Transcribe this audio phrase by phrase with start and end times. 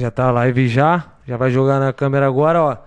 [0.00, 1.12] Já tá live já.
[1.26, 2.78] Já vai jogar na câmera agora, ó.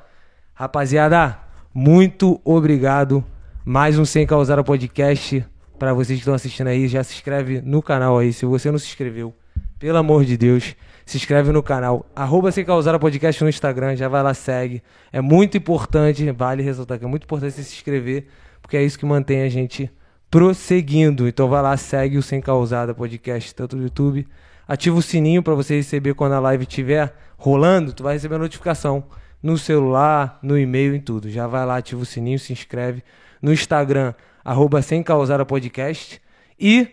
[0.55, 1.37] Rapaziada,
[1.71, 3.23] muito obrigado.
[3.63, 5.45] Mais um Sem Causar o Podcast.
[5.77, 8.33] Pra vocês que estão assistindo aí, já se inscreve no canal aí.
[8.33, 9.31] Se você não se inscreveu,
[9.77, 12.03] pelo amor de Deus, se inscreve no canal.
[12.15, 13.95] Arroba Sem Causar o Podcast no Instagram.
[13.95, 14.81] Já vai lá, segue.
[15.11, 18.25] É muito importante, vale ressaltar que é muito importante você se inscrever,
[18.59, 19.87] porque é isso que mantém a gente
[20.31, 21.27] prosseguindo.
[21.27, 24.27] Então vai lá, segue o Sem Causada Podcast, tanto no YouTube.
[24.67, 28.39] Ativa o sininho para você receber quando a live estiver rolando, tu vai receber a
[28.39, 29.03] notificação
[29.41, 31.29] no celular, no e-mail, em tudo.
[31.29, 33.03] Já vai lá, ativa o sininho, se inscreve
[33.41, 36.21] no Instagram, arroba sem causar podcast.
[36.57, 36.87] E,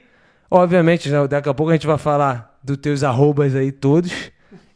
[0.51, 4.33] obviamente, né, daqui a pouco a gente vai falar dos teus arrobas aí todos.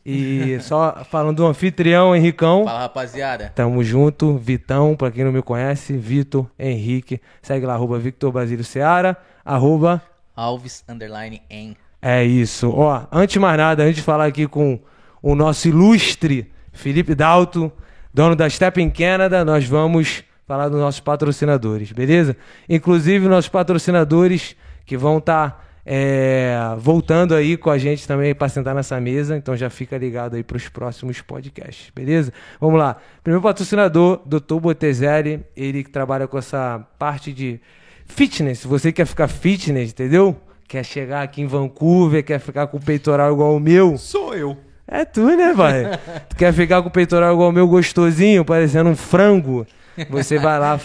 [0.07, 2.65] E só falando do anfitrião, Henricão.
[2.65, 3.53] Fala, rapaziada.
[3.55, 7.21] Tamo junto, Vitão, pra quem não me conhece, Vitor Henrique.
[7.43, 10.01] Segue lá, arroba Victor Basílio Seara, arroba...
[10.37, 11.77] Alves, underline, em.
[12.07, 12.69] É isso.
[12.69, 14.79] Ó, antes de mais nada, antes de falar aqui com
[15.23, 17.73] o nosso ilustre Felipe Dalto,
[18.13, 22.37] dono da Step in Canada, nós vamos falar dos nossos patrocinadores, beleza?
[22.69, 28.51] Inclusive, nossos patrocinadores que vão estar tá, é, voltando aí com a gente também para
[28.51, 32.35] sentar nessa mesa, então já fica ligado aí para os próximos podcasts, beleza?
[32.61, 32.99] Vamos lá.
[33.23, 34.61] Primeiro patrocinador, Dr.
[34.61, 37.59] Botezelli, ele que trabalha com essa parte de
[38.05, 38.63] fitness.
[38.63, 40.39] Você quer ficar fitness, entendeu?
[40.67, 43.97] Quer chegar aqui em Vancouver, quer ficar com o peitoral igual o meu?
[43.99, 44.57] Sou eu.
[44.87, 45.85] É tu, né, pai?
[46.29, 49.67] tu quer ficar com o peitoral igual o meu gostosinho, parecendo um frango?
[50.11, 50.79] Você vai lá,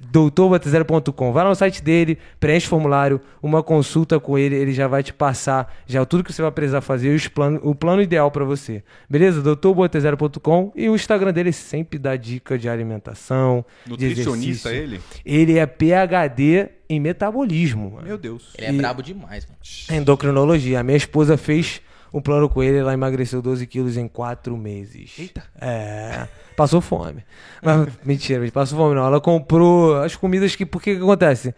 [0.00, 4.88] doutorbatezero.com, vai lá no site dele, preenche o formulário, uma consulta com ele, ele já
[4.88, 8.30] vai te passar já tudo que você vai precisar fazer os plano, o plano ideal
[8.30, 8.82] para você.
[9.08, 9.40] Beleza?
[9.42, 15.00] doutorbotezero.com e o Instagram dele sempre dá dica de alimentação, Nutricionista de ele?
[15.24, 17.90] Ele é PhD em metabolismo.
[17.92, 18.06] Mano.
[18.06, 18.52] Meu Deus.
[18.56, 20.00] Ele é E- brabo demais, mano.
[20.00, 20.80] Endocrinologia.
[20.80, 21.80] A minha esposa fez
[22.12, 25.12] um plano com ele, ela emagreceu 12 quilos em 4 meses.
[25.18, 25.42] Eita.
[25.60, 26.26] É.
[26.56, 27.24] Passou fome.
[27.62, 29.04] Mas, mentira, passou fome não.
[29.06, 30.64] Ela comprou as comidas que.
[30.64, 31.54] Porque que acontece?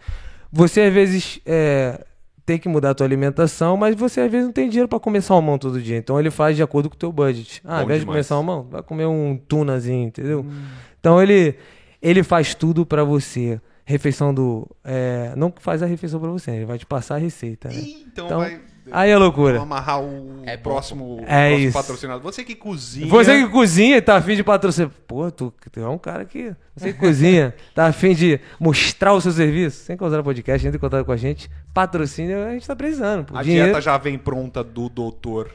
[0.51, 2.03] Você às vezes é,
[2.45, 5.21] tem que mudar a tua alimentação, mas você às vezes não tem dinheiro pra comer
[5.21, 5.97] salmão todo dia.
[5.97, 7.61] Então ele faz de acordo com o teu budget.
[7.63, 8.25] Ah, ao Bom invés de comer demais.
[8.25, 10.45] salmão, vai comer um tunazinho, entendeu?
[10.99, 11.55] Então ele,
[12.01, 13.61] ele faz tudo pra você.
[13.85, 14.67] Refeição do.
[14.83, 17.69] é, não faz a refeição pra você, ele vai te passar a receita.
[17.69, 17.75] Né?
[17.77, 18.59] Então, Então, vai.
[18.91, 19.53] Aí é loucura.
[19.59, 21.77] Vamos amarrar o É próximo, É próximo isso.
[21.77, 22.21] patrocinador.
[22.23, 23.07] Você que cozinha.
[23.07, 24.91] Você que cozinha e tá afim de patrocinar.
[25.07, 26.53] Pô, tu, tu é um cara que.
[26.75, 29.83] Você que cozinha, tá afim de mostrar o seu serviço.
[29.85, 31.49] Sem causar podcast, entra em contato com a gente.
[31.73, 33.25] Patrocínio, a gente tá precisando.
[33.25, 33.37] Pô.
[33.37, 33.65] A Dinheiro.
[33.65, 35.51] dieta já vem pronta do doutor.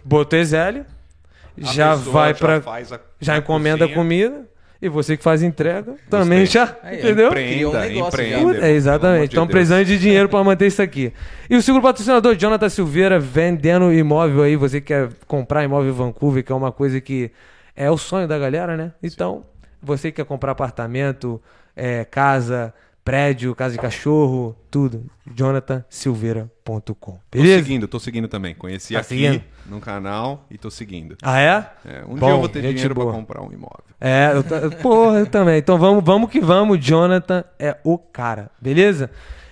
[1.61, 2.61] A Já vai já pra.
[2.61, 3.94] faz a- Já a encomenda a cozinha.
[3.97, 4.54] comida.
[4.84, 6.77] E você que faz entrega também já.
[6.83, 7.31] Aí, entendeu?
[7.31, 8.06] Criou um Empreenda, já.
[8.06, 8.67] empreenda.
[8.67, 9.21] É, exatamente.
[9.21, 9.53] de Estão Deus.
[9.53, 11.11] precisando de dinheiro para manter isso aqui.
[11.49, 14.56] E o segundo patrocinador, Jonathan Silveira, vendendo imóvel aí.
[14.56, 17.31] Você quer comprar imóvel em Vancouver, que é uma coisa que
[17.75, 18.93] é o sonho da galera, né?
[19.03, 19.43] Então,
[19.83, 21.41] você que quer comprar apartamento,
[21.75, 22.75] é, casa,
[23.05, 25.05] prédio, casa de cachorro, tudo.
[25.35, 26.93] jonathansilveira.com.
[26.95, 27.63] Tô Beleza?
[27.63, 28.55] seguindo, tô seguindo também.
[28.55, 29.43] Conheci Tá aqui seguindo?
[29.67, 31.17] no canal e tô seguindo.
[31.23, 31.71] Ah, é?
[31.85, 33.09] É, um Bom, dia eu vou ter dinheiro boa.
[33.09, 33.85] pra comprar um imóvel.
[34.01, 35.59] É, eu porra, eu também.
[35.59, 36.79] Então vamos, vamos que vamos.
[36.85, 39.11] Jonathan é o cara, beleza?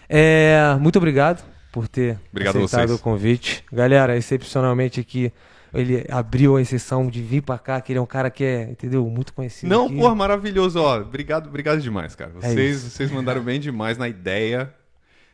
[0.09, 3.65] É, muito obrigado por ter Obrigado aceitado o convite.
[3.73, 5.33] Galera, excepcionalmente aqui,
[5.73, 8.71] ele abriu a exceção de vir pra cá, que ele é um cara que é,
[8.71, 9.09] entendeu?
[9.09, 9.69] Muito conhecido.
[9.69, 9.97] Não, aqui.
[9.97, 10.81] porra, maravilhoso.
[10.81, 12.33] Ó, obrigado, obrigado demais, cara.
[12.43, 12.91] É Vocês, isso.
[12.91, 14.73] vocês mandaram bem demais na ideia,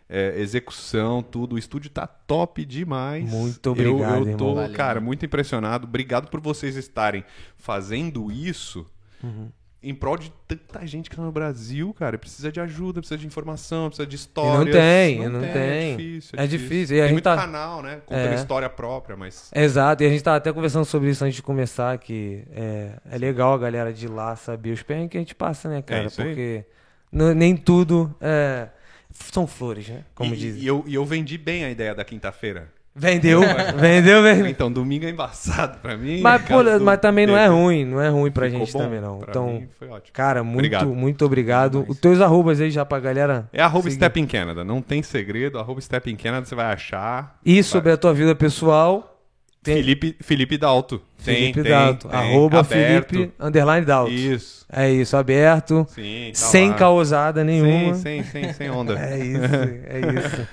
[0.08, 1.56] é, execução, tudo.
[1.56, 3.28] O estúdio tá top demais.
[3.28, 4.72] Muito Eu- obrigado, Eu, tô, irmão.
[4.72, 5.86] Cara, muito impressionado.
[5.86, 7.24] Obrigado por vocês estarem
[7.56, 8.86] fazendo isso.
[9.22, 9.48] Uhum.
[9.80, 13.24] Em prol de tanta gente que tá no Brasil, cara, precisa de ajuda, precisa de
[13.26, 14.64] informação, precisa de E histórias.
[14.64, 15.48] não tem, não tem.
[15.50, 16.38] É difícil.
[16.40, 18.00] É difícil, e a tem gente muito tá- canal, né?
[18.04, 18.34] Contando É.
[18.34, 19.52] história própria, mas.
[19.54, 23.18] Exato, e a gente tava até conversando sobre isso antes de começar, que é, é
[23.18, 26.02] legal a galera de lá saber os perrengues que a gente passa, né, cara?
[26.02, 26.28] É isso aí.
[26.28, 26.64] Porque
[27.12, 28.68] nem tudo é,
[29.12, 30.04] são flores, né?
[30.12, 30.60] Como e, dizem.
[30.60, 32.68] e eu, e eu vendi bem a ideia da quinta-feira.
[32.98, 33.40] Vendeu,
[33.76, 34.46] vendeu, vendeu.
[34.46, 36.20] Então, domingo é embaçado pra mim.
[36.20, 38.78] Mas, pô, caso mas também não é ruim, não é ruim pra Ficou gente bom.
[38.80, 39.18] também, não.
[39.18, 40.12] Pra Então, mim foi ótimo.
[40.12, 40.88] cara, muito, Obrigado.
[40.94, 41.84] muito obrigado.
[41.88, 43.48] Os teus arrobas aí já pra galera.
[43.52, 43.96] É arroba seguir.
[43.96, 45.58] Step in Canada, não tem segredo.
[45.58, 47.38] Arroba Step in Canada você vai achar.
[47.44, 49.17] E sobre a tua vida pessoal,
[49.62, 51.00] tem Felipe, Felipe Dalto.
[51.18, 52.08] Felipe tem, Dalto.
[52.08, 52.18] tem.
[52.18, 53.14] arroba Aberto.
[53.14, 54.12] Felipe underline Dalto.
[54.12, 54.66] Isso.
[54.70, 55.86] É isso, aberto.
[55.90, 56.74] Sim, tá sem lá.
[56.74, 57.94] causada nenhuma.
[57.94, 58.94] Sem, sem, sem, sem onda.
[59.00, 59.54] É isso,
[59.86, 60.48] é isso.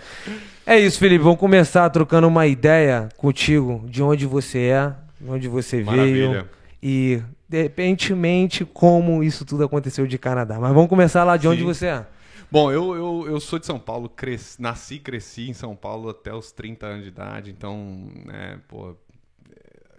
[0.65, 1.23] É isso, Felipe.
[1.23, 4.91] Vamos começar trocando uma ideia contigo de onde você é,
[5.21, 5.85] de onde você veio
[6.31, 6.45] Maravilha.
[6.81, 10.57] e, de repentemente, como isso tudo aconteceu de Canadá.
[10.59, 11.65] Mas vamos começar lá de onde Sim.
[11.65, 12.05] você é.
[12.51, 16.09] Bom, eu, eu, eu sou de São Paulo, cresci, nasci e cresci em São Paulo
[16.09, 18.95] até os 30 anos de idade, então, né, pô,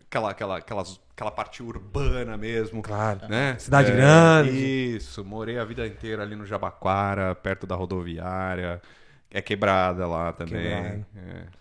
[0.08, 2.82] aquela, aquela, aquelas aquela parte urbana mesmo.
[2.82, 3.26] Claro.
[3.26, 3.56] Né?
[3.58, 4.50] Cidade grande.
[4.50, 8.82] Isso, morei a vida inteira ali no Jabaquara, perto da rodoviária.
[9.30, 10.62] É quebrada lá também.
[10.62, 11.06] Quebrada.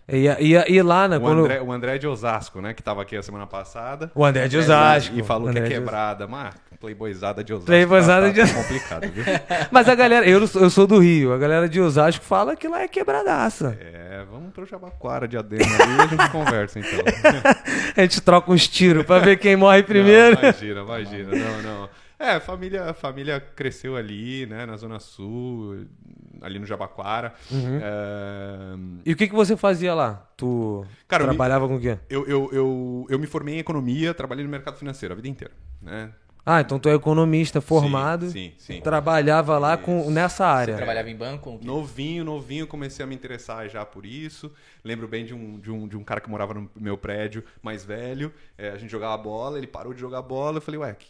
[0.08, 0.18] É.
[0.18, 1.18] E, e, e lá, né?
[1.18, 1.40] O, quando...
[1.46, 2.74] André, o André de Osasco, né?
[2.74, 4.12] Que tava aqui a semana passada.
[4.14, 5.18] O André de Osasco.
[5.18, 6.28] E falou André que é quebrada.
[6.28, 7.66] Mas playboyzada de Osasco.
[7.68, 9.24] Playboyzada tá, de- tá complicado, viu?
[9.72, 12.84] Mas a galera, eu, eu sou do Rio, a galera de Osasco fala que lá
[12.84, 13.76] é quebradaça.
[13.82, 17.00] É, vamos pro Jabaquara de Adema ali e a gente conversa então.
[17.98, 20.36] A gente troca uns tiros pra ver quem morre primeiro.
[20.36, 21.32] Não, imagina, imagina.
[21.32, 21.90] Não, não.
[22.18, 25.86] É, a família, a família cresceu ali, né, na Zona Sul,
[26.42, 27.34] ali no Jabaquara.
[27.52, 27.80] Uhum.
[27.82, 28.76] É,
[29.06, 30.26] E o que, que você fazia lá?
[30.38, 31.98] Tu Cara, eu me- trabalhava com o quê?
[32.10, 35.54] Eu, eu, eu, eu me formei em economia, trabalhei no mercado financeiro a vida inteira,
[35.82, 36.12] né?
[36.48, 38.30] Ah, então tu é economista formado.
[38.30, 38.80] Sim, sim.
[38.80, 40.76] Trabalhava lá com, nessa área.
[40.76, 41.60] Trabalhava em banco?
[41.64, 44.52] Novinho, novinho, comecei a me interessar já por isso.
[44.84, 47.84] Lembro bem de um, de um, de um cara que morava no meu prédio, mais
[47.84, 48.32] velho.
[48.60, 50.58] É, a gente jogava bola, ele parou de jogar bola.
[50.58, 51.08] Eu falei, ué, o que,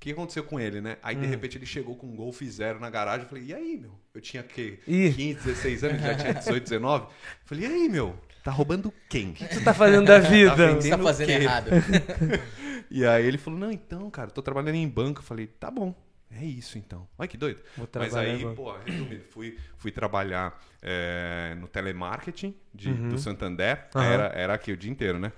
[0.00, 0.96] que aconteceu com ele, né?
[1.02, 1.30] Aí, de Hum.
[1.30, 3.22] repente, ele chegou com um Golf Zero na garagem.
[3.24, 3.98] Eu falei, e aí, meu?
[4.14, 5.12] Eu tinha, que Ih.
[5.12, 7.04] 15, 16 anos, já tinha 18, 19.
[7.04, 7.10] Eu
[7.44, 8.16] falei, e aí, meu?
[8.44, 9.30] Tá roubando quem?
[9.30, 10.56] O que tu tá fazendo da vida?
[10.56, 11.70] Tá O que você tá fazendo o errado?
[12.90, 15.20] E aí ele falou, não, então, cara, tô trabalhando em banco.
[15.20, 15.94] Eu falei, tá bom,
[16.30, 17.06] é isso então.
[17.18, 17.60] Olha que doido.
[17.76, 18.54] Vou Mas aí, banco.
[18.56, 23.08] pô, resumindo, fui, fui trabalhar é, no telemarketing de, Uhum.
[23.10, 23.88] do Santander.
[23.94, 24.04] Aham.
[24.06, 25.32] Era, era aqui o dia inteiro, né?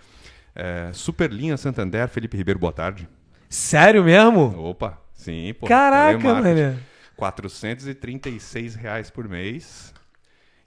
[0.55, 3.09] É, Superlinha Santander, Felipe Ribeiro, boa tarde.
[3.51, 4.57] Sério mesmo?
[4.71, 5.67] Opa, sim, pô.
[5.67, 6.79] Caraca, mano.
[7.17, 9.93] 436 reais por mês.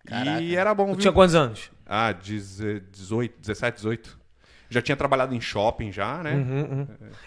[0.05, 0.41] Caraca.
[0.41, 0.97] E era bom, Tu viu?
[0.97, 1.71] tinha quantos anos?
[1.85, 4.19] Ah, 18, 17, 18.
[4.69, 6.33] Já tinha trabalhado em shopping já, né?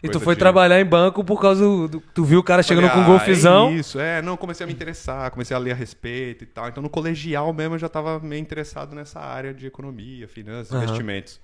[0.03, 2.01] E tu foi de- trabalhar em banco por causa do.
[2.13, 3.69] tu viu o cara chegando Falei, com um ah, golfizão.
[3.69, 4.21] É isso, é.
[4.21, 6.69] Não, comecei a me interessar, comecei a ler a respeito e tal.
[6.69, 10.83] Então, no colegial mesmo, eu já estava meio interessado nessa área de economia, finanças, Aham.
[10.85, 11.41] investimentos.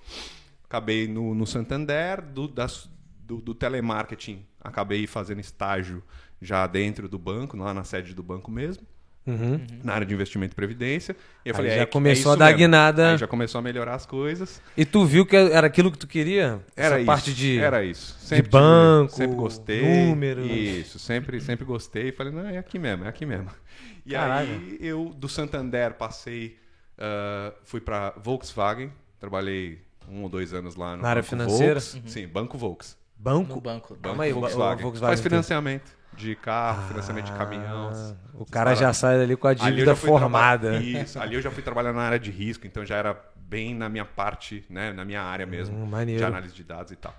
[0.65, 2.89] Acabei no, no Santander, do, das-
[3.25, 6.03] do, do telemarketing, acabei fazendo estágio
[6.41, 8.85] já dentro do banco, lá na sede do banco mesmo,
[9.25, 9.65] Uhum.
[9.81, 11.15] na área de investimento e previdência.
[11.45, 12.57] E eu Aí falei, já é, começou é a dar mesmo.
[12.57, 13.11] guinada.
[13.11, 14.61] Aí já começou a melhorar as coisas.
[14.75, 16.61] E tu viu que era aquilo que tu queria?
[16.75, 17.05] Era Essa isso.
[17.05, 17.57] parte de.
[17.57, 18.17] Era isso.
[18.27, 20.07] tive- banco, sempre gostei.
[20.07, 20.45] números.
[20.45, 22.11] Isso, sempre, sempre gostei.
[22.11, 23.49] Falei, não, é aqui mesmo, é aqui mesmo.
[24.05, 24.41] E Caraca.
[24.41, 26.57] aí eu do Santander passei,
[26.97, 28.91] ah, fui para Volkswagen,
[29.21, 29.79] trabalhei
[30.09, 31.79] um ou dois anos lá no Na área financeira?
[31.79, 32.11] Volks.
[32.11, 32.97] Sim, Banco Volks.
[33.23, 33.55] Banco?
[33.55, 33.95] No banco.
[34.01, 34.83] Calma aí, o- o Volkswagen.
[34.83, 37.89] Volkswagen Faz financiamento de carro, financiamento de caminhão.
[37.93, 40.71] Ah, O cara já sai dali com a dívida formada.
[40.71, 43.73] traba- Isso, ali eu já fui trabalhar na área de risco, então já era bem
[43.73, 46.19] na minha parte, né, na minha área mesmo, Hum, maneiro.
[46.19, 47.15] de análise de dados e tal.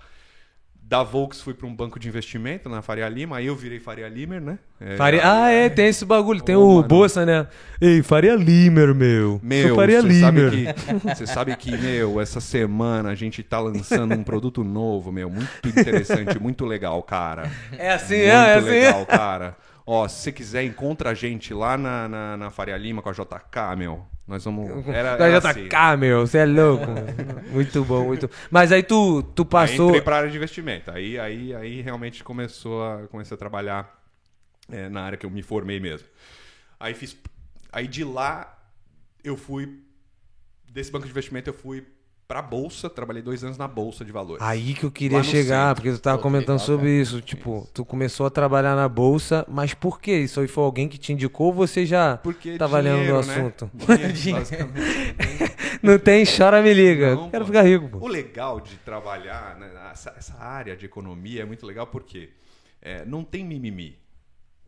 [0.87, 4.07] Da Volks fui para um banco de investimento na Faria Lima, aí eu virei Faria
[4.07, 4.59] Limer, né?
[4.79, 5.21] É, Faria...
[5.23, 6.43] Ah, é, tem esse bagulho.
[6.43, 6.87] Tem Ô, o mano.
[6.87, 7.47] Bolsa, né?
[7.81, 9.39] Ei, Faria Limer, meu.
[9.41, 10.75] Meu, Sou Faria você sabe, Limer.
[10.75, 15.27] que, você sabe que, meu, essa semana a gente tá lançando um produto novo, meu,
[15.27, 17.51] muito interessante, muito legal, cara.
[17.79, 18.69] É assim, muito é, é assim.
[18.69, 19.57] legal, cara.
[19.87, 23.11] Ó, se você quiser, encontra a gente lá na, na, na Faria Lima com a
[23.11, 24.05] JK, meu.
[24.27, 24.69] Nós vamos.
[24.87, 25.97] Era, Da era JK, assim.
[25.97, 26.25] meu.
[26.25, 26.85] Você é louco.
[27.51, 28.29] muito bom, muito.
[28.49, 29.87] Mas aí tu, tu Aí passou.
[29.89, 30.89] entrei para área de investimento.
[30.91, 34.01] Aí, aí, aí realmente começou a, comecei a trabalhar
[34.71, 36.07] é, na área que eu me formei mesmo.
[36.79, 37.15] Aí fiz.
[37.71, 38.57] Aí de lá
[39.23, 39.79] eu fui.
[40.71, 41.85] Desse banco de investimento eu fui
[42.27, 42.89] para bolsa.
[42.89, 44.41] Trabalhei dois anos na bolsa de valores.
[44.41, 45.75] Aí que eu queria chegar, centro.
[45.83, 47.21] porque tu tava Pô, que comentando legal, sobre isso.
[47.21, 50.17] Tipo, tu começou a trabalhar na bolsa, mas por quê?
[50.19, 53.27] Isso aí foi alguém que te indicou ou você já Porque tava lendo dinheiro, do
[53.27, 53.33] né?
[53.35, 53.71] assunto?
[54.13, 55.55] Dinheiro, basicamente.
[55.83, 57.15] Não tem, chora, me liga.
[57.15, 57.51] Não, Quero pô.
[57.51, 57.97] ficar rico, pô.
[57.99, 62.29] O legal de trabalhar, né, essa, essa área de economia é muito legal porque
[62.81, 63.97] é, não tem mimimi.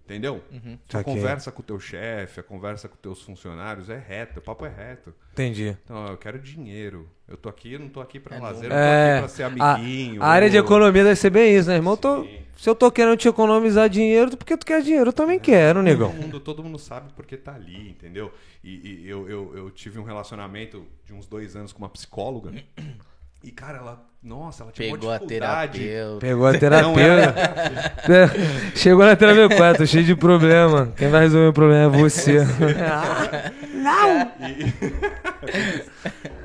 [0.07, 0.41] Entendeu?
[0.53, 1.13] A Saquei.
[1.13, 4.65] conversa com o teu chefe, a conversa com os teus funcionários é reta, o papo
[4.65, 5.13] é reto.
[5.33, 5.75] Entendi.
[5.83, 7.09] Então, eu quero dinheiro.
[7.27, 9.27] Eu tô aqui, eu não tô aqui pra É lazer, não tô É, aqui pra
[9.27, 10.23] ser a, amiguinho.
[10.23, 11.93] a área de economia deve ser bem isso, né, irmão?
[11.93, 15.37] Eu tô- se eu tô querendo te economizar dinheiro, porque tu quer dinheiro, eu também
[15.37, 16.09] quero, negão.
[16.09, 18.31] Todo mundo, todo mundo sabe porque tá ali, entendeu?
[18.63, 22.53] E, e eu, eu, eu tive um relacionamento de uns dois anos com uma psicóloga.
[23.43, 24.07] E, cara, ela.
[24.23, 25.79] Nossa, ela tinha Pegou uma a dificuldade.
[25.79, 26.19] terapeuta.
[26.25, 27.35] Pegou a Não terapeuta.
[28.73, 30.91] É, Chegou na terapia 4, cheio de problema.
[30.97, 32.39] Quem vai resolver o problema é você.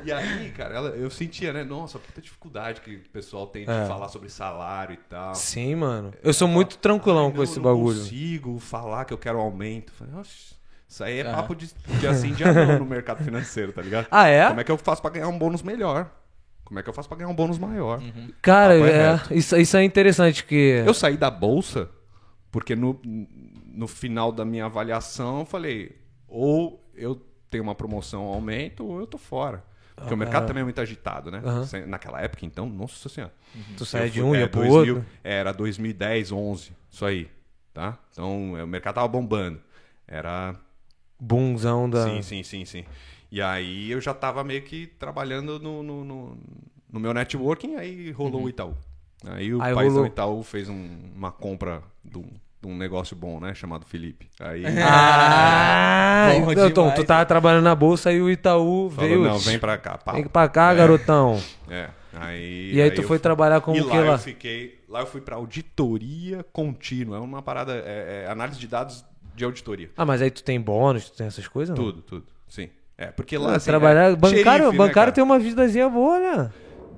[0.04, 1.62] E aí, cara, ela- eu sentia, né?
[1.62, 3.86] Nossa, puta dificuldade que o pessoal tem de É.
[3.86, 5.34] falar sobre salário e tal.
[5.34, 6.12] Sim, mano.
[6.22, 7.98] Eu sou muito tranquilão com não, esse não bagulho.
[7.98, 9.92] consigo falar que eu quero aumento.
[9.92, 10.54] Falei, Oxe,
[10.88, 11.36] isso aí é Aham.
[11.36, 11.70] papo de,
[12.00, 14.06] de assim de anão no mercado financeiro, tá ligado?
[14.10, 14.48] Ah, é?
[14.48, 16.10] Como é que eu faço pra ganhar um bônus melhor?
[16.72, 18.02] Como é que eu faço pra ganhar um bônus maior?
[18.40, 20.82] Cara, Papo é é, isso, isso é interessante, que...
[20.86, 21.90] Eu saí da bolsa
[22.50, 25.94] porque no, no final da minha avaliação eu falei,
[26.26, 29.62] ou eu tenho uma promoção, um aumento, ou eu tô fora.
[29.94, 31.42] Porque o mercado também é muito agitado, né?
[31.66, 33.34] Sem- Naquela época, então, nossa senhora.
[33.76, 35.10] Tu saia de um, é, ia pro 2000 outro.
[35.22, 37.28] Era 2010, 11, isso aí,
[37.74, 37.98] tá?
[38.10, 39.60] Então, é, o mercado tava bombando.
[40.08, 40.56] Era
[41.20, 42.04] Boomzão da.
[42.04, 42.84] Sim, sim, sim, sim.
[43.32, 46.36] E aí eu já tava meio que trabalhando no, no, no,
[46.92, 48.74] no meu networking, aí rolou o Itaú.
[49.26, 50.06] Aí o Aí paizão rolou.
[50.06, 52.26] Itaú fez um- uma compra de um,
[52.60, 53.54] de um negócio bom, né?
[53.54, 54.28] Chamado Felipe.
[54.38, 56.94] Aí Ah, Bom então, demais.
[56.94, 59.24] tu tava trabalhando na bolsa e o Itaú falou, veio.
[59.24, 60.14] não, vem pra cá, pau.
[60.14, 60.76] Vem pra cá, É.
[60.76, 61.40] garotão.
[61.70, 64.12] É, aí, E aí tu eu foi fui- trabalhar como e que lá lá?
[64.12, 68.66] eu fiquei, lá eu fui pra auditoria contínua, é uma parada, é, é análise de
[68.66, 69.90] dados de auditoria.
[69.96, 71.74] Ah, mas aí tu tem bônus, tu tem essas coisas?
[71.76, 71.82] não?
[71.84, 72.68] Tudo, tudo, sim.
[72.96, 74.12] É, porque lá assim, trabalhar.
[74.12, 75.12] é bancário xerife, né, bancário cara?
[75.12, 76.50] tem uma vidazinha boa, né?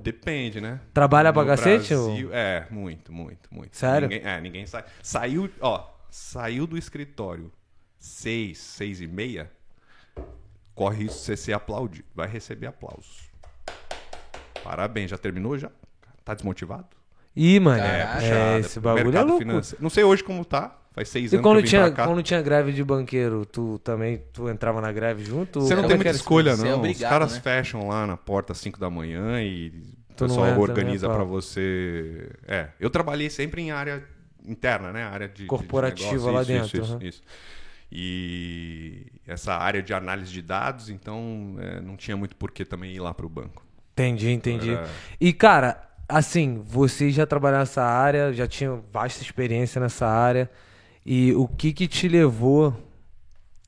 [0.03, 0.81] Depende, né?
[0.93, 3.75] Trabalha pra No cacete, Brasil- É, muito, muito, muito.
[3.77, 4.09] Sério?
[4.09, 4.85] Ninguém, é, ninguém sai.
[5.03, 7.51] Saiu, ó, saiu do escritório
[7.99, 9.51] seis, seis e meia,
[10.75, 12.07] corre isso você ser aplaudido.
[12.15, 13.31] Vai receber aplausos.
[14.63, 15.71] Parabéns, já terminou já?
[16.25, 16.89] Tá desmotivado?
[17.37, 17.83] Ih, mano.
[17.83, 18.23] Caraca.
[18.25, 19.39] É, esse bagulho é louco.
[19.39, 19.83] financeiro.
[19.83, 20.79] Não sei hoje como tá.
[20.95, 22.07] Faz seis E anos quando que eu vim tinha, pra cá.
[22.07, 25.61] quando tinha greve de banqueiro, tu também tu entrava na greve junto?
[25.61, 26.81] Você não Como tem é que muita era escolha, Você é não.
[26.91, 27.41] Os obrigado, caras né?
[27.41, 29.69] fecham lá na porta às 5 da manhã e
[30.11, 32.31] o Tu não pessoal entra, organiza né, pra você.
[32.47, 34.05] É, eu trabalhei sempre em área
[34.47, 35.05] interna, né?
[35.05, 37.03] Área de Corporativa negócio, lá isso, dentro, Isso, aham.
[37.03, 37.23] isso, isso.
[37.91, 43.01] E essa área de análise de dados, então é, não tinha muito porquê também ir
[43.01, 43.65] lá pro banco.
[43.93, 44.71] Entendi, entendi.
[44.71, 44.89] Era-
[45.21, 50.51] E, cara, assim, você já trabalhou nessa área, já tinha vasta experiência nessa área.
[51.05, 52.75] E o que que te levou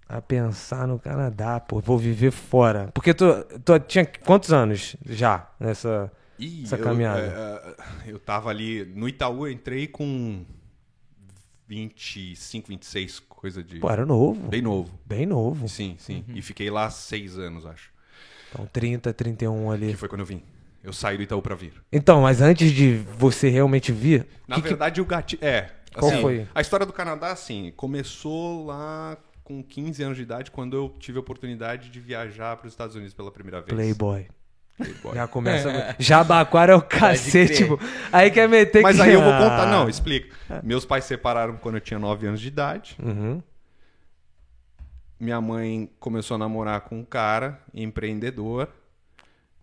[0.09, 2.91] a pensar no Canadá, pô, vou viver fora?
[2.95, 3.27] Porque tu,
[3.65, 6.11] tu tinha quantos anos já nessa...
[6.39, 7.21] Ih, Essa eu, caminhada.
[8.07, 10.45] é, eu tava ali no Itaú, eu entrei com
[11.69, 13.79] 25, 26, coisa de.
[13.79, 14.91] Pô, era novo, Bem novo.
[15.05, 15.69] bem novo.
[15.69, 16.25] Sim, sim.
[16.29, 16.37] Uhum.
[16.37, 17.91] E fiquei lá seis anos, acho.
[18.53, 19.89] Então, 30, 31 ali.
[19.93, 20.43] Que foi quando eu vim.
[20.85, 21.73] Eu saí do Itaú pra vir.
[21.91, 25.43] Então, mas antes de você realmente vir, Na que que- verdade, o gatilho.
[25.45, 25.71] É.
[25.99, 26.49] Qual assim, foi?
[26.55, 31.19] A história do Canadá, assim, começou lá com 15 anos de idade, quando eu tive
[31.19, 33.73] a oportunidade de viajar para os Estados Unidos pela primeira vez.
[33.73, 34.27] Playboy.
[34.77, 35.15] Playboy.
[35.15, 35.97] Já começa.
[35.99, 37.79] Jabaquara é o cacete, tipo.
[38.13, 39.03] Aí quer meter Mas que.
[39.03, 39.39] aí eu vou Ah.
[39.39, 40.35] contar, não, explico.
[40.63, 42.97] Meus pais se separaram quando eu tinha 9 anos de idade.
[43.03, 43.41] Uhum.
[45.19, 48.69] Minha mãe começou a namorar com um cara empreendedor,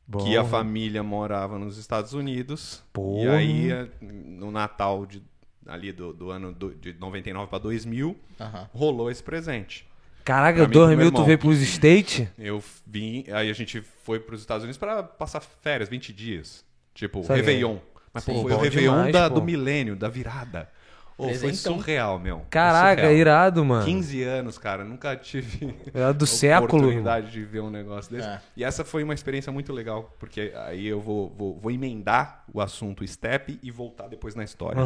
[0.08, 0.24] Bom.
[0.24, 2.82] que a família morava nos Estados Unidos.
[3.22, 3.70] E aí,
[4.02, 5.22] no Natal de,
[5.68, 8.70] ali do, do ano do- de 99 para 2000, Aham.
[8.74, 9.86] rolou esse presente.
[10.24, 12.28] Caraca, Pra mim e pro 2000 meu tu veio pros States?
[12.40, 16.64] Eu vim, aí a gente foi para os Estados Unidos para passar férias, 20 dias.
[16.94, 17.38] Tipo, Saquei.
[17.38, 17.78] Réveillon.
[18.14, 18.42] Mas pô, Sim.
[18.44, 19.36] foi o Réveillon demais, da- pô.
[19.40, 20.70] do milênio, da virada.
[21.18, 21.76] Ô, foi Presentão.
[21.78, 22.42] surreal, meu.
[22.50, 23.14] Caraca, surreal.
[23.18, 23.86] irado, mano.
[23.86, 24.84] 15 anos, cara.
[24.84, 26.66] Nunca tive Irado do século.
[26.80, 28.28] oportunidade de ver um negócio desse.
[28.28, 28.42] É.
[28.58, 32.60] E essa foi uma experiência muito legal, porque aí eu vou, vou, vou emendar o
[32.60, 34.82] assunto step e voltar depois na história.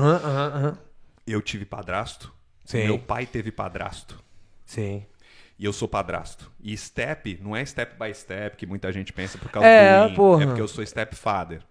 [1.25, 2.33] Eu tive padrasto.
[2.65, 2.83] Sim.
[2.83, 4.21] Meu pai teve padrasto.
[4.65, 5.05] Sim.
[5.59, 6.51] E eu sou padrasto.
[6.61, 10.11] E step não é step by step, que muita gente pensa por causa É, do
[10.11, 10.15] in.
[10.15, 10.43] porra.
[10.43, 11.61] É porque eu sou stepfather.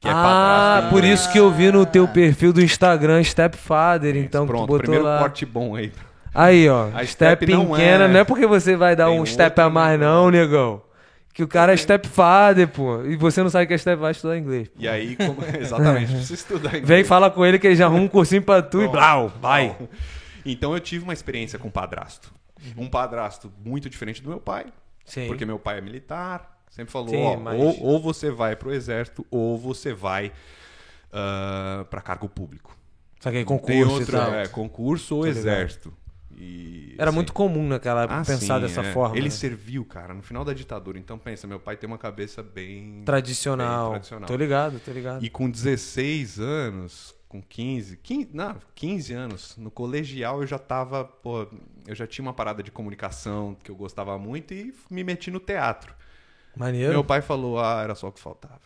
[0.00, 0.90] Que é ah, padrasto.
[0.90, 4.78] por isso que eu vi no teu perfil do Instagram Stepfather, então Pronto, tu botou
[4.78, 5.18] primeiro lá.
[5.18, 5.92] corte bom aí.
[6.34, 6.88] Aí, ó.
[6.88, 9.58] A step step não pequena, é- não é porque você vai dar Tem um step
[9.58, 10.82] a mais, não, negão.
[11.32, 13.02] Que o cara é stepfather, pô.
[13.04, 14.70] E você não sabe que é stepfather, estudar inglês.
[14.78, 15.38] E aí, como...
[15.58, 16.88] exatamente, precisa estudar inglês.
[16.88, 19.68] Vem, fala com ele que ele já arruma um cursinho pra tu e blau, vai.
[19.68, 19.88] bom.
[20.44, 22.32] Então eu tive uma experiência com padrasto.
[22.76, 24.66] Um padrasto muito diferente do meu pai.
[25.04, 25.26] Sim.
[25.26, 26.55] Porque meu pai é militar.
[26.76, 30.30] Sempre falou, Sim, ó, mas- ou, ou você vai pro exército, ou você vai
[31.10, 32.76] ah, pra cargo público.
[33.18, 35.40] Só que aí Tem concurso e outro, é, concurso ou Tô ligado.
[35.40, 35.94] exército.
[36.38, 38.92] E, Era assim, muito comum naquela época ah, pensar sim, dessa é.
[38.92, 39.16] forma.
[39.16, 39.30] Ele né?
[39.30, 40.98] serviu, cara, no final da ditadura.
[40.98, 43.84] Então pensa, meu pai tem uma cabeça bem Tradicional.
[43.84, 44.26] bem tradicional.
[44.28, 45.24] Tô ligado, tô ligado.
[45.24, 51.04] E com 16 anos, com 15, 15, não, 15 anos, no colegial eu já tava,
[51.04, 51.46] pô,
[51.86, 55.40] eu já tinha uma parada de comunicação que eu gostava muito e me meti no
[55.40, 55.94] teatro.
[56.56, 56.92] Maneiro.
[56.92, 58.60] Meu pai falou: "Ah, era só o que faltava.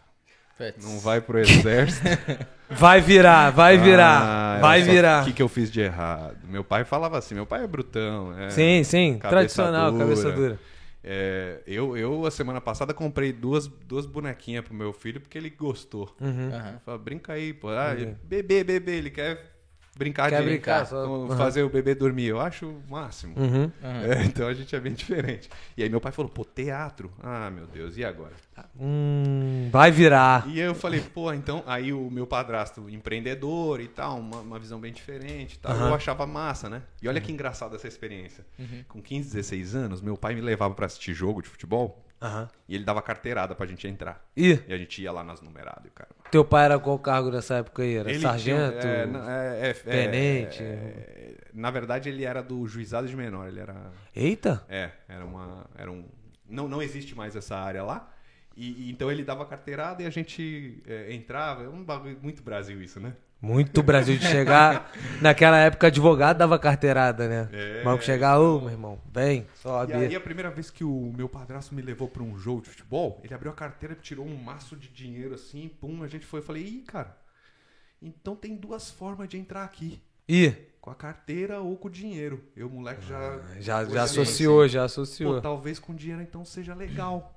[0.82, 2.06] Não vai pro exército.
[2.73, 5.23] Vai virar, vai virar, Ah, vai virar.
[5.23, 6.37] O que, que eu fiz de errado?
[6.44, 8.32] Meu pai falava assim: meu pai é brutão.
[8.38, 10.04] É, Sim, sim, cabeça tradicional, dura.
[10.04, 10.61] cabeça dura.
[11.02, 15.50] É, eu, eu, a semana passada, comprei duas, duas bonequinhas pro meu filho porque ele
[15.50, 16.14] gostou.
[16.20, 16.50] Uhum.
[16.54, 16.80] Aham.
[16.85, 17.70] Fala, brinca aí, pô.
[17.70, 18.16] Ah, Entendi.
[18.23, 19.60] bebê, bebê, ele quer
[20.00, 21.37] brincar Quer de brincar, só- com- Uhum.
[21.37, 22.25] fazer o bebê dormir.
[22.26, 23.35] Eu acho o máximo.
[23.38, 23.71] Uhum.
[23.85, 24.04] Aham.
[24.04, 25.49] É, então a gente é bem diferente.
[25.76, 27.12] E aí meu pai falou, pô, teatro?
[27.23, 28.33] Ah, meu Deus, e agora?
[28.78, 30.47] Hum, vai virar.
[30.49, 34.59] E aí eu falei, pô, então, aí o meu padrasto, empreendedor e tal, uma, uma
[34.59, 36.83] visão bem diferente e tal, eu achava massa, né?
[37.02, 38.45] E olha que engraçado essa experiência.
[38.88, 42.49] Com 15, 16 anos, meu pai me levava pra assistir jogo de futebol Aham.
[42.69, 44.23] E ele dava carteirada pra gente entrar.
[44.37, 46.11] E E a gente ia lá nas numeradas, o cara.
[46.31, 47.97] teu pai era qual cargo nessa época aí?
[47.97, 48.79] Era Ele sargento?
[48.81, 50.62] tinha- é, é, é, é, tenente?
[50.62, 53.49] é, na verdade, ele era do juizado de menor.
[53.49, 53.91] Ele era.
[54.15, 54.65] Eita!
[54.69, 55.67] É, era uma.
[55.77, 56.05] Era um,
[56.49, 58.12] não, não existe mais essa área lá.
[58.57, 61.62] E, e então ele dava carteirada e a gente é, entrava.
[61.65, 63.15] É um bagulho muito Brasil isso, né?
[63.40, 64.92] Muito Brasil de chegar.
[65.23, 67.49] Naquela época, advogado dava carteirada, né?
[67.52, 67.82] É.
[67.82, 69.92] Maluco chegar, ô, meu irmão, vem, sobe.
[69.92, 72.68] E aí a primeira vez que o meu padrasto me levou pra um jogo de
[72.68, 76.40] futebol, ele abriu a carteira, tirou um maço de dinheiro assim, pum, a gente foi.
[76.40, 77.16] Eu falei, ih, cara,
[78.02, 80.02] então tem duas formas de entrar aqui.
[80.28, 82.42] Ih, Com a carteira ou com o dinheiro.
[82.54, 83.18] Eu, moleque, já.
[83.18, 85.40] Ah, já, já assim, associou, já Pô, associou.
[85.40, 87.37] talvez com dinheiro então seja legal.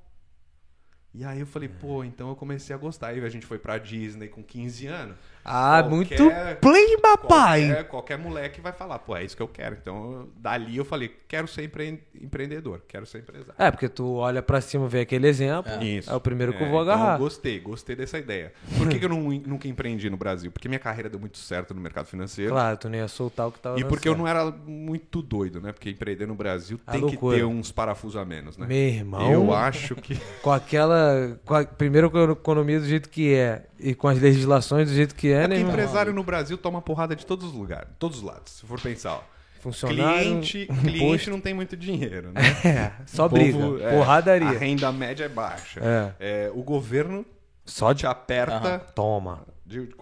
[1.14, 3.08] E aí eu falei, pô, então eu comecei a gostar.
[3.08, 5.16] Aí a gente foi pra Disney com 15 anos.
[5.46, 7.66] Ah, qualquer- muito play, papai!
[7.68, 9.76] Qualquer, qualquer moleque vai falar, pô, é isso que eu quero.
[9.82, 13.54] Então, eu- dali eu falei, quero ser empre- empreendedor, quero ser empresário.
[13.58, 15.72] É, porque tu olha pra cima, vê aquele exemplo.
[15.84, 16.10] Isso.
[16.10, 17.16] É o primeiro que eu É, vou então agarrar.
[17.16, 18.54] eu gostei, gostei dessa ideia.
[18.78, 20.52] Por que, que eu não- nunca empreendi no Brasil?
[20.52, 22.52] Porque minha carreira deu muito certo no mercado financeiro.
[22.52, 24.22] Claro, tu nem ia soltar o que tava E porque eu certo.
[24.22, 25.72] não era muito doido, né?
[25.72, 27.36] Porque empreender no Brasil A tem loucura.
[27.36, 28.66] que ter uns parafusos a menos, né?
[28.66, 29.32] Meu irmão.
[29.32, 30.16] Eu acho que.
[30.42, 31.38] Com aquela.
[31.46, 33.66] Com a, primeiro com a economia do jeito que é.
[33.84, 37.16] E com as legislações do jeito que é, É né, empresário no Brasil toma porrada
[37.16, 39.16] de todos os lugares, todos os lados, se for pensar.
[39.16, 39.22] Ó.
[39.60, 40.24] Funcionário.
[40.42, 42.42] Cliente, cliente não tem muito dinheiro, né?
[42.66, 43.40] É, só O povo,
[43.74, 43.84] briga.
[43.90, 44.48] é, Porradaria.
[44.50, 45.80] A renda média é baixa.
[46.20, 46.46] É.
[46.48, 47.26] É, o governo
[47.66, 48.80] Só te aperta.
[48.94, 49.42] Toma.
[49.66, 49.94] de- de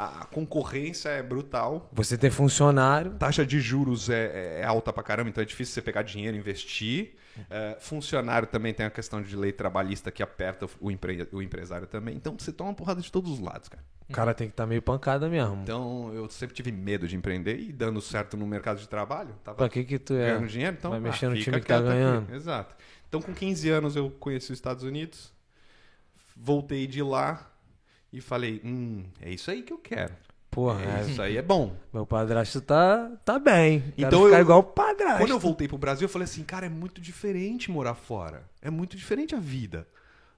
[0.00, 1.88] a concorrência é brutal.
[1.92, 3.12] Você tem funcionário.
[3.14, 6.40] Taxa de juros é, é alta pra caramba, então é difícil você pegar dinheiro e
[6.40, 7.16] investir.
[7.50, 11.86] É, funcionário também tem a questão de lei trabalhista que aperta o, empre- o empresário
[11.86, 12.16] também.
[12.16, 13.82] Então você toma uma porrada de todos os lados, cara.
[14.08, 15.60] O cara tem que estar meio pancada mesmo.
[15.62, 19.34] Então eu sempre tive medo de empreender e dando certo no mercado de trabalho.
[19.44, 20.26] Tava Pra que que tu é?
[20.28, 21.96] ganhando dinheiro, então Vai ah, mexer no fica time que tá quieto aqui.
[21.98, 22.34] ganhando.
[22.34, 22.76] Exato.
[23.08, 25.32] Então com 15 anos eu conheci os Estados Unidos,
[26.36, 27.50] voltei de lá
[28.12, 30.14] e falei, hum, é isso aí que eu quero.
[30.50, 31.76] Porra, É, é, isso aí é bom.
[31.92, 33.80] meu padrasto tá, tá bem.
[33.80, 35.18] Quero Então ficar eu- igual o padrasto.
[35.18, 38.48] Quando eu voltei pro Brasil, eu falei assim, cara, é muito diferente morar fora.
[38.62, 39.86] É muito diferente a vida.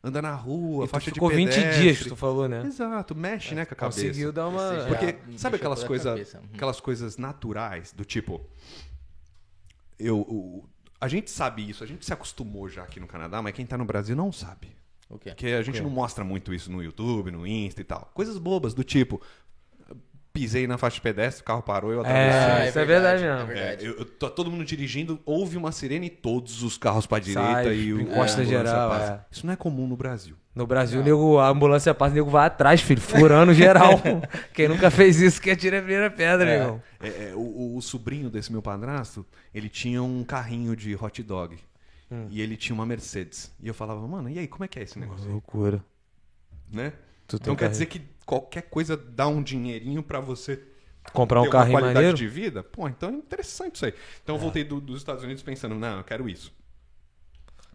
[0.02, 1.83] Andar na rua, E tu faixa ficou de 20 pedestre.
[1.83, 2.62] dias, tu falou, né?
[2.66, 4.00] Exato, mexe, né, com a cabeça.
[4.00, 4.80] Conseguiu dar uma...
[4.80, 6.38] Já- Porque, me sabe aquelas coisas cabeça.
[6.38, 6.48] Uhum.
[6.54, 8.40] aquelas coisas naturais, do tipo.
[9.98, 10.64] Eu, o-
[11.00, 13.76] a gente sabe isso, a gente se acostumou já aqui no Canadá, mas quem tá
[13.78, 14.72] no Brasil não sabe.
[15.11, 15.31] O quê?
[15.31, 18.11] Porque a gente não mostra muito isso no YouTube, no Insta e tal.
[18.14, 19.20] Coisas bobas, do tipo.
[20.33, 22.64] Pisei na faixa de pedestre, o carro parou, eu atravessei.
[22.64, 23.40] É, isso é verdade mesmo.
[23.40, 23.85] É É, verdade.
[23.87, 27.64] eu, eu tô todo mundo dirigindo, ouve uma sirene e todos os carros pra direita
[27.64, 29.12] Sai, e o encosta ambulância geral, passa.
[29.12, 29.20] é.
[29.35, 30.37] Isso não é comum no Brasil.
[30.55, 34.01] No Brasil, nego, a ambulância passa, o nego vai atrás, filho, furando geral.
[34.55, 36.59] Quem nunca fez isso quer tirar a primeira pedra, É.
[36.61, 36.83] irmão.
[37.01, 41.20] É, é, o, o- o sobrinho desse meu padrasto, ele tinha um carrinho de hot
[41.25, 41.57] dog.
[42.11, 42.27] Hum.
[42.29, 43.53] E ele tinha uma Mercedes.
[43.62, 45.27] E eu falava, mano, e aí, como é que é esse negócio?
[45.27, 45.33] aí?
[45.33, 45.85] Loucura.
[46.73, 46.92] Né?
[47.27, 47.70] Tu Então quer carrinho.
[47.70, 50.62] dizer que qualquer coisa dá um dinheirinho pra você
[51.12, 52.16] Comprar ter um uma carrinho qualidade maneiro?
[52.16, 52.62] de vida?
[52.62, 53.94] Pô, então é interessante isso aí.
[54.23, 56.53] Então eu voltei do- dos Estados Unidos pensando, não, eu quero isso.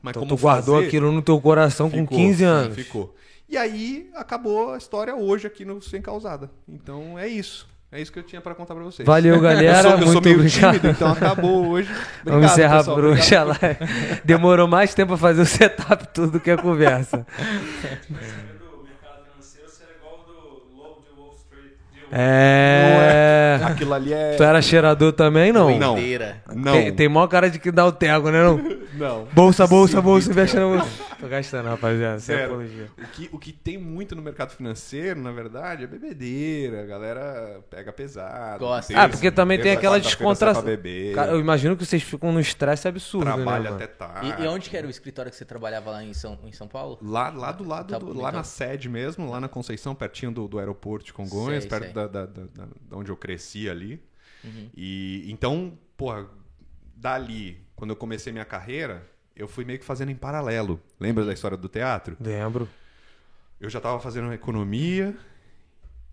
[0.02, 0.88] Mas Então como tu guardou fazer?
[0.88, 2.76] aquilo no teu coração com Ficou, 15 sim, anos.
[2.76, 3.16] Ficou.
[3.48, 6.52] E aí acabou a história hoje aqui no Sem Causada.
[6.68, 7.68] Então é isso.
[7.96, 9.06] É isso que eu tinha pra contar pra vocês.
[9.06, 9.78] Valeu, galera.
[9.78, 10.72] Eu sou, eu sou Muito meio obrigado.
[10.74, 11.90] tímido, então acabou hoje.
[12.22, 12.96] Obrigado, Vamos encerrar pessoal.
[12.98, 13.36] por hoje.
[13.36, 13.58] Ela-
[14.24, 17.18] Demorou mais tempo pra fazer o setup tudo do que a conversa.
[17.18, 18.14] do
[18.84, 21.72] mercado financeiro será igual ao do lobo de Wall Street.
[21.94, 23.60] De É.
[23.64, 24.34] Aquilo ali é.
[24.36, 25.78] Tu era cheirador também, não?
[25.80, 25.96] Não.
[26.54, 26.74] Não.
[26.74, 28.44] Tem, tem maior cara de que dá o tego, né?
[28.44, 28.58] Não?
[28.96, 29.26] Não.
[29.34, 31.04] Bolsa, bolsa, Sim, bolsa, investe na bolsa.
[31.20, 32.20] Tô gastando, rapaziada.
[32.20, 32.52] Sem Sério.
[32.54, 32.92] apologia.
[32.98, 36.84] O que, o que tem muito no mercado financeiro, na verdade, é bebedeira.
[36.84, 38.60] A galera pega pesado.
[38.60, 38.88] Gosta.
[38.94, 40.64] terça- Ah, porque também tem aquela descontração.
[41.30, 43.76] eu imagino que vocês ficam num estresse absurdo, né, trabalha mano?
[43.76, 44.42] até tarde.
[44.42, 46.68] E, e onde que era o escritório que você trabalhava lá em São, em São
[46.68, 46.98] Paulo?
[47.02, 50.48] Lá, lá do lado, Tá do- lá na sede mesmo, lá na Conceição, pertinho do,
[50.48, 51.94] do aeroporto de Congonhas, Sei, perto sei.
[51.94, 54.02] Da, da, da, da- da onde eu cresci ali.
[54.44, 54.70] Uhum.
[54.76, 56.28] E então, porra,
[56.96, 60.80] dali, quando eu comecei minha carreira, eu fui meio que fazendo em paralelo.
[61.00, 62.16] Lembra da história do teatro?
[62.20, 62.68] Lembro.
[63.60, 65.16] Eu já estava fazendo economia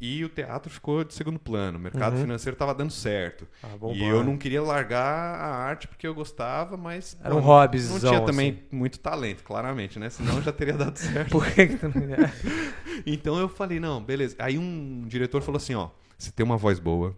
[0.00, 1.78] e o teatro ficou de segundo plano.
[1.78, 3.46] O mercado financeiro estava dando certo.
[3.62, 7.46] Ah, e eu não queria largar a arte porque eu gostava, mas Era um pô,
[7.46, 8.76] hobbyzão, Não tinha também assim.
[8.76, 10.10] muito talento, claramente, né?
[10.10, 11.30] Senão já teria dado certo.
[11.30, 11.92] Por que que tu não...
[13.06, 14.34] Então eu falei, não, beleza.
[14.40, 17.16] Aí um diretor falou assim, ó, você tem uma voz boa,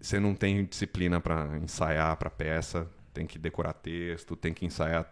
[0.00, 5.04] você não tem disciplina pra ensaiar pra peça, tem que decorar texto, tem que ensaiar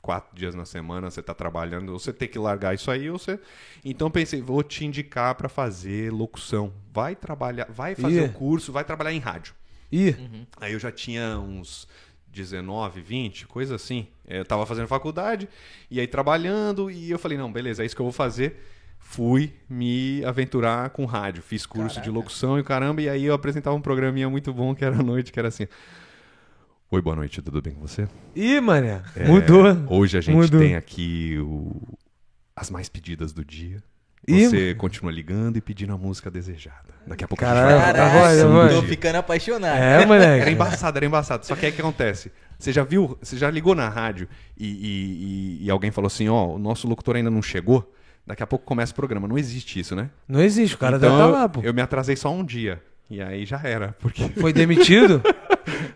[0.00, 3.40] quatro dias na semana, você tá trabalhando, você tem que largar isso aí, ou você...
[3.84, 6.72] Então pensei, vou te indicar pra fazer locução.
[6.92, 8.26] Vai trabalhar, vai fazer Ih.
[8.26, 9.54] o curso, vai trabalhar em rádio.
[9.90, 10.14] Ih,
[10.60, 11.88] Aí eu já tinha uns
[12.28, 14.06] 19, 20, coisa assim.
[14.24, 15.48] Eu tava fazendo faculdade,
[15.90, 18.56] e aí trabalhando, e eu falei, não, beleza, é isso que eu vou fazer.
[19.00, 21.42] Fui me aventurar com rádio.
[21.42, 22.12] Fiz curso de Caraca.
[22.12, 25.32] locução e caramba, e aí eu apresentava um programinha muito bom que era à noite,
[25.32, 25.66] que era assim.
[26.90, 28.08] Oi, boa noite, tudo bem com você?
[28.34, 29.64] Ih, mané, É, mudou.
[29.88, 30.58] Hoje a gente Mudou.
[30.60, 31.82] tem aqui o-
[32.56, 33.82] as mais pedidas do dia.
[34.26, 36.88] Ih, Você continua ligando e pedindo a música desejada.
[37.06, 38.74] Daqui a pouco a Caralho, gente vai Caralho, do agora.
[38.74, 39.78] tô ficando apaixonado.
[39.78, 40.42] É, moleque.
[40.42, 41.46] Era embaçado, era embaçado.
[41.46, 42.32] Só que aí o que acontece?
[42.58, 46.28] Você já viu, você já ligou na rádio e, e- e- e alguém falou assim,
[46.28, 47.90] ó, o nosso locutor ainda não chegou,
[48.26, 49.28] daqui a pouco começa o programa.
[49.28, 50.10] Não existe isso, né?
[50.26, 51.60] Não existe, o cara então, deve estar lá, pô.
[51.62, 52.82] eu me atrasei só um dia.
[53.10, 54.28] E aí já era, porque...
[54.40, 55.22] Foi demitido?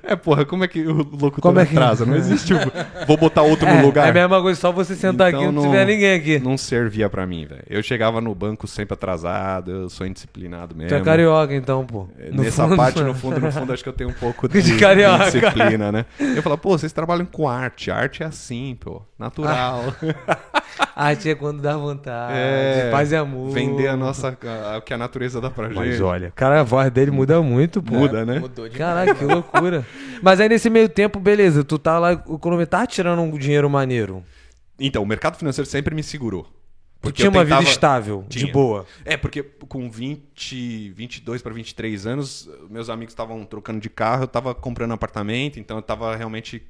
[0.03, 2.05] É, porra, como é que o locutor Como é que- atrasa?
[2.05, 2.59] Não existe o...
[3.07, 4.07] Vou botar outro é, no lugar.
[4.07, 6.39] é a mesma coisa, só você sentar Então aqui e não não- tiver ninguém aqui.
[6.41, 7.63] Não servia pra mim, velho.
[7.71, 10.89] Eu chegava no banco sempre atrasado, eu sou indisciplinado mesmo.
[10.89, 12.09] Tu é carioca, então, pô.
[12.33, 14.61] No Nessa fundo, parte, no fundo, no fundo, acho que eu tenho um pouco de,
[14.61, 15.25] De carioca.
[15.31, 16.05] disciplina, né?
[16.19, 17.91] Eu falo, pô, vocês trabalham com arte.
[17.91, 19.03] Arte é assim, pô.
[19.19, 19.85] Natural.
[20.97, 22.33] Arte é quando dá vontade.
[22.37, 23.51] É, paz e amor.
[23.51, 24.37] Vender a nossa.
[24.75, 25.77] a- o que a natureza dá pra gente.
[25.77, 27.95] Mas olha, cara, a voz dele muda muito, pô.
[27.95, 28.39] Muda, né?
[28.39, 29.87] Mudou de Caralho, que loucura.
[30.23, 33.69] Mas aí nesse meio tempo, beleza, tu tá lá, o economia tá tirando um dinheiro
[33.71, 34.23] maneiro.
[34.79, 36.43] Então, o mercado financeiro sempre me segurou.
[36.45, 36.51] Tu
[37.09, 38.53] Porque tinha eu uma vida tentava- estável, de Tinha.
[38.53, 38.87] boa.
[39.05, 44.29] É, porque com 20, 22 para 23 anos, meus amigos estavam trocando de carro, eu
[44.29, 46.63] tava comprando apartamento, então eu tava realmente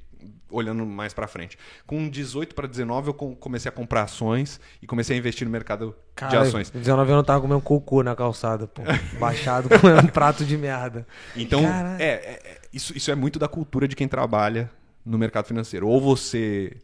[0.53, 1.57] olhando mais pra frente.
[1.85, 5.51] Com 18 para 19 eu com- comecei a comprar ações e comecei a investir no
[5.51, 6.69] mercado de Caralho, ações.
[6.69, 8.81] 19 anos eu tava comendo cocô na calçada, pô.
[9.19, 11.05] Baixado comendo um prato de merda.
[11.35, 14.69] Então, é, é- é- isso, isso é muito da cultura de quem trabalha
[15.05, 15.87] no mercado financeiro.
[15.87, 16.77] Ou você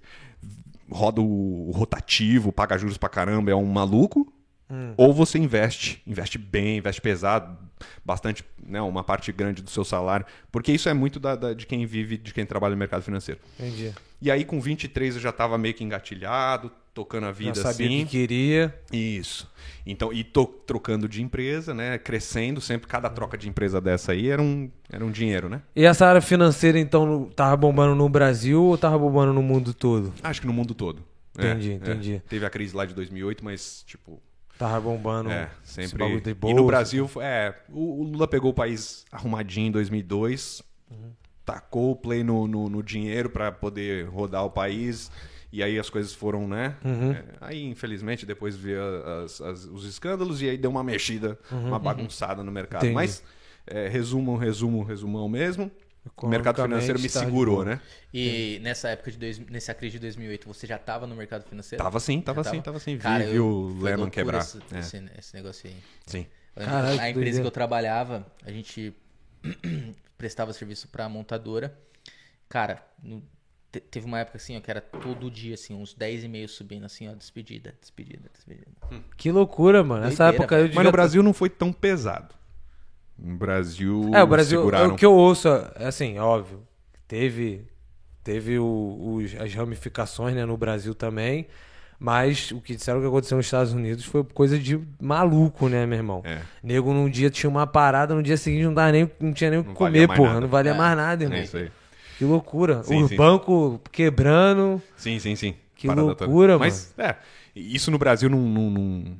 [0.91, 4.31] roda o rotativo, paga juros pra caramba, é um maluco,
[4.71, 4.93] Hum.
[4.97, 7.57] ou você investe, investe bem, investe pesado,
[8.05, 11.65] bastante, né, uma parte grande do seu salário, porque isso é muito da- da- de
[11.65, 13.39] quem vive, de quem trabalha no mercado financeiro.
[13.59, 13.93] Entendi.
[14.21, 17.87] E aí com 23 eu já tava meio que engatilhado, tocando a vida Já sabia
[17.87, 18.05] assim.
[18.05, 18.77] que queria.
[18.91, 19.49] Isso.
[19.85, 21.97] Então, e tô trocando de empresa, né?
[21.97, 22.87] Crescendo sempre.
[22.87, 25.61] Cada troca de empresa dessa aí era um, era um dinheiro, né?
[25.73, 30.13] E essa área financeira, então, tava bombando no Brasil ou tava bombando no mundo todo?
[30.21, 31.01] Acho que no mundo todo.
[31.33, 32.13] Entendi, É, entendi.
[32.15, 32.19] é.
[32.27, 34.21] Teve a crise lá de 2008, mas, tipo,
[34.59, 36.03] Tava bombando é, sempre.
[36.45, 41.11] E no Brasil, é, o Lula pegou o país arrumadinho em 2002, Uhum.
[41.45, 45.09] tacou o play no, no, no dinheiro para poder rodar o país.
[45.51, 46.75] E aí as coisas foram, né?
[46.85, 47.11] Uhum.
[47.13, 48.81] É, aí, infelizmente, depois veio
[49.23, 52.83] as- as- os escândalos e aí deu uma mexida, uma bagunçada no mercado.
[52.83, 52.89] Uhum.
[52.89, 52.95] Entendi.
[52.95, 53.23] Mas,
[53.65, 55.71] é, resumo, resumo, resumão mesmo.
[56.21, 57.81] O mercado financeiro me segurou, né?
[58.13, 61.83] E nessa época de dois, nessa crise de 2008, você já tava no mercado financeiro?
[61.83, 62.97] Tava sim, tava Já sim, tava sim.
[62.97, 64.39] Cara, vi o Lehman quebrar.
[64.41, 65.75] Esse, É, esse, esse negócio aí.
[66.05, 66.25] sim.
[66.55, 68.93] Que a empresa que eu trabalhava, a gente
[70.17, 71.77] prestava serviço pra montadora.
[72.47, 73.23] Cara, no-
[73.71, 76.49] te- teve uma época assim, ó, que era todo dia, assim, uns 10 e meio
[76.49, 78.67] subindo, assim, ó, despedida, despedida, despedida.
[79.15, 80.03] Que loucura, mano.
[80.05, 80.75] Nessa época eu devia...
[80.75, 82.35] Mas no Brasil não foi tão pesado.
[83.21, 84.11] No Brasil.
[84.13, 84.93] É, o Brasil, seguraram.
[84.93, 86.61] o que eu ouço, é assim, óbvio,
[87.07, 87.65] teve,
[88.23, 91.47] teve o- os- as ramificações né, no Brasil também,
[91.99, 95.97] mas o que disseram que aconteceu nos Estados Unidos foi coisa de maluco, né, meu
[95.97, 96.21] irmão?
[96.23, 96.39] É.
[96.63, 99.59] Nego num dia tinha uma parada, no dia seguinte não, dava nem, não tinha nem
[99.59, 100.41] o que comer, porra, nada.
[100.41, 100.77] não valia É.
[100.77, 101.37] mais nada, irmão.
[101.37, 101.69] É isso aí.
[102.17, 102.83] Que loucura.
[102.83, 103.15] Sim, Os sim.
[103.17, 104.81] bancos quebrando.
[104.95, 105.55] Sim, sim, sim.
[105.75, 106.25] Que Parada toda.
[106.25, 107.15] loucura, Mas, é,
[107.55, 109.17] isso no Brasil não, não, não,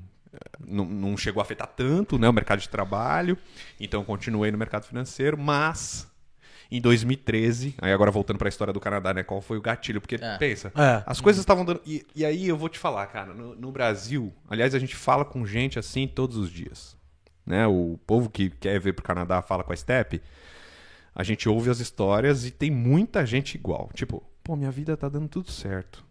[0.66, 2.28] não- não chegou a afetar tanto, né?
[2.30, 3.38] O mercado de trabalho.
[3.80, 6.08] Então, eu continuei no mercado financeiro, mas
[6.72, 9.24] em 2013, aí agora voltando para a história do Canadá, né?
[9.24, 10.00] Qual foi o gatilho?
[10.00, 10.38] Porque, É.
[10.38, 11.04] pensa, É.
[11.06, 11.82] as coisas estavam dando.
[11.86, 15.26] E, e aí eu vou te falar, cara, no, no Brasil, aliás, a gente fala
[15.26, 16.96] com gente assim todos os dias.
[17.46, 17.66] Né?
[17.66, 20.22] O povo que quer vir pro Canadá fala com a Step.
[21.16, 23.90] A gente ouve as histórias e tem muita gente igual.
[23.96, 26.06] Tipo, pô, minha vida tá dando tudo certo.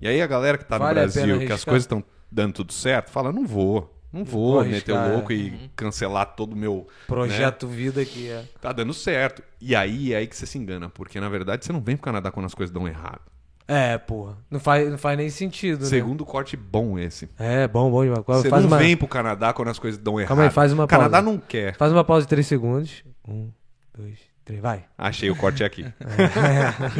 [0.00, 2.72] E aí a galera que tá Vale no Brasil, que as coisas estão dando tudo
[2.72, 3.94] certo, fala, não vou.
[4.12, 5.36] Não vou meter arriscar, o louco é.
[5.36, 6.86] e cancelar todo o meu.
[7.06, 8.44] Projeto Vida que é.
[8.60, 9.42] Tá dando certo.
[9.60, 12.04] E aí é aí que você se engana, porque na verdade você não vem pro
[12.04, 13.20] Canadá quando as coisas dão errado.
[13.66, 14.38] É, porra.
[14.50, 15.86] Não faz, não faz nem sentido, né?
[15.86, 17.28] Segundo corte bom esse.
[17.38, 18.24] É, bom, bom demais.
[18.24, 20.28] Você faz não uma, vem pro Canadá quando as coisas dão errado.
[20.28, 21.30] Calma aí, faz uma O Canadá pausa.
[21.30, 21.76] não quer.
[21.76, 23.04] Faz uma pausa de 3 segundos.
[23.28, 23.50] Um,
[23.94, 24.86] dois, três, vai.
[24.96, 25.84] Achei o corte aqui.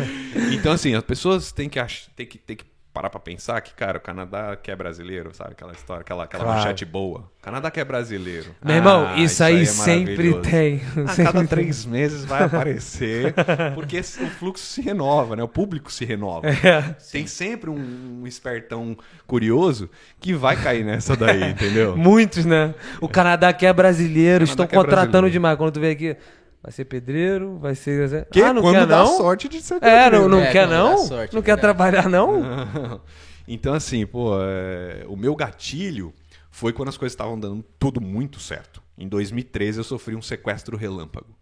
[0.53, 2.09] então, assim, as pessoas têm que, ach...
[2.15, 2.67] têm que, têm que
[2.99, 5.53] parar pra pensar que, cara, o Canadá quer brasileiro, sabe?
[5.53, 6.59] Aquela história, aquela, aquela Claro.
[6.59, 7.31] manchete boa.
[7.39, 8.53] O Canadá quer brasileiro.
[8.65, 10.81] Meu irmão, Ah, isso, aí é sempre tem.
[11.05, 11.47] A Sempre cada tem.
[11.47, 13.33] três meses vai aparecer,
[13.77, 15.45] porque o fluxo se renova, né?
[15.45, 16.49] O público se renova.
[16.49, 16.97] É.
[17.13, 18.97] Tem sempre um, um espertão
[19.29, 21.97] curioso que vai cair nessa daí, entendeu?
[21.97, 22.75] Muitos, né?
[23.01, 25.31] O Canadá quer brasileiro, Canadá estão contratando brasileiro.
[25.33, 25.57] demais.
[25.57, 26.17] Quando tu vê aqui,
[26.63, 28.27] Vai ser pedreiro, vai ser.
[28.31, 29.17] Que ah, não quando quer dá não?
[29.17, 30.29] sorte de ser É, não, pedreiro.
[30.29, 30.99] não É, quer não?
[30.99, 33.01] sorte, não é quer trabalhar não?
[33.51, 36.13] Então, assim, pô, é, o meu gatilho
[36.51, 38.83] foi quando as coisas estavam dando tudo muito certo.
[38.99, 41.35] Em 2013 eu sofri um sequestro relâmpago.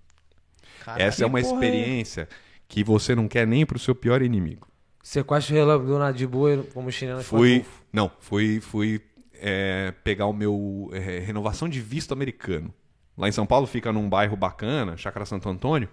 [0.85, 1.03] Caralho.
[1.03, 1.55] Essa é uma porra é?
[1.69, 2.29] experiência
[2.69, 4.69] que você não quer nem pro seu pior inimigo.
[5.03, 7.25] Sequestro relâmpago do nada de boa, como chinelo.
[7.25, 9.01] Fui, não, fui, fui
[9.35, 12.73] é, pegar o meu é, renovação de visto americano.
[13.17, 15.89] Lá em São Paulo fica num bairro bacana, Chácara Santo Antônio,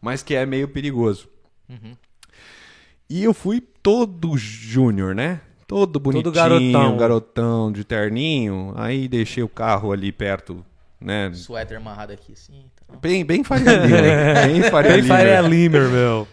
[0.00, 1.28] mas que é meio perigoso.
[3.08, 5.40] E eu fui todo júnior, né?
[5.66, 6.96] Todo bonitinho, garotão.
[6.96, 8.72] garotão de terninho.
[8.76, 10.64] Aí deixei o carro ali perto,
[11.00, 11.30] né?
[11.34, 12.64] Suéter amarrado aqui, assim.
[12.74, 12.98] Então.
[13.00, 13.96] Bem, bem Faria Lima.
[14.46, 15.16] bem Faria Bem Lima.
[15.16, 16.28] Faria Limer, meu.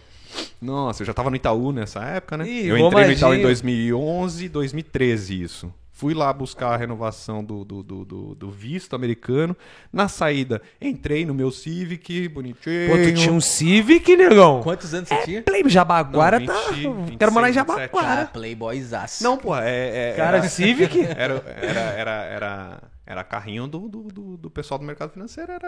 [0.61, 2.47] Nossa, eu já tava no Itaú nessa época, né?
[2.47, 3.47] Ih, eu entrei no Itaú em bombadinho.
[3.47, 5.73] 2011, 2013, isso.
[5.95, 9.55] Fui lá buscar a renovação do, do, do, do- do visto americano.
[9.91, 12.89] Na saída, entrei no meu Civic, bonitinho.
[12.89, 14.63] Pô, tu tinha um Civic, negão?
[14.63, 15.43] Quantos anos você tinha?
[15.43, 16.71] Play, Jabaguara Não, tá.
[16.71, 18.21] 20, Quero morar em 26, Jabaquara.
[18.23, 19.23] Ah, playboyzaço.
[19.23, 20.09] Não, pô, é...
[20.09, 20.99] é Cara, era, Civic?
[21.15, 25.67] era, era, era, era, era carrinho do, do, do, do pessoal do mercado financeiro, era...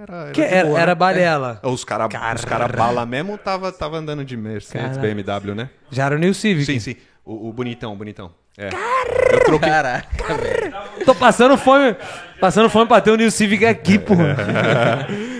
[0.00, 1.60] Era, era, era, balela.
[1.62, 4.96] Os caras os cara bala mesmo tava, tava andando de Mercedes.
[4.96, 5.68] BMW, né?
[5.90, 6.64] Já era o New Civic.
[6.64, 6.96] Sim, sim.
[7.22, 8.32] O, o bonitão, o bonitão.
[8.58, 8.68] É.
[9.34, 9.68] Eu troquei.
[9.68, 10.74] Caraca, velho.
[11.04, 11.94] Tô passando fome.
[12.40, 14.36] Passando fome pra ter o New Civic aqui, porra.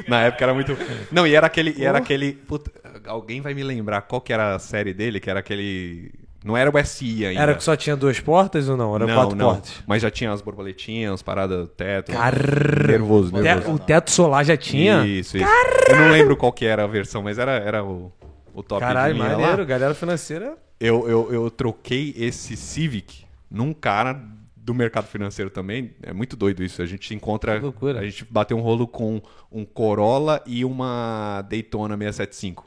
[0.08, 0.76] Na época era muito.
[1.10, 1.74] Não, e era aquele.
[1.78, 2.32] E era aquele.
[2.32, 2.70] puta,
[3.06, 6.12] alguém vai me lembrar qual que era a série dele, que era aquele.
[6.44, 7.40] Não era o SI ainda.
[7.42, 8.94] Era que só tinha duas portas ou não?
[8.94, 9.46] Era não, quatro não.
[9.48, 9.72] portas.
[9.86, 12.12] Mas já tinha as borboletinhas, paradas, teto.
[12.12, 12.86] Carrr.
[12.86, 13.74] Nervoso, Te- nervoso.
[13.74, 15.04] o teto solar já tinha?
[15.04, 15.46] Isso, isso.
[15.88, 18.12] Eu não lembro qual que era a versão, mas era, era o,
[18.54, 19.38] o top Caralho, de linha lá.
[19.40, 19.66] maneiro.
[19.66, 20.54] Galera financeira.
[20.78, 24.22] Eu, eu, eu troquei esse Civic num cara
[24.56, 25.92] do mercado financeiro também.
[26.02, 26.82] É muito doido isso.
[26.82, 27.56] A gente encontra.
[27.56, 28.00] Que loucura.
[28.00, 32.66] A gente bateu um rolo com um Corolla e uma Daytona 675.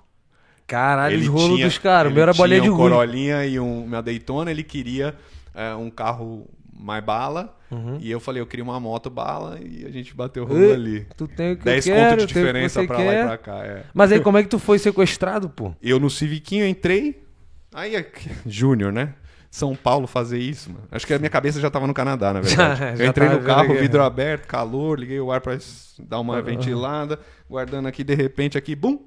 [0.65, 2.05] Caralho, os rolos dos caras.
[2.05, 2.89] O ele meu era bolinha de tinha um gude.
[2.89, 4.49] Corolinha e um, uma Daytona.
[4.49, 5.15] Ele queria
[5.53, 7.57] é, um carro mais bala.
[7.69, 7.97] Uhum.
[7.99, 9.59] E eu falei, eu queria uma moto bala.
[9.59, 11.05] E a gente bateu o rolo ali.
[11.17, 13.25] Tu tem o que 10 eu quero, conto de diferença pra lá e quer.
[13.25, 13.65] pra cá.
[13.65, 13.83] É.
[13.93, 15.73] Mas aí, como é que tu foi sequestrado, pô?
[15.81, 17.27] Eu no Civiquinho entrei.
[17.73, 19.13] Aí, aqui- Júnior, né?
[19.51, 20.83] São Paulo fazer isso, mano.
[20.91, 22.79] Acho que a minha cabeça já tava no Canadá, na verdade.
[22.79, 26.19] Já- já eu entrei no carro, vidro aberto, calor, liguei o ar pra s- dar
[26.19, 28.99] uma ventilada, guardando aqui, de repente, aqui, bum,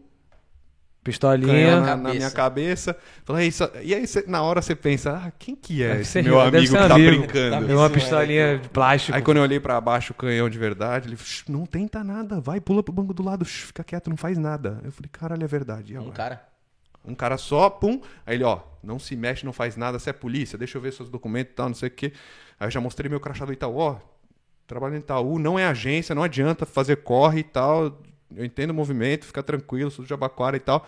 [1.04, 1.80] Pistolinha.
[1.80, 2.96] na, na minha cabeça.
[3.24, 6.40] Falei, isso, e aí, cê- na hora você pensa, ah, quem que é esse meu
[6.40, 7.18] amigo que tá amigo.
[7.22, 7.66] brincando?
[7.66, 9.16] Tem uma pistolinha de plástico.
[9.16, 12.40] Aí quando eu olhei pra baixo o canhão de verdade, ele, "Shh, não tenta nada,
[12.40, 14.78] vai, pula pro banco do lado, fica quieto, não faz nada.
[14.84, 15.92] Eu falei, caralho, é verdade.
[15.92, 16.14] E Um agora?
[16.14, 16.51] cara.
[17.04, 18.00] Um cara só, pum.
[18.24, 20.92] Aí ele, ó, não se mexe, não faz nada, você é polícia, deixa eu ver
[20.92, 22.12] seus documentos e tal, não sei o quê.
[22.58, 23.96] Aí eu já mostrei meu crachá do Itaú, ó,
[24.66, 28.00] trabalho no Itaú, não é agência, não adianta fazer corre e tal.
[28.34, 30.86] Eu entendo o movimento, fica tranquilo, sou do Jabaquara e tal.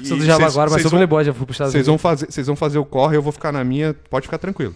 [0.00, 2.46] E Sou do Jabaguara, mas sou playboy, já fui pros Estados Vocês vão, fazer, vocês
[2.46, 4.74] vão fazer o corre, eu vou ficar na minha, pode ficar tranquilo.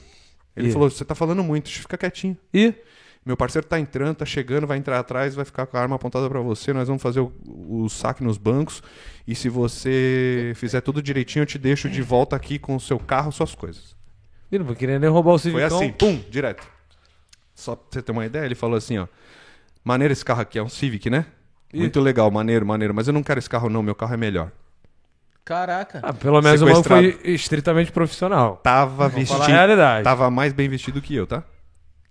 [0.55, 0.73] Ele Ih.
[0.73, 2.37] falou, você tá falando muito, fica quietinho.
[2.53, 2.75] E?
[3.24, 6.28] Meu parceiro tá entrando, tá chegando, vai entrar atrás, vai ficar com a arma apontada
[6.28, 6.74] pra você.
[6.74, 8.82] Nós vamos fazer o, o saque nos bancos.
[9.26, 12.98] E se você fizer tudo direitinho, eu te deixo de volta aqui com o seu
[12.98, 13.96] carro, suas coisas.
[14.52, 15.70] Ih, não vou querer nem roubar o Civicão.
[15.70, 16.66] Foi assim, pum, direto.
[17.54, 19.06] Só pra você ter uma ideia, ele falou assim, ó.
[19.82, 21.24] Maneiro esse carro aqui, é um Civic, né?
[21.72, 21.78] Ih.
[21.80, 22.92] Muito legal, maneiro, maneiro.
[22.92, 24.52] Mas eu não quero esse carro não, meu carro é melhor.
[25.44, 26.00] Caraca.
[26.02, 27.22] Ah, pelo menos o maluco Sequestrado.
[27.22, 28.56] foi estritamente profissional.
[28.62, 29.40] Tava vestido.
[30.02, 31.42] Tava mais bem vestido que eu, tá?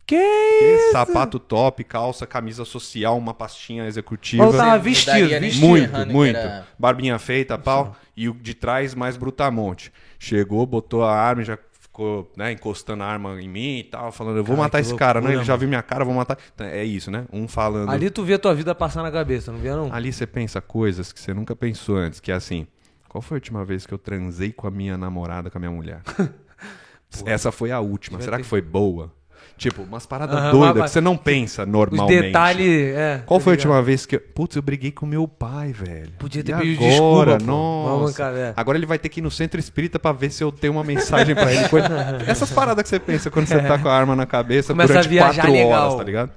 [0.06, 0.92] Que Que isso?
[0.92, 4.46] sapato top, calça, camisa social, uma pastinha executiva.
[4.46, 5.66] Mas tava vestido, vestido.
[5.68, 6.36] Muito, muito.
[6.38, 7.96] era- Barbinha feita, pau.
[8.16, 9.92] E o de trás mais brutamonte.
[10.20, 14.12] Chegou, botou a arma e já ficou né, encostando a arma em mim e tal,
[14.12, 15.28] falando, eu vou Cara, matar esse cara, né?
[15.28, 16.38] loucura, Ele já viu minha cara, eu vou matar.
[16.54, 17.26] Então, é isso, né?
[17.32, 17.90] Um falando.
[17.90, 19.94] Ali tu vê a tua vida passar na cabeça, não via não?
[19.94, 22.68] Ali você pensa coisas que você nunca pensou antes, que é assim.
[23.08, 25.72] Qual foi a última vez que eu transei com a minha namorada, com a minha
[25.72, 26.02] mulher?
[27.26, 28.20] Essa foi a última.
[28.22, 29.12] Será ter- que foi boa?
[29.56, 32.22] Tipo, umas paradas Aham, doidas mas- que você não pensa Os normalmente.
[32.24, 33.22] detalhes, é.
[33.26, 34.20] Qual tá foi a última vez que eu...
[34.20, 36.12] Putz, eu briguei com meu pai, velho.
[36.18, 37.38] Podia ter E pedido agora?
[37.38, 37.88] desculpa, pô.
[37.88, 38.24] Uma Nossa.
[38.24, 38.54] é.
[38.58, 40.84] Agora ele vai ter que ir no centro espírita pra ver se eu tenho uma
[40.84, 41.64] mensagem pra ele.
[42.28, 45.18] Essas paradas que você pensa quando você tá com a arma na cabeça Começa durante
[45.18, 45.82] quatro legal.
[45.84, 46.32] horas, tá ligado?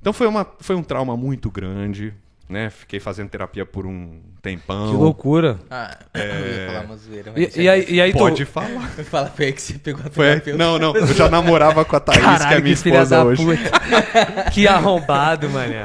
[0.00, 2.14] Então foi, uma, foi um trauma muito grande,
[2.48, 2.70] né?
[2.70, 4.90] Fiquei fazendo terapia por um tempão.
[4.90, 5.58] Que loucura.
[5.70, 7.32] Ah, eu ia falar uma zoeira.
[7.34, 8.50] mas E, e aí, e aí Pode tu...
[8.50, 8.88] falar.
[9.10, 10.58] Fala ele que você pegou a Foi, terapeuta.
[10.58, 13.16] não, não, eu já namorava com a Thaís, que é Caralho, minha que filha esposa
[13.16, 13.44] da hoje.
[13.44, 14.50] puta.
[14.52, 15.82] que arrombado, mané.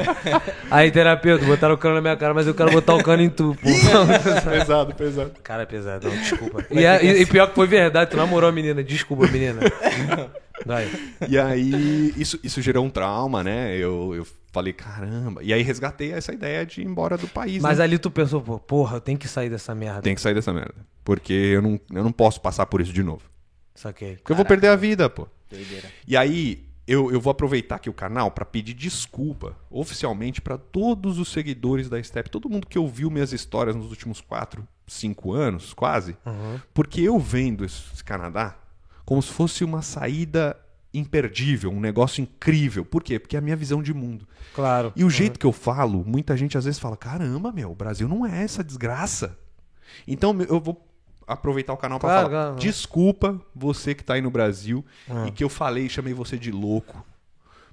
[0.69, 3.29] Aí, terapeuta, botaram o cano na minha cara, mas eu quero botar o cano em
[3.29, 3.55] tu,
[4.49, 5.31] pesado, pesado.
[5.43, 6.65] Cara, é pesadão, desculpa.
[6.71, 8.83] E, é- e- e pior que foi verdade, tu namorou a menina.
[8.83, 9.59] Desculpa, menina.
[10.65, 10.91] Daí.
[11.27, 13.75] E aí, isso, isso gerou um trauma, né?
[13.75, 15.43] Eu, eu falei, caramba.
[15.43, 17.61] E aí resgatei essa ideia de ir embora do país.
[17.61, 17.83] Mas né?
[17.85, 20.01] ali tu pensou, pô, porra, eu tenho que sair dessa merda.
[20.01, 20.75] Tem que sair dessa merda.
[21.03, 23.23] Porque eu não, eu não posso passar por isso de novo.
[23.73, 24.17] Saquei.
[24.17, 25.27] Porque eu vou perder a vida, pô.
[25.49, 25.89] Doideira.
[26.07, 31.19] E aí, eu, eu vou aproveitar aqui o canal pra pedir desculpa oficialmente pra todos
[31.19, 35.73] os seguidores da Step, todo mundo que ouviu minhas histórias nos últimos 4, 5 anos,
[35.73, 36.17] quase,
[36.73, 38.57] porque eu vendo esse Canadá
[39.05, 40.57] como se fosse uma saída
[40.93, 42.83] imperdível, um negócio incrível.
[42.83, 43.17] Por quê?
[43.19, 44.27] Porque é a minha visão de mundo.
[44.53, 44.91] Claro.
[44.95, 48.07] E o jeito que eu falo, muita gente às vezes fala: caramba, meu, o Brasil
[48.07, 49.37] não é essa desgraça.
[50.07, 50.87] Então eu vou
[51.27, 52.59] aproveitar o canal pra Claro, falar: claro.
[52.59, 55.25] desculpa você que tá aí no Brasil Ah.
[55.27, 57.05] e que eu falei e chamei você de louco.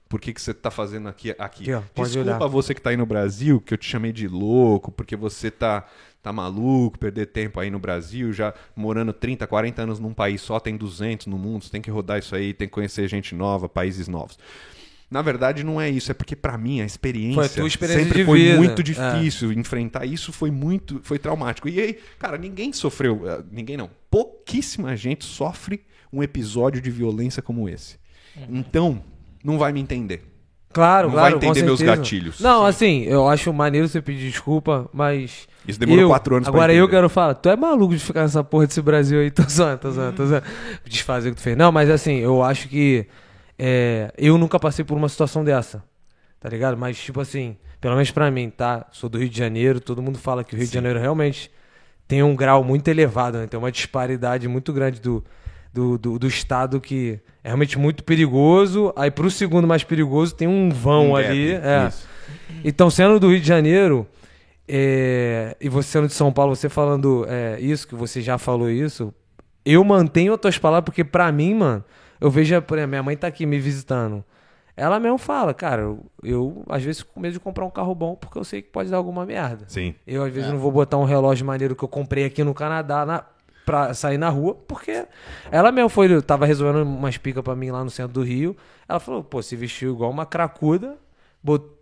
[0.09, 1.31] Por que, que você tá fazendo aqui?
[1.33, 1.71] aqui?
[1.71, 2.47] Aqui, ó, desculpa olhar.
[2.49, 5.85] você que tá aí no Brasil, que eu te chamei de louco, porque você tá,
[6.23, 10.59] tá maluco, perder tempo aí no Brasil, já morando 30, 40 anos num país só,
[10.59, 13.69] tem 200 no mundo, você tem que rodar isso aí, tem que conhecer gente nova,
[13.69, 14.39] países novos.
[15.11, 18.05] Na verdade, não é isso, é porque pra mim a experiência, Foi a tua experiência
[18.05, 18.57] sempre de foi vida.
[18.59, 18.85] muito É.
[18.85, 19.53] difícil.
[19.53, 21.67] Enfrentar isso foi muito, foi traumático.
[21.69, 27.43] E aí, cara, ninguém sofreu, eh, ninguém não, pouquíssima gente sofre um episódio de violência
[27.43, 27.97] como esse.
[28.51, 29.03] Então,
[29.45, 30.25] não vai me entender.
[30.71, 31.39] Claro, Não claro.
[31.41, 32.41] vai entender meus gatilhos.
[32.41, 35.49] Não, assim, eu acho maneiro você pedir desculpa, mas.
[35.67, 38.23] Isso demorou eu- quatro anos pra Agora eu quero falar, tu é maluco de ficar
[38.23, 40.45] nessa porra desse Brasil aí, tô zoando, tô zoando, tô zoando.
[40.87, 41.57] Desfazer o que tu fez.
[41.57, 43.07] Não, mas assim, eu acho que.
[43.59, 45.83] é, eu nunca passei por uma situação dessa,
[46.39, 46.77] tá ligado?
[46.77, 48.87] Mas, tipo assim, pelo menos pra mim, tá?
[48.93, 51.51] Sou do Rio de Janeiro, todo mundo fala que o Rio de Janeiro realmente
[52.07, 53.47] tem um grau muito elevado, né?
[53.47, 55.25] Tem uma disparidade muito grande do,
[55.79, 58.93] do, do, do estado que é realmente muito perigoso.
[58.97, 61.53] Aí pro segundo mais perigoso tem um vão Um gap, ali.
[61.53, 61.87] É.
[61.89, 62.09] isso.
[62.65, 64.05] Então, sendo do Rio de Janeiro,
[64.67, 68.69] é, e você sendo de São Paulo, você falando é, isso, que você já falou
[68.69, 69.15] isso,
[69.65, 71.85] eu mantenho as tuas palavras, porque pra mim, mano,
[72.21, 74.25] eu vejo, por exemplo, minha mãe tá aqui me visitando.
[74.77, 77.95] Ela mesmo fala, cara, eu, eu, às vezes fico com medo de comprar um carro
[77.95, 79.65] bom porque eu sei que pode dar alguma merda.
[79.69, 79.95] Sim.
[80.07, 80.53] Eu, às vezes, É.
[80.53, 83.25] não vou botar um relógio maneiro que eu comprei aqui no Canadá na,
[83.69, 85.05] pra sair na rua, porque
[85.51, 88.57] ela mesmo foi, tava resolvendo umas picas pra mim lá no centro do Rio.
[88.89, 90.97] Ela falou, pô, se vestiu igual uma cracuda,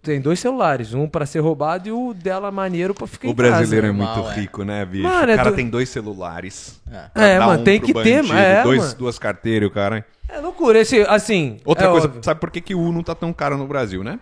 [0.03, 3.35] tem dois celulares, um pra ser roubado e o dela maneiro pra ficar O em
[3.37, 3.51] casa.
[3.51, 4.35] brasileiro é muito é.
[4.35, 5.05] rico, né, bicho?
[5.05, 6.81] Mano, o é cara tu- tem dois celulares.
[7.15, 7.35] É.
[7.35, 8.95] É, mano, um tem que ter, bandido, é, dois, mano.
[8.97, 10.05] Duas carteiras, o cara.
[10.29, 11.59] É loucura, esse, assim...
[11.65, 12.25] Outra é coisa, óbvio.
[12.25, 14.19] sabe por que, que o Uno tá tão caro no Brasil, né?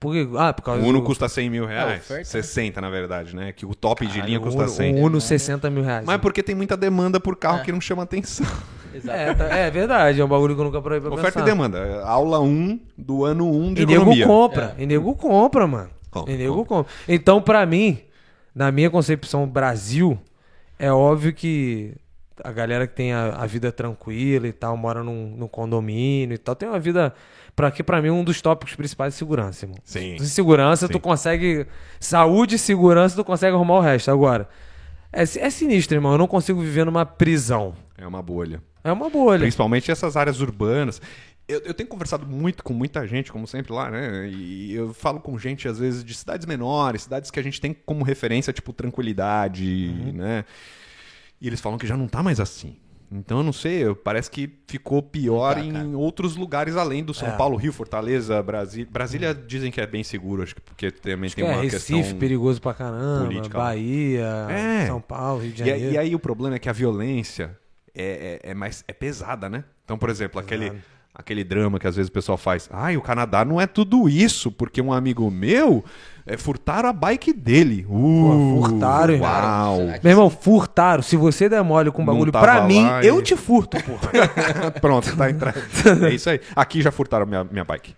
[0.00, 0.28] Por quê?
[0.36, 1.04] Ah, por causa O Uno do...
[1.04, 2.02] custa 100 mil reais.
[2.02, 2.24] oferta, né?
[2.24, 3.52] 60, na verdade, né?
[3.52, 4.94] Que o top de Caralho, linha o custa Uno- 100.
[4.94, 6.04] O Uno 60 mil reais.
[6.06, 7.64] Mas é porque tem muita demanda por carro É.
[7.64, 8.46] que não chama atenção.
[8.94, 9.18] Exato.
[9.18, 11.40] É, tá- é verdade, é um bagulho que eu nunca parei pra Oferta pensar.
[11.40, 12.02] e demanda.
[12.04, 14.26] Aula 1 do ano 1 de E nego economia.
[14.26, 14.82] compra, É.
[14.82, 15.90] e nego compra, mano.
[16.10, 16.90] Compra, e nego compra.
[17.08, 17.98] Então, pra mim,
[18.54, 20.16] na minha concepção Brasil,
[20.78, 21.92] é óbvio que
[22.44, 26.38] a galera que tem a, a vida tranquila e tal, mora num, num condomínio e
[26.38, 27.12] tal, tem uma vida.
[27.56, 29.78] Pra que pra mim um dos tópicos principais é segurança, irmão.
[29.84, 30.16] Sim.
[30.18, 30.92] Sem segurança, Sim.
[30.92, 31.66] tu consegue.
[31.98, 34.10] Saúde e segurança, tu consegue arrumar o resto.
[34.10, 34.48] Agora,
[35.12, 36.12] é, é sinistro, irmão.
[36.12, 37.74] Eu não consigo viver numa prisão.
[37.96, 38.62] É uma bolha.
[38.84, 39.40] É uma bolha.
[39.40, 41.02] Principalmente essas áreas urbanas.
[41.48, 44.28] Eu, eu tenho conversado muito com muita gente, como sempre lá, né?
[44.28, 47.72] E eu falo com gente, às vezes, de cidades menores, cidades que a gente tem
[47.86, 50.12] como referência, tipo, tranquilidade, Uhum.
[50.12, 50.44] né?
[51.40, 52.76] E eles falam que já não tá mais assim.
[53.10, 57.28] Então, eu não sei, parece que ficou pior tá, em outros lugares além do São
[57.28, 57.36] É.
[57.38, 58.86] Paulo, Rio, Fortaleza, Brasília.
[58.90, 62.18] Brasília dizem que é bem seguro, acho que porque também tem é, uma Recife, questão...
[62.18, 63.24] perigoso pra caramba.
[63.24, 63.56] política.
[63.56, 64.86] Bahia, É.
[64.86, 65.88] São Paulo, Rio de E, Janeiro.
[65.88, 67.56] aí- e aí o problema é que a violência
[67.94, 69.64] é, é, é mais é pesada, né?
[69.86, 70.70] Então, por exemplo, aquele,
[71.18, 72.68] aquele drama que às vezes o pessoal faz.
[72.72, 75.84] Ai, o Canadá não é tudo isso, porque um amigo meu
[76.24, 77.84] é, furtaram a bike dele.
[77.88, 79.28] Uh, furtaram, irmão.
[79.28, 79.78] Uau!
[80.02, 81.02] Meu irmão, furtaram.
[81.02, 84.10] Se você der mole com Não bagulho pra mim, e- eu te furto, porra.
[84.80, 86.06] Pronto, tá entrando.
[86.06, 86.40] É isso aí.
[86.54, 87.94] Aqui já furtaram minha, minha bike.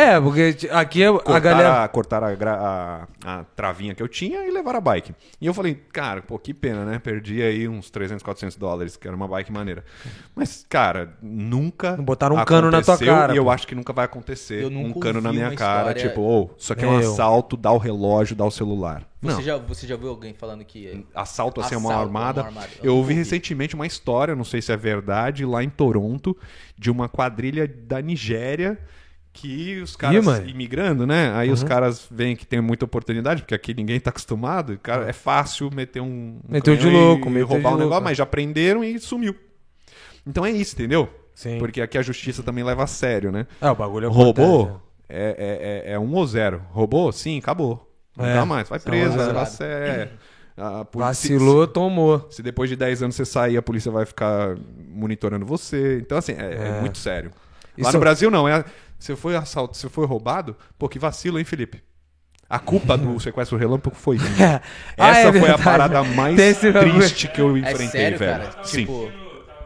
[0.00, 1.84] É, porque aqui a Cortaram, galera.
[1.84, 2.30] a, cortaram a,
[3.24, 5.14] a- a travinha que eu tinha e levaram a bike.
[5.40, 6.98] E eu falei, cara, pô, que pena, né?
[6.98, 9.84] Perdi aí uns 300, 400 dólares, que era uma bike maneira.
[10.36, 11.96] Mas, cara, nunca.
[11.96, 13.50] Não botaram um cano na tua cara, E eu pô.
[13.50, 16.72] acho que nunca vai acontecer Eu um cano na minha cara, história- tipo, ô, isso
[16.72, 17.12] aqui é um Eu.
[17.12, 19.02] assalto, dá o relógio, dá o celular.
[19.20, 19.42] Você, Não.
[19.42, 21.04] já, você já viu alguém falando que.
[21.12, 22.40] Assalto assim, a mão Assalto, armada.
[22.42, 22.68] mão armada.
[22.78, 23.14] Eu Eu ouvi ouvi.
[23.14, 26.36] recentemente uma história, não sei se é verdade, lá em Toronto,
[26.78, 28.78] de uma quadrilha da Nigéria
[29.40, 30.48] que os caras mano.
[30.48, 31.32] imigrando, né?
[31.34, 31.54] Aí Uhum.
[31.54, 34.78] os caras veem que tem muita oportunidade, porque aqui ninguém tá acostumado.
[34.82, 38.04] Cara, é fácil meter um, um Meteu de louco, meteu roubar de um negócio, louco,
[38.04, 39.34] mas já prenderam e sumiu.
[40.26, 41.08] Então é isso, entendeu?
[41.34, 41.58] Sim.
[41.58, 43.46] Porque aqui a justiça também leva a sério, né?
[43.60, 46.62] É, o bagulho é Roubou importante, é, é, é, é um ou zero.
[46.70, 47.12] Roubou?
[47.12, 47.88] Sim, acabou.
[48.16, 48.34] Não É.
[48.34, 48.68] dá mais.
[48.68, 49.26] Vai preso, zero.
[49.28, 50.10] leva a sério.
[50.56, 50.84] A né?
[50.84, 52.26] polícia- Vacilou, tomou.
[52.30, 54.56] se depois de 10 anos você sair, a polícia vai ficar
[54.90, 55.98] monitorando você.
[56.02, 56.80] Então, assim, é, é É.
[56.80, 57.30] muito sério.
[57.78, 58.64] Lá Isso- no Brasil não, é.
[58.98, 61.82] Você foi assalto, você foi roubado, pô, que vacilo, hein, Felipe?
[62.50, 64.60] A culpa do sequestro relâmpago foi minha.
[64.96, 68.38] Ah, Essa é foi a parada mais triste que eu É enfrentei, sério, velho.
[68.40, 68.64] cara?
[68.64, 68.80] Sim.
[68.80, 69.10] Tipo,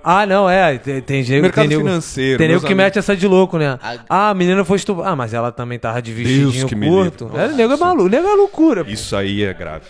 [0.04, 0.76] Ah, não, é.
[0.78, 3.56] Tem, tem gente Mercado tem nego- financeiro, Tem nego que amigos- mete essa de louco,
[3.56, 3.78] né?
[3.80, 5.10] A- Ah, a menina foi estuprada.
[5.10, 7.26] Ah, mas ela também tava de vestidinho que me curto.
[7.26, 7.40] livre.
[7.40, 8.04] É, o nego é maluco.
[8.06, 8.84] O nego é loucura.
[8.84, 8.90] pô.
[8.90, 9.86] Isso aí é grave.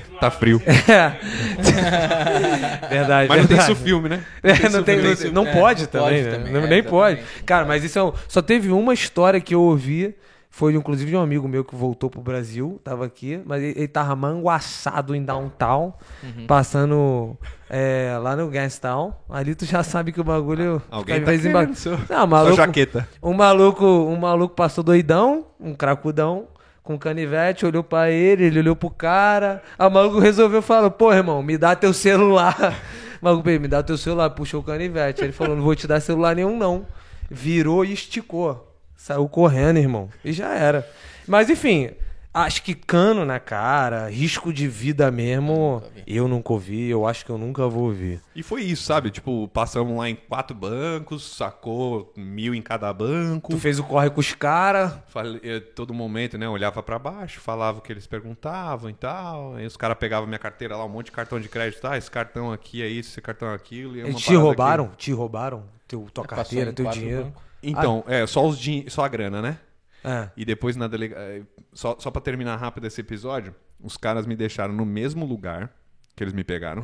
[0.20, 0.60] Tá frio.
[0.66, 1.72] assim,
[2.88, 3.28] Verdade.
[3.28, 3.72] Mas não tem verdade.
[3.72, 4.24] isso filme, né?
[4.42, 6.30] É, não, tem, não, tem- não é, pode pode também, né?
[6.30, 7.22] também, Não- é, nem pode.
[7.44, 10.14] Cara, mas isso é um, só teve uma história que eu ouvi,
[10.50, 13.88] foi inclusive de um amigo meu que voltou pro Brasil, tava aqui, mas ele, ele
[13.88, 16.46] tava manguaçado em downtown, Uhum.
[16.46, 17.36] passando
[17.70, 19.12] é, lá no Gastown.
[19.30, 23.08] Ali tu já sabe que o bagulho Alguém fica tá emba- Não, Sua maluco, jaqueta.
[23.22, 26.46] um maluco, um maluco passou doidão, um cracudão,
[26.82, 29.62] com canivete, olhou pra ele, ele olhou pro cara.
[29.78, 32.76] O maluco resolveu falar: Pô, irmão, me dá teu celular.
[33.22, 35.22] Maluco, "Bem, me dá teu celular, puxou o canivete.
[35.22, 36.86] Ele falou: Não vou te dar celular nenhum, não.
[37.30, 38.68] Virou e esticou.
[38.96, 40.08] Saiu correndo, irmão.
[40.24, 40.86] E já era.
[41.26, 41.90] Mas enfim,
[42.32, 47.24] acho que cano na cara, risco de vida mesmo, nunca eu nunca ouvi, eu acho
[47.24, 48.20] que eu nunca vou ouvir.
[48.34, 49.10] E foi isso, sabe?
[49.10, 53.50] Tipo, passamos lá em quatro bancos, sacou mil em cada banco.
[53.50, 54.94] Tu fez o corre com os caras.
[55.08, 56.48] Falei, eh, todo momento, né?
[56.48, 59.54] Olhava pra baixo, falava o que eles perguntavam e tal.
[59.54, 61.86] Aí os caras pegavam minha carteira lá, um monte de cartão de crédito.
[61.86, 63.96] Ah, esse cartão aqui é isso, esse cartão é aquilo.
[63.96, 64.84] E é uma Eles te roubaram?
[64.86, 64.96] aqui.
[64.96, 65.64] Te roubaram?
[65.86, 67.32] Teu, tua Passou carteira, teu dinheiro?
[67.62, 68.84] Então, é, só, os din...
[68.88, 69.58] só a grana, né?
[70.04, 70.30] É.
[70.36, 71.16] E depois na delega...
[71.18, 71.42] eh,
[71.72, 75.72] Só, só pra terminar rápido esse episódio, os caras me deixaram no mesmo lugar
[76.16, 76.82] que eles me pegaram.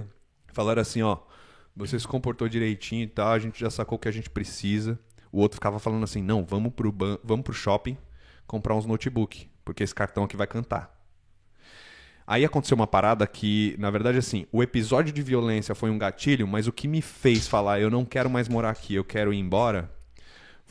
[0.52, 1.18] Falaram assim, ó,
[1.76, 4.98] você se comportou direitinho e tal, a gente já sacou o que a gente precisa.
[5.32, 7.18] O outro ficava falando assim, não, vamos pro, ban...
[7.22, 7.96] vamos pro shopping
[8.46, 10.98] comprar uns notebook, porque esse cartão aqui vai cantar.
[12.26, 16.46] Aí aconteceu uma parada que, na verdade, assim, o episódio de violência foi um gatilho,
[16.46, 19.38] mas o que me fez falar, eu não quero mais morar aqui, eu quero ir
[19.38, 19.90] embora,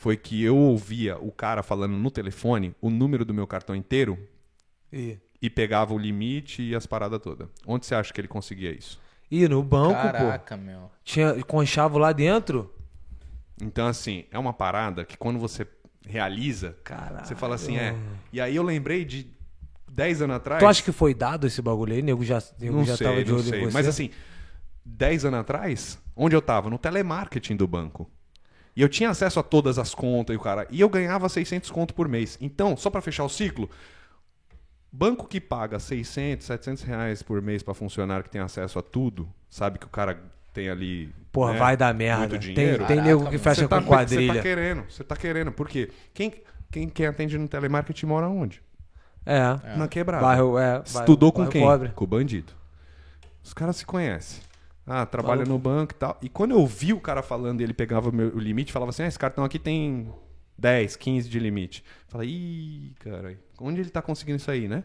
[0.00, 4.18] foi que eu ouvia o cara falando no telefone o número do meu cartão inteiro
[4.90, 7.46] E, e pegava o limite e as paradas todas.
[7.66, 8.98] Onde você acha que ele conseguia isso?
[9.30, 10.12] e no banco, pô.
[10.12, 10.90] Caraca, meu.
[11.04, 12.74] Tinha conchavo lá dentro?
[13.62, 15.66] Então, assim, é uma parada que quando você
[16.04, 17.26] realiza, Caralho.
[17.26, 17.94] você fala assim, é.
[18.32, 19.28] E aí eu lembrei de
[19.92, 20.60] 10 anos atrás.
[20.60, 22.00] Tu acha que foi dado esse bagulho aí?
[22.02, 23.60] Nego já, nego não já sei, tava de não olho sei.
[23.60, 23.72] em você?
[23.74, 24.10] Mas assim,
[24.84, 26.70] 10 anos atrás, onde eu tava?
[26.70, 28.10] No telemarketing do banco.
[28.74, 30.66] E eu tinha acesso a todas as contas e o cara.
[30.70, 32.38] E eu ganhava 600 conto por mês.
[32.40, 33.68] Então, só pra fechar o ciclo,
[34.92, 39.28] banco que paga 600, 700 reais por mês pra funcionário que tem acesso a tudo,
[39.48, 40.20] sabe que o cara
[40.52, 41.12] tem ali.
[41.32, 42.28] Porra, né, vai dar merda.
[42.28, 42.86] Tem, dinheiro.
[42.86, 44.32] tem nego que fecha tá, com quadrilha.
[44.32, 45.52] Você tá querendo, você tá querendo.
[45.52, 45.90] Por quê?
[46.12, 46.32] Quem,
[46.70, 48.62] quem, quem atende no telemarketing mora onde?
[49.24, 49.76] É.
[49.76, 50.24] Na quebrada.
[50.24, 50.82] Bairro, é.
[50.84, 51.62] Estudou com bairro quem?
[51.62, 51.88] Pobre.
[51.90, 52.52] Com o bandido.
[53.42, 54.42] Os caras se conhecem.
[54.92, 55.52] Ah, trabalha Maluco.
[55.52, 56.18] no banco e tal.
[56.20, 59.04] E quando eu vi o cara falando, ele pegava o, meu, o limite falava assim:
[59.04, 60.12] ah, esse cartão aqui tem
[60.58, 61.84] 10, 15 de limite.
[62.08, 64.82] Fala, ih, cara, onde ele tá conseguindo isso aí, né?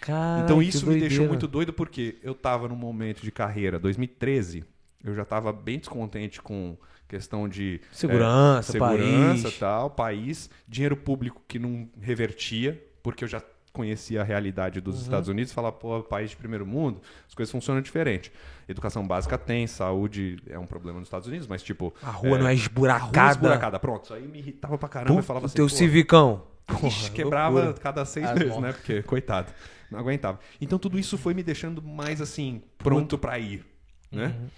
[0.00, 4.64] Caralho, então isso me deixou muito doido porque eu tava num momento de carreira, 2013,
[5.04, 6.76] eu já tava bem descontente com
[7.08, 9.58] questão de Segurança, é, segurança país.
[9.58, 13.40] tal, país, dinheiro público que não revertia, porque eu já
[13.76, 14.84] conhecia a realidade Uhum.
[14.84, 18.32] dos Estados Unidos, falar, pô, país de primeiro mundo, as coisas funcionam diferente.
[18.68, 22.46] Educação básica tem, saúde é um problema nos Estados Unidos, mas tipo, A rua não
[22.46, 23.30] é rua esburacada.
[23.32, 26.42] esburacada, pronto, isso aí me irritava pra caramba, eu Puta, falava o assim, teu civicão.
[26.82, 27.80] Ixi, quebrava loucura.
[27.80, 28.62] cada seis As meses, mãos.
[28.62, 28.72] né?
[28.72, 29.52] Porque, coitado,
[29.90, 30.40] não aguentava.
[30.60, 33.64] Então tudo isso foi me deixando mais assim, pronto pra ir,
[34.10, 34.34] né?
[34.36, 34.48] Uhum.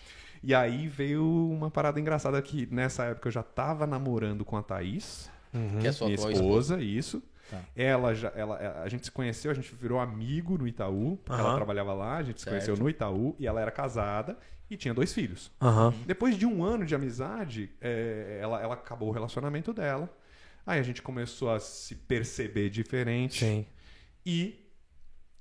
[0.43, 4.63] E aí veio uma parada engraçada que nessa época eu já tava namorando com a
[4.63, 5.79] Thaís, Uhum.
[5.81, 7.23] Que é sua minha atual esposa, isso.
[7.51, 7.61] Tá.
[7.75, 11.41] Ela já, ela, é, a gente se conheceu, a gente virou amigo no Itaú, porque
[11.41, 11.49] uhum.
[11.49, 12.55] ela trabalhava lá, a gente se certo.
[12.55, 14.39] conheceu no Itaú e ela era casada
[14.71, 15.51] e tinha dois filhos.
[15.61, 15.91] Uhum.
[16.07, 20.09] Depois de um ano de amizade, é, ela, ela acabou o relacionamento dela.
[20.67, 23.45] Aí a gente começou a se perceber diferente.
[23.45, 23.67] Sim.
[24.25, 24.71] E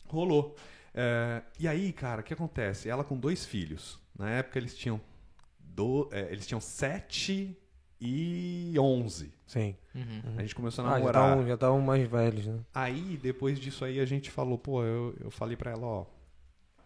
[0.08, 0.56] rolou.
[0.94, 2.90] É, e aí, cara, o que acontece?
[2.90, 4.00] Ela com dois filhos.
[4.18, 5.02] Na época eles tinham
[5.60, 7.58] do, é, eles tinham sete
[8.00, 9.34] e 11.
[9.46, 9.76] Sim.
[9.96, 10.22] Uhum.
[10.38, 11.38] A gente começou a ah, namorar.
[11.38, 12.60] Ah, já estavam mais velhos, né?
[12.74, 16.06] Aí, depois disso aí, a gente falou, pô, eu, eu falei pra ela, ó,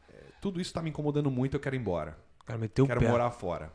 [0.10, 2.18] é, tudo isso tá me incomodando muito, eu quero ir embora.
[2.46, 3.10] Cara, meteu quero o pé.
[3.10, 3.72] morar fora.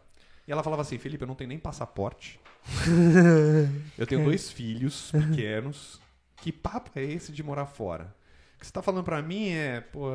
[0.47, 2.41] E ela falava assim, Felipe, eu não tenho nem passaporte.
[3.99, 6.01] eu tenho dois filhos pequenos.
[6.37, 8.14] Que papo é esse de morar fora?
[8.55, 10.11] O que você tá falando pra mim é, pô,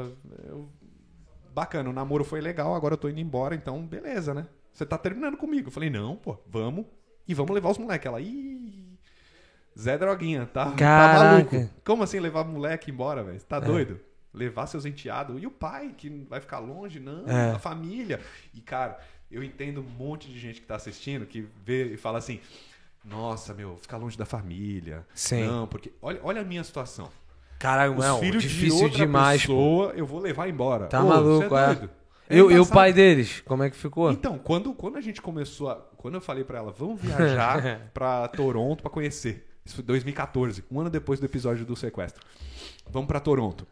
[0.46, 0.70] eu...
[1.54, 4.48] bacana, o namoro foi legal, agora eu tô indo embora, então beleza, né?
[4.74, 5.68] Você tá terminando comigo.
[5.68, 6.86] Eu falei, não, pô, vamos,
[7.28, 8.06] e vamos levar os moleques.
[8.06, 8.98] Ela, ih,
[9.80, 11.70] Zé Droguinha, tá, tá maluco.
[11.86, 13.42] Como assim levar moleque embora, velho?
[13.44, 14.00] Tá doido?
[14.34, 15.42] levar seus enteados.
[15.42, 17.00] E o pai, que vai ficar longe?
[17.00, 17.52] Não, É.
[17.52, 18.20] a família.
[18.54, 18.98] E, cara,
[19.30, 22.40] eu entendo um monte de gente que tá assistindo que vê e fala assim:
[23.04, 25.06] Nossa, meu, ficar longe da família.
[25.14, 25.46] Sim.
[25.48, 27.10] Não, porque olha, olha a minha situação.
[27.60, 29.48] Caralho, Os não, filhos difícil de outra demais, pô.
[29.54, 30.88] pessoa, eu vou levar embora.
[30.88, 31.76] Tá Ô, maluco, é é.
[31.76, 31.90] doido.
[32.32, 34.12] E, É o- e o pai deles, como é que ficou?
[34.12, 35.76] Então, quando, quando a gente começou a.
[35.98, 39.48] Quando eu falei pra ela, vamos viajar pra Toronto pra conhecer.
[39.66, 42.24] Isso foi 2014, um ano depois do episódio do sequestro.
[42.90, 43.68] Vamos pra Toronto.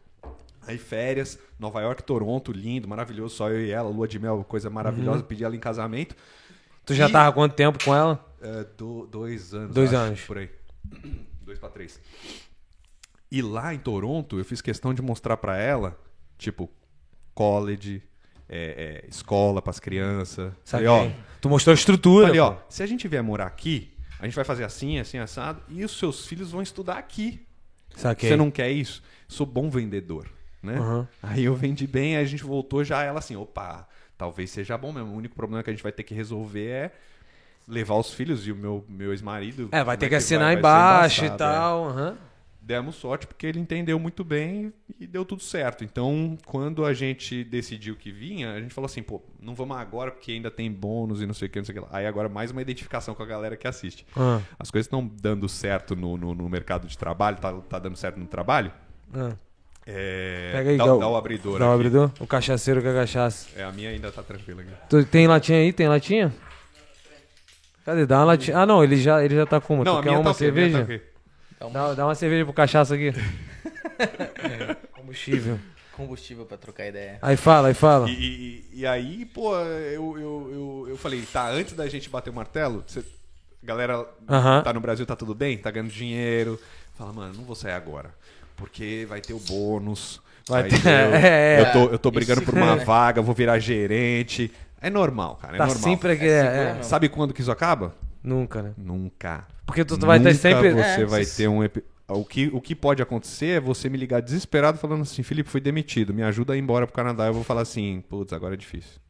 [0.66, 4.68] Aí férias, Nova York, Toronto, lindo, maravilhoso, só eu e ela, lua de mel, coisa
[4.68, 4.74] Uhum.
[4.74, 6.14] maravilhosa, pedi ela em casamento.
[6.86, 8.24] Tu já E- tava há quanto tempo com ela?
[8.40, 9.74] É, do- dois anos.
[9.74, 10.20] Dois acho, anos.
[10.22, 10.50] Por aí.
[11.42, 12.00] Dois pra três.
[13.32, 15.98] E lá em Toronto, eu fiz questão de mostrar pra ela,
[16.38, 16.70] tipo,
[17.34, 18.02] college,
[18.50, 20.52] é, é, escola pras crianças.
[20.64, 20.86] Saquei.
[20.88, 22.26] Falei, ó, Tu mostrou a estrutura.
[22.26, 25.62] falei, ó, se a gente vier morar aqui, a gente vai fazer assim, assim, assado,
[25.68, 27.40] e os seus filhos vão estudar aqui.
[27.96, 28.28] Saquei.
[28.28, 29.02] Você não quer isso?
[29.28, 30.26] Sou bom vendedor,
[30.62, 30.78] né?
[30.78, 31.06] Uhum.
[31.22, 33.88] Aí eu vendi bem, aí a gente voltou já ela assim, opa,
[34.18, 35.12] talvez seja bom mesmo.
[35.12, 36.90] O único problema que a gente vai ter que resolver é
[37.66, 39.68] levar os filhos e o meu, meu ex-marido.
[39.72, 41.54] É, vai ter que vai- assinar vai ser embaixo e embaçado, é.
[41.56, 41.88] tal.
[41.88, 42.18] aham.
[42.62, 45.82] Demos sorte porque ele entendeu muito bem e deu tudo certo.
[45.82, 50.10] Então, quando a gente decidiu que vinha, a gente falou assim, pô, não vamos agora
[50.10, 51.98] porque ainda tem bônus e não sei o que, não sei o que lá.
[51.98, 54.06] Aí agora mais uma identificação com a galera que assiste.
[54.14, 57.96] Ah, As coisas estão dando certo no, no, no mercado de trabalho, tá, tá dando
[57.96, 58.70] certo no trabalho.
[59.14, 59.32] ah.
[59.86, 62.10] É, Pega aí, dá, dá o- abridor Dá o abridor?
[62.20, 63.48] O cachaceiro quer cachaça.
[63.56, 65.04] É, a minha ainda tá tranquila aqui.
[65.06, 65.72] Tem latinha aí?
[65.72, 66.32] Tem latinha?
[67.84, 68.06] Cadê?
[68.06, 68.58] Dá uma latinha.
[68.58, 69.84] Ah, não, ele já, ele já tá com uma.
[69.84, 70.78] Não, tu a quer minha uma tá minha cerveja?
[70.86, 71.09] tá
[71.60, 71.72] ok.
[71.72, 73.12] Dá um Dá, dá uma cerveja pro cachaça aqui.
[73.98, 75.58] É, combustível.
[75.96, 77.18] combustível pra trocar ideia.
[77.22, 78.08] Aí fala, aí fala.
[78.08, 82.30] E, e- e aí, pô, eu, eu, eu, eu falei, tá, antes da gente bater
[82.30, 83.04] o martelo, você,
[83.62, 84.62] galera Aham.
[84.62, 85.58] tá no Brasil, tá tudo bem?
[85.58, 86.58] Tá ganhando dinheiro.
[86.96, 88.10] Fala, mano, não vou sair agora.
[88.56, 90.20] Porque vai ter o bônus.
[90.48, 90.88] Vai ter- ter,
[91.24, 94.50] é, eu, tô, eu tô brigando Isso por uma vaga, vou virar gerente.
[94.80, 95.82] É normal, cara, é Tá normal.
[95.82, 96.24] sempre aqui.
[96.24, 96.82] É É, é.
[96.82, 97.94] Sabe quando que isso acaba?
[98.22, 98.72] Nunca, né?
[98.76, 99.46] Nunca.
[99.66, 100.70] Porque tu, tu vai Nunca ter sempre.
[100.72, 101.62] você É, vai ter um.
[101.64, 105.48] epi- O que, o que pode acontecer é você me ligar desesperado falando assim: Felipe,
[105.48, 107.26] fui demitido, me ajuda a ir embora pro Canadá.
[107.26, 109.00] Eu vou falar assim: putz, agora é difícil.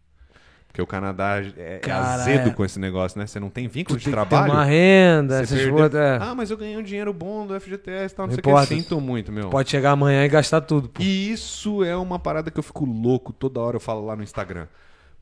[0.68, 2.52] Porque o Canadá é, é Cara, azedo é.
[2.52, 3.26] com esse negócio, né?
[3.26, 4.52] Você não tem vínculo tem de trabalho.
[4.52, 5.94] uma renda, você essas perdeu- coisas.
[6.00, 6.18] é.
[6.20, 8.60] Ah, mas eu ganhei um dinheiro bom do FGTS e tal, não, Não sei o
[8.60, 8.66] que.
[8.82, 9.48] Sinto muito, meu.
[9.50, 10.88] Pode chegar amanhã e gastar tudo.
[10.88, 11.02] pô.
[11.02, 14.22] E isso é uma parada que eu fico louco, toda hora eu falo lá no
[14.22, 14.68] Instagram.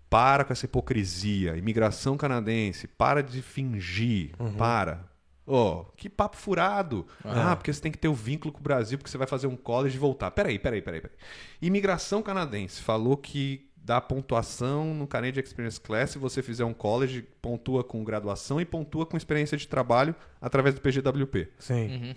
[0.08, 1.56] Para com essa hipocrisia.
[1.56, 4.30] Imigração canadense, para de fingir.
[4.38, 4.54] Uhum.
[4.54, 5.04] Para.
[5.46, 7.06] Ô, que papo furado.
[7.24, 9.46] Ah, porque você tem que ter o vínculo com o Brasil, porque você vai fazer
[9.46, 10.30] um college e voltar.
[10.30, 11.16] Peraí, peraí, peraí, peraí.
[11.60, 17.22] Imigração canadense falou que dá pontuação no Canadian Experience Class se você fizer um college,
[17.40, 21.48] pontua com graduação e pontua com experiência de trabalho através do PGWP.
[21.58, 21.88] Sim.
[21.88, 22.14] Uhum.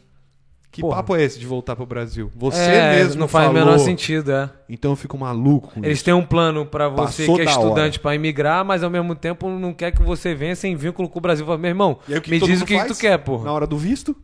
[0.72, 0.98] Que Porra.
[0.98, 2.32] papo é esse de voltar pro Brasil?
[2.34, 4.50] Você É, mesmo não faz o menor sentido, é.
[4.70, 6.06] Então eu fico maluco com Eles isso.
[6.06, 9.14] têm um plano pra você Passou que é da estudante pra imigrar, mas ao mesmo
[9.14, 11.46] tempo não quer que você venha sem vínculo com o Brasil.
[11.46, 13.44] Fala, meu irmão, E aí, me diz o que, que tu quer, porra.
[13.44, 14.16] Na hora do visto,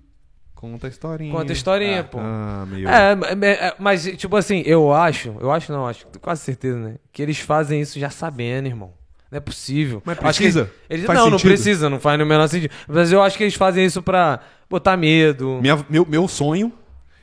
[0.55, 1.33] conta a historinha.
[1.33, 2.17] Conta a historinha, pô.
[2.21, 2.87] Ah, meu.
[2.87, 6.95] É, é, é, mas tipo assim, eu acho, eu acho não, acho, quase certeza, né?
[7.11, 8.93] Que eles fazem isso já sabendo, irmão.
[9.32, 10.01] Não é possível.
[10.05, 10.71] Mas Acho que precisa?
[10.89, 11.51] Eles, Faz não, não sentido?
[11.51, 12.73] precisa, não faz no menor sentido.
[12.88, 15.59] Mas eu acho que eles fazem isso pra botar medo.
[15.61, 16.71] Minha- meu, meu sonho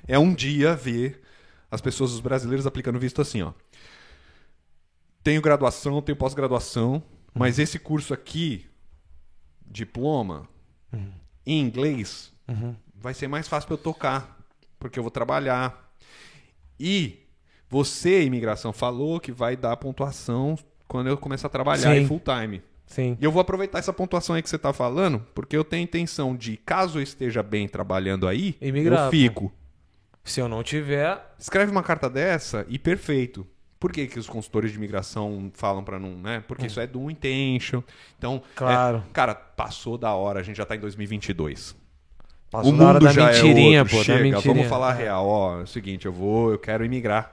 [0.07, 1.23] é um dia ver
[1.71, 3.53] as pessoas, os brasileiros, aplicando visto assim, ó.
[5.23, 7.03] Tenho graduação, tenho pós-graduação,
[7.33, 8.67] mas esse curso aqui,
[9.67, 10.47] diploma,
[11.47, 12.31] em inglês,
[12.95, 14.39] vai ser mais fácil para eu tocar,
[14.79, 15.91] porque eu vou trabalhar.
[16.79, 17.21] E
[17.69, 20.57] você, imigração, falou que vai dar pontuação
[20.89, 22.07] quando eu começar a trabalhar Sim.
[22.07, 22.63] full time.
[22.87, 23.17] Sim.
[23.21, 26.37] E eu vou aproveitar essa pontuação aí que você tá falando, porque eu tenho intenção
[26.37, 29.53] de, caso eu esteja bem trabalhando aí, Imigrar, eu fico.
[30.23, 33.47] Se eu não tiver, Escreve uma carta dessa e perfeito.
[33.81, 36.43] Por que, que os consultores de imigração falam pra não, né?
[36.49, 37.83] Porque isso é do intention.
[38.17, 38.99] Então, Claro.
[38.99, 41.77] é- cara, passou da hora, a gente já tá em 2022.
[42.51, 43.97] passou o da hora mundo da já mentirinha, é outro.
[43.99, 44.55] pô, Chega, mentirinha.
[44.55, 47.33] vamos falar a real, ó, é o seguinte, eu vou, eu quero imigrar.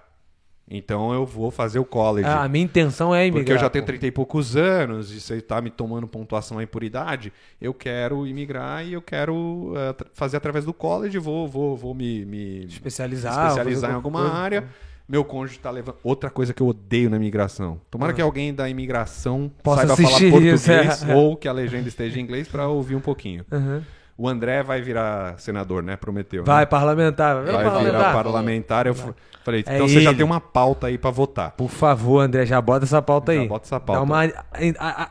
[0.73, 2.27] Então eu vou fazer o college.
[2.27, 3.41] Ah, a minha intenção é imigrar.
[3.43, 3.87] Porque eu já tenho pô.
[3.87, 8.25] 30 e poucos anos e você tá me tomando pontuação aí por idade, eu quero
[8.25, 13.47] imigrar e eu quero tra- fazer através do college, vou, vou, vou me, me Especializar,
[13.49, 14.33] especializar em alguma coisa.
[14.35, 14.63] área.
[15.09, 15.97] Meu cônjuge tá levando.
[16.05, 17.81] Outra coisa que eu odeio na imigração.
[17.91, 19.61] Tomara que alguém da imigração Ah.
[19.61, 21.15] Possa saiba falar português isso, é.
[21.15, 23.43] ou que a legenda esteja em inglês pra ouvir um pouquinho.
[23.51, 23.81] Uhum.
[24.21, 25.95] O André vai virar senador, né?
[25.95, 26.43] Prometeu.
[26.43, 26.65] Vai, né?
[26.67, 27.35] parlamentar.
[27.43, 27.83] vai parlamentar.
[27.83, 28.85] virar parlamentar.
[28.87, 29.13] Eu f-
[29.43, 30.17] falei, É então você já ele.
[30.17, 31.51] tem uma pauta aí pra votar.
[31.51, 33.47] Por favor, André, já bota essa pauta Já aí.
[33.47, 33.99] bota essa pauta.
[33.99, 34.21] Dá uma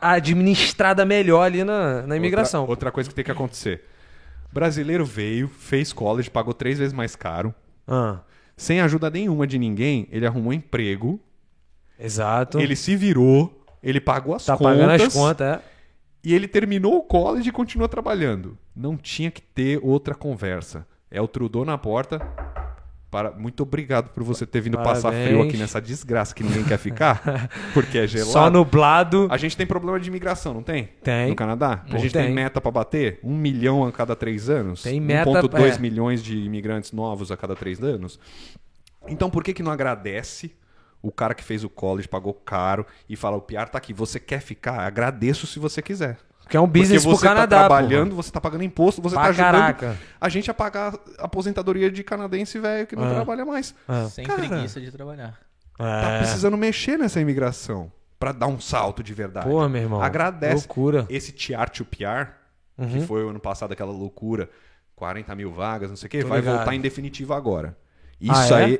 [0.01, 2.61] administrada melhor ali na, na imigração.
[2.61, 3.83] Outra, outra coisa que tem que acontecer.
[4.51, 7.53] Brasileiro veio, fez college, pagou três vezes mais caro.
[7.87, 8.19] Ah,
[8.55, 11.19] sem ajuda nenhuma de ninguém, ele arrumou emprego,
[11.99, 12.59] Exato.
[12.59, 14.77] ele se virou, ele pagou as tá contas.
[14.77, 15.59] pagando as contas, é.
[16.23, 18.57] E ele terminou o college e continua trabalhando.
[18.75, 20.85] Não tinha que ter outra conversa.
[21.09, 22.19] É o Trudeau na porta.
[23.09, 23.31] Para...
[23.31, 25.27] Muito obrigado por você ter vindo passar Parabéns.
[25.27, 27.49] frio aqui nessa desgraça que ninguém quer ficar.
[27.73, 28.31] Porque é gelado.
[28.31, 29.27] Só nublado.
[29.29, 30.89] A gente tem problema de imigração, não tem?
[31.03, 31.29] Tem.
[31.29, 31.83] No Canadá?
[31.85, 32.33] A Não gente tem, tem.
[32.33, 33.19] meta pra bater?
[33.21, 34.83] Um milhão a cada três anos?
[34.83, 35.79] Tem meta, 1,2 é.
[35.79, 38.17] milhões de imigrantes novos a cada três anos?
[39.07, 40.55] Então por que que não agradece
[41.01, 44.19] o cara que fez o college, pagou caro e fala, o PR tá aqui, você
[44.19, 44.79] quer ficar?
[44.81, 46.17] Agradeço se você quiser.
[46.49, 47.79] Que é um business Porque pro você Canadá, tá porra.
[47.79, 49.97] trabalhando, você tá pagando imposto, você Pra tá ajudando caraca.
[50.19, 53.13] a gente a pagar a aposentadoria de canadense velho que não É.
[53.15, 53.73] trabalha mais.
[53.87, 54.09] Ah.
[54.09, 54.39] Sem Cara.
[54.45, 55.39] preguiça de trabalhar.
[55.77, 56.17] Tá É.
[56.19, 57.89] precisando mexer nessa imigração
[58.19, 59.47] pra dar um salto de verdade.
[59.47, 60.01] Pô, meu irmão.
[60.01, 60.55] Agradece.
[60.67, 61.05] Loucura.
[61.09, 62.33] Esse TR to PR,
[62.77, 63.07] que Uhum.
[63.07, 64.49] foi o ano passado aquela loucura,
[64.95, 66.57] 40 mil vagas, não sei o quê, Tô vai ligado.
[66.57, 67.77] voltar em definitivo agora.
[68.29, 68.63] Ah, Isso é?
[68.65, 68.79] aí,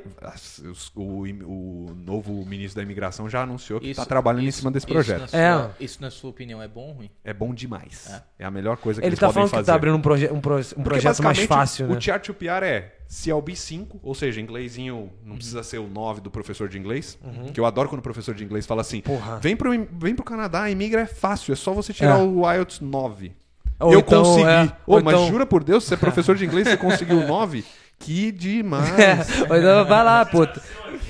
[0.95, 1.01] o,
[1.45, 4.85] o novo ministro da imigração já anunciou que está Isso- trabalhando em isso- cima desse
[4.85, 5.21] isso projeto.
[5.21, 5.39] na sua-
[5.79, 5.83] É.
[5.83, 7.09] Isso, na sua opinião, é bom ou ruim?
[7.23, 8.07] É bom demais.
[8.37, 9.63] É, a melhor coisa que Ele eles tá podem falando fazer.
[9.63, 11.95] que tá abrindo um, proje um, um projeto mais fácil, né?
[11.95, 16.69] O to PR é CLB5, ou seja, inglesinho não precisa ser o 9 do professor
[16.69, 17.17] de inglês,
[17.53, 19.17] que eu adoro quando o professor de inglês fala assim, Uhum.
[19.17, 19.39] Porra.
[19.39, 22.23] vem pro, vem pro Canadá, imigra é fácil, é só você tirar É.
[22.23, 23.33] o IELTS 9.
[23.79, 24.47] Ou eu então, consegui.
[24.47, 27.25] é, ou mas então- jura por Deus, se você é professor de inglês, você conseguiu
[27.27, 27.65] 9?
[28.01, 28.91] Que demais.
[28.97, 30.47] É, vai lá, pô.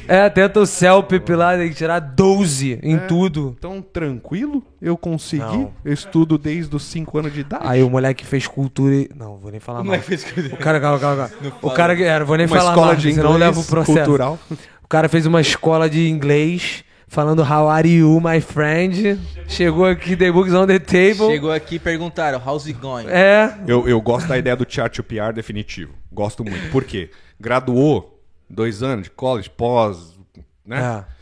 [0.08, 3.56] É, tenta o CELPIP lá, tem que tirar 12 em tudo.
[3.58, 5.42] Então, tranquilo, eu consegui.
[5.44, 5.72] Não.
[5.86, 7.64] Eu estudo desde os 5 anos de idade.
[7.66, 9.10] Aí o moleque fez cultura e...
[9.16, 9.96] Não, vou nem falar Como mal.
[9.96, 11.54] é que fez O cara, calma, calma, calma.
[11.62, 13.64] O cara, que- é, vou nem Uma falar escola mal, de senão inglês leva o
[13.64, 13.98] processo.
[14.00, 14.40] cultural.
[14.84, 19.20] O cara fez uma escola de inglês falando How are you, my friend?
[19.46, 21.28] Chegou aqui, the books on the table.
[21.30, 23.06] Chegou aqui e perguntaram, how's it going?
[23.08, 25.94] É, Eu, eu gosto da ideia do chart to PR definitivo.
[26.10, 26.72] Gosto muito.
[26.72, 27.12] Por quê?
[27.38, 28.18] Graduou,
[28.50, 30.18] dois anos de college, pós,
[30.66, 31.06] né?
[31.08, 31.22] é.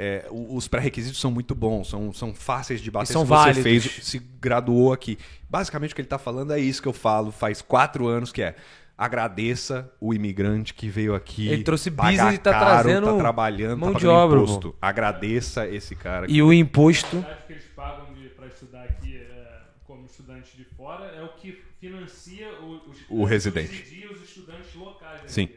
[0.00, 3.62] É, os pré-requisitos são muito bons, são, são fáceis de bater E são se válidos.
[3.64, 5.18] você fez, se graduou aqui.
[5.50, 8.40] Basicamente o que ele está falando é isso que eu falo faz quatro anos, que
[8.40, 8.54] é
[8.98, 11.48] agradeça o imigrante que veio aqui.
[11.48, 14.76] Ele trouxe pagar business e tá caro, trazendo tá trabalhando, mão tá de obra, imposto.
[14.82, 16.26] Agradeça esse cara.
[16.28, 17.18] E o imposto...
[17.18, 21.52] A que eles pagam para estudar aqui é, como estudante de fora é o que
[21.80, 23.68] financia o, os, O residente.
[23.76, 25.20] subsidia os estudantes locais.
[25.20, 25.32] aqui.
[25.32, 25.48] Sim.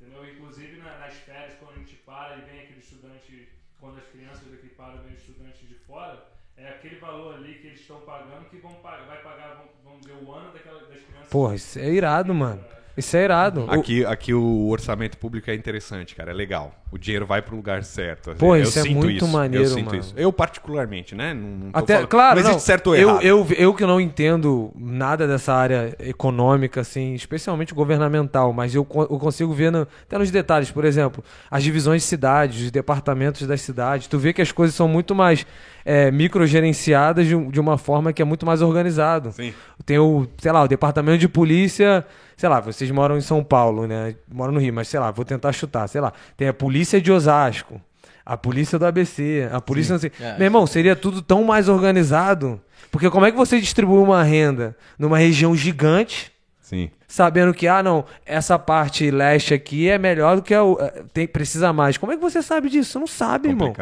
[0.00, 0.28] Entendeu?
[0.28, 4.52] Inclusive na- nas férias, quando a gente para e vem aquele estudante, quando as crianças
[4.52, 6.24] aqui param e vem estudantes de fora,
[6.64, 10.14] é aquele valor ali que eles estão pagando que vão, vai pagar, vamos, vamos dizer,
[10.14, 11.28] o ano daquela, das crianças.
[11.30, 12.64] Porra, isso é irado, mano.
[12.96, 13.64] Isso é irado.
[13.64, 16.30] O- Aqui, aqui o orçamento público é interessante, cara.
[16.30, 16.74] É legal.
[16.90, 18.34] O dinheiro vai pro lugar certo.
[18.36, 19.98] Pô, eu isso é muito isso, maneiro, Eu sinto mano.
[19.98, 20.12] isso.
[20.14, 21.32] Eu, particularmente, né?
[21.32, 22.60] Não, não Até, falando- claro, não existe não.
[22.60, 23.22] certo ou eu, errado.
[23.24, 29.18] eu, eu que não entendo nada dessa área econômica, assim, especialmente governamental, mas eu, eu
[29.18, 33.62] consigo ver no- até nos detalhes, por exemplo, as divisões de cidades, os departamentos das
[33.62, 34.06] cidades.
[34.06, 35.46] Tu vê que as coisas são muito mais
[35.84, 39.32] é, microgerenciadas de, de uma forma que é muito mais organizado.
[39.32, 39.52] Sim.
[39.84, 42.04] Tem o, sei lá, o departamento de polícia,
[42.42, 44.16] sei lá, vocês moram em São Paulo, né?
[44.28, 46.12] Moram no Rio, mas sei lá, vou tentar chutar, sei lá.
[46.36, 47.80] Tem a polícia de Osasco,
[48.26, 50.10] a polícia do ABC, a polícia não sei.
[50.20, 50.32] É.
[50.38, 52.60] Meu irmão, seria tudo tão mais organizado.
[52.90, 56.90] Porque como é que você distribui uma renda numa região gigante, Sim.
[57.06, 60.64] sabendo que, ah, não, essa parte leste aqui é melhor do que a.
[60.64, 61.96] o- eh, Tem, precisa mais.
[61.96, 62.90] Como é que você sabe disso?
[62.90, 63.72] Você não sabe, irmão.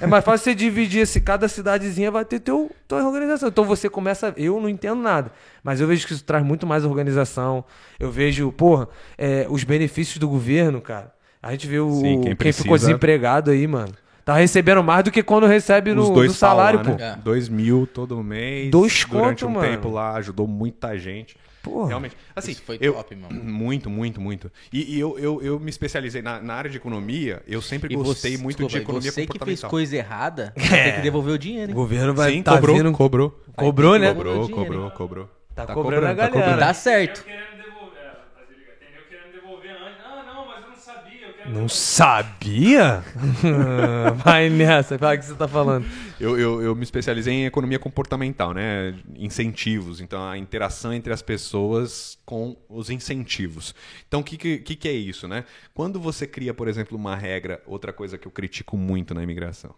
[0.00, 3.48] É mais fácil você dividir esse, cada cidadezinha vai ter teu, tua organização.
[3.48, 4.34] Então você começa.
[4.36, 5.30] Eu não entendo nada,
[5.62, 7.64] mas eu vejo que isso traz muito mais organização.
[7.98, 11.12] Eu vejo, porra, é, os benefícios do governo, cara.
[11.42, 13.92] A gente vê o, Sim, quem quem, ficou desempregado aí, mano.
[14.24, 17.02] Tá recebendo mais do que quando recebe no, dois no salário, falam, pô.
[17.02, 17.10] né?
[17.10, 17.22] É.
[17.22, 18.70] Dois mil todo mês.
[18.70, 19.68] Dois Durante conto, um mano.
[19.68, 21.36] tempo lá, ajudou muita gente.
[21.64, 21.88] Porra.
[21.88, 22.16] Realmente.
[22.36, 23.34] Assim, Isso foi eu, top, mano.
[23.42, 24.52] Muito, muito, muito.
[24.72, 27.42] E, e eu, eu, eu me especializei na, na área de economia.
[27.46, 29.70] Eu sempre gostei você- muito desculpa, de economia você que fez comportamental.
[29.70, 31.74] coisa errada, vai ter que devolver o dinheiro, O hein?
[31.74, 33.40] governo vai Sim, tá cobrou, vindo- cobrou.
[33.56, 34.12] Cobrou, né?
[34.14, 35.30] Cobrou, cobrou, cobrou.
[35.54, 36.32] Tá cobrando a galera.
[36.32, 36.58] cobrando.
[36.58, 37.24] Tá certo.
[37.24, 38.02] querendo devolver.
[38.02, 38.78] É, tá ligado?
[38.78, 40.00] Tem eu querendo devolver antes.
[40.04, 41.26] Ah, não, mas eu não sabia.
[41.28, 43.04] Eu quero Não sabia?
[44.24, 45.86] vai nessa, fala o que você tá falando.
[46.18, 48.94] Eu, eu, eu me especializei em economia comportamental, né?
[49.14, 50.00] Incentivos.
[50.00, 53.74] Então, a interação entre as pessoas com os incentivos.
[54.08, 55.44] Então, o que, que, que que é isso, né?
[55.74, 59.74] Quando você cria, por exemplo, uma regra, outra coisa que eu critico muito na imigração.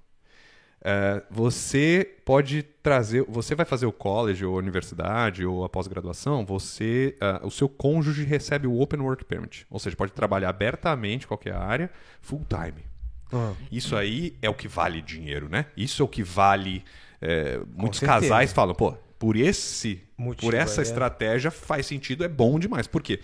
[0.89, 6.47] É, você pode trazer, você vai fazer o college ou a universidade ou a pós-graduação,
[6.47, 11.24] você, ah, o seu cônjuge recebe o Open Work Permit, ou seja, pode trabalhar abertamente
[11.24, 12.84] em qualquer área, full time.
[13.32, 13.53] Ah.
[13.72, 15.66] Isso aí é o que vale dinheiro, né?
[15.76, 16.84] Isso é o que vale.
[17.20, 18.20] é, muitos certeza.
[18.20, 20.84] casais falam, pô, por esse, por Motivo, essa é.
[20.84, 22.87] estratégia faz sentido, é bom demais.
[22.87, 23.18] Por quê?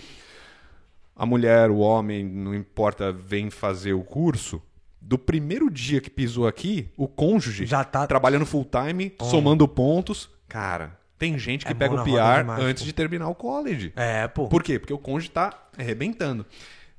[1.14, 4.60] a mulher, o homem, não importa, vem fazer o curso,
[5.05, 10.30] do primeiro dia que pisou aqui, o cônjuge Já tá- trabalhando full time, somando pontos.
[10.48, 12.86] Cara, tem gente que É pega o PR demais, antes pô.
[12.86, 13.92] de terminar o college.
[13.96, 14.48] É, pô.
[14.48, 14.78] Por quê?
[14.78, 16.46] Porque o cônjuge tá arrebentando.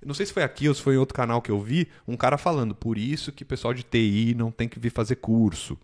[0.06, 2.18] Não sei se foi aqui ou se foi em outro canal que eu vi, um
[2.18, 5.78] cara falando, por isso que o pessoal de TI não tem que vir fazer curso.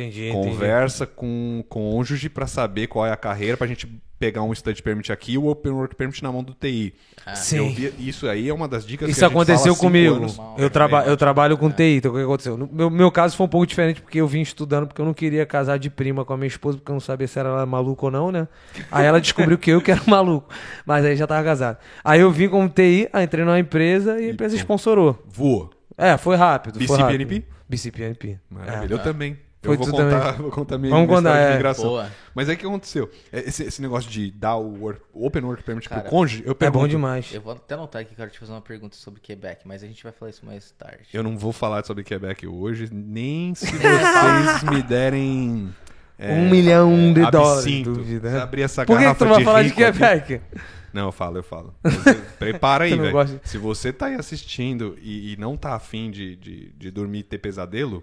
[0.00, 0.48] Entendi, entendi.
[0.50, 3.86] Conversa com o cônjuge pra saber qual é a carreira, pra gente
[4.18, 6.94] pegar um study permit aqui e o open work permit na mão do TI.
[7.34, 7.58] Sim.
[7.58, 10.14] Eu vi- isso aí é uma das dicas Isso que a gente aconteceu comigo.
[10.14, 10.40] anos.
[10.56, 12.56] eu, traba eu trabalho com TI, então o que aconteceu?
[12.56, 15.12] No meu, meu caso foi um pouco diferente, porque eu vim estudando, porque eu não
[15.12, 17.66] queria casar de prima com a minha esposa, porque eu não sabia se ela era
[17.66, 18.48] maluca ou não, né?
[18.90, 20.48] Aí ela descobriu que eu que era maluco,
[20.86, 21.76] mas aí já tava casado.
[22.02, 25.22] Aí eu vim como TI, aí entrei numa empresa e a empresa sponsorou.
[25.28, 25.68] Voa.
[25.98, 26.78] É, foi rápido.
[26.86, 27.18] foi rápido.
[27.26, 27.44] BCPNP?
[27.68, 28.38] BCPNP.
[28.50, 28.92] Maravilha.
[28.92, 28.94] É.
[28.94, 29.36] Eu também.
[29.72, 30.32] Eu vou contar, também.
[30.42, 31.56] vou contar minha, Vamos minha contar, história de é.
[31.56, 31.84] migração.
[31.84, 32.10] Boa.
[32.34, 33.10] Mas aí o que aconteceu?
[33.32, 36.52] É, Esse, esse negócio de dar o work- Open Work Permit Cara, pro cônjuge, eu
[36.52, 37.32] É pergunto, bom demais.
[37.32, 39.82] Eu vou até anotar aqui que eu quero te fazer uma pergunta sobre Quebec, mas
[39.82, 41.08] a gente vai falar isso mais tarde.
[41.12, 45.74] Eu não vou falar sobre Quebec hoje, nem se vocês me derem.
[46.18, 48.30] é, um milhão de dólares, dúvida.
[48.30, 50.40] Se abrir essa Por que, que tu vai falar de rico aqui- Quebec?
[50.92, 51.74] Não, eu falo, eu falo.
[52.38, 53.40] Prepara aí, velho.
[53.44, 57.22] Se você tá aí assistindo e, e não tá afim de, de, de dormir e
[57.22, 58.02] ter pesadelo,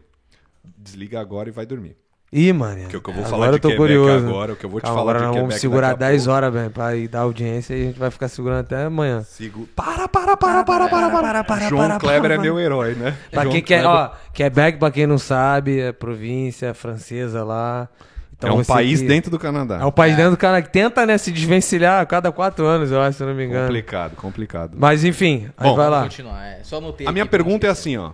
[0.77, 1.95] desliga agora e vai dormir.
[2.35, 2.81] Ih, mano.
[2.81, 4.27] Porque o que eu vou agora falar de eu tô Quebec curioso.
[4.27, 6.23] agora, o que eu vou te falar agora de Quebec vamos segurar daqui a 10
[6.23, 6.35] pouco.
[6.35, 9.21] horas, velho, pra ir dar audiência e a gente vai ficar segurando até amanhã.
[9.21, 9.67] Sigo...
[9.75, 12.43] Para, para, para, para, para, para, para, João para, Kleber para, é para.
[12.43, 13.15] meu herói, né?
[13.29, 17.87] Pra João quem quer, Kleber ó, Quebec, pra quem não sabe, é província francesa lá.
[18.35, 19.77] Então é um país que- dentro do Canadá.
[19.79, 22.91] É um país dentro do Canadá que tenta, né, se desvencilhar a cada quatro anos,
[22.91, 23.67] eu acho, se não me engano.
[23.67, 24.75] Complicado, complicado.
[24.75, 26.01] Mas enfim, aí Bom, vai lá.
[26.01, 26.43] continuar.
[26.43, 28.11] É, só anotei A minha pergunta é assim, ó.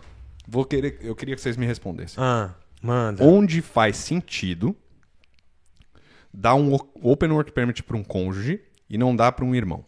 [0.52, 2.22] Vou querer, eu queria que vocês me respondessem.
[2.24, 3.24] Ah, manda.
[3.24, 4.76] Onde faz sentido
[6.34, 6.74] dar um
[7.04, 9.86] Open Work Permit para um cônjuge e não dá para um irmão?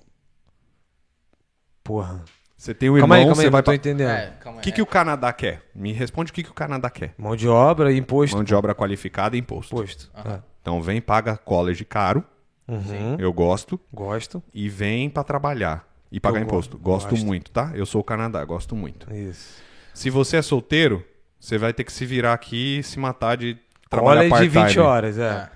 [1.83, 2.23] Porra.
[2.55, 3.75] Você tem um irmão, calma aí, calma você aí, vai não tô pra...
[3.75, 4.09] entendendo.
[4.09, 5.63] É, O que, que o Canadá quer?
[5.73, 7.15] Me responde o que, que o Canadá quer.
[7.17, 8.35] Mão de obra, imposto.
[8.35, 9.73] Mão de obra qualificada e imposto.
[9.75, 10.11] Imposto.
[10.13, 10.41] Ah.
[10.61, 12.23] Então vem, paga college caro,
[12.67, 13.15] Uhum.
[13.19, 14.41] eu gosto, Gosto.
[14.53, 16.77] e vem para trabalhar e pagar Eu imposto.
[16.77, 17.25] gosto, Gosto gosto.
[17.25, 17.71] muito, tá?
[17.73, 19.11] Eu sou o Canadá, gosto muito.
[19.11, 19.59] Isso.
[19.93, 21.03] Se você é solteiro,
[21.39, 23.57] você vai ter que se virar aqui e se matar de
[23.89, 24.83] trabalhar Olha de 20 part-time.
[24.85, 25.49] horas, é.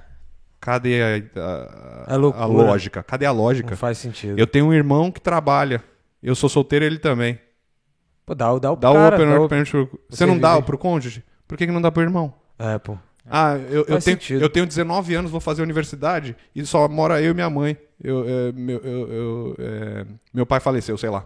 [0.60, 2.44] Cadê a, a- É loucura.
[2.44, 3.04] a lógica?
[3.04, 3.70] Cadê a lógica?
[3.72, 4.38] Não faz sentido.
[4.40, 5.84] Eu tenho um irmão que trabalha.
[6.24, 7.40] Eu sou solteiro, ele também.
[8.26, 10.00] Pô, dá, o- dá o Dá cara, o Open dá o- pro...
[10.10, 11.24] Você Você não dá pro cônjuge?
[11.48, 12.34] Por que, que não dá pro irmão?
[12.58, 12.98] É, pô.
[13.30, 14.42] Ah, eu, eu, tenho, sentido.
[14.42, 17.78] eu tenho 19 anos, vou fazer universidade e só mora eu e minha mãe.
[18.04, 21.26] Eu, é, meu, eu- eu, é, meu pai faleceu, sei lá.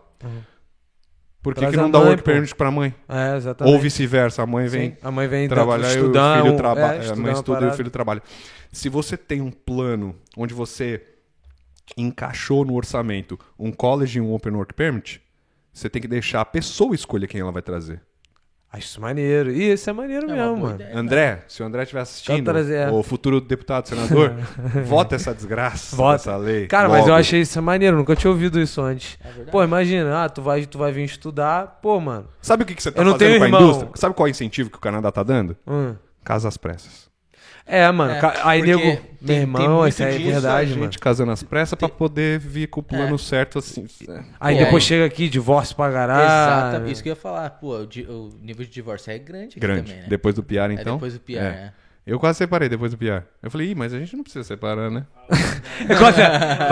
[1.42, 2.32] Por que, que não a dá mãe, work pô.
[2.32, 2.94] permit pra mãe?
[3.08, 3.74] É, exatamente.
[3.74, 6.96] Ou vice-versa, a mãe vem Sim, a mãe vem trabalhar estudar, e o filho trabalha.
[6.96, 8.22] é, a estudar mãe estuda e o filho trabalha.
[8.72, 11.02] Se você tem um plano onde você
[11.98, 15.22] encaixou no orçamento um college e um open work permit,
[15.74, 18.02] você tem que deixar a pessoa escolher quem ela vai trazer.
[18.72, 19.52] Acho isso maneiro.
[19.52, 20.76] Ih, isso é maneiro É mesmo, mano.
[20.76, 20.96] ideia.
[20.96, 24.36] André, se o André estiver assistindo, Quero trazer- o futuro deputado, senador,
[24.86, 26.18] vota essa desgraça Vota.
[26.18, 26.68] dessa lei.
[26.68, 27.20] Cara, mas eu logo.
[27.20, 29.18] achei isso maneiro, nunca tinha ouvido isso antes.
[29.24, 29.46] É.
[29.50, 32.28] Pô, imagina, ah, tu vai, tu vai vir estudar, pô, mano.
[32.44, 33.62] Sabe o que, que você tá Eu não fazendo tenho com a irmão.
[33.64, 33.90] indústria?
[33.96, 35.58] Sabe qual é o incentivo que o Canadá tá dando?
[35.68, 35.96] Hum.
[36.24, 37.09] Casa às pressas.
[37.70, 38.90] É, mano, É, aí nego, tem-
[39.22, 40.84] meu tem irmão, isso aí é verdade, a mano.
[40.86, 43.18] gente casando às pressas pra poder vir com o plano É.
[43.20, 43.86] certo assim.
[44.40, 46.24] Aí Pô, depois aí- chega aqui, divórcio pra caralho.
[46.24, 46.94] Exatamente.
[46.94, 47.50] Isso que eu ia falar.
[47.52, 49.84] Pô, o, o nível de divórcio é grande aqui Grande.
[49.92, 50.08] também, né?
[50.10, 50.96] Depois do piar, É então.
[50.96, 51.72] depois do pior, É.
[52.10, 52.14] né?
[52.16, 53.24] Eu quase separei depois do piar.
[53.42, 55.06] Eu falei, Ih, mas a gente não precisa separar, né?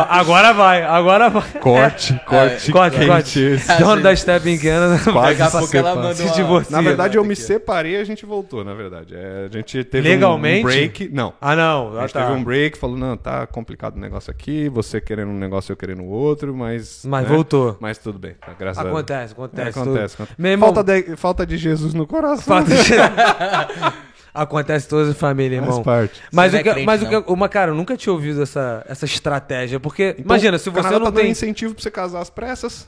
[0.09, 1.43] Agora vai, agora vai.
[1.61, 3.39] Corte, corte, Corte, quente corte.
[3.39, 3.77] esse.
[3.79, 4.99] Dono da Step in Canada.
[5.11, 6.15] Quase Daqui a se pouco ela separa.
[6.15, 6.75] Se divorcia.
[6.75, 9.15] Na verdade, eu me separei e a gente voltou, na verdade.
[9.15, 10.59] É, a gente teve um- Legalmente?
[10.61, 11.09] um break.
[11.13, 11.33] Não.
[11.39, 11.95] Ah, não.
[11.95, 12.25] A Ah, gente tá.
[12.25, 15.77] teve um break, falou, não, tá complicado o negócio aqui, você querendo um negócio, eu
[15.77, 17.03] querendo outro, mas...
[17.05, 17.29] Mas né?
[17.35, 17.77] voltou.
[17.79, 18.95] Mas tudo bem, tá, graças a Deus.
[18.95, 19.61] Acontece, acontece.
[19.79, 20.57] É, acontece, acontece.
[20.57, 22.43] Falta, de, falta de Jesus no coração.
[22.65, 23.97] Falta de-
[24.41, 25.83] Acontece toda a família, Faz irmão.
[25.83, 26.21] parte.
[26.31, 28.41] Mas, o não é que, crente, mas o que, uma cara, eu nunca tinha ouvido
[28.41, 32.21] essa, essa estratégia, porque Então, imagina, se você não tá tem incentivo pra você casar
[32.21, 32.87] às pressas.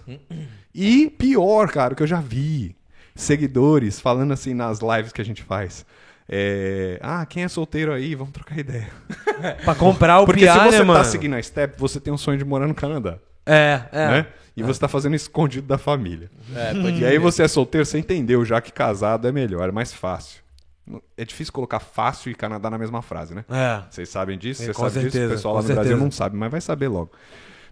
[0.73, 2.75] e pior, cara, o que eu já vi.
[3.15, 5.85] Seguidores falando assim nas lives que a gente faz.
[6.31, 8.13] É, ah, quem é solteiro aí?
[8.13, 8.87] Vamos trocar ideia.
[9.65, 11.05] pra comprar o Porque piar, se você né, tá mano?
[11.05, 13.17] seguindo a Step, você tem um sonho de morar no Canadá.
[13.45, 14.07] É, é.
[14.07, 14.27] né?
[14.55, 16.29] E você tá fazendo escondido da família.
[16.55, 19.71] É, pode E aí você é solteiro, você entendeu já que casado é melhor, é
[19.71, 20.41] mais fácil.
[21.17, 23.45] É difícil colocar fácil e Canadá na mesma frase, né?
[23.49, 23.83] É.
[23.89, 24.63] Vocês sabem disso?
[24.63, 25.11] É, Você com sabe disso?
[25.11, 26.03] certeza, O pessoal lá no Brasil certeza.
[26.03, 27.11] não sabe, mas vai saber logo.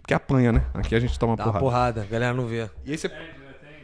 [0.00, 0.64] Porque apanha, né?
[0.74, 1.64] Aqui a gente toma Dá uma porrada.
[1.64, 2.68] porrada, a galera não vê.
[2.84, 3.08] E aí você...
[3.08, 3.26] Tem, tem,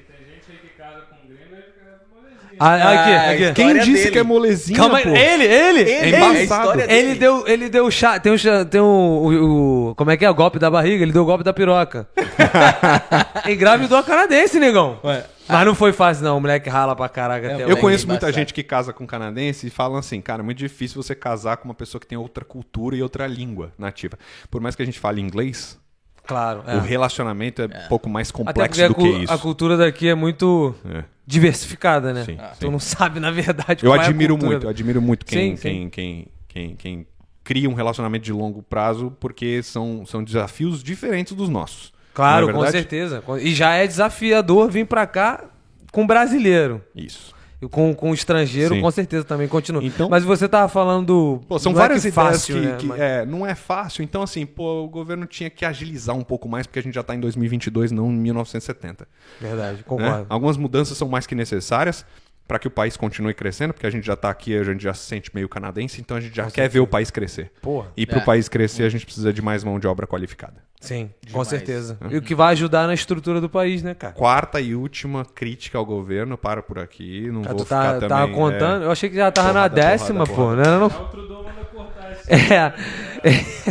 [0.07, 2.44] tem gente aí que casa com gringo e fica molezinha.
[2.59, 3.53] Ah, aqui, Ah, aqui.
[3.55, 4.11] Quem Quem disse dele.
[4.11, 5.11] que é molezinha, Calma aí, pô?
[5.11, 6.39] ele, ele, Ele, ele, é embaçado.
[6.43, 7.09] história dele.
[7.11, 10.17] ele deu, ele deu chá, tem um, chá- tem um, um, o, o- como é
[10.17, 12.09] que é, o golpe da barriga, ele deu o golpe da piroca.
[13.49, 14.99] Engravidou a canadense, negão.
[15.05, 18.33] Ué, Mas não foi fácil não, o moleque rala pra caraca até Eu conheço muita
[18.33, 21.67] gente que casa com canadense e falam assim, cara, é muito difícil você casar com
[21.69, 24.19] uma pessoa que tem outra cultura e outra língua nativa.
[24.51, 25.79] Por mais que a gente fale inglês,
[26.27, 26.77] Claro, é.
[26.77, 29.33] o relacionamento é, um pouco mais complexo a, do que isso.
[29.33, 31.05] a cultura daqui é muito É.
[31.27, 32.25] diversificada, né?
[32.25, 32.71] Sim, tu sim.
[32.71, 34.51] não sabe, na verdade, Eu é admiro cultura.
[34.53, 37.07] muito, eu admiro muito quem, Sim, quem, quem, quem, quem
[37.43, 41.93] cria um relacionamento de longo prazo, porque são, são desafios diferentes dos nossos.
[42.13, 43.23] Claro, Não é com certeza.
[43.41, 45.45] E já é desafiador vir pra cá
[45.91, 46.81] com brasileiro.
[46.95, 47.34] Isso.
[47.71, 48.81] Com, com estrangeiro, Sim.
[48.81, 49.83] com certeza também continua.
[49.85, 51.41] Então- Mas você tava falando do.
[51.49, 52.77] Pô, são é várias que ideias fácil, que, né?
[52.79, 54.03] que- Mas- é, não é fácil.
[54.03, 57.01] Então, assim, pô, o governo tinha que agilizar um pouco mais, porque a gente já
[57.01, 59.07] está em 2022, não em 1970.
[59.41, 59.85] Verdade, né?
[59.87, 60.27] concordo.
[60.29, 62.05] Algumas mudanças são mais que necessárias
[62.47, 64.93] para que o país continue crescendo, porque a gente já está aqui, a gente já
[64.93, 67.51] se sente meio canadense, então a gente já quer ver o país crescer.
[67.63, 67.89] Porra.
[67.97, 68.25] E para o É.
[68.25, 70.63] país crescer, a gente precisa de mais mão de obra qualificada.
[70.81, 71.49] Sim, com Demais.
[71.49, 71.97] certeza.
[72.11, 74.13] E o que vai ajudar na estrutura do país, né, cara?
[74.13, 77.93] Quarta e última crítica ao governo, para por aqui, não Ah, vou tu ficar tá,
[77.95, 78.09] também...
[78.11, 78.83] tava é, contando?
[78.85, 80.63] Eu achei que já tava Porrada, na décima, porrada, pô.
[80.63, 80.71] porrada.
[80.71, 82.25] Não, não, É o Trudeau manda cortar isso.
[82.31, 82.75] É.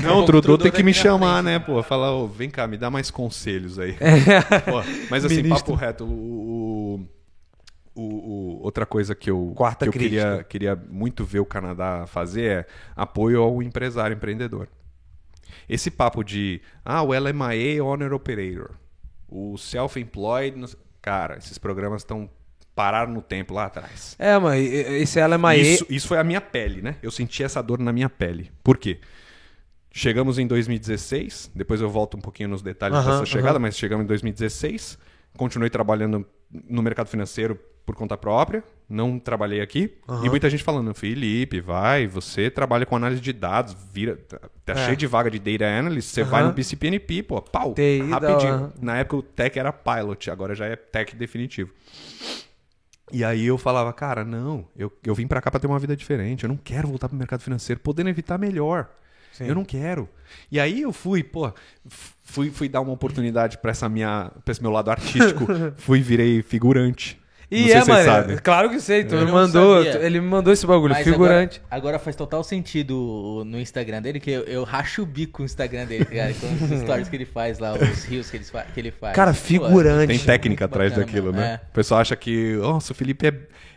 [0.02, 1.46] Não, o Trudeau Trudeau tem que daqui me na chamar, frente.
[1.46, 1.84] né, pô?
[1.84, 3.94] Falar, ô, vem cá, me dá mais conselhos aí.
[4.66, 5.74] Pô, mas assim, Ministro.
[5.74, 7.06] papo reto, o,
[7.96, 12.06] o- o- outra coisa que eu, Quarta que eu queria, queria muito ver o Canadá
[12.08, 12.66] fazer é
[12.96, 14.68] apoio ao empresário empreendedor.
[15.70, 18.72] Esse papo de, ah, o LMIA Honor Operator,
[19.28, 22.30] o Self-Employed, cara, esses programas estão
[22.76, 24.16] pararam no tempo lá atrás.
[24.18, 25.62] É, mas esse LMAE.
[25.62, 26.96] Isso, isso foi a minha pele, né?
[27.04, 28.52] Eu senti essa dor na minha pele.
[28.64, 29.00] Por quê?
[29.92, 34.04] Chegamos em 2016, depois eu volto um pouquinho nos detalhes Aham, dessa chegada, mas chegamos
[34.04, 34.98] em 2016,
[35.38, 39.94] continuei trabalhando no mercado financeiro por conta própria, não trabalhei aqui.
[40.08, 40.26] Aham.
[40.26, 44.74] E muita gente falando, Felipe, vai, você trabalha com análise de dados, vira, tá, tá
[44.74, 44.86] É.
[44.86, 46.30] cheio de vaga de data analyst, você Aham.
[46.32, 48.72] vai no BCPNP, pô, pau, TI rapidinho.
[48.82, 51.72] Na época o tech era pilot, agora já é tech definitivo.
[53.12, 55.96] E aí eu falava, cara, não, eu, eu vim pra cá pra ter uma vida
[55.96, 58.90] diferente, eu não quero voltar pro mercado financeiro, podendo evitar melhor.
[59.34, 59.46] Sim.
[59.48, 60.08] Eu não quero.
[60.52, 61.52] E aí eu fui, pô,
[62.24, 65.46] fui, fui dar uma oportunidade pra essa minha, pra esse meu lado artístico,
[65.78, 67.20] fui virei figurante.
[67.56, 68.04] E é, mano.
[68.06, 68.38] sabem.
[68.38, 69.04] Claro que sei.
[69.04, 69.84] Tu me mandou.
[69.84, 71.62] tu- ele me mandou esse bagulho, Mas figurante.
[71.70, 75.46] Agora, agora faz total sentido no Instagram dele, que eu, eu racho o bico o
[75.46, 78.80] Instagram dele, cara, com os stories que ele faz lá, os rios que ele, que
[78.80, 79.16] ele faz.
[79.16, 80.08] Cara, Pô, figurante.
[80.08, 81.38] Tem técnica atrás bacana, daquilo, mano.
[81.38, 81.60] né?
[81.64, 81.68] É.
[81.70, 83.34] O pessoal acha que, nossa, o Felipe é,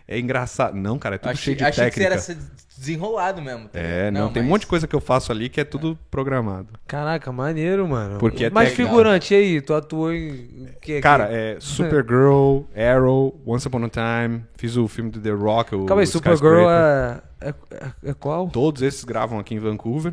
[0.08, 0.76] é engraçado.
[0.76, 2.32] Não, cara, é tudo Achei, cheio de achei que você técnica.
[2.32, 3.68] era desenrolado mesmo.
[3.68, 4.12] tá É, ligado?
[4.24, 6.68] não, tem um mas- monte de coisa que eu faço ali que é tudo programado.
[6.86, 8.18] Caraca, maneiro, mano.
[8.18, 9.60] Porque é Mas figurante, e aí?
[9.60, 10.68] Tu atuou em.
[10.80, 15.30] que, Cara, que- é Supergirl, Arrow, Once Upon a Time, fiz o filme do The
[15.30, 18.10] Rock, o Calma aí, Supergirl é, é, é.
[18.10, 18.48] é qual?
[18.50, 20.12] Todos esses gravam aqui em Vancouver.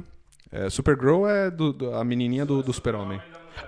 [0.52, 3.20] É, Supergirl é do- do- a menininha do, do Super-Homem.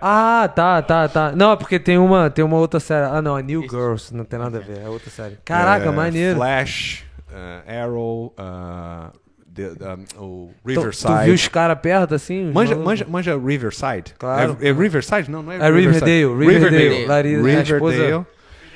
[0.01, 1.31] Ah, tá, tá, tá.
[1.35, 3.05] Não, é porque tem uma, tem uma outra série.
[3.05, 4.13] Ah, não, é New Girls.
[4.15, 5.37] Não tem nada a ver, é outra série.
[5.45, 6.35] Caraca, É, maneiro.
[6.37, 9.11] Flash, uh, Arrow, uh,
[9.53, 11.13] the- the- o Tu, Riverside.
[11.13, 12.51] tu viu os caras perto assim?
[12.51, 14.13] Manja, manja, manja Riverside?
[14.17, 14.57] Claro.
[14.59, 15.29] É, é Riverside?
[15.31, 16.45] Não, não é É Riverdale, Riverside.
[16.45, 16.77] Riverdale.
[16.83, 17.05] Riverdale.
[17.07, 18.25] Larissa, a esposa Riverdale.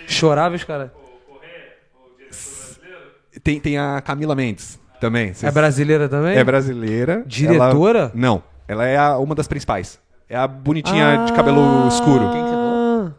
[0.07, 0.89] chorava os caras.
[0.89, 1.53] O Correia,
[1.93, 5.34] o diretor brasileiro, Tem, tem a Camila Mendes também.
[5.43, 6.38] É brasileira também?
[6.38, 7.24] É brasileira.
[7.26, 7.99] Diretora?
[7.99, 9.99] Ela- não, ela é a- uma das principais.
[10.30, 12.30] É a bonitinha de cabelo escuro.
[12.32, 13.13] Quem que você falou?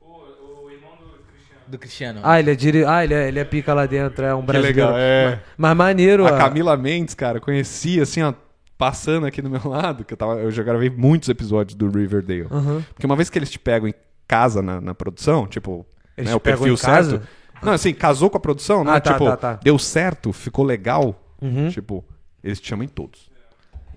[0.00, 1.62] o, o irmão do Cristiano.
[1.68, 2.20] Do Cristiano.
[2.24, 2.84] Ah, ele é, dire...
[2.84, 4.76] ah ele, é, ele é pica lá dentro, é um brasileiro.
[4.80, 5.40] legal, é.
[5.56, 6.36] Mas maneiro, A ó.
[6.36, 8.32] Camila Mendes, cara, conheci assim, ó,
[8.76, 12.48] passando aqui do meu lado, que eu, tava, eu já gravei muitos episódios do Riverdale.
[12.50, 12.84] Aham.
[12.92, 13.94] Porque uma vez que eles te pegam em
[14.26, 15.86] casa na, na produção, tipo,
[16.16, 17.22] Eles né, te o pegam perfil certo.
[17.62, 18.92] Não, assim, casou com a produção, né?
[18.94, 19.54] Ah, tá, tipo, tá, tá.
[19.62, 21.20] deu certo, ficou legal.
[21.40, 21.68] Uhum.
[21.70, 22.04] Tipo,
[22.42, 23.28] eles te chamam em todos.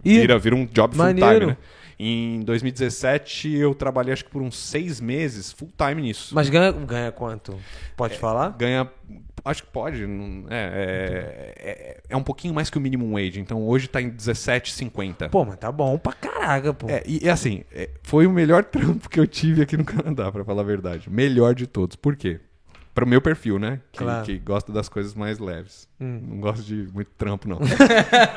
[0.03, 1.39] E Vira, vira um job full Maneiro.
[1.39, 1.57] time, né?
[2.03, 6.33] Em 2017 eu trabalhei acho que por uns seis meses full time nisso.
[6.33, 7.55] Mas ganha, ganha quanto?
[7.95, 8.55] Pode falar?
[8.57, 8.89] Ganha.
[9.45, 10.03] Acho que pode.
[10.03, 10.07] É,
[10.49, 13.39] é, é, é um pouquinho mais que o minimum wage.
[13.39, 15.29] Então hoje tá em 17,50.
[15.29, 16.89] Pô, mas tá bom pra caraca, pô.
[16.89, 20.43] É, e, assim, é, foi o melhor trampo que eu tive aqui no Canadá, pra
[20.43, 21.07] falar a verdade.
[21.07, 21.95] Melhor de todos.
[21.95, 22.39] Por quê?
[22.93, 23.79] Pro meu perfil, né?
[23.91, 24.25] Que, Claro.
[24.25, 25.87] que gosta das coisas mais leves.
[25.99, 26.19] Hum.
[26.27, 27.59] Não gosto de muito trampo, não.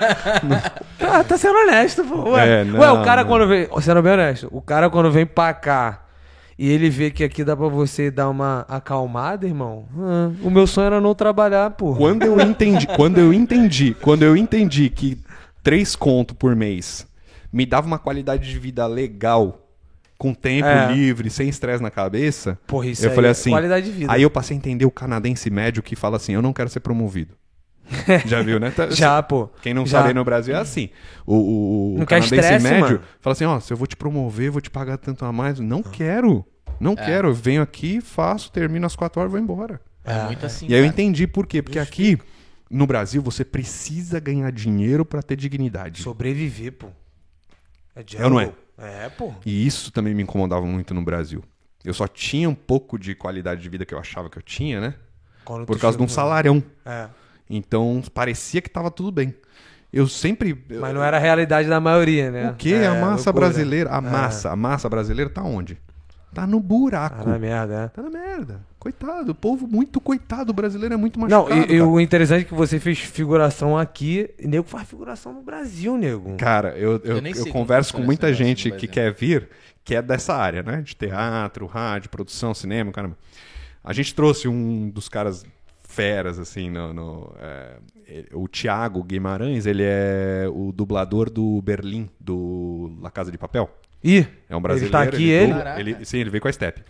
[1.00, 2.30] Ah, tá sendo honesto, pô.
[2.30, 3.28] Ué, É, não, Ué o cara não.
[3.30, 3.68] quando vem.
[3.80, 6.04] Sendo bem honesto, o cara quando vem pra cá
[6.58, 9.86] e ele vê que aqui dá pra você dar uma acalmada, irmão.
[9.98, 11.94] ah, o meu sonho era não trabalhar, pô.
[11.94, 15.18] Quando eu entendi, quando eu entendi, quando eu entendi que
[15.62, 17.06] três conto por mês
[17.52, 19.63] me dava uma qualidade de vida legal,
[20.18, 20.92] com tempo É.
[20.92, 22.58] livre, sem estresse na cabeça.
[22.66, 23.50] Porra, isso eu aí falei é assim.
[23.50, 24.12] qualidade de vida.
[24.12, 26.80] Aí eu passei a entender o canadense médio que fala assim: eu não quero ser
[26.80, 27.34] promovido.
[28.24, 28.70] Já viu, né?
[28.70, 29.48] Tá- Já, pô.
[29.60, 29.98] Quem não Já.
[29.98, 30.88] sabe aí no Brasil é assim.
[31.26, 33.00] O, o, o canadense estresse, médio mano.
[33.20, 35.58] fala assim: ó, se eu vou te promover, vou te pagar tanto a mais.
[35.60, 36.44] Não quero.
[36.80, 37.28] Não quero.
[37.28, 39.80] Eu venho aqui, faço, termino as quatro horas e vou embora.
[40.04, 40.66] É, muito assim.
[40.68, 41.62] e aí eu entendi por quê.
[41.62, 42.18] Porque aqui,
[42.70, 46.02] no Brasil, você precisa ganhar dinheiro pra ter dignidade.
[46.02, 46.88] Sobreviver, pô.
[47.94, 48.50] É, É ou não é?
[48.78, 49.32] É, pô.
[49.46, 51.42] E isso também me incomodava muito no Brasil.
[51.84, 54.80] Eu só tinha um pouco de qualidade de vida que eu achava que eu tinha,
[54.80, 54.94] né?
[55.44, 56.62] Quando Por causa de um chega no- salarião.
[56.84, 57.08] É.
[57.48, 59.34] Então parecia que tava tudo bem.
[59.92, 60.64] Eu sempre.
[60.80, 62.50] Mas não era a realidade da maioria, né?
[62.50, 62.70] O quê?
[62.70, 63.32] É, a massa loucura.
[63.46, 63.90] brasileira.
[63.90, 64.50] A massa.
[64.50, 65.78] A massa brasileira tá onde?
[66.34, 67.24] Tá no buraco.
[67.24, 67.88] Tá na merda, é.
[67.88, 68.60] Tá na merda.
[68.78, 69.32] Coitado.
[69.32, 70.50] O povo muito coitado.
[70.50, 71.60] O brasileiro é muito Não, machucado.
[71.60, 71.86] e, e cara.
[71.86, 76.36] o interessante é que você fez figuração aqui, e nego faz figuração no Brasil, nego.
[76.36, 79.48] Cara, eu, eu, Eu nem eu converso com muita gente que quer vir,
[79.84, 80.82] que é dessa área, né?
[80.82, 83.16] De teatro, rádio, produção, cinema, caramba.
[83.82, 85.44] A gente trouxe um dos caras
[85.82, 86.92] feras, assim, no...
[86.92, 87.76] no, é,
[88.34, 93.70] o Thiago Guimarães, ele é o dublador do Berlim, do La Casa de Papel.
[94.04, 94.92] Ih, É um Ele brasileiro.
[94.92, 95.46] tá aqui, ele?
[95.48, 95.80] dubla- Caraca.
[95.80, 96.82] ele sim, ele veio com a Step.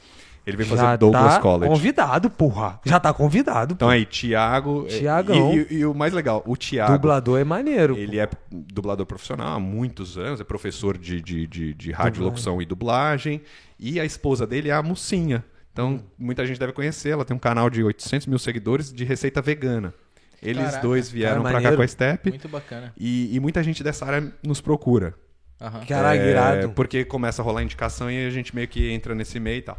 [0.46, 1.70] Ele veio já fazer Douglas tá College.
[1.72, 2.78] convidado, porra.
[2.84, 3.92] Já tá convidado, Então pô.
[3.92, 4.84] aí, Thiago...
[4.86, 5.54] e- Thiagão.
[5.54, 6.92] E, e- e o mais legal, o Thiago...
[6.92, 7.96] Dublador é maneiro.
[7.96, 12.60] Ele é dublador profissional há muitos anos, é professor de, de, de, de rádio, locução
[12.60, 13.40] e dublagem.
[13.80, 15.42] E a esposa dele é a Mocinha.
[15.72, 17.10] Então, muita gente deve conhecer.
[17.10, 19.94] Ela tem um canal de 800 mil seguidores de receita vegana.
[20.42, 20.82] Eles Caraca.
[20.82, 22.28] dois vieram Cara, pra cá com a Step.
[22.28, 22.92] Muito bacana.
[22.98, 25.14] E, e muita gente dessa área nos procura.
[25.60, 25.84] Aham.
[25.86, 26.70] Caralho, É, irado.
[26.70, 29.78] Porque começa a rolar indicação e a gente meio que entra nesse meio e tal.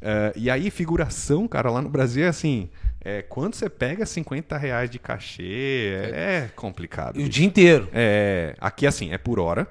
[0.00, 2.68] É, e aí, figuração, cara, lá no Brasil é assim:
[3.00, 7.20] é, quando você pega 50 reais de cachê, é, é complicado.
[7.20, 7.88] E o dia inteiro.
[7.92, 9.66] É, aqui assim, é por hora.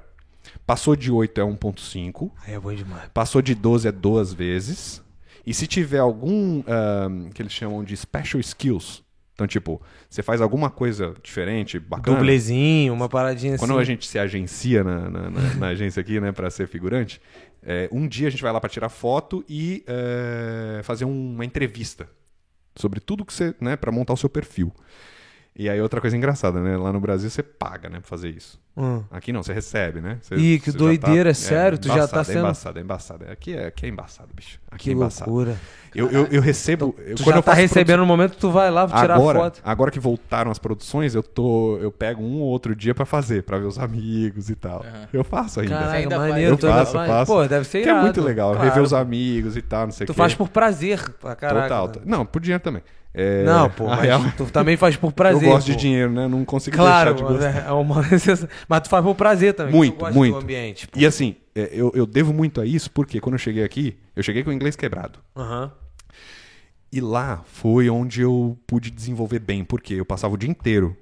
[0.66, 2.32] Passou de 8 é 1.5.
[2.46, 3.10] Aí é bom demais.
[3.14, 5.02] Passou de 12 é duas vezes.
[5.46, 9.04] E se tiver algum ahn, que eles chamam de special skills.
[9.36, 12.18] Então, tipo, você faz alguma coisa diferente, bacana.
[12.18, 13.82] Dublezinho, uma paradinha Quando assim.
[13.82, 17.22] a gente se agencia na, na, na- na agência aqui, né, pra ser figurante,
[17.62, 22.08] é, um dia a gente vai lá pra tirar foto e é, fazer uma entrevista
[22.78, 24.72] sobre tudo que você, né, pra montar o seu perfil.
[25.58, 28.60] E aí outra coisa engraçada, né, lá no Brasil você paga, né, pra fazer isso.
[28.76, 29.01] Hum.
[29.10, 30.18] Aqui não, você recebe, né?
[30.22, 31.78] Você- Ih, que você já doideira, sério?
[31.78, 33.26] Tu já tá sendo- É embaçado, é embaçado.
[33.32, 34.60] Aqui é, aqui é embaçado, bicho.
[34.70, 35.32] Aqui Que é embaçado.
[35.32, 35.56] loucura.
[35.95, 36.93] Eu, eu, eu recebo.
[36.99, 39.62] eu- Tu quando já eu tá recebendo no momento tu vai lá tirar agora, foto.
[39.64, 43.43] agora que voltaram as produções, eu tô, eu pego um ou outro dia pra fazer,
[43.43, 44.82] pra ver os amigos e tal.
[44.82, 45.08] Aham.
[45.14, 45.74] Eu faço ainda.
[45.78, 46.51] Caralho, ainda maneiro.
[46.51, 47.32] eu tu ainda faço, eu faço.
[47.32, 48.03] Pô, deve ser que é irado.
[48.03, 48.68] muito legal, Claro.
[48.68, 50.18] rever os amigos e tal, não sei o Tu quê.
[50.18, 51.70] faz por prazer, pra caraca.
[51.88, 52.01] Total.
[52.06, 52.84] Não, por dinheiro também.
[53.18, 55.47] É, Não, pô, mas real- tu também faz por prazer.
[55.47, 55.72] eu gosto pô.
[55.74, 56.28] de dinheiro, né?
[56.28, 57.68] Não consigo Claro, deixar de gostar.
[57.68, 58.53] é uma necessidade.
[58.68, 59.74] Mas tu faz por prazer também.
[59.74, 60.34] Muito, muito.
[60.34, 60.88] Do ambiente.
[60.88, 60.99] pô.
[60.99, 64.22] E assim, é, eu, eu devo muito a isso porque quando eu cheguei aqui, eu
[64.22, 65.20] cheguei com o inglês quebrado.
[65.36, 65.72] Aham.
[66.91, 70.95] E lá foi onde eu pude desenvolver bem, porque eu passava o dia inteiro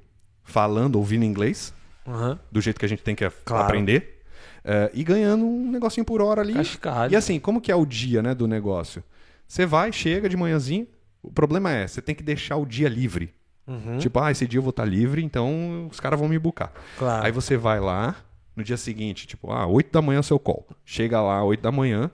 [0.44, 1.74] falando, ouvindo inglês,
[2.08, 2.40] Aham.
[2.52, 3.64] do jeito que a gente tem que Claro.
[3.66, 4.22] aprender,
[4.64, 6.54] eh, e ganhando um negocinho por hora ali.
[6.54, 7.12] Cascalho.
[7.14, 9.04] E assim, como que é o dia né, do negócio?
[9.48, 10.88] Você vai, chega de manhãzinho,
[11.24, 13.34] o problema é, você tem que deixar o dia livre.
[13.66, 13.98] Uhum.
[13.98, 16.72] Tipo, ah, esse dia eu vou estar livre, então os caras vão me bucar.
[17.00, 17.26] Claro.
[17.26, 18.16] Aí você vai lá,
[18.56, 20.68] no dia seguinte, tipo, ah, 8 da manhã é o seu call.
[20.86, 22.12] Chega lá, 8 da manhã,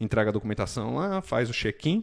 [0.00, 2.02] entrega a documentação lá, faz o check-in,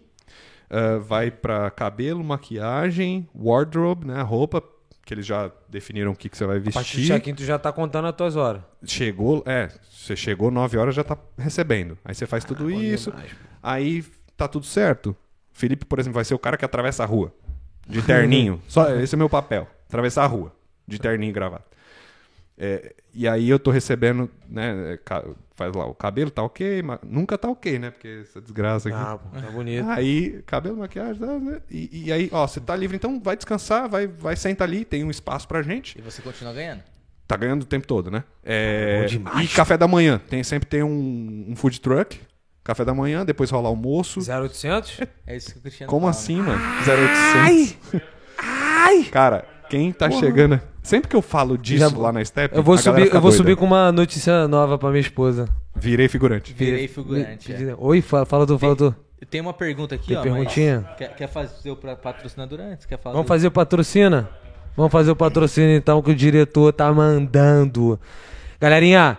[0.70, 4.64] ah, vai pra cabelo, maquiagem, wardrobe, né, roupa,
[5.06, 7.08] que eles já definiram o que, que você vai A partir do vestir.
[7.08, 8.64] check-in tu já tá contando as tuas horas.
[8.86, 11.97] Chegou, é, você chegou 9 horas já tá recebendo.
[12.03, 13.14] Aí você faz tudo bom isso,
[13.62, 14.03] aí
[14.38, 15.16] tá tudo certo.
[15.56, 17.34] Felipe, por exemplo, vai ser o cara que atravessa a rua.
[17.88, 18.62] De terninho.
[18.68, 19.68] Só esse é o meu papel.
[19.88, 20.53] Atravessar a rua.
[20.86, 21.64] De terninho e gravata.
[22.58, 24.93] É, e aí eu tô recebendo, né?
[24.93, 24.99] é,
[25.56, 27.89] Faz lá, o cabelo tá ok, mas nunca tá ok, né?
[27.89, 28.97] Porque essa desgraça aqui.
[28.97, 29.88] Ah, pô, tá bonito.
[29.88, 31.62] Aí, cabelo, maquiagem, tá, né?
[31.72, 35.06] e, e aí, ó, você tá livre, então vai descansar, vai, vai sentar ali, tem
[35.06, 35.97] um espaço pra gente.
[35.97, 36.84] E você continua ganhando.
[37.26, 38.26] Tá ganhando o tempo todo, né?
[38.43, 39.49] É, Bom demais.
[39.49, 40.22] e café da manhã.
[40.30, 42.20] Tem, sempre tem um, um food truck.
[42.66, 44.20] Café da manhã, depois rola almoço.
[44.20, 44.99] 0800?
[45.26, 46.59] É isso que o Cristiano Como fala, assim, mano?
[46.86, 48.01] 0800.
[48.39, 49.03] Ai!
[49.11, 50.59] Cara, quem tá chegando.
[50.82, 52.55] Sempre que eu falo disso Já- lá na Step.
[52.55, 53.38] Eu vou subir, fica eu vou doida.
[53.43, 55.47] subir com uma notícia nova pra minha esposa.
[55.76, 56.53] Virei figurante.
[56.53, 57.53] Virei figurante.
[57.53, 57.76] é.
[57.78, 58.95] Oi, fala, fala tu, fala tu.
[59.22, 60.22] Eu tenho uma pergunta aqui, Tem ó.
[60.22, 60.86] perguntinha?
[60.97, 62.86] Quer, quer fazer o patrocinador antes?
[62.86, 64.30] Quer falar Vamos do- fazer o patrocina?
[64.76, 67.99] Vamos fazer o patrocínio então que o diretor tá mandando.
[68.59, 69.18] Galerinha,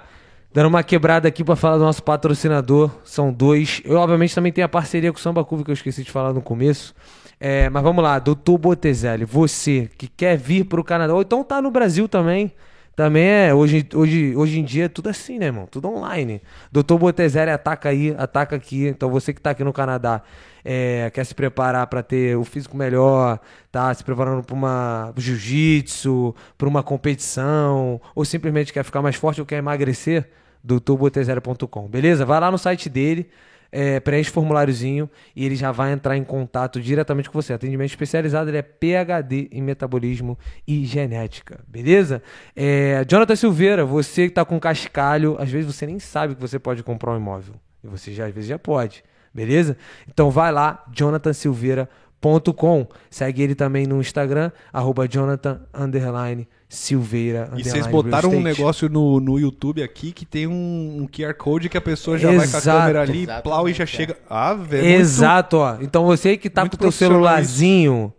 [0.57, 2.91] dando uma quebrada aqui pra falar do nosso patrocinador.
[3.05, 3.83] São dois.
[3.85, 6.33] Eu, obviamente, também tenho a parceria com o Samba Curva que eu esqueci de falar
[6.33, 6.95] no começo.
[7.39, 11.61] É, mas vamos lá, doutor Botezelli, você que quer vir pro Canadá, ou então tá
[11.61, 12.55] no Brasil também,
[12.97, 15.67] Também é, hoje, hoje, hoje em dia é tudo assim, né, irmão?
[15.71, 16.41] Tudo online.
[16.73, 18.87] Doutor Botezeri ataca aí, ataca aqui.
[18.87, 20.23] Então você que tá aqui no Canadá,
[20.65, 23.39] é, quer se preparar para ter o físico melhor,
[23.71, 29.43] tá se preparando para uma jiu-jitsu, para uma competição, ou simplesmente quer ficar mais forte
[29.43, 30.27] ou quer emagrecer,
[30.67, 32.27] doutorbotezeri.com, beleza?
[32.27, 33.29] Vai lá no site dele,
[33.71, 37.53] é, preenche o formuláriozinho e ele já vai entrar em contato diretamente com você.
[37.53, 40.37] Atendimento especializado, ele é PHD em metabolismo
[40.67, 42.21] e genética, beleza?
[42.55, 46.59] É, Jonathan Silveira, você que está com cascalho, às vezes você nem sabe que você
[46.59, 47.55] pode comprar um imóvel.
[47.85, 49.77] E você já às vezes já pode, beleza?
[50.09, 52.89] Então vai lá, jonathansilveira.com.
[53.09, 57.51] Segue ele também no Instagram, arroba Jonathan underline Silveira.
[57.57, 61.69] E vocês botaram um negócio no, no YouTube aqui que tem um, um QR Code
[61.69, 62.79] que a pessoa já vai com a Exato.
[62.79, 63.87] câmera ali, Exatamente, plau e já é.
[63.87, 64.17] chega.
[64.29, 64.85] Ah, velho.
[64.85, 65.77] Exato, ó.
[65.81, 68.13] Então você que tá muito com o teu celularzinho,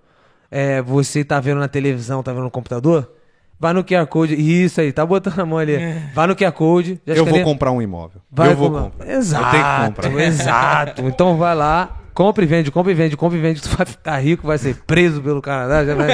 [0.49, 3.11] é, você tá vendo na televisão, tá vendo no computador,
[3.59, 4.35] vai no QR Code.
[4.35, 5.77] Isso aí, tá botando a mão ali.
[6.13, 7.01] Vai no QR Code.
[7.05, 8.21] já Eu vou comprar um imóvel.
[8.31, 8.91] Vai eu vou comprar.
[8.91, 9.09] comprar.
[9.13, 10.21] Exato, Eu tenho que comprar.
[10.23, 11.01] exato.
[11.03, 13.61] Então vai lá, compra e vende, compra e vende, compra e vende.
[13.67, 16.11] Tu vai ficar rico, vai ser preso pelo Canadá, já vai.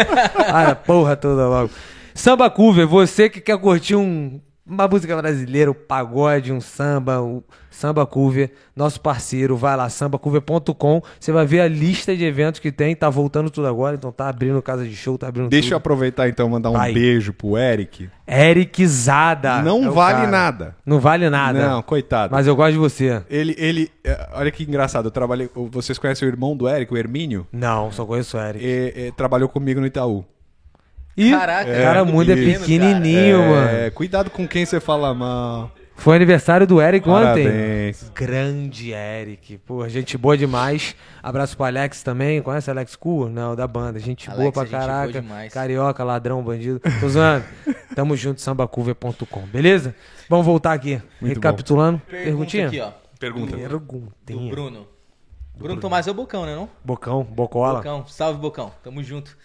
[0.51, 1.69] Ai, a porra toda logo.
[2.13, 7.43] Samba Cover, você que quer curtir um, uma música brasileira, um pagode, um samba, o
[7.69, 11.01] Samba Cover, nosso parceiro, vai lá, sambacover.com.
[11.19, 14.29] Você vai ver a lista de eventos que tem, tá voltando tudo agora, então tá
[14.29, 15.77] abrindo casa de show, tá abrindo Deixa eu tudo.
[15.77, 16.93] aproveitar então e mandar um Vai.
[16.93, 18.09] beijo pro Eric.
[18.27, 19.61] Eric Zada.
[19.63, 20.31] Não é vale cara.
[20.31, 20.75] nada.
[20.85, 21.67] Não vale nada.
[21.67, 22.31] Não, coitado.
[22.33, 23.23] Mas eu gosto de você.
[23.29, 25.07] Ele, ele, é, olha que engraçado.
[25.07, 25.49] Eu trabalhei.
[25.71, 27.47] Vocês conhecem o irmão do Eric, o Hermínio?
[27.51, 28.63] Não, só conheço o Eric.
[28.63, 30.23] É, é, trabalhou comigo no Itaú.
[31.15, 33.91] Ih, Caraca, o cara é, mundo é pequenininho, É, mano.
[33.91, 35.71] cuidado com quem você fala mal.
[35.95, 37.43] Foi aniversário do Eric ontem.
[37.45, 38.11] Parabéns.
[38.15, 39.59] Grande Eric.
[39.59, 40.95] Pô, gente boa demais.
[41.21, 42.41] Abraço pro Alex também.
[42.41, 43.29] Conhece Alex Cool?
[43.29, 43.99] Não, da banda.
[43.99, 45.21] Gente Alex boa pra é gente boa caraca.
[45.21, 45.53] demais.
[45.53, 46.81] Carioca, ladrão, bandido.
[46.99, 47.45] Tô zoando.
[47.95, 49.41] Tamo junto, sambacuver.com.
[49.41, 49.93] Beleza?
[50.27, 50.99] Vamos voltar aqui.
[51.21, 51.99] Muito Recapitulando.
[51.99, 52.67] Pergunta Perguntinha?
[52.67, 52.91] aqui, ó.
[53.19, 53.51] Pergunta.
[53.55, 54.49] Do Perguntinha.
[54.49, 54.87] Bruno.
[55.55, 56.67] Bruno Tomás é o Bocão, né não?
[56.83, 57.75] Bocão, Bocola.
[57.77, 59.37] Bocão, salve Bocão, tamo junto.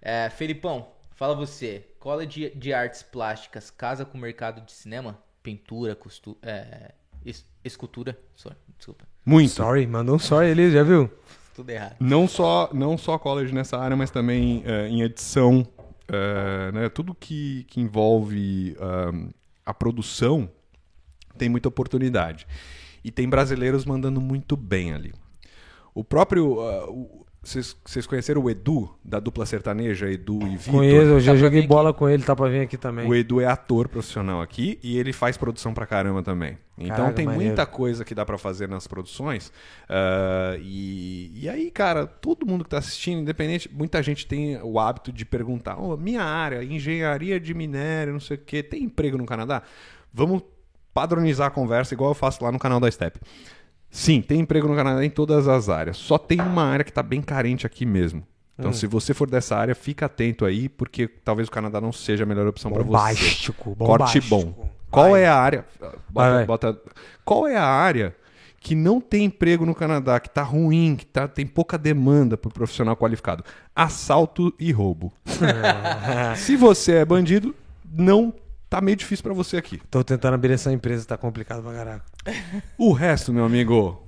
[0.00, 5.18] É, Felipão, fala você, cola de, de artes plásticas casa com o mercado de cinema?
[5.42, 6.92] Pintura, costu, é,
[7.24, 9.50] es- escultura, sorry, desculpa, Muito.
[9.50, 11.10] Sorry, mandou um sorry ali, já viu?
[11.54, 11.96] tudo errado.
[12.00, 15.64] Não só, não só college nessa área, mas também eh, em edição.
[16.08, 19.28] eh, né, tudo que, que envolve ahm,
[19.64, 20.50] a produção
[21.38, 22.46] tem muita oportunidade.
[23.04, 25.12] E tem brasileiros mandando muito bem ali.
[25.94, 26.58] O próprio.
[26.90, 30.74] o- Vocês conheceram o Edu, da dupla sertaneja, Edu e Vitor?
[30.74, 33.06] Conheço, eu já Tá joguei bola com ele, tá pra vir aqui também.
[33.06, 36.56] O Edu é ator profissional aqui e ele faz produção pra caramba também.
[36.78, 37.46] Então Caraca, tem maneiro.
[37.48, 39.52] muita coisa que dá pra fazer nas produções.
[39.88, 44.78] ah, e, e aí, cara, todo mundo que tá assistindo, independente, muita gente tem o
[44.80, 49.16] hábito de perguntar: "Ô, minha área, engenharia de minério, não sei o quê, tem emprego
[49.18, 49.62] no Canadá?
[50.12, 50.42] Vamos
[50.92, 53.18] padronizar a conversa igual eu faço lá no canal da Step.
[53.96, 55.96] Sim, tem emprego no Canadá em todas as áreas.
[55.96, 58.24] Só tem uma área que está bem carente aqui mesmo.
[58.58, 58.74] Então, Hum.
[58.74, 62.26] se você for dessa área, fica atento aí, porque talvez o Canadá não seja a
[62.26, 62.86] melhor opção para você.
[62.88, 64.68] Bombástico, Corte bom.
[64.90, 65.22] Qual Vai.
[65.22, 65.64] é a área?
[66.10, 66.78] Bota, bota-
[67.24, 68.16] qual é a área
[68.60, 72.52] que não tem emprego no Canadá, que tá ruim, que tá, tem pouca demanda por
[72.52, 73.44] profissional qualificado?
[73.76, 75.12] Assalto e roubo.
[76.36, 77.54] se você é bandido,
[77.92, 78.32] não
[78.74, 79.78] tá meio difícil para você aqui.
[79.90, 82.04] Tô tentando abrir essa empresa, tá complicado pra caraca.
[82.76, 84.02] O resto, meu amigo,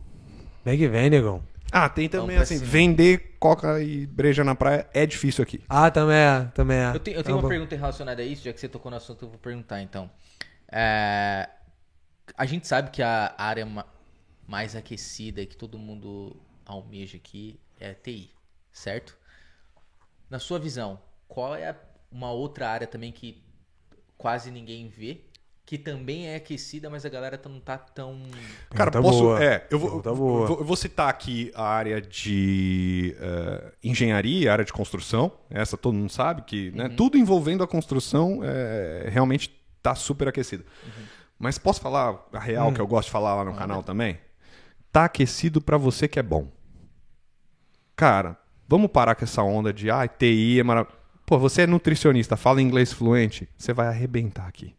[0.65, 1.41] Vem que vem, negão.
[1.71, 2.71] Ah, tem também assim, cima.
[2.71, 5.61] vender coca e breja na praia é difícil aqui.
[5.69, 6.93] Ah, também é, também é.
[6.95, 7.49] Eu tenho, eu Tá tenho uma bom.
[7.49, 10.11] pergunta relacionada a isso, já que você tocou no assunto, eu vou perguntar então.
[10.73, 11.49] É,
[12.37, 13.87] a gente sabe que a área ma-
[14.49, 18.31] mais aquecida e que todo mundo almeja aqui é a TI,
[18.73, 19.17] certo?
[20.29, 21.77] Na sua visão, qual é a-
[22.11, 23.43] uma outra área também que
[24.17, 25.21] quase ninguém vê,
[25.65, 28.23] que também é aquecida, mas a galera tá- não tá tão.
[28.71, 29.23] Cara, Pergunta posso.
[29.25, 29.43] boa.
[29.45, 30.15] É, eu vou, boa.
[30.15, 35.33] vou- eu vou citar aqui a área de eh, engenharia, a área de construção.
[35.51, 39.51] Essa todo mundo sabe que né, tudo envolvendo a construção é, realmente
[39.83, 40.65] tá super aquecido.
[41.39, 44.19] Mas posso falar a real que eu gosto de falar lá no canal também?
[44.93, 46.49] Tá aquecido pra você que é bom.
[47.95, 48.37] Cara,
[48.69, 50.96] vamos parar com essa onda de ah, TI é maravilhoso.
[51.27, 54.75] Pô, você é nutricionista, fala inglês fluente, você vai arrebentar aqui.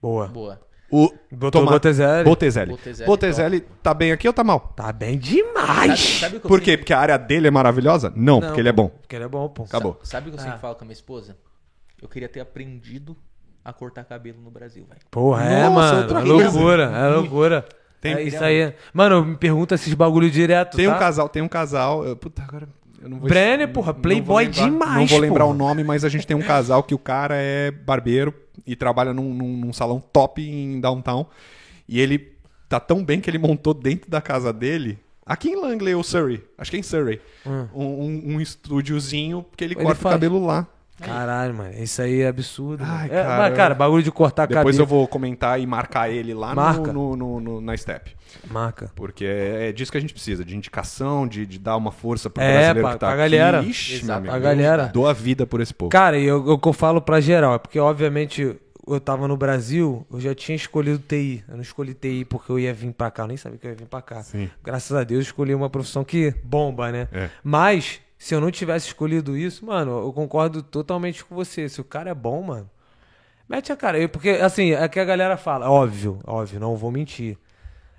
[0.00, 0.28] Boa.
[0.28, 0.60] Boa.
[0.90, 2.24] O Doutor Toma- Botezelli.
[2.24, 2.70] Botezelli.
[2.70, 4.72] Botezelli, Botezelli tá bem aqui ou tá mal?
[4.74, 6.00] Tá bem Sabe, demais.
[6.00, 6.78] sabe o que eu Por sempre- quê?
[6.78, 8.10] Porque a área dele é maravilhosa?
[8.16, 8.88] Não, porque ele é bom.
[8.88, 9.64] Porque ele é bom, pô.
[9.64, 9.98] Acabou.
[10.02, 10.60] Sabe o que eu sempre Ah.
[10.60, 11.36] falo com a minha esposa?
[12.00, 13.14] Eu queria ter aprendido
[13.64, 15.00] a cortar cabelo no Brasil, velho.
[15.10, 16.18] Porra, é, Nossa, mano.
[16.20, 17.64] É loucura, é loucura.
[18.00, 18.72] Tem- é isso aí.
[18.94, 20.94] Mano, me pergunta esses bagulho direto, Tem tá?
[20.94, 22.06] um casal, tem um casal.
[22.06, 22.68] eu- Puta, agora.
[23.00, 25.54] Eu não vou Brenner, não- porra, não playboy vou lembrar- demais, Não vou lembrar porra.
[25.54, 28.34] o nome, mas a gente tem um casal que o cara é barbeiro
[28.66, 31.26] e trabalha num, num- num salão top em downtown.
[31.88, 32.32] E ele
[32.68, 36.42] tá tão bem que ele montou dentro da casa dele, aqui em Langley ou Surrey,
[36.58, 37.20] acho que é em Surrey,
[37.74, 40.14] um, um, um estúdiozinho que ele, Ele corta o faz.
[40.14, 40.66] cabelo lá.
[41.00, 41.74] Caralho, mano.
[41.78, 42.82] Isso aí é absurdo.
[42.84, 43.12] Ai, mano.
[43.18, 44.82] É, cara, mas, cara, bagulho de cortar Depois cabelo.
[44.82, 46.92] eu vou comentar e marcar ele lá no- Marca.
[46.92, 48.16] no, no- no- na Step.
[48.50, 48.90] Marca.
[48.94, 52.28] Porque é, é disso que a gente precisa, de indicação, de, de dar uma força
[52.28, 53.36] pro É, brasileiro pra- que tá pra aqui.
[53.36, 53.62] galera.
[53.62, 54.06] Ixi, Exato.
[54.22, 54.86] meu amigo, A galera.
[54.92, 55.90] Dou a vida por esse povo.
[55.90, 58.56] Cara, e eu- o que eu falo pra geral é porque, obviamente,
[58.86, 61.44] eu tava no Brasil, eu já tinha escolhido TI.
[61.48, 63.70] Eu não escolhi TI porque eu ia vir pra cá, eu nem sabia que eu
[63.70, 64.22] ia vir pra cá.
[64.22, 64.48] Sim.
[64.64, 67.06] Graças a Deus, eu escolhi uma profissão que bomba, né?
[67.12, 67.28] É.
[67.44, 71.68] Mas, se eu não tivesse escolhido isso, mano, eu concordo totalmente com você.
[71.68, 72.68] Se o cara é bom, mano,
[73.48, 73.98] mete a cara.
[73.98, 77.38] Eu- Porque, assim, é que a galera fala, óbvio, óbvio, não vou mentir.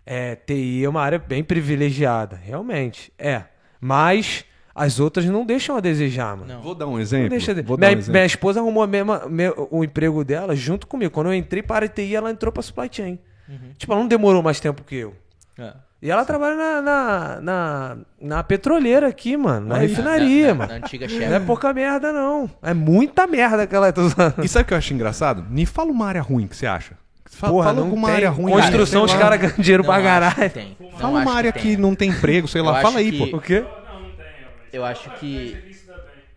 [0.05, 3.13] É, TI é uma área bem privilegiada, realmente.
[3.17, 3.43] É.
[3.79, 4.43] Mas
[4.73, 6.53] as outras não deixam a desejar, mano.
[6.53, 6.61] Não.
[6.61, 7.29] Vou dar um exemplo.
[7.29, 7.61] deixa de...
[7.61, 8.13] Vou dar minha, um exemplo.
[8.13, 11.11] minha esposa arrumou mesma- meu- o emprego dela junto comigo.
[11.13, 13.19] Quando eu entrei para a TI, ela entrou para supply chain.
[13.47, 13.73] Uhum.
[13.77, 15.15] Tipo, ela não demorou mais tempo que eu.
[15.57, 15.73] É.
[16.01, 19.67] E ela trabalha na, na, na, na petroleira aqui, mano.
[19.67, 19.87] Na Aí.
[19.87, 20.71] refinaria, Na- na- mano.
[20.71, 21.45] Na antiga Não é chefe.
[21.45, 22.49] pouca merda, não.
[22.63, 24.43] É muita merda que ela tá usando.
[24.43, 25.43] E sabe o que eu acho engraçado?
[25.49, 26.97] Me fala uma área ruim que você acha.
[27.25, 28.15] Fa- Porra, fala não alguma tem.
[28.15, 28.51] área ruim.
[28.53, 30.49] Construção, sei os caras ganham dinheiro Não pra que caralho.
[30.51, 30.77] tem.
[30.79, 31.61] Não Fala uma área tem.
[31.61, 32.73] que não tem emprego, sei Eu lá.
[32.73, 33.37] acho Fala aí, que- pô.
[33.37, 33.59] O quê?
[33.59, 33.69] Não,
[33.99, 34.69] não tem, realmente.
[34.73, 35.75] Eu acho que.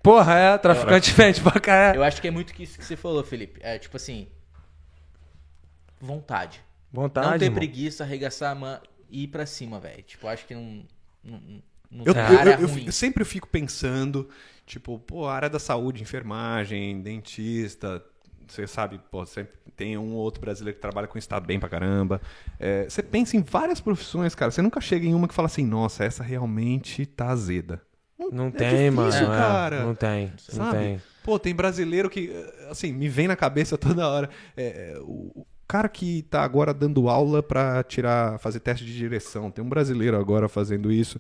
[0.03, 1.99] Porra, é, traficante vende pra caralho.
[2.01, 3.61] Eu acho que é muito que isso que você falou, Felipe.
[3.63, 4.27] É tipo assim.
[6.01, 6.61] Vontade.
[6.93, 7.59] Vontade, não ter irmão.
[7.59, 8.79] preguiça, arregaçar a mão
[9.13, 10.03] e ir pra cima, velho.
[10.03, 10.83] Tipo, acho que não.
[11.23, 11.41] Não,
[11.91, 14.29] não Eu, eu- eu- eu fico- sempre eu fico pensando,
[14.67, 18.03] tipo, pô, área da saúde, enfermagem, dentista,
[18.49, 21.61] você sabe, pô, sempre tem um ou outro brasileiro que trabalha com isso, tá bem
[21.61, 22.21] pra caramba.
[22.59, 24.51] É, você pensa em várias profissões, cara.
[24.51, 27.81] Você nunca chega em uma que fala assim, nossa, essa realmente tá azeda.
[28.31, 28.93] Não é tem, difícil,
[29.27, 29.35] mano.
[29.35, 29.37] é.
[29.37, 29.85] cara.
[29.85, 30.27] Não tem.
[30.29, 30.79] Não Sabe?
[30.79, 31.03] tem.
[31.25, 32.31] Pô, tem brasileiro que,
[32.71, 34.31] assim, me vem na cabeça toda hora.
[34.57, 38.95] É, é, o o cara que tá agora dando aula pra tirar, fazer teste de
[38.95, 39.51] direção.
[39.51, 41.19] Tem um brasileiro agora fazendo isso.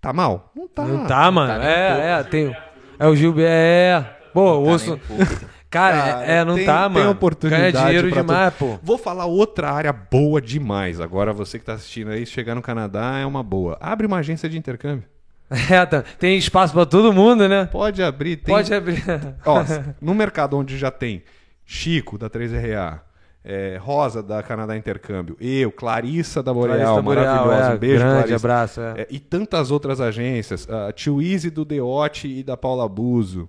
[0.00, 0.50] Tá mal?
[0.56, 0.84] Não tá.
[0.84, 1.60] Não tá, mano.
[1.60, 2.56] tá é, é, tem.
[2.98, 3.48] É o Gilberto.
[3.48, 4.16] É.
[4.32, 5.00] Pô, o Tá osso.
[5.70, 7.10] Cara, Cara, é, não tem- tá, tem mano.
[7.10, 8.78] oportunidade Ganha dinheiro demais, pô.
[8.82, 11.00] Vou falar outra área boa demais.
[11.00, 13.76] Agora você que tá assistindo aí, chegar no Canadá é uma boa.
[13.80, 15.04] Abre uma agência de intercâmbio.
[15.70, 16.02] É, tá.
[16.18, 17.66] Tem espaço pra todo mundo, né?
[17.66, 18.38] Pode abrir.
[18.38, 18.52] Tem...
[18.52, 19.04] Pode abrir.
[19.44, 19.62] Ó,
[20.00, 21.22] no mercado onde já tem
[21.64, 23.00] Chico, da 3RA,
[23.44, 27.98] é, Rosa, da Canadá Intercâmbio, eu, Clarissa, da Boreal, Clarissa Boreal, maravilhosa, é, um beijo,
[27.98, 28.36] grande Clarissa.
[28.36, 28.94] abraço, é.
[29.02, 33.48] É, e tantas outras agências, a Tio Easy do Deote e da Paula Buzo.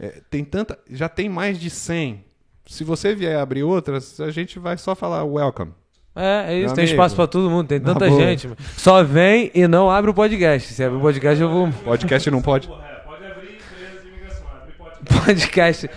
[0.00, 2.24] É, tem tanta, já tem mais de 100.
[2.66, 5.72] Se você vier abrir outras, a gente vai só falar welcome.
[6.16, 6.66] É, é isso.
[6.66, 6.94] Meu tem amigo.
[6.94, 7.66] espaço pra todo mundo.
[7.66, 8.48] Tem Na tanta gente.
[8.76, 10.72] Só vem e não abre o podcast.
[10.72, 11.70] Se abrir o podcast, eu vou.
[11.84, 12.68] Podcast não pode.
[12.70, 15.04] É, pode abrir empresa de imigração, abre podcast.
[15.26, 15.90] Podcast.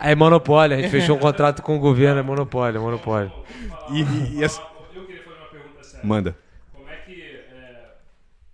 [0.00, 0.76] É monopólio.
[0.76, 2.20] A gente fechou um contrato com o governo.
[2.20, 3.32] É monopólio, é monopólio.
[3.90, 4.62] E, e- e essa-
[4.94, 6.06] Eu queria fazer uma pergunta séria.
[6.06, 6.36] Manda.
[6.72, 7.94] Como é que, é,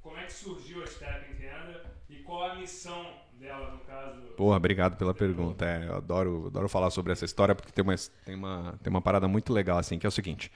[0.02, 3.06] como é que surgiu a Step in Canada e qual a missão
[3.40, 4.20] dela, no caso?
[4.36, 5.64] Porra, obrigado pela pergunta.
[5.64, 7.94] É, eu adoro, adoro falar sobre essa história porque tem uma,
[8.24, 10.50] tem, uma, tem uma parada muito legal, assim, que é o seguinte.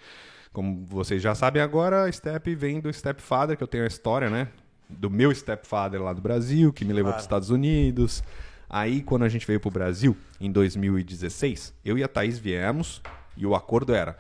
[0.53, 4.29] Como vocês já sabem agora, a Step vem do Stepfather, que eu tenho a história,
[4.29, 4.49] né?
[4.89, 8.25] Do meu Stepfather lá do Brasil, que me levou para os Estados Unidos.
[8.73, 13.03] Aí, quando a gente veio pro Brasil, em 2016, eu e a Thaís viemos
[13.37, 14.17] e o acordo era: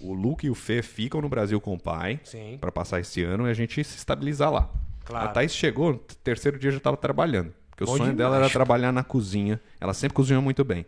[0.00, 2.20] o Luke e o Fê ficam no Brasil com o pai
[2.60, 4.70] para passar esse ano e a gente se estabilizar lá.
[5.04, 5.28] Claro.
[5.28, 7.52] A Thaís chegou, no terceiro dia já estava trabalhando.
[7.70, 9.60] Porque Bom o sonho demais, dela era trabalhar na cozinha.
[9.80, 10.86] Ela sempre cozinhou muito bem.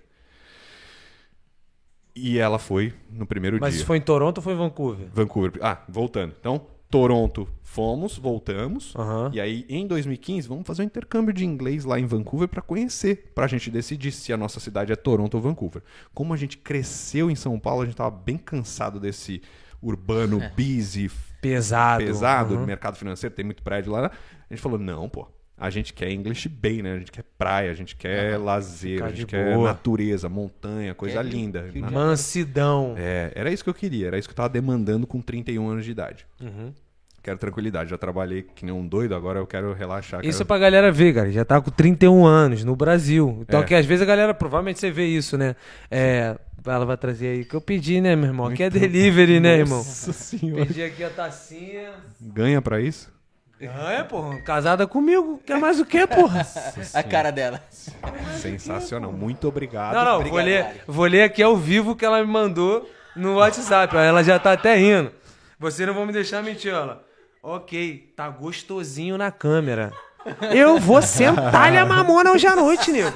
[2.14, 3.78] E ela foi no primeiro Mas dia.
[3.78, 5.08] isso foi em Toronto ou foi em Vancouver?
[5.12, 5.52] Vancouver.
[5.60, 6.32] Ah, voltando.
[6.38, 6.64] Então,
[6.94, 8.94] Toronto fomos, voltamos.
[9.32, 13.32] E aí, em 2015, vamos fazer um intercâmbio de inglês lá em Vancouver para conhecer,
[13.34, 15.82] pra gente decidir se a nossa cidade é Toronto ou Vancouver.
[16.14, 19.42] Como a gente cresceu em São Paulo, a gente tava bem cansado desse
[19.82, 21.10] urbano busy,
[21.40, 22.04] Pesado.
[22.04, 22.64] pesado, Uhum.
[22.64, 24.06] mercado financeiro, tem muito prédio lá.
[24.48, 25.26] A gente falou, não, pô.
[25.56, 26.94] A gente quer English Bay, né?
[26.94, 29.68] A gente quer praia, a gente quer lazer, ficar a gente quer boa.
[29.68, 31.68] natureza, montanha, coisa É, linda.
[31.92, 32.94] Mansidão.
[32.96, 35.84] É, era isso que eu queria, era isso que eu tava demandando com 31 anos
[35.84, 36.26] de idade.
[36.40, 36.72] Uhum.
[37.24, 40.20] Quero tranquilidade, já trabalhei que nem um doido, agora eu quero relaxar.
[40.20, 40.46] Isso é quero...
[40.46, 41.32] pra galera ver, cara.
[41.32, 43.38] Já tá com 31 anos no Brasil.
[43.40, 43.64] Então, É.
[43.64, 45.56] que às vezes a galera, provavelmente você vê isso, né?
[45.90, 46.36] É,
[46.66, 48.48] ela vai trazer aí que eu pedi, né, meu irmão?
[48.48, 49.78] Aqui é delivery, né, irmão?
[49.78, 50.66] Nossa senhora.
[50.66, 51.92] Pedi aqui a tacinha.
[52.20, 53.10] Ganha pra isso?
[53.59, 54.42] É, porra.
[54.42, 55.40] Casada comigo.
[55.46, 56.46] Quer mais o quê, porra?
[56.92, 57.62] A cara dela.
[58.36, 59.10] Sensacional.
[59.10, 59.94] Muito obrigado.
[59.94, 62.86] Não, não, vou ler, vou ler aqui ao vivo que ela me mandou
[63.16, 63.96] no WhatsApp.
[63.96, 65.10] Ela já tá até rindo.
[65.59, 67.02] Vocês não vão me deixar mentir, ela.
[67.46, 69.92] Ok, tá gostosinho na câmera.
[70.50, 73.12] Eu vou sentar-lhe a mamona hoje à noite, nego.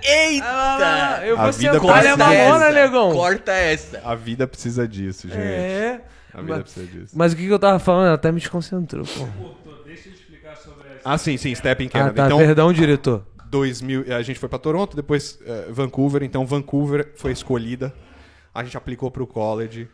[0.00, 1.20] Eita!
[1.24, 3.12] Eu A vou vida sentar ele é precisa mamona, essa, negão.
[3.12, 4.00] Corta essa.
[4.04, 5.36] A vida precisa disso, gente.
[5.40, 6.00] É.
[6.32, 7.12] A vida Mas, precisa disso.
[7.18, 8.06] mas o que, que eu tava falando?
[8.06, 9.74] Ela até me desconcentrou, pô.
[9.84, 11.00] Deixa eu explicar sobre essa.
[11.04, 12.14] Ah, sim, sim, Step in Ah, Canada.
[12.14, 12.26] tá.
[12.26, 13.26] então, Perdão, diretor.
[13.46, 16.22] 2000, a gente foi pra Toronto, depois eh, Vancouver.
[16.22, 17.92] Então, Vancouver foi escolhida.
[18.54, 19.88] A gente aplicou pro college.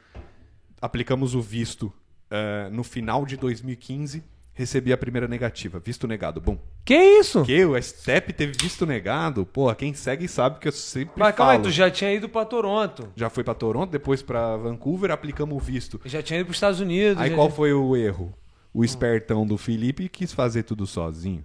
[0.81, 1.93] Aplicamos o visto
[2.31, 4.23] eh, no final de 2015.
[4.53, 5.79] Recebi a primeira negativa.
[5.83, 6.41] Visto negado.
[6.41, 6.59] Bom.
[6.85, 7.43] Que isso?
[7.45, 9.47] Que o Step teve visto negado?
[9.47, 12.45] Porra, quem segue sabe que eu sempre Mas calma aí, tu já tinha ido pra
[12.45, 13.09] Toronto.
[13.17, 16.01] Já foi pra Toronto, depois pra Vancouver, aplicamos o visto.
[16.05, 17.23] Já tinha ido pros Estados Unidos.
[17.23, 18.35] Aí qual tinha- foi o erro?
[18.75, 21.45] O espertão do Felipe quis fazer tudo sozinho.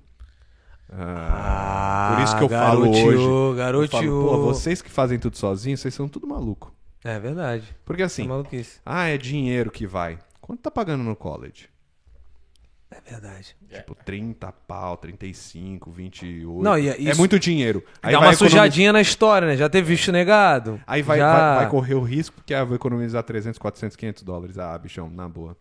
[0.92, 3.24] Ah, por isso que eu falo hoje.
[3.24, 4.30] Eu garoteou.
[4.30, 6.74] falo, Pô, vocês que fazem tudo sozinho, vocês são tudo maluco.
[7.06, 7.76] É verdade.
[7.86, 8.80] Porque É assim, maluquice.
[8.86, 10.18] ah, é dinheiro que vai.
[10.42, 11.70] Quanto tá pagando no college?
[12.90, 13.56] É verdade.
[13.70, 16.64] Tipo, 30 pau, 35, 28.
[16.64, 17.84] Não, e é É isso- muito dinheiro.
[18.02, 19.56] Aí Dá uma economiz- sujadinha na história, né?
[19.58, 20.80] Já teve visto negado.
[20.88, 21.32] Aí vai, Já...
[21.32, 24.58] vai, vai correr o risco, porque ah, vou economizar 300, 400, 500 dólares.
[24.58, 25.58] Ah, bichão, na boa.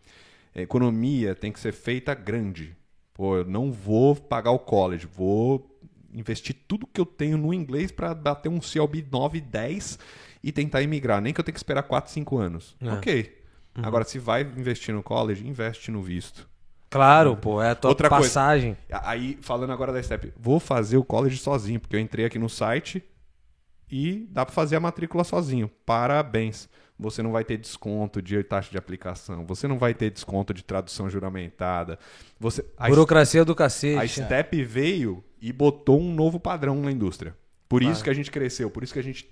[0.55, 2.75] A economia tem que ser feita grande.
[3.13, 5.69] Pô, eu não vou pagar o college, vou
[6.13, 9.99] investir tudo que eu tenho no inglês para bater um CLB 9, 10
[10.45, 11.19] e tentar imigrar.
[11.19, 12.75] Nem que eu tenha que esperar 4, 5 anos.
[12.79, 12.91] É.
[12.93, 13.41] Ok.
[13.73, 16.47] Agora, se vai investir no college, investe no visto.
[16.89, 18.23] Claro, pô, é a tua Outra coisa.
[18.23, 18.77] passagem.
[18.89, 22.47] Aí, falando agora da Step, vou fazer o college sozinho, porque eu entrei aqui no
[22.47, 23.03] site
[23.91, 25.69] e dá pra fazer a matrícula sozinho.
[25.85, 26.69] Parabéns.
[26.97, 30.63] Você não vai ter desconto de taxa de aplicação, você não vai ter desconto de
[30.63, 31.99] tradução juramentada.
[32.39, 34.23] Você a, Burocracia do a cacete.
[34.23, 37.35] Step veio e botou um novo padrão na indústria.
[37.67, 37.93] Por Claro.
[37.93, 39.29] isso que a gente cresceu, por isso que a gente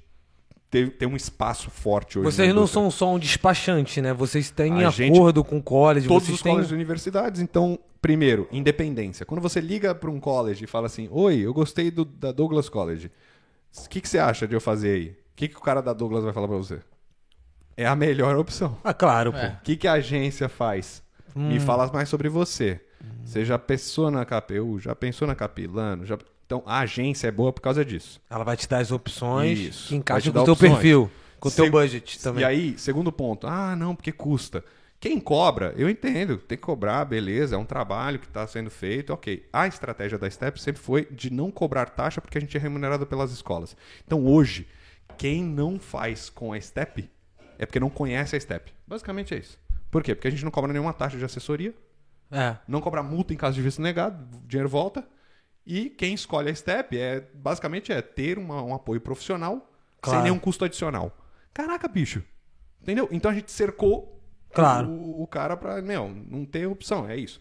[0.74, 2.26] teve, tem um espaço forte hoje.
[2.26, 4.12] Vocês não são só um despachante, né?
[4.12, 6.52] Vocês têm A gente- acordo com o college, todos vocês os têm...
[6.52, 7.40] colleges e universidades.
[7.40, 9.24] Então, primeiro, independência.
[9.24, 12.70] Quando você liga para um college e fala assim: Oi, eu gostei do, da Douglas
[12.70, 13.12] College.
[13.86, 15.10] O que, que você acha de eu fazer aí?
[15.10, 16.80] O que, que o cara da Douglas vai falar para você?
[17.78, 18.76] É a melhor opção.
[18.84, 19.38] Ah, claro, pô.
[19.38, 19.58] É.
[19.60, 21.04] O que, que a agência faz?
[21.36, 22.80] Me fala mais sobre você.
[23.24, 24.80] Você já pensou na KPU?
[24.80, 26.06] Já pensou na Capilano?
[26.06, 26.18] Já...
[26.46, 28.22] Então, a agência é boa por causa disso.
[28.30, 30.72] Ela vai te dar as opções Isso, que encaixam te com o teu opções.
[30.74, 32.42] perfil, com o teu budget também.
[32.42, 34.64] E aí, segundo ponto, ah, não, porque custa.
[35.00, 39.12] Quem cobra, eu entendo, tem que cobrar, beleza, é um trabalho que está sendo feito,
[39.12, 39.46] ok.
[39.52, 43.06] A estratégia da Step sempre foi de não cobrar taxa porque a gente é remunerado
[43.06, 43.76] pelas escolas.
[44.06, 44.66] Então hoje,
[45.18, 47.10] quem não faz com a Step
[47.60, 48.72] é porque não conhece a Step.
[48.88, 49.60] Basicamente é isso.
[49.92, 50.16] Por quê?
[50.16, 51.74] Porque a gente não cobra nenhuma taxa de assessoria,
[52.32, 52.56] É.
[52.66, 55.06] não cobra multa em caso de visto negado, dinheiro volta.
[55.66, 59.72] E quem escolhe a Step é basicamente é ter uma- um apoio profissional
[60.02, 60.20] Claro.
[60.20, 61.16] sem nenhum custo adicional.
[61.54, 62.22] Caraca, bicho.
[62.82, 63.08] Entendeu?
[63.12, 64.22] Então a gente cercou
[64.54, 64.90] Claro.
[64.90, 67.40] o, o cara pra, meu, não ter opção, é isso.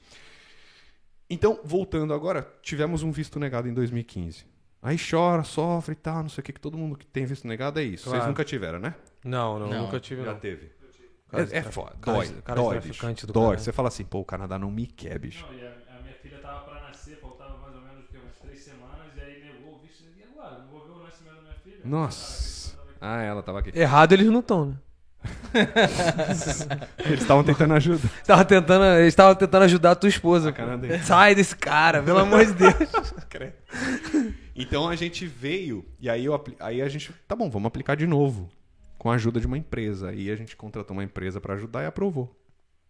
[1.28, 4.44] Então, voltando agora, tivemos um visto negado em 2015.
[4.82, 7.46] Aí chora, sofre e tal, não sei o que, que todo mundo que tem visto
[7.46, 8.04] negado é isso.
[8.04, 8.28] Vocês Claro.
[8.28, 8.94] nunca tiveram, né?
[9.24, 10.40] Não, não, Não, nunca tive, Já não.
[10.40, 10.70] teve.
[11.32, 11.94] É, é foda.
[11.98, 13.26] Dói, cara dói, traficante bicho.
[13.28, 13.42] do Dói.
[13.44, 13.60] caralho.
[13.60, 15.46] Você fala assim, pô, o Canadá não me quer, bicho.
[15.46, 15.64] Não, e
[21.84, 22.76] Nossa.
[23.00, 23.76] Ah, ela tava aqui.
[23.78, 24.74] Errado eles não estão, né?
[26.98, 28.08] Eles estavam tentando ajudar.
[28.26, 30.50] Tava tentando, eles estavam tentando ajudar a tua esposa.
[30.50, 30.98] A.
[31.04, 32.74] Sai desse cara, pelo amor de Deus.
[34.56, 38.06] Então a gente veio e aí, eu, aí a gente, tá bom, vamos aplicar de
[38.06, 38.48] novo.
[38.98, 40.10] Com a ajuda de uma empresa.
[40.10, 42.34] Aí a gente contratou uma empresa pra ajudar e aprovou.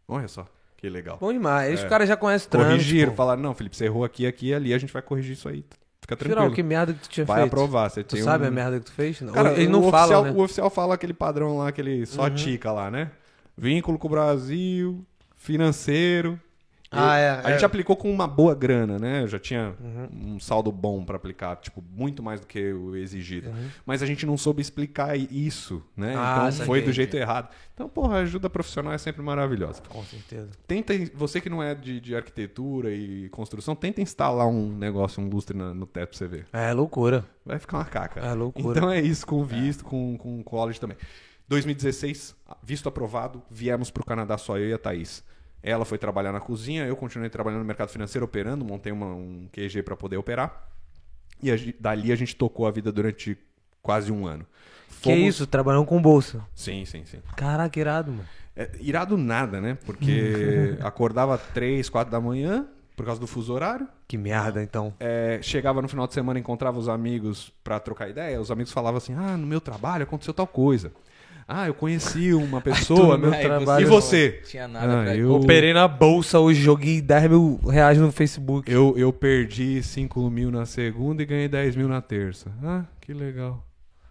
[0.08, 0.46] Olha só,
[0.76, 1.18] que legal.
[1.20, 1.66] Bom demais.
[1.66, 1.74] Aí É.
[1.74, 2.70] os caras já conhecem o trânsito.
[2.72, 5.48] Corrigiram, falaram, não, Felipe, você errou aqui, aqui e ali, a gente vai corrigir isso
[5.48, 5.64] aí.
[6.02, 6.52] Fica tranquilo.
[6.52, 7.46] que merda que tu tinha vai feito?
[7.52, 7.88] aprovar.
[7.90, 8.48] Você Tu tem sabe um...
[8.48, 9.20] a merda que tu fez?
[9.20, 9.32] Não.
[9.32, 10.30] Cara, Eles o não oficial, né?
[10.32, 12.34] O oficial fala aquele padrão lá, aquele só Uhum.
[12.34, 13.10] tica lá, né?
[13.56, 15.04] Vínculo com o Brasil,
[15.36, 16.38] financeiro.
[16.92, 17.42] Ah, é, A é.
[17.46, 17.50] Uhum.
[17.52, 19.22] gente aplicou com uma boa grana, né?
[19.22, 19.74] Eu já tinha
[20.12, 23.50] um saldo bom pra aplicar, tipo, muito mais do que o exigido.
[23.86, 26.14] Mas a gente não soube explicar isso, né?
[26.14, 26.20] Uhum.
[26.20, 27.48] Ah, então foi do jeito errado.
[27.74, 29.80] Então, porra, a ajuda profissional é sempre maravilhosa.
[29.88, 30.50] Com certeza.
[30.66, 35.28] Tenta, você que não é de, de arquitetura e construção, tenta instalar um negócio, um
[35.28, 36.46] lustre na- no teto pra você ver.
[36.52, 37.24] É loucura.
[37.44, 38.20] Vai ficar uma caca.
[38.20, 38.78] É loucura.
[38.78, 40.96] Então é isso, com visto, com, com college também.
[41.48, 45.24] 2016, visto aprovado, viemos pro Canadá só eu e a Thaís.
[45.62, 49.46] Ela foi trabalhar na cozinha, eu continuei trabalhando no mercado financeiro, operando, montei uma- um
[49.52, 50.68] QG para poder operar.
[51.42, 53.36] E a dali a gente tocou a vida durante
[53.82, 54.44] quase um ano.
[55.00, 55.46] Que Fomos- isso?
[55.46, 56.44] Trabalhando com bolsa.
[56.54, 57.18] Sim, sim, sim.
[57.36, 58.28] Caraca, irado, mano.
[58.54, 59.76] É, irado nada, né?
[59.86, 62.66] Porque acordava 3, 4 da manhã,
[62.96, 63.88] por causa do fuso horário.
[64.06, 64.92] Que merda, então.
[65.00, 68.40] É, chegava no final de semana, encontrava os amigos pra trocar ideia.
[68.40, 70.92] Os amigos falavam assim: Ah, no meu trabalho aconteceu tal coisa.
[71.46, 73.18] Ah, eu conheci uma pessoa.
[73.18, 73.32] meu...
[73.32, 74.40] Aí trabalho E não você?
[74.46, 78.70] Tinha nada Ah, pra eu- Operei na bolsa hoje, joguei 10 mil reais no Facebook.
[78.70, 82.50] Eu, eu perdi 5 mil na segunda e ganhei 10 mil na terça.
[82.62, 83.66] Ah, que legal.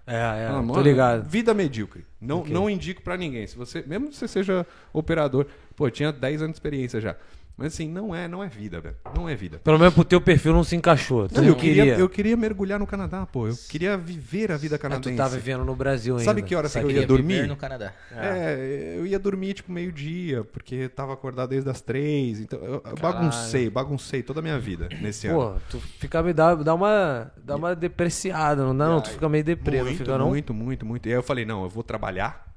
[0.05, 1.29] É, é, Ah, tô mano, ligado.
[1.29, 2.03] Vida medíocre.
[2.19, 2.53] Não, Ok.
[2.53, 3.47] não indico pra ninguém.
[3.47, 5.45] Se você, mesmo que você seja operador,
[5.75, 7.15] pô, eu tinha 10 anos de experiência já.
[7.61, 8.95] Mas assim, não é, não é vida, velho.
[9.15, 9.59] Não é vida.
[9.63, 11.27] Pelo menos pro teu perfil não se encaixou.
[11.27, 11.99] Tu Não, não, eu, queria, queria.
[11.99, 13.47] eu queria mergulhar no Canadá, pô.
[13.47, 15.15] Eu queria viver a vida Ah, canadense.
[15.15, 16.25] tu tá vivendo no Brasil ainda.
[16.25, 17.35] Sabe que hora eu ia dormir?
[17.35, 17.93] viver no Canadá.
[18.11, 22.39] É, eu ia dormir tipo meio-dia, porque tava acordado desde as três.
[22.39, 25.37] Então, eu, eu baguncei, baguncei toda a minha vida nesse ano.
[25.39, 29.01] Pô, tu fica me dá, dá uma dá uma depreciada, não dá não?
[29.01, 30.27] Tu fica meio deprê, não muito, fica não?
[30.29, 31.05] muito, muito, muito.
[31.07, 32.51] E aí eu falei, não, eu vou trabalhar.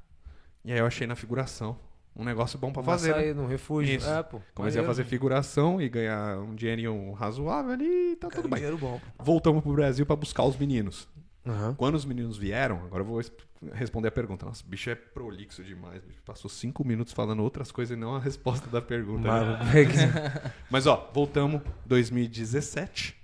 [0.64, 1.76] E aí eu achei na figuração
[2.16, 3.08] um negócio bom pra Uma fazer.
[3.08, 3.14] né?
[3.22, 3.96] saída, um refúgio.
[3.96, 4.08] Isso.
[4.08, 4.40] É, pô.
[4.54, 4.86] Comecei a maneiro.
[4.86, 8.56] fazer figuração e ganhar um dinheirinho razoável ali e tá Cara, tudo bem.
[8.60, 9.00] dinheiro bom.
[9.18, 11.08] Voltamos pro Brasil pra buscar os meninos.
[11.46, 11.74] Aham.
[11.74, 13.30] Quando os meninos vieram, agora eu vou es-
[13.74, 14.46] responder a pergunta.
[14.46, 16.02] Nossa, o bicho é prolixo demais.
[16.02, 16.22] bicho.
[16.24, 19.28] Passou cinco minutos falando outras coisas e não a resposta da pergunta.
[19.28, 19.58] né?
[19.62, 23.14] Mas, é Mas ó, voltamos 2017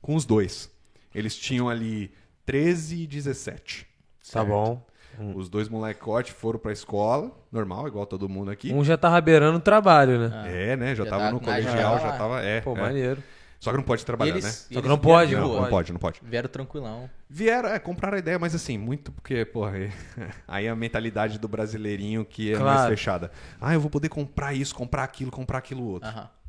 [0.00, 0.70] com os dois.
[1.14, 2.12] Eles tinham ali
[2.44, 3.84] 13 e 17.
[3.84, 3.86] tá
[4.22, 4.82] certo?
[5.18, 5.34] Bom.
[5.36, 8.72] Os dois molecotes foram pra escola, normal, igual todo mundo aqui.
[8.72, 10.30] Um já tava beirando o trabalho, né?
[10.34, 10.48] Ah.
[10.48, 10.94] É, né?
[10.94, 12.18] Já, Já tava tava no colegial, já lá.
[12.18, 12.40] tava.
[12.42, 12.80] É, Pô, é.
[12.80, 13.22] maneiro.
[13.60, 14.50] Só que não pode trabalhar, eles, né?
[14.74, 16.20] Só que não pode, Não, não pode, não pode.
[16.24, 17.08] Vieram tranquilão.
[17.30, 19.92] Vieram, é, compraram a ideia, mas assim, muito porque, porra, aí-
[20.48, 22.90] aí a mentalidade do brasileirinho que é mais Claro.
[22.90, 23.30] fechada.
[23.60, 26.08] Ah, eu vou poder comprar isso, comprar aquilo, comprar aquilo outro.
[26.08, 26.22] Aham.
[26.22, 26.41] Eu, vi-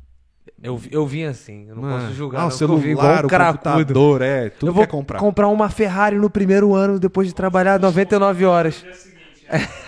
[0.90, 2.38] eu vim assim, eu não Mano, posso julgar.
[2.38, 4.90] ah, não, o eu celular, vim igual um o computador, é, tudo Eu vou quer
[4.90, 5.18] comprar.
[5.18, 8.84] comprar uma Ferrari no primeiro ano, depois de trabalhar 99 horas.
[9.48, 9.56] é,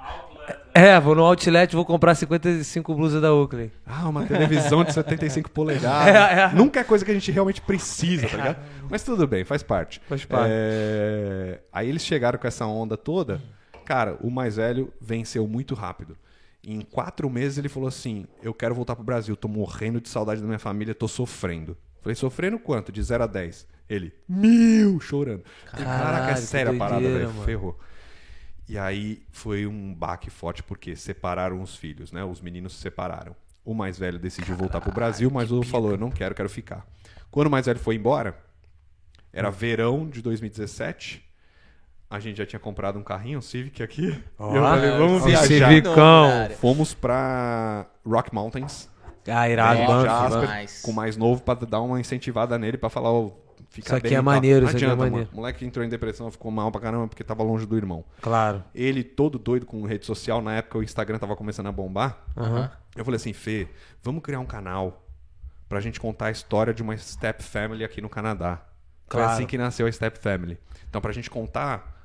[0.00, 0.68] outlet?
[0.74, 3.72] É, vou no Outlet, vou comprar 55 blusas da Oakley.
[3.84, 6.14] Ah, uma televisão de 75 polegadas.
[6.14, 6.48] É, é.
[6.54, 8.56] Nunca é coisa que a gente realmente precisa, tá ligado?
[8.88, 10.00] Mas tudo bem, faz parte.
[10.08, 10.50] Faz parte.
[10.52, 13.40] É, Aí eles chegaram com essa onda toda.
[13.84, 16.16] Cara, o mais velho venceu muito rápido.
[16.70, 20.42] Em quatro meses ele falou assim: Eu quero voltar pro Brasil, tô morrendo de saudade
[20.42, 21.74] da minha família, tô sofrendo.
[22.02, 22.92] Falei, sofrendo quanto?
[22.92, 23.66] De 0 a 10.
[23.88, 25.44] Ele, mil, chorando.
[25.70, 27.30] Falei, Caraca, é Caralho, que séria a parada, velho.
[27.44, 27.80] Ferrou.
[28.68, 32.22] E aí foi um baque forte porque separaram os filhos, né?
[32.22, 33.34] Os meninos se separaram.
[33.64, 36.50] O mais velho decidiu voltar pro Brasil, mas o outro falou: eu não quero, quero
[36.50, 36.86] ficar.
[37.30, 38.38] Quando o mais velho foi embora,
[39.32, 41.24] era verão de 2017.
[42.10, 44.18] A gente já tinha comprado um carrinho, um Civic aqui.
[44.38, 45.46] Ó, e eu falei, vamos viajar.
[45.46, 46.48] Civicão.
[46.60, 48.88] Fomos pra Rock Mountains.
[49.26, 50.80] Ah, irado, É, Banff, Jasper, demais.
[50.82, 53.30] com o mais novo pra dar uma incentivada nele pra falar, ó,
[53.68, 55.26] fica Isso aqui bem é maneiro, isso aqui é adianta, maneiro.
[55.26, 55.28] mano.
[55.34, 58.02] O moleque entrou em depressão, ficou mal pra caramba porque tava longe do irmão.
[58.22, 58.64] Claro.
[58.74, 62.16] Ele todo doido com rede social, na época o Instagram tava começando a bombar.
[62.34, 62.70] Aham.
[62.96, 63.68] Eu falei assim, Fê,
[64.02, 65.04] vamos criar um canal
[65.68, 68.62] pra gente contar a história de uma Step Family aqui no Canadá.
[69.08, 69.32] Foi Claro.
[69.32, 70.58] assim que nasceu a Step Family.
[70.88, 71.97] Então, pra gente contar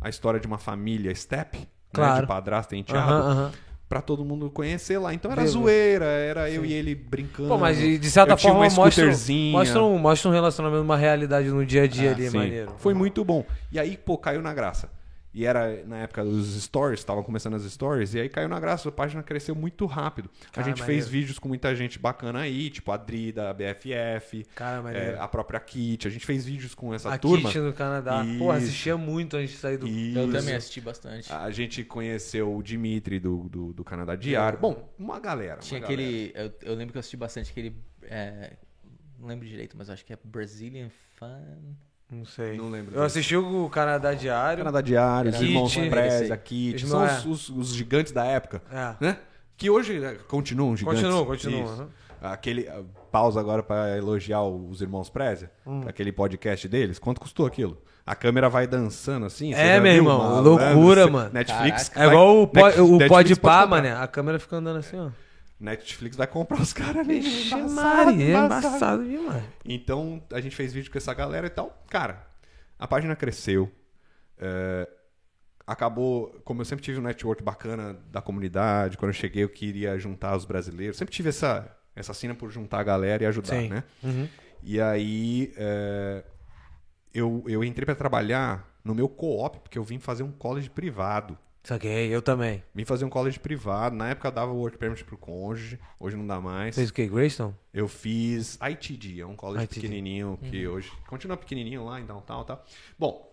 [0.00, 2.22] a história de uma família Step, né, Claro.
[2.22, 3.52] de padrasto e enteado, Aham, aham.
[3.88, 5.12] pra todo mundo conhecer lá.
[5.12, 7.48] Então era Ver, zoeira, era eu e ele brincando.
[7.48, 9.06] Pô, mas de, certa Eu forma mostra,
[9.52, 12.74] mostra, um, mostra um relacionamento, uma realidade no dia a dia Ah, ali, Sim, maneiro.
[12.78, 13.44] Foi muito bom.
[13.72, 14.88] E aí, pô, caiu na graça.
[15.32, 18.88] E era na época dos stories, estavam começando as stories, e aí caiu na graça,
[18.88, 20.28] a página cresceu muito rápido.
[20.50, 21.02] Cara, a gente maneiro.
[21.02, 25.28] fez vídeos com muita gente bacana aí, tipo a Dri da BFF, Cara, é, a
[25.28, 26.06] própria Kit.
[26.06, 27.48] A gente fez vídeos com essa a turma.
[27.48, 28.24] Kit no Canadá.
[28.38, 28.66] Porra, Isso.
[28.66, 29.86] assistia muito antes de sair do...
[29.86, 30.18] Isso.
[30.18, 31.32] Eu também assisti bastante.
[31.32, 34.58] A gente conheceu o Dimitri do, do, do Canadá Diário.
[34.58, 35.54] Bom, uma galera.
[35.54, 36.02] uma Tinha galera.
[36.02, 36.32] aquele.
[36.34, 37.76] Eu, eu lembro que eu assisti bastante aquele.
[38.02, 38.56] é,
[39.18, 41.74] não lembro direito, mas acho que é Brazilian Fun.
[42.10, 42.56] Não sei.
[42.56, 44.58] Não lembro Eu assisti o Canadá Diário.
[44.64, 45.48] Canadá Diário, os Kit.
[45.50, 46.36] irmãos Preza.
[46.36, 46.86] Kit.
[46.86, 47.28] São não os, é.
[47.28, 48.60] os- os gigantes da época.
[48.72, 48.94] É.
[49.04, 49.16] né?
[49.56, 51.00] Que hoje né, continuam gigantes.
[51.02, 51.62] Continua, continua.
[51.64, 51.72] Isso.
[51.82, 51.88] aham.
[52.22, 55.82] Aquele ah, pausa agora pra elogiar os irmãos Preza, Hum.
[55.86, 56.98] aquele podcast deles.
[56.98, 57.78] Quanto custou aquilo?
[58.04, 59.54] A câmera vai dançando assim.
[59.54, 60.02] você É, já meu viu?
[60.02, 61.30] irmão, Malandro, loucura, você- mano.
[61.32, 61.90] Netflix.
[61.94, 63.66] É vai- igual o, po, Net- o Netflix Pode Pá, comprar.
[63.68, 63.92] mané.
[63.96, 65.08] A câmera fica andando assim, ó.
[65.60, 67.20] Netflix vai comprar os caras ali.
[67.20, 68.66] Vixe, Embaçado, Maria, é embaçado.
[68.66, 69.44] embaçado demais.
[69.64, 71.84] Então, a gente fez vídeo com essa galera e tal.
[71.90, 72.26] Cara,
[72.78, 73.70] a página cresceu.
[74.38, 74.88] é,
[75.66, 79.96] acabou, como eu sempre tive um network bacana da comunidade, quando eu cheguei eu queria
[79.98, 80.96] juntar os brasileiros.
[80.96, 83.68] Sempre tive essa, essa cena por juntar a galera e ajudar, Sim.
[83.68, 83.84] né?
[84.02, 84.26] Uhum.
[84.62, 86.24] E aí, é,
[87.14, 91.38] eu, eu entrei pra trabalhar no meu co-op, porque eu vim fazer um college privado.
[91.62, 92.62] Saquei, eu também.
[92.74, 93.94] Vim fazer um college privado.
[93.94, 96.74] Na época eu dava work permit pro cônjuge, hoje não dá mais.
[96.74, 97.06] Fez o quê?
[97.06, 97.54] Greystone?
[97.72, 99.80] Eu fiz ITD, é um college ITD.
[99.82, 102.58] pequenininho que hoje continua pequenininho lá em downtown, tá?
[102.98, 103.30] Bom,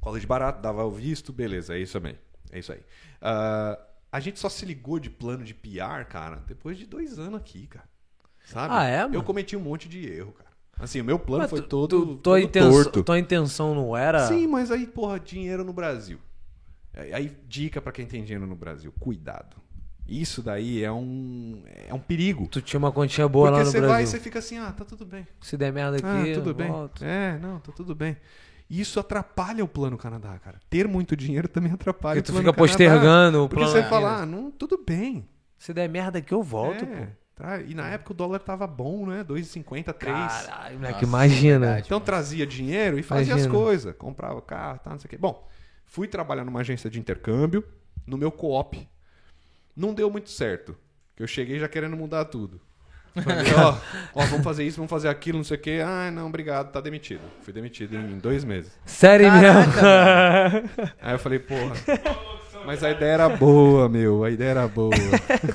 [0.00, 2.18] college barato, dava o visto, beleza, é isso também.
[2.50, 2.80] É isso aí.
[3.20, 3.78] Ah,
[4.10, 7.66] a gente só se ligou de plano de PR, cara, depois de dois anos aqui,
[7.66, 7.88] cara.
[8.46, 8.74] Sabe?
[8.74, 9.14] Ah, é, mano?
[9.14, 10.50] Eu cometi um monte de erro, cara.
[10.78, 13.04] Assim, o meu plano Mas foi tu- todo, tu- tua, todo intenção, torto.
[13.04, 14.26] tua intenção não era.
[14.26, 16.18] Sim, mas aí, porra, dinheiro no Brasil.
[17.12, 19.56] Aí, dica pra quem tem dinheiro no Brasil: cuidado.
[20.08, 22.48] Isso daí é um, é um perigo.
[22.48, 23.94] Tu tinha uma continha boa Porque lá no você Brasil.
[23.94, 25.24] vai e você fica assim, ah, tá tudo bem.
[25.40, 26.68] Se der merda aqui, Ah, eu tudo bem.
[26.68, 27.04] volto.
[27.04, 28.16] É, não, tá tudo bem.
[28.68, 30.58] Isso atrapalha o plano Canadá, cara.
[30.68, 32.72] Ter muito dinheiro também atrapalha Porque tu o plano fica Canadá.
[32.72, 35.28] postergando o Porque plano você aqui, fala, ah, não, tudo bem.
[35.58, 37.06] Se der merda aqui, eu volto, É, pô.
[37.36, 37.60] tá?
[37.60, 39.22] E na época o dólar tava bom, né?
[39.22, 40.16] 2,50, 3.
[40.16, 41.66] Caralho, moleque, imagina.
[41.66, 41.86] verdade.
[41.86, 43.54] Então trazia dinheiro e fazia as Imagina.
[43.54, 43.94] coisas.
[43.96, 45.18] Comprava carro, tá, não sei o quê.
[45.18, 45.46] Bom,
[45.90, 47.64] fui trabalhar numa agência de intercâmbio,
[48.06, 48.88] no meu co-op.
[49.76, 50.76] Não deu muito certo.
[51.16, 52.60] Que eu cheguei já querendo mudar tudo.
[53.12, 53.76] Falei, ó,
[54.14, 55.80] ó, vamos fazer isso, vamos fazer aquilo, não sei o quê.
[55.84, 57.22] Ah, não, obrigado, tá demitido.
[57.42, 58.70] Fui demitido em dois meses.
[58.86, 59.72] Sério mesmo?
[61.02, 61.74] Aí eu falei, porra.
[62.64, 64.22] Mas a ideia era boa, meu.
[64.22, 64.94] A ideia era boa.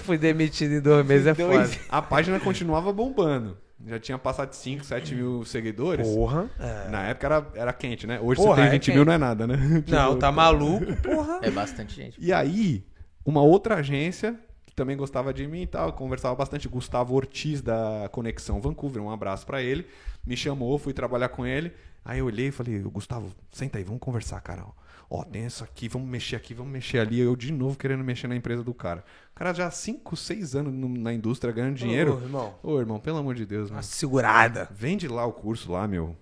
[0.04, 1.70] Fui demitido em dois meses, é foda.
[1.88, 3.58] A página continuava bombando.
[3.86, 6.08] Já tinha passado de 5, 7 mil seguidores.
[6.08, 6.50] Porra.
[6.60, 6.90] É.
[6.90, 8.20] Na época era, era quente, né?
[8.22, 9.06] Hoje Porra, você tem é 20 mil, quente.
[9.08, 9.58] não é nada, né?
[9.88, 11.40] Não, Tipo, tá maluco, porra.
[11.42, 12.18] É bastante gente.
[12.20, 12.86] E aí,
[13.26, 18.10] uma outra agência que também gostava de mim e tal, conversava bastante, Gustavo Ortiz da
[18.12, 19.86] Conexão Vancouver, um abraço pra ele,
[20.26, 21.72] me chamou, fui trabalhar com ele.
[22.04, 24.64] Aí eu olhei e falei, Gustavo, senta aí, vamos conversar, cara.
[25.10, 27.20] Ó, tem isso aqui, vamos mexer aqui, vamos mexer ali.
[27.20, 29.04] Eu de novo querendo mexer na empresa do cara.
[29.32, 32.16] O cara já há 5, 6 anos no- na indústria ganhando dinheiro.
[32.18, 32.56] Ô, irmão.
[32.64, 33.84] Ô, irmão, pelo amor de Deus, Uma mano.
[33.84, 34.68] segurada.
[34.72, 36.16] Vende lá o curso lá, meu.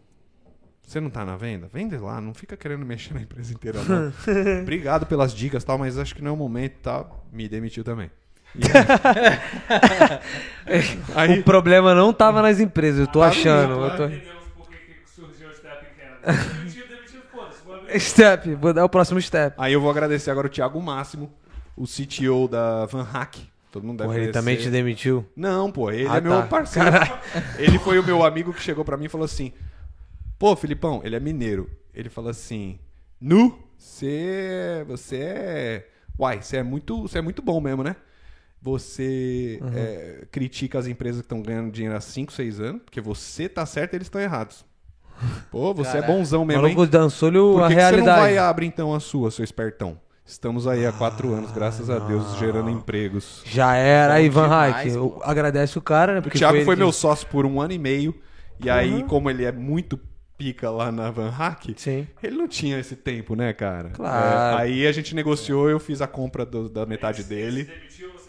[0.86, 1.70] Você não tá na venda?
[1.74, 4.12] Vende lá, não fica querendo mexer na empresa inteira, não.
[4.64, 7.26] Obrigado pelas dicas e tal, mas acho que não é o momento tal.
[7.32, 8.12] Me demitiu também.
[11.16, 13.74] Aí, O problema não tava nas empresas, eu tô achando.
[13.86, 14.06] eu tô...
[14.12, 15.52] Entendemos por que, que surgiu o
[18.00, 19.56] Step vou dar o próximo step.
[19.58, 21.32] aí eu vou agradecer agora o Thiago Máximo,
[21.76, 23.38] o CTO da Van Hack.
[23.72, 24.40] Todo mundo deve Porra, ele conhecer.
[24.40, 25.26] também te demitiu?
[25.36, 26.48] Não, pô, ele Ah, é meu tá.
[26.48, 26.90] parceiro.
[27.58, 29.52] Ele foi o meu amigo que chegou pra mim e falou assim:
[30.38, 31.68] Pô, Filipão, ele é mineiro.
[31.92, 32.78] Ele falou assim:
[33.20, 34.86] Nu, você.
[34.88, 35.88] Você é.
[36.20, 37.96] Uai, você é muito, você é muito bom mesmo, né?
[38.62, 43.50] Você é, critica as empresas que estão ganhando dinheiro há 5, 6 anos, porque você
[43.50, 44.64] tá certo e eles estão errados.
[45.52, 46.12] Pô, você Caraca.
[46.12, 46.88] é bonzão O mesmo, maluco o-
[47.54, 48.22] Por a que, que você não realidade.
[48.22, 49.98] vai abrir então a sua, seu espertão?
[50.26, 53.42] Estamos aí há quatro anos, graças a Deus, gerando empregos.
[53.46, 54.94] Já era, Bom aí, Van demais, Hack.
[54.94, 55.22] pô.
[55.24, 56.20] Agradece o cara, né?
[56.20, 58.16] O Porque Thiago ele foi que- meu sócio por um ano e meio.
[58.64, 60.00] E aí, como ele é muito
[60.38, 62.08] pica lá na Van Hack, Sim.
[62.22, 63.90] ele não tinha esse tempo, né, cara?
[63.90, 64.58] Claro.
[64.58, 67.66] É, aí a gente negociou, eu fiz a compra do- da metade dele.
[67.66, 68.12] você demitiu.
[68.14, 68.23] Você.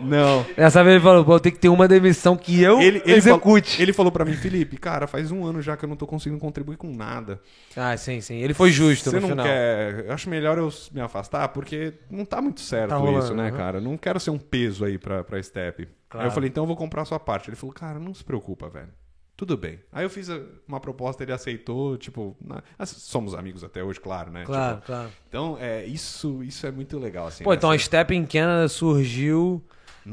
[0.00, 0.44] Não.
[0.56, 3.70] Dessa vez ele falou, pô, tem que ter uma demissão que eu Ele, ele, execute.
[3.70, 6.06] falou, ele falou pra mim, Felipe, cara, faz um ano já que eu não tô
[6.06, 7.40] conseguindo contribuir com nada.
[7.76, 8.36] Ah, sim, sim.
[8.36, 9.46] Ele foi justo Você no não final.
[9.46, 10.04] quer.
[10.06, 13.48] Eu acho melhor eu me afastar, porque não tá muito certo Tá rolando, isso, né,
[13.48, 13.56] aham.
[13.56, 13.80] cara?
[13.80, 15.82] Não quero ser um peso aí pra, pra Step.
[15.82, 16.26] Aí Claro.
[16.28, 17.50] eu falei, então eu vou comprar a sua parte.
[17.50, 18.88] Ele falou, cara, não se preocupa, velho.
[19.36, 19.78] Tudo bem.
[19.92, 20.28] Aí eu fiz
[20.66, 24.42] uma proposta, ele aceitou, tipo, na- somos amigos até hoje, claro, né?
[24.44, 25.10] Claro, Tipo, claro.
[25.28, 27.44] então, é, isso, isso é muito legal, assim.
[27.44, 29.62] Pô, então a Step in Canada surgiu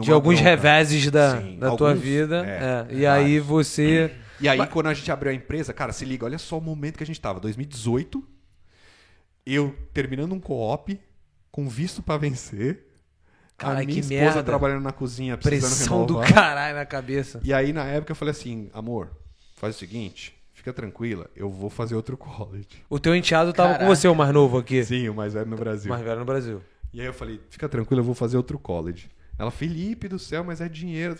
[0.03, 0.49] de alguns bronca.
[0.49, 2.45] reveses da, Sim, da tua alguns, vida.
[2.45, 2.97] é, é.
[2.97, 4.11] E aí você.
[4.39, 6.97] E aí, quando a gente abriu a empresa, cara, se liga, olha só o momento
[6.97, 7.39] que a gente tava.
[7.39, 8.21] 2018,
[9.45, 10.99] eu terminando um co-op,
[11.51, 12.83] com visto pra vencer.
[13.57, 14.43] Cara, a minha que esposa merda.
[14.43, 16.33] trabalhando na cozinha, precisando Pressão do renovar.
[16.33, 17.39] caralho na cabeça.
[17.43, 19.09] E aí, na época, eu falei assim, amor,
[19.55, 22.67] faz o seguinte, fica tranquila, eu vou fazer outro college.
[22.89, 23.95] O teu enteado tava com Caraca.
[23.95, 24.83] você, o mais novo aqui.
[24.83, 25.89] Sim, o mais velho no Brasil.
[25.89, 26.61] Mais velho no Brasil.
[26.93, 29.09] E aí eu falei, fica tranquila, eu vou fazer outro college.
[29.37, 31.15] Ela, Felipe do céu, mas é dinheiro.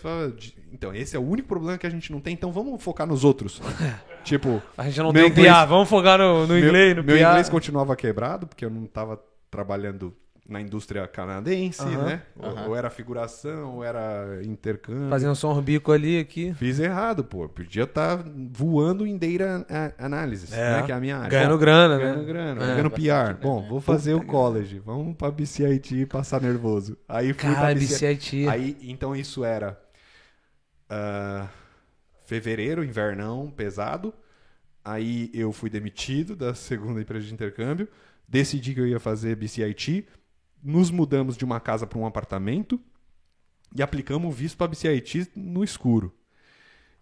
[0.72, 3.24] Então, esse é o único problema que a gente não tem, então vamos focar nos
[3.24, 3.60] outros.
[4.24, 5.64] tipo, A gente não tem inglês- piá.
[5.66, 9.22] Vamos focar no, no meu, inglês, no meu inglês continuava quebrado, porque eu não estava
[9.50, 10.16] trabalhando
[10.48, 12.04] na indústria canadense, Aham.
[12.04, 12.22] né?
[12.38, 12.68] Ou- Aham.
[12.68, 15.10] Ou era figuração, ou era intercâmbio.
[15.10, 16.54] Fazendo só um bico ali, aqui.
[16.54, 17.48] Fiz errado, pô.
[17.48, 20.76] Podia estar voando em data analysis, É.
[20.80, 20.82] né?
[20.86, 21.28] Que é a minha área.
[21.30, 22.24] Ganhando grana, Ganhando né?
[22.24, 22.66] grana, É.
[22.74, 23.34] ganhando PR.
[23.42, 24.78] Bom, vou fazer o college.
[24.78, 26.96] Vamos pra BCIT e passar nervoso.
[27.08, 28.36] Aí fui Cara, pra BCIT.
[28.46, 28.48] BCIT.
[28.48, 29.76] Aí, então isso era
[30.88, 31.48] ah,
[32.24, 34.12] fevereiro, invernão, pesado.
[34.84, 37.88] Aí eu fui demitido da segunda empresa de intercâmbio.
[38.28, 40.06] Decidi que eu ia fazer BCIT.
[40.68, 42.80] Nos mudamos de uma casa para um apartamento
[43.72, 46.12] e aplicamos o visto para BCIT no escuro.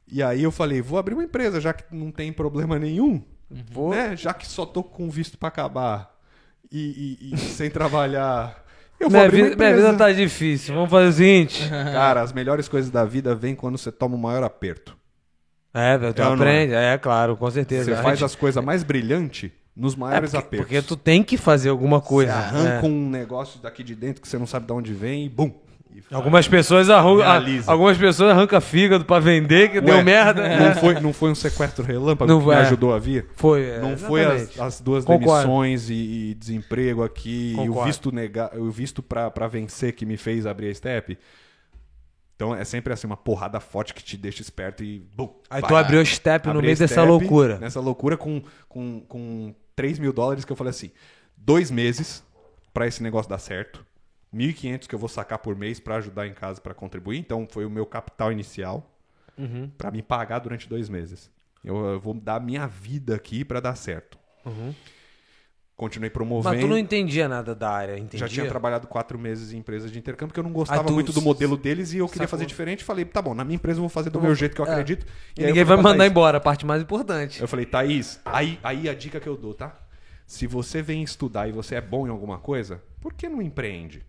[0.07, 3.23] E aí eu falei, vou abrir uma empresa, já que não tem problema nenhum,
[3.71, 4.15] Vou- né?
[4.17, 6.15] Já que só tô com visto para acabar
[6.71, 8.63] e, e- e sem trabalhar.
[9.01, 9.87] Eu vou Minha abrir uma vida, minha empresa.
[9.93, 10.75] vida tá difícil.
[10.75, 11.67] Vamos fazer o seguinte.
[11.71, 14.95] Cara, as melhores coisas da vida vêm quando você toma o maior aperto.
[15.73, 16.75] É, tu É não aprende.
[16.75, 17.85] É, claro, com certeza.
[17.97, 20.67] Você faz gente- as coisas mais brilhantes nos É, maiores porque, apertos.
[20.67, 22.33] porque tu tem que fazer alguma Você coisa.
[22.35, 22.89] arranca É.
[22.89, 25.53] um negócio daqui de dentro que você não sabe de onde vem e bum.
[25.93, 26.03] e.
[26.13, 30.43] Algumas pessoas arrancam, algumas pessoas arrancam fígado pra vender, que deu Ué, merda.
[30.59, 32.57] Não foi, não foi um sequestro relâmpago Não que me é.
[32.59, 33.27] ajudou a vir?
[33.37, 35.43] Foi, é, Não foi as, as duas Concordo.
[35.43, 35.95] demissões e,
[36.31, 37.87] e desemprego aqui e o Concordo.
[37.87, 41.17] visto nega, o visto pra, pra vencer que me fez abrir a step.
[42.37, 45.69] Então é sempre assim uma porrada forte que te deixa esperto e bum, Aí vai.
[45.71, 47.59] tu abriu o step no meio a dessa loucura.
[47.59, 50.91] Nessa loucura com, com, com 3 mil dólares que eu falei assim,
[51.37, 52.23] dois meses
[52.73, 53.85] pra esse negócio dar certo,
[54.35, 57.19] 1.500 que eu vou sacar por mês pra ajudar em casa pra contribuir.
[57.19, 58.91] Então foi o meu capital inicial
[59.37, 59.69] Uhum.
[59.77, 61.31] pra me pagar durante dois meses.
[61.65, 64.19] Eu, eu vou dar minha vida aqui pra dar certo.
[65.77, 66.55] Continuei promovendo.
[66.55, 68.21] Mas tu não entendia nada da área, entendia?
[68.21, 70.93] Já tinha trabalhado quatro meses em empresas de intercâmbio, porque eu não gostava Ah, tu
[70.93, 72.39] muito do modelo deles e eu queria sacou.
[72.39, 72.85] fazer diferente.
[72.85, 74.61] Falei, tá bom, na minha empresa eu vou fazer do Eu meu vou- jeito que
[74.61, 74.71] eu é.
[74.71, 75.05] acredito.
[75.37, 77.41] E eu ninguém vai mandar Thaís, embora, a parte mais importante.
[77.41, 79.77] Eu falei, Thaís, aí, aí a dica que eu dou, tá?
[80.27, 84.07] Se você vem estudar e você é bom em alguma coisa, por que não empreende?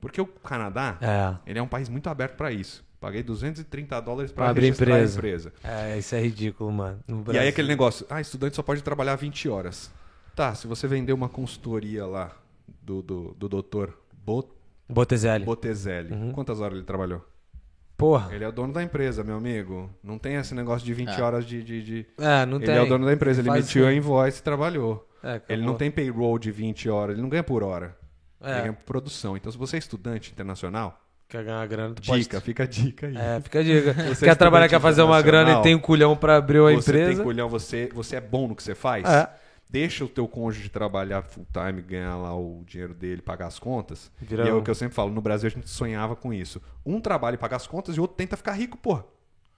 [0.00, 1.34] Porque o Canadá, É.
[1.50, 2.82] ele é um país muito aberto pra isso.
[2.98, 5.14] Paguei 230 dólares Pra pra abrir empresa.
[5.14, 5.52] a empresa.
[5.62, 7.00] É, isso é ridículo, mano.
[7.06, 9.90] No E aí aquele negócio, ah, estudante só pode trabalhar 20 horas.
[10.36, 12.30] Tá, se você vender uma consultoria lá
[12.82, 14.48] do, do, do doutor Bot,
[14.88, 15.44] Botezelli.
[15.44, 16.30] Botezelli, Uhum.
[16.32, 17.26] quantas horas ele trabalhou?
[17.96, 18.32] Porra.
[18.34, 19.88] Ele é o dono da empresa, meu amigo.
[20.04, 21.24] Não tem esse negócio de 20 Ah.
[21.24, 21.62] horas de...
[21.62, 22.76] de, de- É, não Ele tem.
[22.76, 25.08] é o dono da empresa, ele Faz emitiu a invoice e trabalhou.
[25.24, 25.40] É.
[25.48, 27.96] Ele não tem payroll de 20 horas, ele não ganha por hora.
[28.40, 29.34] Ele É, ganha por produção.
[29.36, 32.44] Então, se você é estudante internacional, quer ganhar grana, tu dica, pode...
[32.44, 33.16] fica a dica aí.
[33.16, 33.92] É, fica a dica.
[34.14, 36.60] Você quer é trabalhar, estudante quer fazer uma grana e tem um culhão pra abrir
[36.60, 37.14] uma você empresa.
[37.16, 39.04] tem colhão, você, você é bom no que você faz.
[39.08, 39.28] É.
[39.68, 44.10] Deixa o teu cônjuge trabalhar full time, ganhar lá o dinheiro dele, pagar as contas.
[44.20, 46.62] Vira E é o que eu sempre falo, no Brasil a gente sonhava com isso.
[46.84, 49.04] Um trabalha e paga as contas e o outro tenta ficar rico, porra.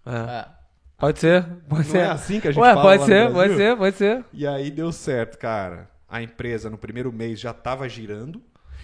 [0.07, 0.11] É.
[0.17, 0.55] Ah,
[0.99, 1.99] Pode ser, pode Não ser.
[1.99, 4.25] é assim que a gente Ué, fala pode ser, pode ser, pode ser.
[4.33, 5.89] E aí deu certo, cara.
[6.09, 8.43] A empresa no primeiro mês já tava girando.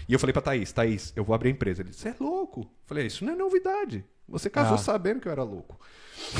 [0.08, 1.82] E eu falei pra Thaís, Thaís, eu vou abrir a empresa.
[1.82, 2.60] Ele disse, você é louco.
[2.60, 4.04] Eu falei, isso não é novidade.
[4.28, 4.78] Você casou Ah.
[4.78, 5.78] sabendo que eu era louco.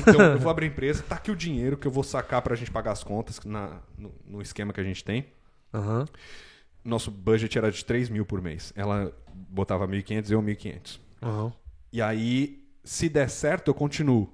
[0.00, 2.56] Então, eu vou abrir a empresa, tá aqui o dinheiro que eu vou sacar pra
[2.56, 5.26] gente pagar as contas na, no, no esquema que a gente tem.
[5.72, 6.06] Aham.
[6.84, 8.72] Nosso budget era de 3 mil por mês.
[8.74, 10.98] Ela botava 1.500 e eu 1.500.
[11.22, 11.52] Aham.
[11.92, 14.32] E aí, se der certo, eu continuo.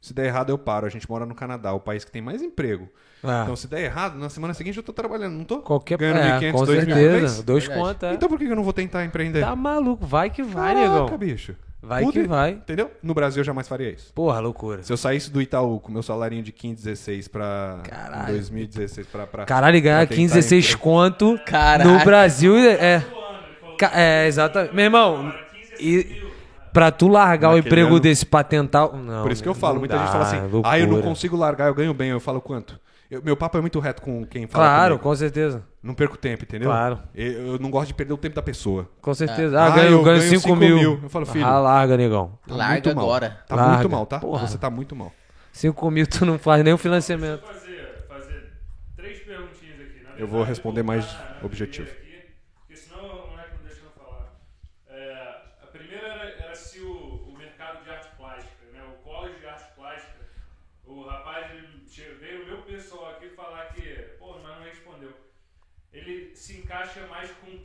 [0.00, 0.84] Se der errado, eu paro.
[0.86, 2.88] A gente mora no Canadá, o país que tem mais emprego.
[3.22, 3.42] É.
[3.44, 5.60] Então, se der errado, na semana seguinte eu tô trabalhando, não tô?
[5.60, 7.12] Qualquer Ganhando é, 1.500, com 2 mil por mês?
[7.12, 7.42] certeza.
[7.44, 7.86] Dois Verdade.
[7.88, 8.10] contas.
[8.10, 8.14] é.
[8.14, 9.40] Então por que eu não vou tentar empreender?
[9.40, 11.18] Tá maluco, vai que vai, Caraca, negão.
[11.18, 11.54] bicho.
[11.82, 12.52] Vai Puta, que vai.
[12.52, 12.90] Entendeu?
[13.02, 14.12] No Brasil eu jamais faria isso.
[14.14, 14.82] Porra, loucura.
[14.84, 18.32] Se eu saísse do Itaú com meu salarinho de 15, 16 pra Caralho.
[18.34, 20.82] 2016 pra, pra Caralho, ganhar pra tentar 15, 16 empreender.
[20.82, 21.90] conto Caraca.
[21.90, 23.04] no Brasil é.
[23.78, 24.74] Ca- É, exatamente.
[24.76, 25.34] Meu irmão,
[25.80, 26.22] e
[26.72, 28.88] pra tu largar o Naquele emprego ano- desse pra tentar.
[28.92, 30.62] Não, Por isso que eu falo, muita dá, gente fala assim, loucura.
[30.74, 32.10] ah, eu não consigo largar, eu ganho bem.
[32.10, 32.78] Eu falo quanto?
[33.12, 35.02] Eu- meu papo é muito reto com quem fala Claro, comigo.
[35.10, 35.62] com certeza.
[35.82, 36.70] Não perco tempo, entendeu?
[36.70, 36.98] Claro.
[37.14, 38.88] Eu, eu não gosto de perder o tempo da pessoa.
[39.02, 39.60] Com certeza.
[39.60, 40.76] Ah, Ah, ganho, eu ganho ganho 5 cinco mil.
[40.76, 41.00] mil.
[41.02, 42.38] Eu falo, filho, Ah, larga, negão.
[42.46, 43.04] Tá Larga muito mal.
[43.04, 43.44] agora.
[43.46, 43.72] Tá Larga.
[43.74, 44.18] muito mal, tá?
[44.18, 44.46] Porra.
[44.46, 45.12] Você tá muito mal.
[45.52, 47.42] 5 mil tu não faz nem o financiamento.
[47.44, 48.52] fazer, fazer
[48.96, 50.02] três perguntinhas aqui.
[50.04, 51.04] Na Eu vou verdade, responder mais
[51.42, 51.88] objetivo.
[51.90, 54.32] primeira Aqui, porque senão o moleque não deixa eu falar.
[54.88, 58.80] É, a primeira era, era se o, o mercado de arte plástica, né?
[58.88, 60.24] o college de arte plástica,
[60.86, 63.82] o rapaz ele che- veio o meu pessoal aqui falar que,
[64.18, 65.12] pô, mas não respondeu.
[66.12, 67.58] Ele se encaixa mais com o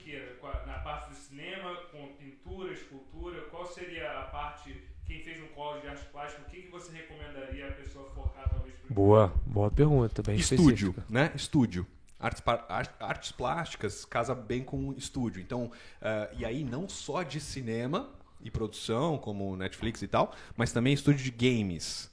[0.48, 3.41] a- Na parte do cinema, com pintura, escultura?
[3.52, 6.91] Qual seria a parte, quem fez um college de arte plástica, o que, que você
[6.94, 8.74] recomendaria a pessoa focar talvez?
[8.90, 11.03] Boa, boa pergunta, bem Estúdio, específica.
[11.10, 11.32] né?
[11.36, 11.86] Estúdio.
[12.19, 12.41] Artes,
[12.99, 15.40] artes plásticas casa bem com estúdio.
[15.41, 15.72] Então,
[16.02, 18.10] ah, e aí não só de cinema
[18.41, 22.10] e produção, como Netflix e tal, mas também estúdio de games.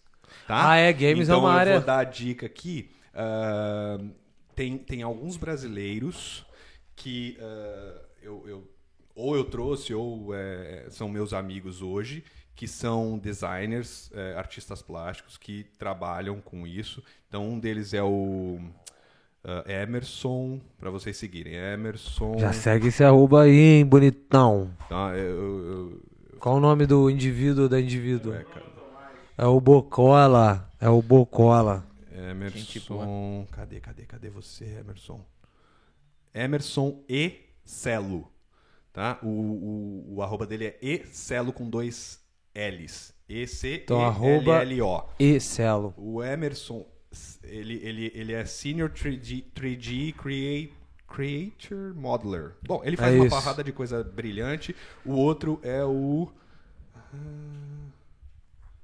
[0.46, 0.70] Tá?
[0.72, 2.90] Ah, é, games é então, uma eu área- vou dar a dica aqui.
[3.14, 3.98] ah,
[4.54, 6.44] tem, tem alguns brasileiros
[6.96, 8.70] que ah, eu, eu-
[9.16, 12.24] ou eu trouxe ou é, são meus amigos hoje
[12.56, 17.02] que são designers, é, artistas plásticos que trabalham com isso.
[17.28, 18.58] Então um deles é o
[19.44, 21.54] ah, Emerson, para vocês seguirem.
[21.54, 22.38] Emerson.
[22.38, 24.70] Já segue esse arroba aí, hein, bonitão.
[24.88, 26.02] Tá, eu, eu-
[26.38, 28.34] Qual o nome do indivíduo da indivíduo?
[28.34, 28.44] é,
[29.38, 30.68] É o Bocola.
[30.80, 31.84] É o Bocola.
[32.14, 33.46] Emerson.
[33.50, 35.24] Cadê, cadê, cadê você, Emerson?
[36.32, 37.32] Emerson E
[37.64, 38.30] Celo.
[38.92, 39.18] Tá?
[39.22, 42.20] O, o, o arroba dele é E Celo com dois
[42.54, 43.12] L's.
[43.28, 45.04] E C Então, E arroba- L L O.
[45.18, 45.92] E Celo.
[45.96, 46.86] O Emerson,
[47.42, 50.72] ele, ele, ele é Senior 3D, 3D Create,
[51.08, 52.52] Creator Modeler.
[52.66, 53.34] Bom, ele faz É uma isso.
[53.36, 54.74] parrada de coisa brilhante.
[55.04, 56.30] O outro é o.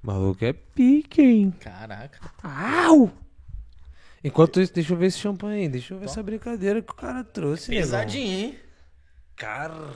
[0.02, 1.54] Maluco é pique, hein?
[1.60, 2.18] Caraca.
[2.42, 3.10] Au!
[4.22, 5.68] Enquanto isso, deixa eu ver esse champanhe aí.
[5.68, 7.84] Deixa eu ver essa brincadeira que o cara trouxe, negão.
[7.84, 8.58] Pesadinho, hein?
[9.36, 9.92] Cara.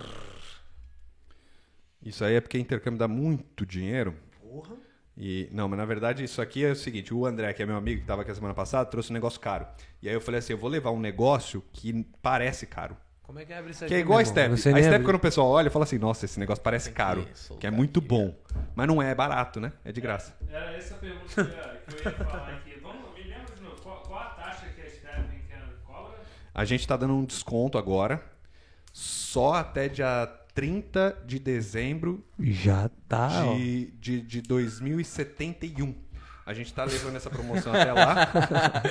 [2.02, 4.14] Isso aí é porque intercâmbio dá muito dinheiro.
[4.40, 4.76] Porra.
[5.16, 7.76] E, não, mas na verdade isso aqui é o seguinte: o André, que é meu
[7.76, 9.66] amigo, que estava aqui a semana passada, trouxe um negócio caro.
[10.02, 12.96] E aí eu falei assim: eu vou levar um negócio que parece caro.
[13.24, 14.24] Como é que abre isso Que é igual a?
[14.24, 14.52] Step.
[14.52, 17.26] A Step, quando o pessoal olha, fala assim: nossa, esse negócio parece caro.
[17.58, 18.36] Que é muito aqui, bom.
[18.76, 19.72] Mas não é, é barato, né?
[19.84, 20.36] É de graça.
[20.48, 21.44] Era essa a pergunta que eu
[22.12, 22.78] ia, falar aqui.
[22.82, 26.18] Vamos, me lembra de novo, qual, qual a taxa que a quer- cobra?
[26.54, 28.22] A gente tá dando um desconto agora,
[28.92, 33.54] só até dia 30 de dezembro Já tá, ó.
[33.54, 36.03] de, de, de 2071.
[36.46, 38.28] A gente tá levando essa promoção até lá.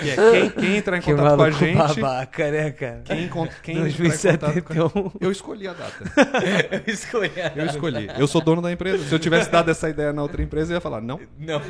[0.04, 1.78] E é quem, quem entrar em Que contato com a gente.
[1.78, 3.02] babaca, né, cara?
[3.06, 3.30] Quem,
[3.62, 5.12] quem entrar em contato com a 2071.
[5.22, 6.04] Eu escolhi a data.
[6.88, 7.42] Eu escolhi.
[7.42, 8.08] a- Eu escolhi.
[8.18, 9.04] Eu sou dono da empresa.
[9.06, 11.20] Se eu tivesse dado essa ideia na outra empresa, eu ia falar, não.
[11.38, 11.62] Não.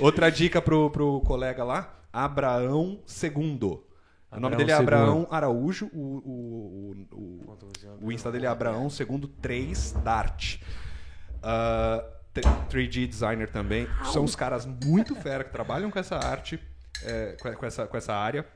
[0.00, 3.84] Outra dica pro, pro colega lá, Abraão Segundo.
[4.30, 4.74] O nome Abraão dele é.
[4.74, 10.56] Abraão Araújo, o, o, o, o, Insta dele é Abraão Segundo 3 Dart.
[10.56, 13.86] T- 3D designer também.
[14.12, 16.58] São os caras muito fera que trabalham com essa arte,
[17.04, 18.46] é, com, essa, com essa área.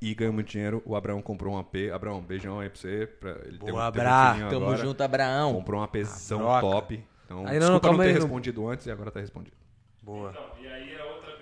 [0.00, 0.80] E ganham muito dinheiro.
[0.86, 1.74] O Abraão comprou um AP.
[1.92, 3.06] Abraão, beijão aí pra você.
[3.06, 4.30] Pra ele ter um, Boa, ter um Abra.
[4.32, 4.78] filhinho Tamo agora.
[4.78, 5.54] junto, Abraão.
[5.54, 7.04] Comprou um APzão top.
[7.24, 9.18] Então, Aí, não, não, desculpa não, calma ter aí, não- respondido antes e agora tá
[9.20, 9.56] respondido.
[10.00, 10.30] Boa.
[10.30, 11.32] Então, e aí a outra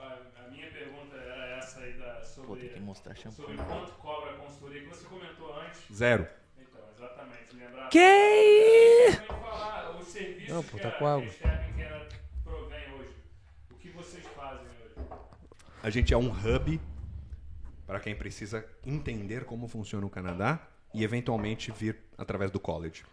[0.00, 0.06] a,
[0.46, 2.04] a- minha pergunta era essa aí da,
[2.46, 3.66] Pô, tem que sobre, mostrar sobre shampoo.
[3.66, 5.82] quanto cobra a consultoria que você comentou antes.
[5.92, 6.26] Zero.
[6.58, 7.88] Então, exatamente, lembrar.
[7.90, 9.08] Que
[10.48, 11.28] Não, pô, tá a, com água.
[13.70, 15.08] O que vocês fazem hoje?
[15.82, 16.80] A gente é um hub
[17.86, 20.60] para quem precisa entender como funciona o Canadá
[20.92, 23.04] e eventualmente vir através do college.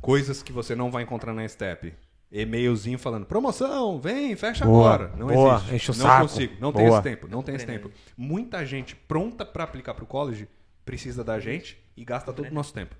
[0.00, 1.94] Coisas que você não vai encontrar na Step.
[2.32, 5.16] E-mailzinho falando, promoção, vem, fecha Boa, agora.
[5.16, 5.74] Não boa, existe.
[5.74, 6.22] enche o não saco.
[6.22, 6.98] consigo, não tem Boa.
[6.98, 7.90] esse tempo, não tem esse tempo.
[8.16, 10.48] Muita gente pronta para aplicar para o college
[10.84, 12.94] precisa da gente e gasta todo o nosso tempo.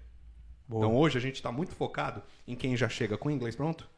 [0.70, 0.86] Boa.
[0.86, 3.88] Então hoje a gente está muito focado em quem já chega com inglês pronto,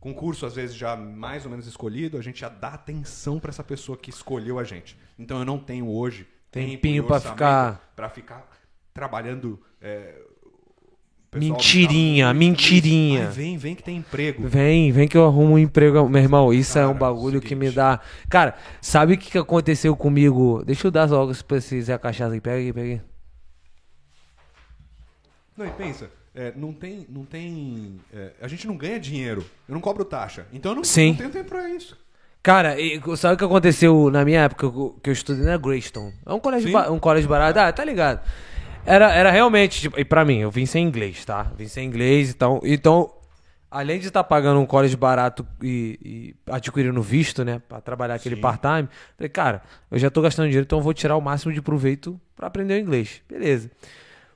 [0.00, 3.50] com curso às vezes já mais ou menos escolhido, a gente já dá atenção para
[3.50, 4.98] essa pessoa que escolheu a gente.
[5.16, 8.50] Então eu não tenho hoje Tempinho pra orçamento ficar- pra ficar
[8.92, 9.60] trabalhando.
[9.80, 10.20] é,
[11.36, 13.26] Mentirinha, tá mentirinha.
[13.26, 14.46] Ai, vem, vem que tem emprego.
[14.46, 16.08] Vem, vem que eu arrumo um emprego.
[16.08, 17.74] Meu irmão, isso é um Cara, bagulho que me seguinte.
[17.76, 18.00] dá.
[18.28, 20.62] Cara, sabe o que, aconteceu comigo?
[20.64, 22.40] Deixa eu dar logo se precisar a cachaça aí.
[22.40, 23.00] Pega aí, pega aí.
[25.56, 27.06] Não, e pensa, é, não tem.
[27.08, 29.44] Não tem é, a gente não ganha dinheiro.
[29.68, 30.46] Eu não cobro taxa.
[30.52, 31.10] Então eu não, Sim.
[31.10, 31.96] não tenho tempo pra isso.
[32.42, 34.70] Cara, e sabe o que aconteceu na minha época
[35.02, 36.12] que eu- estudei na Greystone?
[36.26, 37.58] É um colégio, ba- um colégio barato.
[37.58, 38.20] Ah, tá ligado.
[38.84, 41.44] Era, era realmente, tipo, e pra mim, eu vim sem inglês, tá?
[41.56, 43.10] Vim sem inglês, então, então
[43.70, 48.34] além de estar pagando um colégio barato e, e adquirindo visto, né, Pra trabalhar aquele
[48.36, 48.42] Sim.
[48.42, 51.62] part-time, falei, cara, eu já tô gastando dinheiro, então eu vou tirar o máximo de
[51.62, 53.22] proveito pra aprender o inglês.
[53.26, 53.70] Beleza.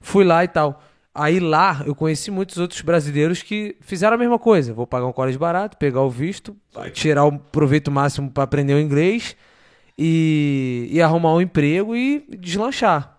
[0.00, 0.82] Fui lá e tal.
[1.18, 4.72] Aí lá eu conheci muitos outros brasileiros que fizeram a mesma coisa.
[4.72, 6.56] Vou pagar um colégio barato, pegar o visto,
[6.92, 9.34] tirar o proveito máximo para aprender o inglês
[9.98, 13.18] e, e arrumar um emprego e deslanchar.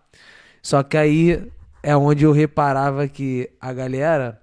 [0.62, 1.52] Só que aí
[1.84, 4.42] é onde eu reparava que a galera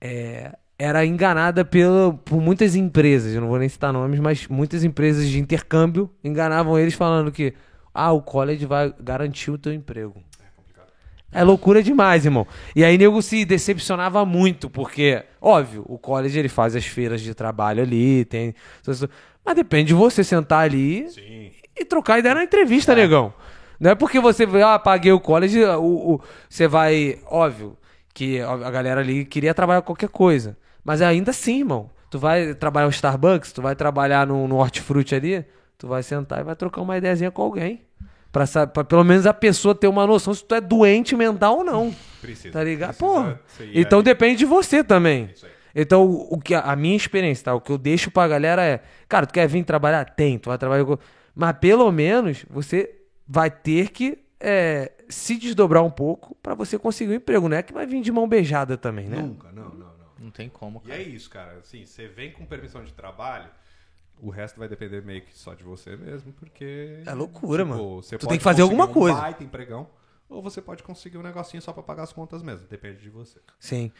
[0.00, 3.34] é, era enganada pela, por muitas empresas.
[3.34, 7.52] Eu não vou nem citar nomes, mas muitas empresas de intercâmbio enganavam eles falando que
[7.92, 10.22] ah, o college vai garantir o teu emprego.
[11.32, 12.46] É loucura demais, irmão.
[12.74, 17.34] E aí nego se decepcionava muito, porque, óbvio, o college ele faz as feiras de
[17.34, 18.54] trabalho ali, tem.
[19.44, 21.50] Mas depende de você sentar ali Sim.
[21.78, 23.34] e trocar ideia na entrevista, negão.
[23.78, 27.18] Não é porque você, ah, paguei o college, o, o- você vai.
[27.26, 27.76] Óbvio
[28.14, 30.56] que a galera ali queria trabalhar qualquer coisa.
[30.82, 31.90] Mas ainda assim, irmão.
[32.08, 35.44] Tu vai trabalhar no Starbucks, tu vai trabalhar no, no hortifruti ali,
[35.76, 37.82] tu vai sentar e vai trocar uma ideiazinha com alguém.
[38.44, 41.64] Pra, pra pelo menos a pessoa ter uma noção se tu é doente mental ou
[41.64, 41.94] não.
[42.20, 42.52] Precisa.
[42.52, 42.94] Tá ligado?
[42.96, 45.30] Precisa ser- Então é, depende de você também.
[45.34, 45.52] Isso aí.
[45.74, 47.54] Então, o que a, minha experiência, tá?
[47.54, 50.04] O que eu deixo pra galera é, cara, tu quer vir trabalhar?
[50.06, 50.98] Tem, tu vai trabalhar com...
[51.34, 52.94] Mas pelo menos você
[53.28, 57.62] vai ter que é, se desdobrar um pouco pra você conseguir um emprego, não é
[57.62, 59.18] que vai vir de mão beijada também, né?
[59.20, 59.96] Nunca, não, não, não.
[60.18, 61.00] Não tem como, E cara.
[61.00, 61.58] é isso, cara.
[61.60, 63.48] Assim, você vem com permissão de trabalho,
[64.20, 67.02] o resto vai depender meio que só de você mesmo, porque.
[67.06, 67.96] É loucura, tipo, mano.
[68.02, 69.16] Você Tu pode tem que fazer alguma coisa.
[69.18, 69.88] Um baita empregão,
[70.28, 72.66] ou você pode conseguir um negocinho só pra pagar as contas mesmo.
[72.66, 73.40] Depende de você.
[73.58, 73.92] Sim.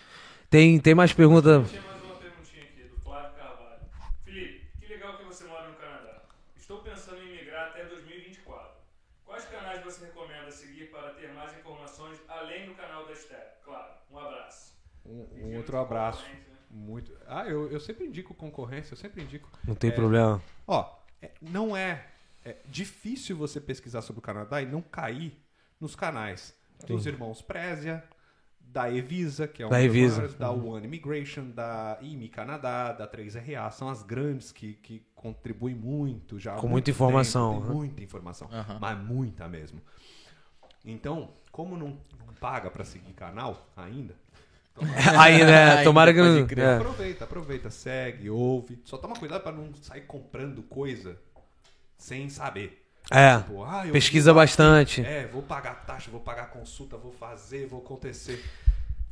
[0.49, 1.63] Tem, tem mais pergunta?
[1.69, 3.81] Tinha mais uma perguntinha aqui, do Flávio Carvalho.
[4.25, 6.23] Felipe, que legal que você mora no Canadá.
[6.57, 8.77] Estou pensando em migrar até 2024.
[9.25, 13.63] Quais canais você recomenda seguir para ter mais informações além do canal da Step?
[13.65, 14.75] Claro, um abraço.
[15.05, 16.23] Um, um outro abraço.
[16.23, 16.56] né?
[16.77, 17.11] Muito.
[17.27, 19.48] Ah, eu, eu sempre indico concorrência, eu sempre indico.
[19.66, 20.43] Não tem É, problema.
[20.66, 22.07] Ó, é- não é,
[22.44, 25.32] é difícil você pesquisar sobre o Canadá e não cair
[25.81, 26.55] nos canais
[26.86, 28.05] dos irmãos Prézia,
[28.61, 30.16] da Evisa, que é Da uma das Evisa.
[30.16, 35.74] maiores, da One Immigration, da IMI Canadá, da 3RA, são as grandes que, que contribuem
[35.74, 36.53] muito já.
[36.57, 37.74] Com muito muita informação, tempo, tem né?
[37.74, 38.78] muita informação, Aham.
[38.81, 39.81] mas muita mesmo.
[40.85, 44.15] Então, como não, não paga pra seguir canal ainda,
[45.19, 45.82] Aí, né?
[45.82, 46.47] Tomara que pode não.
[46.47, 46.65] crer.
[46.65, 46.77] é.
[46.77, 48.78] aproveita, aproveita, segue, ouve.
[48.85, 51.16] Só toma cuidado pra não sair comprando coisa
[51.97, 52.82] sem saber.
[53.11, 53.39] É.
[53.39, 55.01] Tipo, ah, eu Pesquisa bastante.
[55.01, 58.44] É, vou pagar taxa, vou pagar consulta, vou fazer, vou acontecer.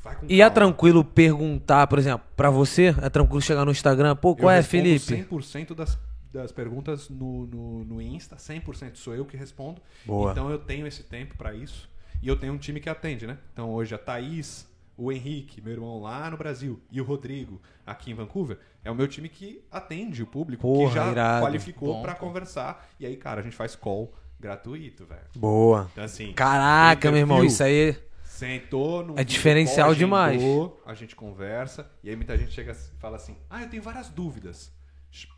[0.02, 0.54] Vai com E é calma.
[0.54, 2.94] tranquilo perguntar, por exemplo, pra você?
[3.00, 4.16] É tranquilo chegar no Instagram?
[4.16, 5.24] Pô, qual Eu é, Felipe?
[5.24, 5.98] 100% das,
[6.32, 9.80] das perguntas no, no, no Insta, 100% sou eu que respondo.
[10.04, 10.32] Boa.
[10.32, 11.88] Então eu tenho esse tempo pra isso.
[12.20, 13.38] E eu tenho um time que atende, né?
[13.52, 14.66] Então hoje a Thaís,
[14.96, 18.94] o Henrique, meu irmão lá no Brasil, e o Rodrigo aqui em Vancouver, é o
[18.94, 21.44] meu time que atende o público, Porra, que já irado.
[21.46, 22.14] qualificou pô.
[22.14, 22.88] conversar.
[23.00, 25.26] E aí, cara, a gente faz call gratuito, velho.
[25.36, 25.88] Boa.
[25.92, 26.32] Então assim.
[26.32, 27.96] Caraca, meu irmão, isso aí.
[28.24, 30.36] Sentou no É diferencial call, demais.
[30.42, 33.82] agendou, A gente conversa e aí muita gente chega e fala assim: "Ah, eu tenho
[33.82, 34.72] várias dúvidas".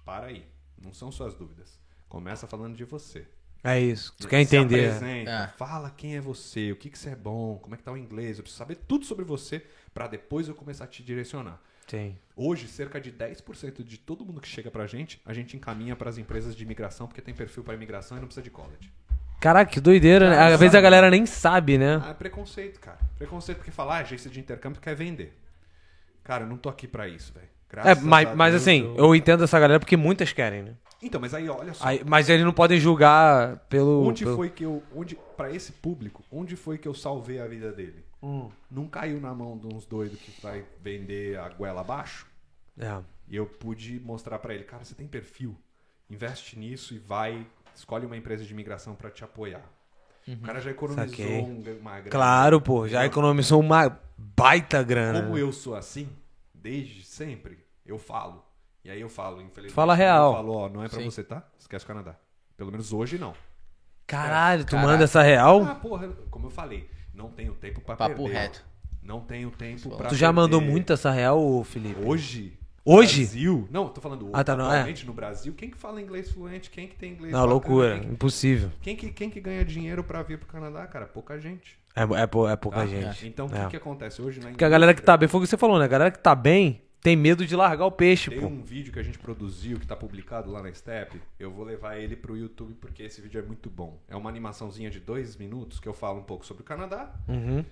[0.05, 0.47] Para aí,
[0.83, 1.79] não são suas dúvidas.
[2.09, 3.27] Começa falando de você.
[3.67, 4.15] É isso.
[4.19, 4.93] Tu quer entender.
[5.27, 5.49] É.
[5.57, 7.97] fala quem é você, o que que você é bom, como é que tá o
[7.97, 8.39] inglês.
[8.39, 9.63] Eu preciso saber tudo sobre você
[9.93, 11.61] para depois eu começar a te direcionar.
[11.87, 12.17] Sim.
[12.37, 16.11] Hoje, cerca de 10% de todo mundo que chega pra gente, a gente encaminha para
[16.11, 18.93] as empresas de imigração porque tem perfil para imigração e não precisa de college.
[19.41, 20.39] Caraca, que doideira, né?
[20.39, 20.83] Às vezes a sabe?
[20.83, 22.01] galera nem sabe, né?
[22.03, 22.99] Ah, é preconceito, cara.
[23.19, 25.37] Preconceito porque falar ah, agência de intercâmbio quer vender.
[26.25, 27.47] Cara, eu não tô aqui pra isso, velho.
[27.47, 30.75] É, Graças mas, mas assim, eu entendo essa galera porque muitas querem, né?
[31.07, 31.87] Então, mas aí olha só.
[31.87, 34.07] Aí- mas eles não podem julgar pelo.
[34.07, 37.47] onde pelo- foi que eu, onde para esse público, onde foi que eu salvei a
[37.47, 38.05] vida dele?
[38.23, 38.51] Hum.
[38.71, 42.27] Não caiu na mão de uns doidos que vai vender a goela abaixo?
[42.79, 43.01] É.
[43.29, 45.57] E eu pude mostrar pra ele, cara, você tem perfil,
[46.09, 49.65] investe nisso e vai, escolhe uma empresa de imigração pra te apoiar.
[50.29, 51.41] O cara já economizou Saquei.
[51.41, 52.11] um- uma grana.
[52.11, 55.23] Claro, pô, já economizou uma baita grana.
[55.23, 56.09] Como eu sou assim,
[56.55, 58.45] desde sempre, eu falo.
[58.87, 59.75] E aí eu falo, infelizmente.
[59.75, 60.29] Fala real.
[60.31, 61.11] Eu falo, ó, não é pra Sim.
[61.11, 61.43] você, tá?
[61.59, 62.15] Esquece o Canadá.
[62.57, 63.35] Pelo menos hoje não.
[64.07, 64.89] Caralho, tu Caraca.
[64.89, 65.63] manda essa real?
[65.65, 68.33] Ah, porra, como eu falei, não tenho tempo pra Papo perder.
[68.33, 68.65] reto.
[69.03, 70.73] Não tenho tempo pra tu já mandou perder.
[70.73, 72.01] muito essa real, ô, Felipe?
[72.05, 72.57] Hoje?
[72.85, 73.23] Hoje?
[73.23, 73.69] Brasil?
[73.69, 74.95] Não, tô falando Ah, tá, não, é.
[75.05, 75.53] no Brasil.
[75.55, 76.71] Quem que fala inglês fluente?
[76.71, 77.53] Quem que tem inglês Não, bacana?
[77.53, 78.71] loucura, Quem que, impossível.
[78.81, 81.07] quem que, quem que ganha dinheiro pra vir pro Canadá, cara?
[81.07, 81.77] Pouca gente.
[81.97, 82.87] É, é, pou- é pouca tá?
[82.87, 83.27] gente.
[83.27, 83.65] Então, o É.
[83.65, 85.57] que que acontece hoje na Porque a galera que tá bem, foi o que você
[85.57, 85.85] falou, né?
[85.87, 88.47] A galera que tá bem tem medo de largar o peixe, Tem pô.
[88.49, 91.23] um vídeo que a gente produziu, que tá publicado lá na Step.
[91.39, 94.03] Eu vou levar ele pro YouTube porque esse vídeo é muito bom.
[94.09, 97.65] É uma animaçãozinha de dois minutos que eu falo um pouco sobre o Canadá, Uhum.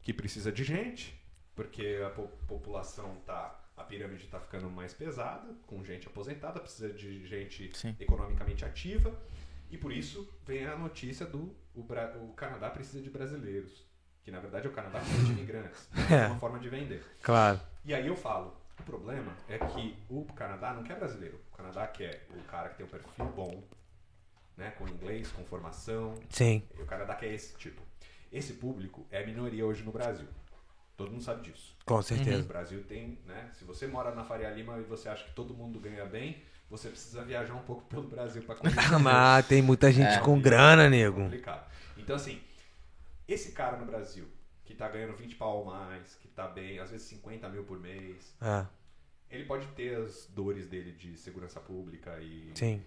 [0.00, 1.14] que precisa de gente,
[1.54, 3.58] porque a po- população tá.
[3.76, 7.94] A pirâmide tá ficando mais pesada, com gente aposentada, precisa de gente Sim.
[8.00, 9.12] economicamente ativa.
[9.70, 13.84] E por isso vem a notícia do o, Bra- o Canadá precisa de brasileiros.
[14.24, 15.88] Que na verdade é o Canadá precisa de imigrantes.
[16.10, 16.26] É É.
[16.28, 17.02] uma forma de vender.
[17.22, 17.60] Claro.
[17.84, 21.40] E aí eu falo, o problema é que o Canadá não quer brasileiro.
[21.52, 23.62] O Canadá quer o cara que tem um perfil bom,
[24.56, 26.14] né, com inglês, com formação.
[26.30, 26.62] Sim.
[26.78, 27.80] E o Canadá quer esse tipo.
[28.32, 30.26] Esse público é minoria hoje no Brasil.
[30.96, 31.74] Todo mundo sabe disso.
[31.84, 32.42] Com O certeza.
[32.44, 33.50] Brasil tem, né?
[33.52, 36.88] Se você mora na Faria Lima e você acha que todo mundo ganha bem, você
[36.88, 38.80] precisa viajar um pouco pelo Brasil para conhecer.
[38.98, 40.20] Mas tem muita gente É.
[40.20, 41.20] com grana, nego.
[41.22, 41.66] complicado.
[41.96, 42.40] Então, assim,
[43.28, 44.26] esse cara no Brasil,
[44.72, 47.78] que tá ganhando 20 pau a mais, que tá bem, às vezes 50 mil por
[47.78, 48.66] mês, É,
[49.30, 52.82] ele pode ter as dores dele de segurança pública e sim.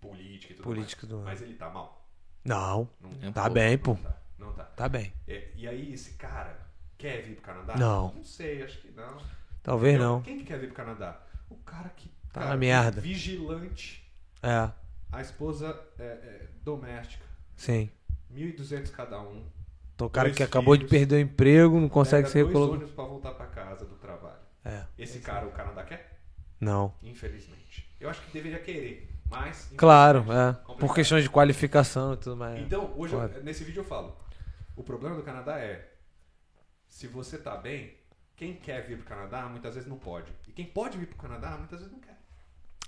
[0.00, 1.24] política e tudo Política e mais.
[1.24, 1.40] mais.
[1.40, 2.06] Mas ele tá mal.
[2.44, 3.54] Não, Não, É um tá pouco.
[3.54, 3.94] bem, não pô.
[3.96, 4.22] tá.
[4.38, 4.64] Não tá.
[4.64, 5.12] Tá bem.
[5.28, 6.58] É, e aí, esse cara
[6.98, 7.76] quer vir pro Canadá?
[7.76, 8.12] Não.
[8.12, 9.16] Não sei, acho que não.
[9.62, 10.08] Talvez Entendeu?
[10.14, 10.22] não.
[10.22, 11.20] Quem que quer vir pro Canadá?
[11.48, 13.00] O cara que Tá cara, na merda.
[13.00, 14.10] vigilante,
[14.42, 14.70] É,
[15.12, 17.24] a esposa é, é, doméstica,
[17.54, 17.90] sim.
[18.34, 19.44] 1.200 cada um.
[19.94, 20.90] Então, o cara Dois que acabou de filhos.
[20.90, 22.70] perder o emprego, não consegue dois recolocar.
[22.76, 24.40] ônibus pra voltar pra casa do trabalho.
[24.64, 26.20] É, Esse cara, o Canadá quer?
[26.60, 26.94] não.
[27.02, 27.88] Infelizmente.
[28.00, 29.72] Eu acho que deveria querer, mas...
[29.76, 30.52] Claro, é.
[30.54, 30.94] Por complicado.
[30.94, 32.60] questões de qualificação e tudo mais.
[32.60, 33.42] Então, hoje, eu- Claro.
[33.44, 34.16] nesse vídeo eu falo,
[34.76, 35.88] o problema do Canadá é,
[36.88, 37.94] se você tá bem,
[38.36, 40.32] quem quer vir pro Canadá, muitas vezes não pode.
[40.48, 42.18] E quem pode vir pro Canadá, muitas vezes não quer.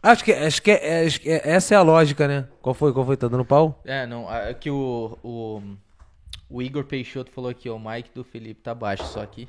[0.03, 2.49] Acho que, acho que, é- acho que é- essa é a lógica, né?
[2.61, 2.93] Qual foi?
[2.93, 3.17] Qual foi?
[3.17, 3.81] Tá dando pau?
[3.85, 5.77] É, não, aqui o, o,
[6.55, 9.49] o Igor Peixoto falou aqui, ó, o mic do Felipe tá baixo, só aqui.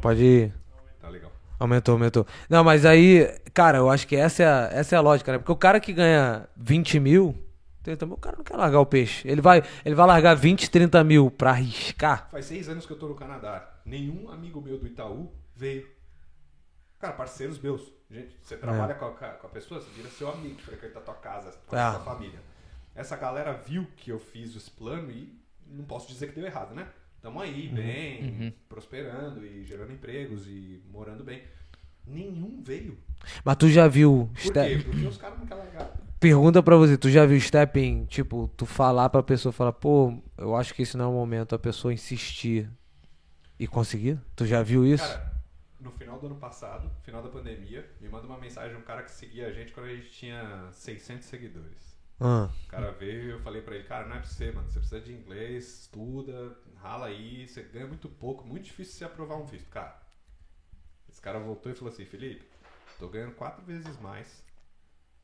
[0.00, 0.54] Pode ir.
[1.00, 1.30] Tá legal.
[1.58, 2.26] Aumentou, aumentou.
[2.50, 5.38] Não, mas aí, cara, eu acho que essa é a, essa é a lógica, né?
[5.38, 7.34] Porque o cara que ganha 20 mil,
[7.82, 9.26] também- o cara não quer largar o peixe.
[9.28, 12.28] Ele vai, ele vai largar 20, 30 mil pra arriscar.
[12.30, 13.66] Faz seis anos que eu tô no Canadá.
[13.86, 15.86] Nenhum amigo meu do Itaú veio.
[16.98, 17.80] Cara, parceiros meus.
[18.10, 21.14] Gente, você trabalha com, a, com a pessoa, você vira seu amigo, frequenta a tua
[21.14, 21.90] casa, com a É.
[21.92, 22.38] sua família.
[22.94, 25.38] Essa galera viu que eu fiz esse plano e
[25.70, 26.88] não posso dizer que deu errado, né?
[27.20, 31.42] Tamo aí, bem, prosperando e gerando empregos e morando bem.
[32.06, 32.96] Nenhum veio.
[33.44, 34.30] Mas tu já viu.
[34.32, 34.82] Por Ste- quê?
[34.84, 35.92] Porque os caras não querem largar.
[36.20, 40.54] Pergunta pra você, tu já viu stepping, tipo, tu falar pra pessoa, falar, pô, eu
[40.56, 42.70] acho que esse não é o momento, a pessoa insistir
[43.58, 44.18] e conseguir?
[44.34, 45.06] Tu já viu isso?
[45.06, 45.32] Cara,
[45.80, 49.10] no final do ano passado, final da pandemia, me manda uma mensagem um cara que
[49.10, 51.95] seguia a gente quando a gente tinha 600 seguidores.
[52.18, 54.68] Ah, O cara veio e eu falei pra ele, cara, não é pra você, mano.
[54.70, 59.36] Você precisa de inglês, estuda, rala aí, você ganha muito pouco, muito difícil você aprovar
[59.36, 59.68] um visto.
[59.68, 59.96] Cara,
[61.10, 62.44] esse cara voltou e falou assim, Felipe,
[62.98, 64.42] tô ganhando quatro vezes mais,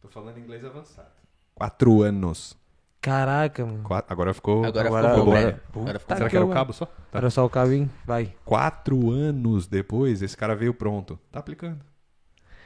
[0.01, 1.11] tô falando inglês avançado.
[1.55, 2.57] Quatro anos.
[3.01, 3.83] caraca, mano.
[3.85, 4.65] Quatro- agora ficou...
[4.65, 5.61] Agora, Agora- ficou bom, agora- né?
[5.75, 6.87] Agora ficou Será que era o cabo só?
[6.87, 7.19] Tá.
[7.19, 7.91] Era só o cabinho?
[8.05, 8.35] Vai.
[8.45, 11.19] Quatro anos depois, esse cara veio pronto.
[11.33, 11.85] Tá aplicando.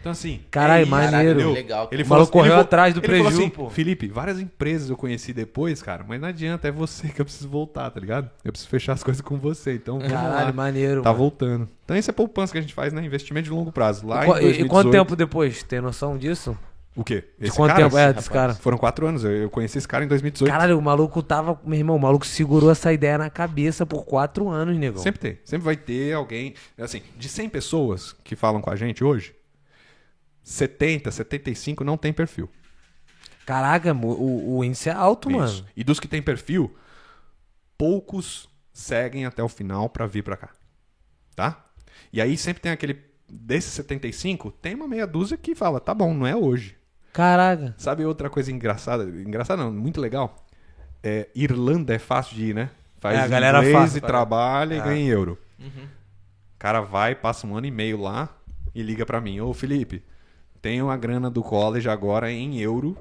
[0.01, 0.41] Então assim...
[0.51, 1.31] Caralho, é isso, maneiro.
[1.41, 1.53] entendeu?
[1.53, 1.89] Legal.
[1.91, 3.71] Ele O falou correu ele atrás do ele falou preju, assim, pô.
[3.71, 7.49] Felipe, várias empresas eu conheci depois, cara, mas não adianta, é você que eu preciso
[7.49, 8.31] voltar, tá ligado?
[8.45, 10.53] Eu preciso fechar as coisas com você, então Caralho, lá.
[10.53, 11.03] maneiro.
[11.03, 11.19] Tá mano.
[11.19, 11.69] voltando.
[11.85, 13.05] Então esse é poupança que a gente faz, né?
[13.05, 14.07] Investimento de longo prazo.
[14.07, 15.63] Lá E em e, 2018, e quanto tempo depois?
[15.63, 16.57] Tem noção disso?
[16.95, 17.25] O quê?
[17.39, 17.83] De Esse quanto cara?
[17.85, 18.55] tempo é desse cara?
[18.55, 19.23] Foram quatro anos.
[19.23, 20.51] Eu, eu conheci esse cara em 2018.
[20.51, 21.61] Caralho, o maluco tava.
[21.63, 25.03] Meu irmão, o maluco segurou essa ideia na cabeça por quatro anos, negão.
[25.03, 25.39] Sempre tem.
[25.45, 26.55] Sempre vai ter alguém.
[26.79, 29.35] Assim, de 100 pessoas que falam com a gente hoje,
[30.47, 32.49] 70, 75 não tem perfil.
[33.45, 35.39] Caraca, o, o índice é alto, Isso.
[35.39, 35.67] mano.
[35.77, 36.73] E dos que tem perfil,
[37.77, 40.51] poucos seguem até o final pra vir pra cá.
[41.35, 41.65] Tá?
[42.13, 43.05] E aí sempre tem aquele.
[43.29, 46.77] Desses 75, tem uma meia dúzia que fala: tá bom, não é hoje.
[47.13, 47.75] Caraca.
[47.77, 49.03] Sabe outra coisa engraçada?
[49.05, 50.47] Engraçada não, muito legal.
[51.03, 52.71] É, Irlanda é fácil de ir, né?
[53.01, 54.09] Faz É, a galera inglês faz, e faz.
[54.09, 54.83] trabalha e É.
[54.83, 55.37] ganha em euro.
[55.59, 55.87] Uhum.
[55.87, 58.29] O cara vai, passa um ano e meio lá
[58.73, 59.41] e liga pra mim.
[59.41, 60.05] Ô, Felipe,
[60.61, 62.97] tenho a grana do college agora em euro.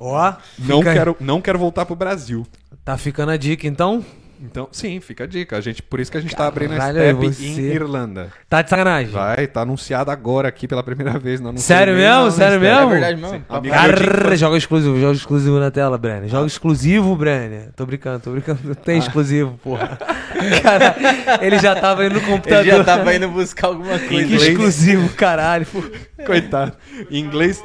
[0.00, 2.46] Ó, Não, fica- quero, não quero voltar pro Brasil.
[2.84, 4.04] Tá ficando a dica, então?
[4.40, 5.56] Então, sim, fica a dica.
[5.56, 8.30] A gente, por isso que a gente tá abrindo a Step você- em Irlanda.
[8.48, 9.10] Tá de sacanagem.
[9.12, 11.40] Vai, tá anunciado agora aqui pela primeira vez.
[11.40, 12.30] Não Sério mesmo?
[12.30, 12.88] Sério É mesmo?
[12.90, 13.44] verdade mesmo?
[13.48, 16.28] Fazer- joga exclusivo, joga exclusivo na tela, Brenner.
[16.28, 17.70] Joga exclusivo, Brenner.
[17.74, 18.60] Tô brincando, tô brincando.
[18.64, 18.74] Não Ah.
[18.76, 19.98] tem exclusivo, porra.
[20.62, 20.94] Cara,
[21.42, 22.60] ele já tava indo no computador.
[22.66, 24.14] Ele já tava indo buscar alguma coisa.
[24.22, 24.42] Inglês.
[24.48, 25.66] exclusivo, caralho.
[25.66, 25.82] pô.
[26.24, 26.72] Coitado.
[27.10, 27.62] Inglês,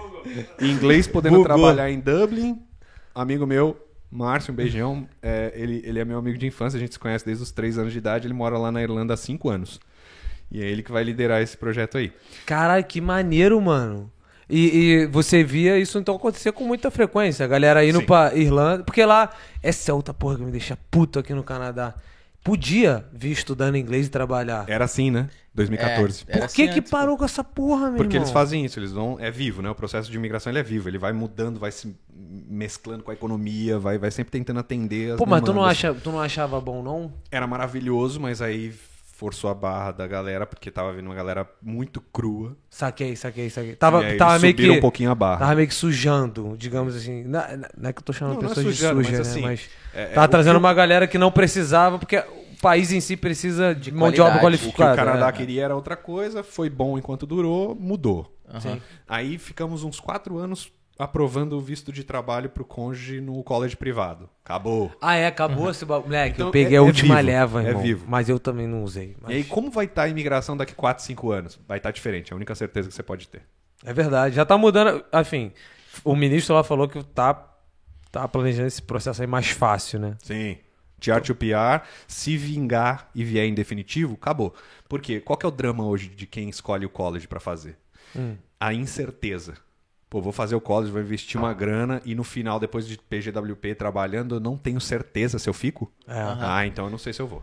[0.60, 1.46] inglês podendo Bugou.
[1.46, 2.58] trabalhar em Dublin.
[3.14, 3.78] Amigo meu,
[4.14, 5.08] Márcio, um beijão.
[5.22, 7.80] É, ele, ele é meu amigo de infância, a gente se conhece desde os 3
[7.80, 8.28] anos de idade.
[8.28, 9.80] Ele mora lá na Irlanda há 5 anos.
[10.52, 12.14] E é ele que vai liderar esse projeto aí.
[12.46, 14.12] Caralho, que maneiro, mano.
[14.48, 17.44] E, e você via isso então acontecer com muita frequência.
[17.44, 18.06] A galera indo Sim.
[18.06, 18.84] pra Irlanda.
[18.84, 19.32] Porque lá,
[19.64, 21.96] essa é outra porra que me deixa puto aqui no Canadá.
[22.44, 24.66] Podia vir estudando inglês e trabalhar.
[24.68, 25.30] Era assim, né?
[25.56, 26.26] 2014.
[26.28, 28.26] É, Por que assim que antes, parou com essa porra, meu Porque irmão?
[28.26, 29.18] eles fazem isso, eles vão.
[29.20, 29.70] É vivo, né?
[29.70, 30.90] O processo de imigração ele é vivo.
[30.90, 35.18] Ele vai mudando, vai se mesclando com a economia, vai, vai sempre tentando atender as
[35.18, 37.14] Pô, mas tu não, acha, tu não achava bom, não?
[37.32, 38.74] Era maravilhoso, mas aí
[39.24, 42.58] forçou a barra da galera, porque tava vindo uma galera muito crua.
[42.70, 43.76] Saquei, saquei, saquei.
[43.76, 44.70] Tava, e aí tava meio que.
[44.70, 45.40] um pouquinho a barra.
[45.40, 47.24] Tava meio que sujando, digamos assim.
[47.24, 47.42] Não,
[47.78, 49.32] não é que eu tô chamando Não, não é pessoas sujando, de suja, mas né?
[49.32, 52.92] assim, mas É- é tava o trazendo uma galera que não precisava, porque o país
[52.92, 54.68] em si precisa de, mão de obra qualidade.
[54.68, 54.94] O que qualificada.
[54.94, 55.32] o Canadá né?
[55.32, 58.36] queria era outra coisa, foi bom enquanto durou, mudou.
[58.54, 58.80] Aham.
[59.08, 64.30] Aí ficamos uns quatro anos aprovando o visto de trabalho pro cônjuge no college privado.
[64.44, 64.92] Acabou.
[65.02, 66.08] Ah, é, acabou esse bagulho.
[66.08, 67.82] Moleque, Então, eu peguei é- a é última vivo, leva, é irmão.
[67.82, 68.06] vivo.
[68.08, 69.16] Mas eu também não usei.
[69.22, 71.60] Mas E aí, como vai estar a imigração daqui 4, 5 anos?
[71.68, 73.42] Vai estar diferente, é a única certeza que você pode ter.
[73.84, 75.04] É verdade, já tá mudando.
[75.20, 75.52] Enfim,
[76.04, 77.34] o ministro lá falou que tá,
[78.12, 80.16] tá planejando esse processo aí mais fácil, né?
[80.24, 80.58] Sim.
[81.00, 84.54] TR to PR, se vingar e vier em definitivo, acabou.
[84.88, 85.20] Por quê?
[85.20, 87.78] Qual que é o drama hoje de quem escolhe o college pra fazer?
[88.16, 88.38] Hum.
[88.58, 89.56] A incerteza.
[90.14, 93.74] Pô, vou fazer o college, vou investir uma grana e no final, depois de PGWP
[93.74, 95.92] trabalhando, eu não tenho certeza se eu fico.
[96.08, 96.14] É.
[96.40, 97.42] Ah, então eu não sei se eu vou.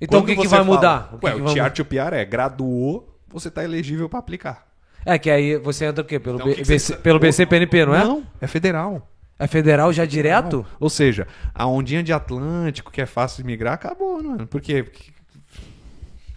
[0.00, 1.10] Então Quando o que, que vai fala- mudar?
[1.12, 4.66] O que Ué, que o vai to PR é graduou, você tá elegível pra aplicar.
[5.04, 6.18] É que aí você entra o quê?
[6.18, 8.02] Pelo, Então, B- BC pelo BCPNP, não é?
[8.02, 9.06] Não, é federal.
[9.38, 10.64] É federal já direto?
[10.80, 14.46] Ou seja, a ondinha de Atlântico, que é fácil de migrar, acabou, mano.
[14.46, 14.82] Por quê?
[14.84, 15.12] Porque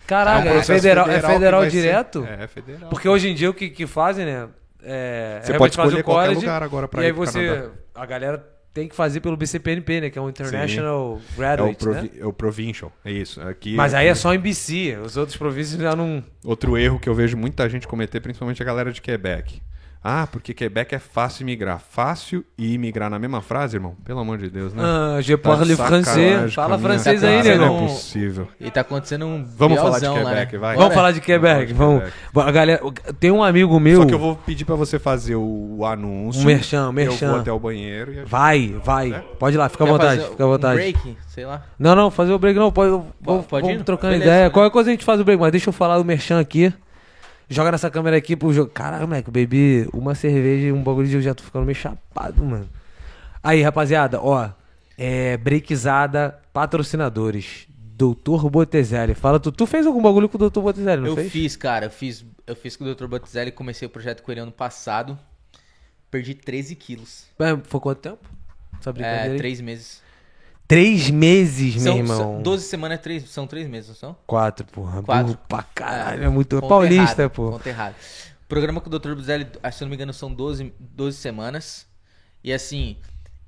[0.06, 2.26] Caraca, um é processo federal, é federal vai ser- direto?
[2.30, 2.90] É, é federal.
[2.90, 4.50] Porque hoje em dia o que, que fazem, né?
[4.86, 7.48] É, Você pode escolher qualquer college, lugar agora pra E aí ir você.
[7.48, 7.72] Canadá.
[7.96, 10.10] A galera tem que fazer pelo BCPNP, né?
[10.10, 11.78] Que é um International é o, Graduate.
[11.78, 12.10] provi- né?
[12.20, 13.42] é o provincial, é isso.
[13.42, 14.98] Aqui Mas aí é só em BC.
[15.04, 16.24] Os outros províncias já não.
[16.44, 19.62] Outro erro que eu vejo muita gente cometer, principalmente a galera de Quebec.
[20.08, 21.80] Ah, porque Quebec é fácil migrar.
[21.80, 23.96] Fácil e migrar na mesma frase, irmão?
[24.04, 24.84] Pelo amor de Deus, né?
[24.86, 26.54] Ah, je Tá parle de français.
[26.54, 27.88] Fala francês aí, Tá Não é negão.
[27.88, 28.48] possível.
[28.62, 30.60] E tá acontecendo um Vamos falar de lá, Quebec, né?
[30.60, 30.76] vai.
[30.78, 32.14] Vamos falar de Quebec, Vamos vamos.
[32.32, 32.82] falar A galera,
[33.20, 34.02] tem um amigo meu.
[34.02, 36.40] Só que eu vou pedir pra você fazer o, o anúncio.
[36.44, 37.32] Um merchan, um Eu merchan.
[37.32, 38.28] vou até o banheiro e gente...
[38.30, 39.26] Vai, vai.
[39.40, 40.76] Pode ir lá, fica à vontade, fazer fica à um vontade.
[40.76, 41.64] break, sei lá.
[41.80, 42.72] Não, não, fazer o break não.
[42.72, 43.84] Pode, pode vamos ir?
[43.84, 44.44] trocando Beleza, ideia.
[44.44, 44.50] né?
[44.52, 46.72] Qualquer coisa a gente faz o break, mas deixa eu falar do merchan aqui.
[47.50, 48.72] Joga nessa câmera aqui pro jogo.
[48.72, 51.76] Caralho, moleque, eu bebi uma cerveja e um bagulho de eu já tô ficando meio
[51.76, 52.68] chapado, mano.
[53.44, 54.50] Aí, rapaziada, ó.
[54.98, 57.68] É, breakzada, patrocinadores.
[57.70, 59.14] Doutor Botezelli.
[59.14, 61.32] Fala, tu, tu fez algum bagulho com o Doutor Botezelli, não eu fez?
[61.32, 63.08] fiz, cara, eu fiz, eu fiz com o Dr.
[63.08, 65.18] Botizelli, comecei o projeto com ele ano passado.
[66.12, 67.26] Perdi 13 quilos.
[67.40, 68.30] É, foi quanto tempo?
[68.94, 70.02] Brincadeira É, três meses.
[70.68, 72.42] Três meses, São, meu irmão.
[72.42, 74.18] 12 semanas, é três, são três meses, não são?
[74.26, 75.04] Quatro, porra.
[75.04, 75.26] Quatro.
[75.34, 76.24] Burro pra caralho.
[76.24, 76.56] É muito.
[76.56, 77.52] Conta Paulista, errado, pô.
[77.52, 77.96] Conta errado.
[78.44, 79.10] O programa com o Dr.
[79.10, 81.88] Botizelli, se eu não me engano, são 12, 12 semanas.
[82.44, 82.98] E assim,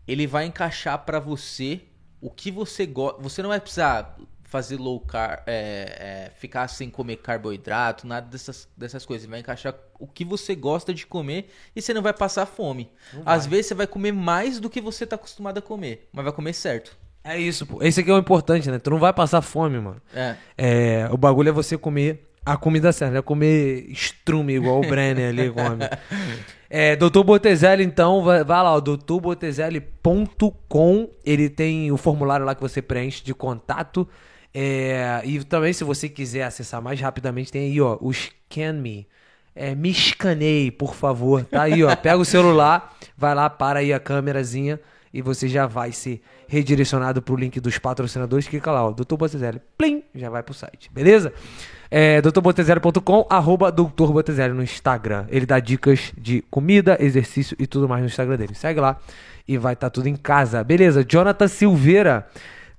[0.07, 1.81] ele vai encaixar pra você
[2.21, 3.21] o que você gosta.
[3.21, 8.67] Você não vai precisar fazer low carb, é, é, ficar sem comer carboidrato, nada dessas,
[8.77, 9.25] dessas coisas.
[9.25, 12.89] Ele vai encaixar o que você gosta de comer e você não vai passar fome.
[13.25, 16.33] Às vezes você vai comer mais do que você tá acostumado a comer, mas vai
[16.33, 16.97] comer certo.
[17.27, 17.83] É isso, pô.
[17.83, 18.79] Esse aqui é o importante, né?
[18.79, 20.01] Tu não vai passar fome, mano.
[20.15, 20.35] É.
[20.57, 24.81] É, o bagulho é você comer a comida certa, não é comer estrume igual o
[24.87, 25.83] Brenner ali come.
[26.69, 27.23] É, Dr.
[27.23, 31.09] Botezelli, então, vai, vai lá, ó, drbotezelli.com.
[31.25, 34.07] Ele tem o formulário lá que você preenche de contato.
[34.53, 39.05] É, e também, se você quiser acessar mais rapidamente, tem aí, ó, o Scan Me.
[39.53, 41.43] É, me escaneie, por favor.
[41.43, 41.93] Tá aí, ó.
[41.97, 44.79] Pega o celular, vai lá, para aí a câmerazinha
[45.17, 48.47] e você já vai ser redirecionado pro link dos patrocinadores.
[48.47, 49.15] Clica lá, ó, Dr.
[49.15, 49.59] Botezelli.
[49.75, 51.33] Plim, já vai pro site, beleza?
[51.89, 54.11] É, drbotezelli.com, arroba Dr.
[54.11, 55.25] Botezelli no Instagram.
[55.29, 58.53] Ele dá dicas de comida, exercício e tudo mais no Instagram dele.
[58.53, 58.99] Segue lá
[59.47, 60.63] e vai estar tudo em casa.
[60.63, 62.27] Beleza, Jonathan Silveira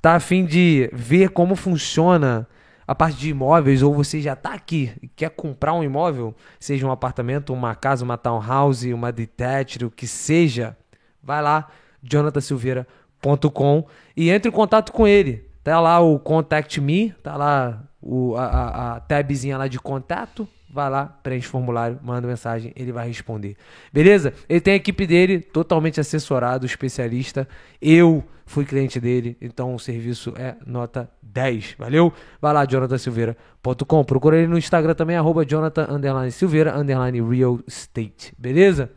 [0.00, 2.46] tá a fim de ver como funciona
[2.86, 6.86] a parte de imóveis, ou você já tá aqui e quer comprar um imóvel, seja
[6.86, 10.76] um apartamento, uma casa, uma townhouse, uma detached, o que seja,
[11.20, 11.68] vai lá,
[12.02, 15.48] jonathansilveira.com e entre em contato com ele.
[15.62, 20.48] Tá lá o Contact Me, tá lá o, a, a, tabzinha lá de contato.
[20.70, 23.56] Vai lá, preenche o formulário, manda mensagem, ele vai responder.
[23.92, 24.34] Beleza?
[24.48, 27.48] Ele tem a equipe dele totalmente assessorado, especialista.
[27.80, 31.76] Eu fui cliente dele, então o serviço é nota 10.
[31.78, 32.12] Valeu?
[32.40, 34.04] Vai lá, jonathansilveira.com.
[34.04, 38.34] Procura ele no Instagram também, arroba jonathan underline silveira underline real estate.
[38.38, 38.90] Beleza?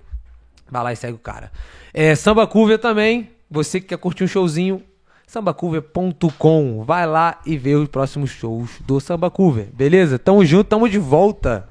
[0.71, 1.51] Vai lá e segue o cara.
[1.93, 3.29] É, Samba Curva também.
[3.49, 4.81] Você que quer curtir um showzinho,
[5.27, 6.83] sambacover.com.
[6.85, 9.67] Vai lá e vê os próximos shows do Samba Cover.
[9.73, 10.17] Beleza?
[10.17, 11.67] Tamo junto, tamo de volta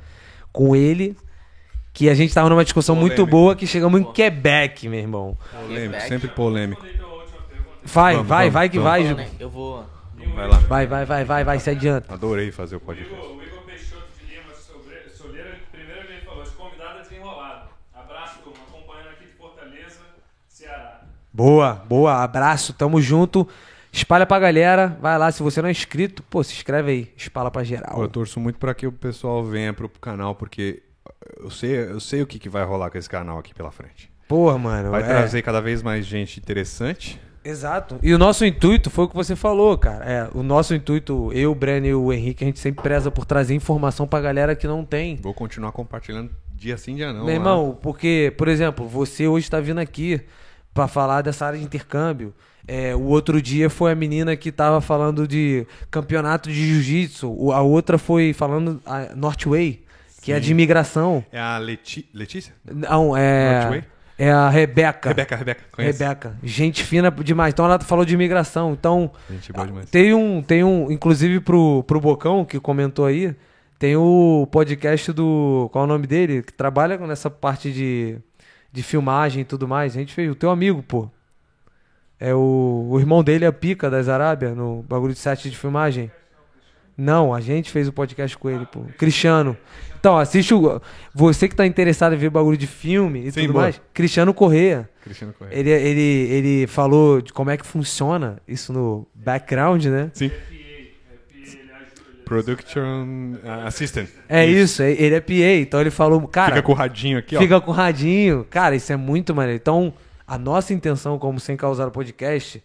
[0.53, 1.17] com ele.
[1.93, 3.31] Que a gente tava numa discussão muito Polêmico.
[3.37, 5.37] boa que chegamos em Quebec, meu irmão.
[5.51, 6.09] Polêmico, Quebec.
[6.09, 6.83] sempre polêmico.
[7.83, 8.91] Vai, Vamos, vai, vamos, vai que vamos.
[8.93, 9.07] vai.
[9.07, 9.15] Ju.
[9.17, 9.29] né?
[9.41, 9.85] Eu vou.
[10.35, 10.59] Vai lá.
[10.59, 12.15] Vai, vai, vai, vai, vai, se adianta.
[12.15, 13.13] Adorei fazer o O podcast.
[13.13, 17.69] Igor, o Igor Peixoto de Lima Sobre- Soleira, primeiro ele falou, esse convidado é desenrolado.
[17.93, 19.99] Abraço, turma, acompanhando aqui de Fortaleza,
[20.47, 21.01] Ceará.
[21.41, 23.49] Boa, boa, abraço, tamo junto.
[23.91, 27.51] Espalha pra galera, vai lá, se você não é inscrito, pô, se inscreve aí, espalha
[27.51, 27.95] pra geral.
[27.95, 30.83] Pô, eu torço muito pra que o pessoal venha pro canal, porque
[31.39, 34.13] eu sei, eu sei o que, que vai rolar com esse canal aqui pela frente.
[34.29, 34.91] Porra, mano.
[34.91, 35.07] Vai é.
[35.07, 37.19] trazer cada vez mais gente interessante.
[37.43, 37.99] Exato.
[38.03, 40.05] E o nosso intuito foi o que você falou, cara.
[40.05, 43.25] É, o nosso intuito, eu, o Breno e o Henrique, a gente sempre preza por
[43.25, 45.17] trazer informação pra galera que não tem.
[45.17, 47.21] Vou continuar compartilhando dia sim, dia não.
[47.21, 47.33] Meu lá.
[47.33, 50.21] irmão, porque, por exemplo, você hoje tá vindo aqui
[50.73, 52.35] pra falar dessa área de intercâmbio.
[52.67, 57.53] É, o outro dia foi a menina que tava falando de campeonato de jiu-jitsu.
[57.53, 59.83] A outra foi falando a Northway,
[60.23, 61.25] que é de imigração.
[61.33, 62.09] É a Leti...
[62.15, 62.55] Letícia?
[62.65, 63.61] Não, é.
[63.61, 63.85] Northway?
[64.17, 65.09] É a Rebeca.
[65.09, 65.63] Rebeca, Rebeca.
[65.73, 66.03] Conhece?
[66.03, 66.37] Rebeca.
[66.43, 67.55] Gente fina demais.
[67.55, 68.73] Então ela falou de imigração.
[68.73, 69.11] Então.
[69.31, 69.89] Gente boa demais.
[69.89, 73.35] Tem um, tem um, inclusive pro, pro Bocão, que comentou aí,
[73.79, 75.71] tem o podcast do.
[75.73, 76.43] Qual é o nome dele?
[76.43, 78.19] Que trabalha com essa parte de,
[78.73, 79.97] de filmagem e tudo mais.
[79.97, 81.09] A gente fez, o teu amigo, pô.
[82.19, 85.57] É o, o irmão dele, é a Pica das Arábia, no bagulho de set de
[85.57, 86.11] filmagem.
[86.97, 88.83] Não, a gente fez o podcast com ele, pô.
[88.99, 89.57] Cristiano.
[89.99, 90.81] Então, assiste o.
[91.15, 93.65] Você que tá interessado em ver bagulho de filme e Sim, tudo boa.
[93.65, 94.89] mais, Cristiano Correia.
[95.03, 95.59] Cristiano Correia.
[95.59, 100.11] Ele, ele, ele falou de como é que funciona isso no background, né?
[100.13, 100.29] Sim.
[100.29, 101.71] PA, é, PA, ele ajuda.
[102.19, 104.09] Ele Production uh, Assistant.
[104.29, 107.37] É isso, é- ele é PA, então ele falou, cara, Fica com o radinho aqui,
[107.37, 107.41] ó.
[107.41, 108.47] fica com o radinho.
[108.49, 109.61] Cara, isso é muito maneiro.
[109.61, 109.93] Então,
[110.25, 112.63] a nossa intenção como Sem Causar o Podcast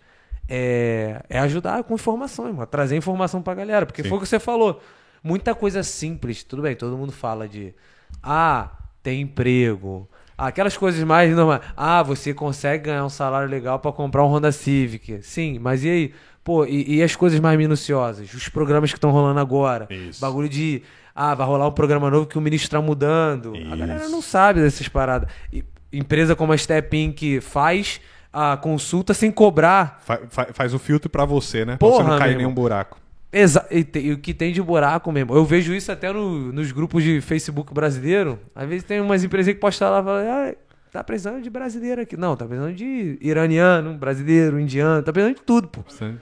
[0.47, 4.09] é, é ajudar com informação, irmão, trazer informação pra galera, porque Sim.
[4.09, 4.79] foi o que você falou.
[5.23, 7.73] Muita coisa simples, tudo bem, todo mundo fala de,
[8.21, 8.69] ah,
[9.01, 11.61] tem emprego, Aquelas coisas mais normais.
[11.77, 15.23] Ah, você consegue ganhar um salário legal pra comprar um Honda Civic.
[15.23, 16.13] Sim, mas e aí?
[16.45, 18.31] Pô, e, e as coisas mais minuciosas?
[18.33, 19.87] Os programas que estão rolando agora.
[19.89, 20.21] Isso.
[20.21, 20.83] Bagulho de.
[21.13, 23.53] Ah, vai rolar um programa novo que o ministro tá mudando.
[23.55, 23.69] A Isso.
[23.77, 25.27] galera não sabe dessas paradas.
[25.51, 27.41] E empresa como a Step Inc.
[27.41, 27.99] faz
[28.31, 29.99] a consulta sem cobrar.
[30.05, 31.77] Fa- fa- faz o filtro pra você, né?
[31.77, 32.99] Porra, pra você não cair em nenhum buraco.
[33.33, 35.33] Exa e, e o que tem de buraco mesmo.
[35.33, 38.39] Eu vejo isso até no- nos grupos de Facebook brasileiro.
[38.53, 40.53] Às vezes tem umas empresas que postam lá e falam, ah,
[40.91, 42.15] tá precisando de brasileiro aqui.
[42.15, 45.81] Não, tá precisando de iraniano, brasileiro, indiano, tá precisando de tudo, pô.
[45.87, 46.13] Você-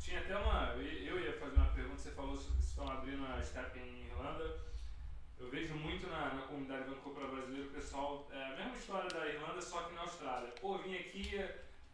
[0.00, 0.72] Tinha até uma.
[0.76, 4.06] Eu ia- eu ia fazer uma pergunta, você falou que estão abrindo a Step em
[4.10, 4.44] Irlanda.
[5.40, 8.26] Eu vejo muito na, na comunidade Vancouver brasileira o pessoal.
[8.34, 10.48] É a mesma história da Irlanda, só que na Austrália.
[10.60, 11.40] Pô, vim aqui,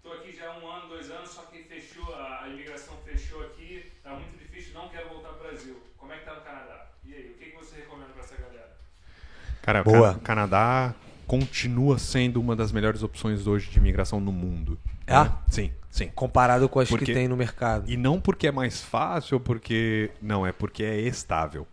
[0.03, 3.43] tô aqui já há um ano, dois anos, só que fechou, a, a imigração fechou
[3.43, 5.77] aqui, tá muito difícil, não quero voltar pro Brasil.
[5.99, 6.87] Como é que tá no Canadá?
[7.05, 8.71] E aí, o que, que você recomenda pra essa galera?
[9.73, 10.15] Cara, o Boa.
[10.15, 10.95] Ca- Canadá
[11.27, 14.77] continua sendo uma das melhores opções hoje de imigração no mundo.
[15.07, 15.15] É?
[15.15, 15.33] né?
[15.49, 16.09] Sim, sim.
[16.15, 17.89] Comparado com as Porque- que tem no mercado.
[17.89, 20.11] E não porque é mais fácil, ou porque.
[20.21, 21.67] Não, é porque é estável.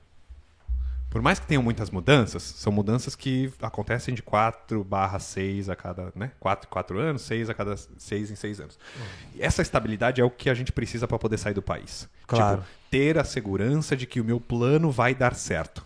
[1.10, 5.76] Por mais que tenham muitas mudanças, são mudanças que acontecem de 4 barra 6 a
[5.76, 6.12] cada.
[6.14, 6.32] Né?
[6.40, 8.78] 4, 4 anos, 6 a cada 6 em 6 anos.
[9.34, 12.08] E essa estabilidade é o que a gente precisa para poder sair do país.
[12.28, 12.58] Claro.
[12.58, 15.84] Tipo, ter a segurança de que o meu plano vai dar certo.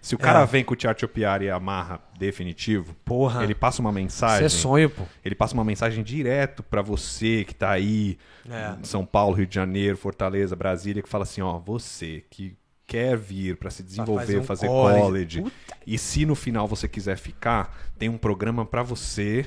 [0.00, 0.46] Se o cara É.
[0.46, 3.42] vem com o Tchatcho Piari e amarra definitivo, Porra.
[3.44, 4.46] ele passa uma Isso mensagem.
[4.46, 5.04] é sonho, pô.
[5.24, 8.18] Ele passa uma mensagem direto pra você que tá aí
[8.48, 8.76] É.
[8.80, 12.56] em São Paulo, Rio de Janeiro, Fortaleza, Brasília, que fala assim, ó, você que
[12.86, 15.38] quer vir pra se desenvolver, fazer fazer, um college.
[15.40, 15.56] college,
[15.86, 19.46] e se no final você quiser ficar, tem um programa pra você.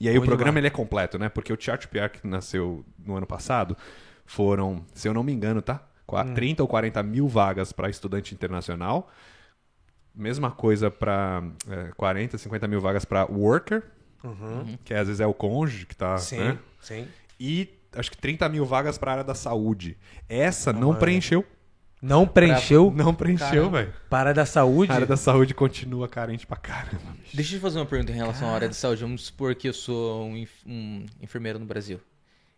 [0.00, 0.58] E aí Bom o programa demais.
[0.58, 1.28] ele é completo, né?
[1.28, 3.76] Porque o Tchatcho Piar que nasceu no ano passado
[4.24, 5.86] foram, se eu não me engano, tá?
[6.08, 6.34] Hum.
[6.34, 9.10] 30 ou 40 mil vagas para estudante internacional.
[10.14, 11.42] Mesma coisa para
[11.96, 13.82] 40, 50 mil vagas para worker,
[14.84, 16.12] que às vezes é o cônjuge que tá.
[16.12, 16.18] Uhum.
[16.18, 16.58] Sim, né?
[16.80, 17.08] sim.
[17.38, 19.96] E acho que 30 mil vagas para a área da saúde.
[20.28, 21.44] Essa não preencheu.
[22.00, 23.92] Não preencheu Não preencheu, velho.
[24.08, 24.92] para da saúde.
[24.92, 27.12] A área da saúde continua carente pra caramba.
[27.20, 27.34] bicho.
[27.34, 29.02] Deixa eu te fazer uma pergunta em relação à área de saúde.
[29.02, 32.00] Vamos supor que eu sou um, um enfermeiro no Brasil.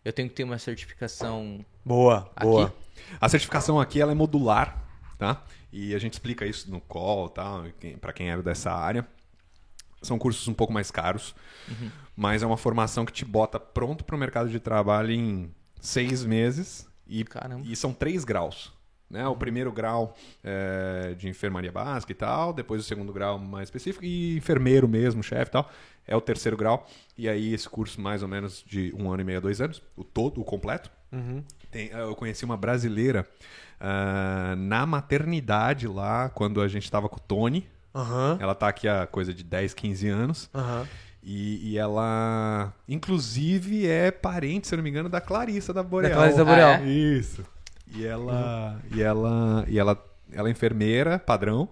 [0.03, 2.45] Eu tenho que ter uma certificação Boa, aqui.
[2.47, 2.73] boa.
[3.19, 4.81] A certificação aqui ela é modular,
[5.17, 5.43] tá?
[5.71, 7.63] E a gente explica isso no call, tá?
[7.99, 9.05] Pra quem é dessa área.
[10.01, 11.35] São cursos um pouco mais caros,
[12.15, 16.23] mas é uma formação que te bota pronto para o mercado de trabalho em seis
[16.23, 17.25] meses e,
[17.65, 18.71] e são três graus.
[19.09, 19.27] Né?
[19.27, 24.05] O primeiro grau é de enfermaria básica e tal, depois o segundo grau mais específico
[24.05, 25.69] e enfermeiro mesmo, chefe e tal,
[26.07, 26.87] é o terceiro grau.
[27.17, 29.81] E aí esse curso mais ou menos de um ano e meio a dois anos,
[29.95, 30.89] o todo, o completo.
[31.71, 33.27] Tem- eu conheci uma brasileira
[33.79, 37.67] ah, na maternidade lá, quando a gente estava com o Tony.
[37.95, 40.49] Aham, Ela tá aqui há coisa de 10, 15 anos.
[40.53, 40.85] aham.
[41.21, 46.13] E, e ela, inclusive, é parente, se eu não me engano, da Clarissa da Boreal.
[46.13, 46.71] Clarissa da Ah, Boreal.
[46.75, 46.83] é?
[46.89, 47.43] Isso.
[47.93, 51.67] E ela, e ela, e ela, ela é enfermeira, padrão.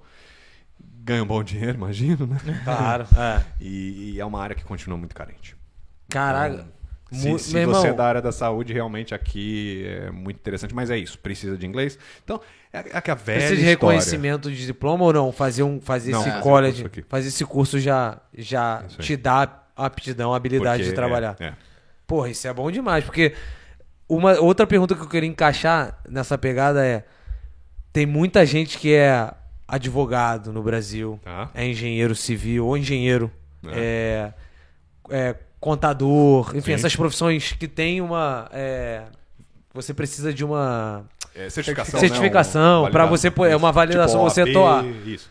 [1.07, 2.37] Ganha um bom dinheiro, imagino, né?
[2.63, 3.07] Claro.
[3.17, 3.41] É.
[3.61, 5.55] E, e é uma área que continua muito carente.
[6.09, 6.67] Caraca.
[7.09, 10.35] Se, Mu- se meu você irmão, é da área da saúde, realmente aqui é muito
[10.37, 10.75] interessante.
[10.75, 11.97] Mas é isso, precisa de inglês.
[12.23, 12.41] Então,
[12.73, 13.69] é, é que a velha Precisa de história.
[13.69, 15.31] reconhecimento de diploma ou não?
[15.31, 17.05] Fazer, um, fazer Não, esse fazer o college, aqui.
[17.07, 21.37] fazer esse curso já, já te dá aptidão, habilidade Porque de trabalhar.
[21.39, 21.53] É, é.
[22.05, 23.33] Porra, isso é bom demais, porque
[24.09, 27.05] uma outra pergunta que eu queria encaixar nessa pegada é:
[27.93, 29.31] tem muita gente que é
[29.67, 31.49] advogado no Brasil, Tá.
[31.53, 33.29] é engenheiro civil ou engenheiro,
[33.67, 34.31] é,
[35.09, 36.73] é contador, enfim, Sim.
[36.73, 38.47] essas profissões que tem uma.
[38.53, 39.03] é,
[39.73, 41.99] você precisa de uma É, certificação.
[41.99, 42.89] Certificação, né?
[42.89, 43.17] Um pra validado.
[43.21, 44.85] você pôr- é uma validação, Tipo você atuar.
[45.05, 45.29] Isso.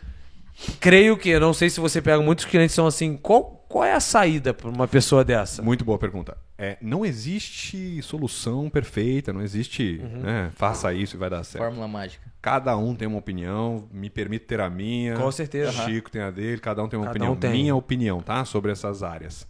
[0.80, 4.00] Creio que, não sei se você pega muitos clientes são assim, qual, qual é a
[4.00, 5.62] saída para uma pessoa dessa?
[5.62, 6.36] Muito boa pergunta.
[6.56, 10.20] É, não existe solução perfeita, não existe, Uhum.
[10.22, 11.62] né, faça isso e vai dar certo.
[11.64, 12.24] Fórmula mágica.
[12.46, 15.16] Cada um tem uma opinião, me permite ter a minha.
[15.16, 15.72] Com certeza.
[15.84, 17.32] Chico tem a dele, cada um tem uma Cada opinião.
[17.32, 17.50] um tem.
[17.50, 17.56] Uhum.
[17.56, 18.44] Minha opinião, tá?
[18.44, 19.48] Sobre essas áreas.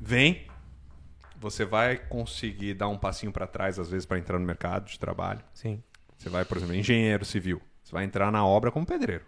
[0.00, 0.46] Vem,
[1.38, 4.98] você vai conseguir dar um passinho para trás, às vezes, para entrar no mercado de
[4.98, 5.40] trabalho.
[5.52, 5.82] Sim,
[6.16, 7.60] Você vai, por exemplo, engenheiro civil.
[7.82, 9.24] Você vai entrar na obra como pedreiro.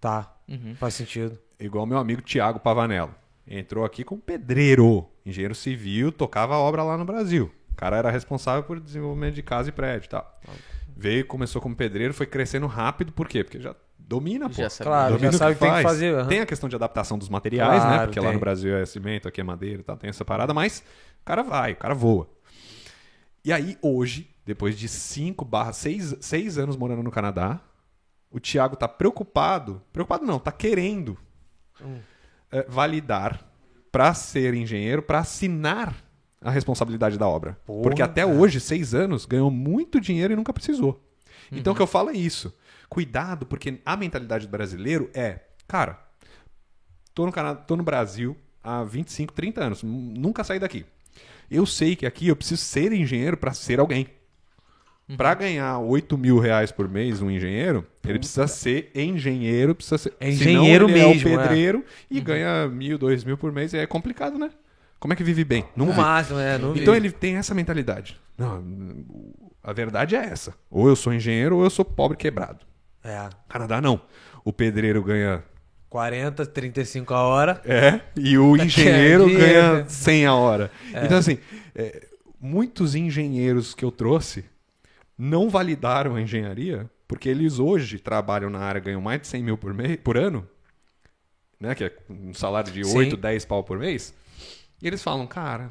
[0.00, 0.34] tá.
[0.78, 1.38] Faz sentido.
[1.60, 3.14] Igual meu amigo Tiago Pavanello.
[3.46, 5.06] Entrou aqui como pedreiro.
[5.26, 7.52] Engenheiro civil, tocava a obra lá no Brasil.
[7.70, 10.40] O cara era responsável por desenvolvimento de casa e prédio e tal.
[11.00, 13.10] Veio, começou como pedreiro, foi crescendo rápido.
[13.10, 13.42] Por quê?
[13.42, 14.54] Porque já domina, pô.
[14.54, 14.86] Já sabe.
[14.90, 15.86] Claro, Domina já o sabe o que tem que faz.
[15.86, 16.14] fazer.
[16.14, 16.28] aham.
[16.28, 18.06] Tem a questão de adaptação dos materiais, Claro, né?
[18.06, 18.34] Porque lá tem.
[18.34, 20.84] no Brasil é cimento, aqui é madeira e tal, tem essa parada, mas
[21.22, 22.28] o cara vai, o cara voa.
[23.42, 27.58] E aí, hoje, depois de 5 barra 6 anos morando no Canadá,
[28.30, 29.80] o Thiago tá preocupado.
[29.92, 31.16] Preocupado não, tá querendo
[32.52, 33.42] eh, validar
[33.90, 35.94] para ser engenheiro, para assinar
[36.40, 37.58] a responsabilidade da obra.
[37.66, 38.34] Porra, Porque até cara.
[38.34, 41.04] hoje, seis anos, ganhou muito dinheiro e nunca precisou.
[41.52, 42.54] Então o que eu falo é isso.
[42.88, 45.98] Cuidado, porque a mentalidade do brasileiro é, cara,
[47.14, 50.84] tô no, Canadá, tô no Brasil há 25, 30 anos, nu- nunca saí daqui.
[51.50, 54.06] Eu sei que aqui eu preciso ser engenheiro para ser alguém.
[55.16, 60.14] Para ganhar 8 mil reais por mês um engenheiro, ele precisa ser engenheiro, precisa ser.
[60.20, 61.36] É engenheiro ele mesmo, É é.
[61.36, 63.74] o pedreiro e ganha mil, dois mil por mês.
[63.74, 64.50] É complicado, né?
[65.00, 65.64] Como é que vive bem?
[65.74, 66.04] Não No vive.
[66.04, 66.58] máximo, é.
[66.58, 67.00] Não Então vi.
[67.00, 68.20] ele tem essa mentalidade.
[68.38, 68.62] Não,
[69.64, 70.54] a verdade é essa.
[70.70, 72.60] Ou eu sou engenheiro ou eu sou pobre quebrado.
[73.02, 73.28] É.
[73.48, 74.00] Canadá não.
[74.44, 75.42] O pedreiro ganha
[75.88, 77.60] 40, 35 a hora.
[77.64, 79.84] é, e o engenheiro dinheiro, ganha né?
[79.88, 80.70] 100 a hora.
[81.02, 81.38] Então, assim,
[81.74, 82.06] é,
[82.40, 84.44] muitos engenheiros que eu trouxe
[85.18, 89.58] não validaram a engenharia, porque eles hoje trabalham na área, ganham mais de 100 mil
[89.58, 90.46] por, mês, por ano,
[91.58, 92.96] né, que é um salário de Sim.
[92.96, 94.14] 8, 10 pau por mês,
[94.82, 95.68] e eles falam, cara,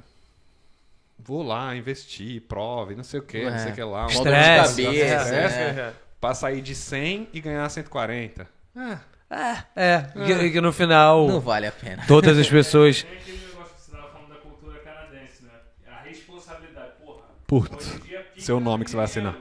[1.18, 4.08] vou lá investir, prove, não sei o que, não sei o que lá.
[4.08, 5.94] Mó uma dor de Estresse, cabeça, estresse, né?
[6.22, 8.48] Pra sair de 100 e ganhar 140.
[8.76, 12.04] Ah, É, que, que no final, Não vale a pena.
[12.08, 13.04] todas as pessoas.
[13.04, 15.52] Tem aquele negócio que você estava falando da cultura canadense, né?
[15.88, 16.92] A responsabilidade.
[17.04, 19.38] Porra, Putz, hoje em dia pica seu nome no que você vai assinar.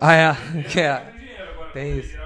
[0.00, 0.36] Ah, é.
[0.68, 0.96] Que é.
[0.98, 2.23] tem dinheiro, agora Tem quando ele isso.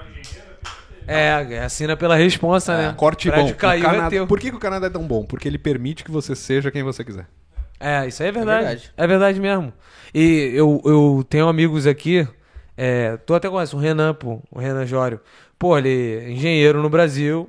[1.09, 2.95] É, assina pela responsa, né?
[2.97, 3.59] Corte prédio bom.
[3.59, 4.27] Caiu, é Canadá- teu.
[4.27, 5.25] Por que, que o Canadá é tão bom?
[5.25, 7.27] Porque ele permite que você seja quem você quiser.
[7.81, 8.61] É, isso aí é verdade.
[8.97, 9.39] É verdade.
[9.39, 9.73] verdade, mesmo.
[10.15, 12.27] E eu, eu tenho amigos aqui,
[12.77, 15.21] é, tu até conhece o Renan, pô, o Renan Jório.
[15.59, 15.89] Pô, ele
[16.25, 17.49] é engenheiro no Brasil,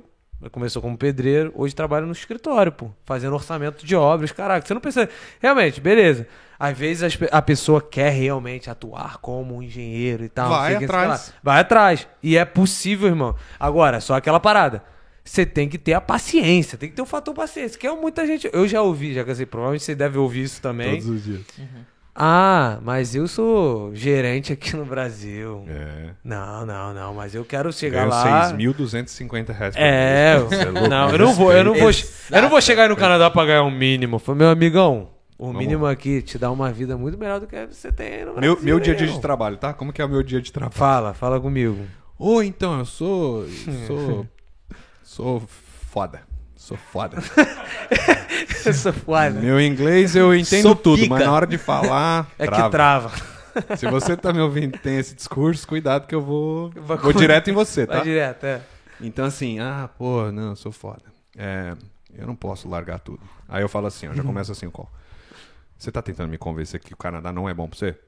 [0.50, 4.32] começou como pedreiro, hoje trabalha no escritório, pô, fazendo orçamento de obras.
[4.32, 5.08] Caraca, você não pensa.
[5.40, 6.26] Realmente, beleza.
[6.60, 10.50] Às vezes a pessoa quer realmente atuar como um engenheiro e tal.
[10.50, 11.28] Vai sei o que, sei atrás.
[11.28, 11.34] lá.
[11.42, 12.08] Vai atrás.
[12.22, 13.34] E é possível, irmão.
[13.58, 14.84] Agora, só aquela parada.
[15.24, 17.78] Você tem que ter a paciência, tem que ter o fator paciência.
[17.78, 18.50] Que é muita gente.
[18.52, 20.98] Eu já ouvi, já que assim, provavelmente você deve ouvir isso também.
[20.98, 21.40] os dias.
[22.14, 25.64] Ah, mas eu sou gerente aqui no Brasil.
[25.66, 26.10] É.
[26.22, 28.52] Não, não, não, mas eu quero chegar Ganhou lá.
[28.52, 32.34] 6.250 reais por É, é louco, não, eu não vou, eu não vou, Exato.
[32.34, 34.18] eu não vou chegar aí no Canadá pra ganhar um mínimo.
[34.18, 35.19] Foi meu amigão.
[35.42, 38.40] O mínimo aqui te dá uma vida muito melhor do que você tem no Brasil.
[38.56, 39.72] Meu, meu dia a dia de trabalho, tá?
[39.72, 40.76] Como que é o meu dia de trabalho?
[40.76, 41.86] Fala, fala comigo.
[42.18, 43.44] Ô, então, eu sou.
[43.44, 44.26] eu Sou.
[45.02, 45.42] sou
[45.90, 46.20] foda.
[46.54, 47.16] Sou foda.
[48.64, 49.30] Eu sou foda.
[49.40, 51.14] Meu inglês eu entendo Sou tudo, pica.
[51.14, 52.30] mas na hora de falar.
[52.38, 52.64] É trava.
[52.64, 53.12] que trava.
[53.76, 56.70] Se você tá me ouvindo e tem esse discurso, cuidado que eu vou.
[56.76, 57.94] Vai Vou com- direto em você, tá?
[57.94, 58.60] Vai direto, é.
[59.00, 61.02] Então, assim, ah, pô, não, eu sou foda.
[61.36, 61.74] É,
[62.14, 63.20] eu não posso largar tudo.
[63.48, 64.88] Aí eu falo assim, ó, já começa assim o call.
[65.80, 67.98] Você tá tentando me convencer que o Canadá não é bom pra você?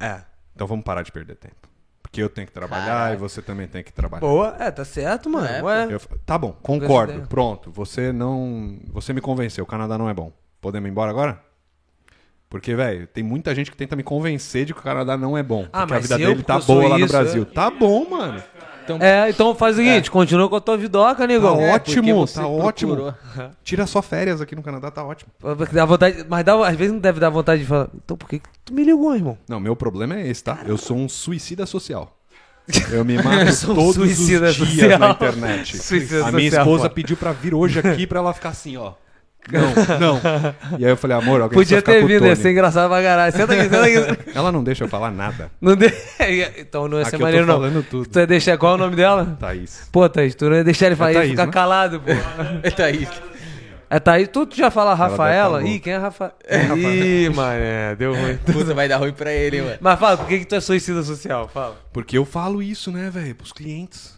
[0.00, 0.22] É.
[0.54, 1.68] Então vamos parar de perder tempo.
[2.00, 3.14] Porque eu tenho que trabalhar Caraca.
[3.14, 4.20] e você também tem que trabalhar.
[4.22, 5.46] Boa, é, tá certo, mano.
[5.46, 5.88] É, Ué.
[5.92, 7.28] Eu tá bom, concordo.
[7.28, 8.80] Pronto, você não.
[8.92, 10.32] Você me convenceu, o Canadá não é bom.
[10.58, 11.44] Podemos ir embora agora?
[12.48, 15.42] Porque, velho, tem muita gente que tenta me convencer de que o Canadá não é
[15.42, 15.68] bom.
[15.70, 17.42] Ah, porque a mas vida eu, dele tá boa lá no isso, Brasil.
[17.42, 17.54] é.
[17.54, 18.42] Tá bom, mano.
[18.96, 21.60] Então, É, então faz o seguinte, continua com a tua vidoca, Tá negão.
[21.60, 22.96] É, ótimo, tá ótimo.
[22.96, 23.14] procurou.
[23.64, 25.30] Tira só férias aqui no Canadá, tá ótimo.
[25.72, 27.88] Dá vontade, mas dá, às vezes não deve dar vontade de falar.
[28.04, 29.36] Então por que que tu me ligou, irmão?
[29.48, 30.58] Não, meu problema é esse, tá?
[30.66, 32.16] Eu sou um suicida social.
[32.92, 34.98] Eu me mato Eu sou um todos suicida os dias social.
[34.98, 35.76] na internet.
[35.82, 36.94] Suicida a minha social, esposa pô.
[36.94, 38.92] pediu pra vir hoje aqui pra ela ficar assim, ó.
[39.50, 40.20] Não, não.
[40.78, 43.32] E aí eu falei, amor, alguém Podia ter vindo, ia ser engraçado pra caralho.
[43.32, 44.30] Senta aqui, senta aqui.
[44.36, 45.50] Ela não deixa eu falar nada.
[45.60, 45.92] Não de...
[46.58, 47.54] Então não ia ser Aqui eu tô maneiro, não.
[47.54, 48.08] falando tudo.
[48.08, 48.58] Tu ia deixar.
[48.58, 49.36] Qual é o nome dela?
[49.40, 49.88] Thaís.
[49.90, 51.52] Pô, Thaís, tu não ia deixar ele falar, ia Thaís, ficar né?
[51.52, 52.10] calado, pô.
[52.76, 53.08] Tá aí.
[53.92, 55.60] É Thaís, tu, tu já fala Rafaela?
[55.60, 56.32] tá Ih, quem é Rafa...
[56.76, 58.36] Ih, mané, deu ruim.
[58.36, 59.78] Puta, vai dar ruim pra ele, hein, mano.
[59.80, 61.48] Mas fala, por que, que tu é suicida social?
[61.48, 61.76] Fala.
[61.92, 64.16] Porque eu falo isso, né, velho, pros clientes.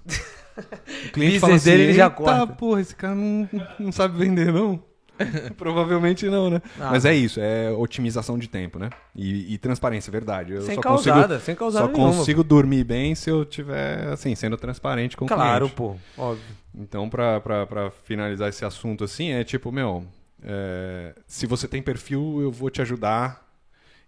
[0.58, 4.18] O Business fala assim, dele, ele já "Eita, corta." porra, esse cara não, não sabe
[4.18, 4.78] vender, não.
[5.56, 6.62] Provavelmente não, né?
[6.78, 8.90] Ah, Mas é isso, é otimização de tempo, né?
[9.14, 10.52] E, e transparência, verdade.
[10.52, 12.12] Eu Sem só causada, consigo, sem causada Só nenhuma.
[12.16, 15.74] consigo dormir bem se eu tiver, assim, sendo transparente com o Claro, cliente.
[15.76, 16.44] pô, óbvio.
[16.74, 20.04] Então, pra, pra, pra finalizar esse assunto assim, é tipo, meu,
[20.42, 23.42] é, se você tem perfil, eu vou te ajudar.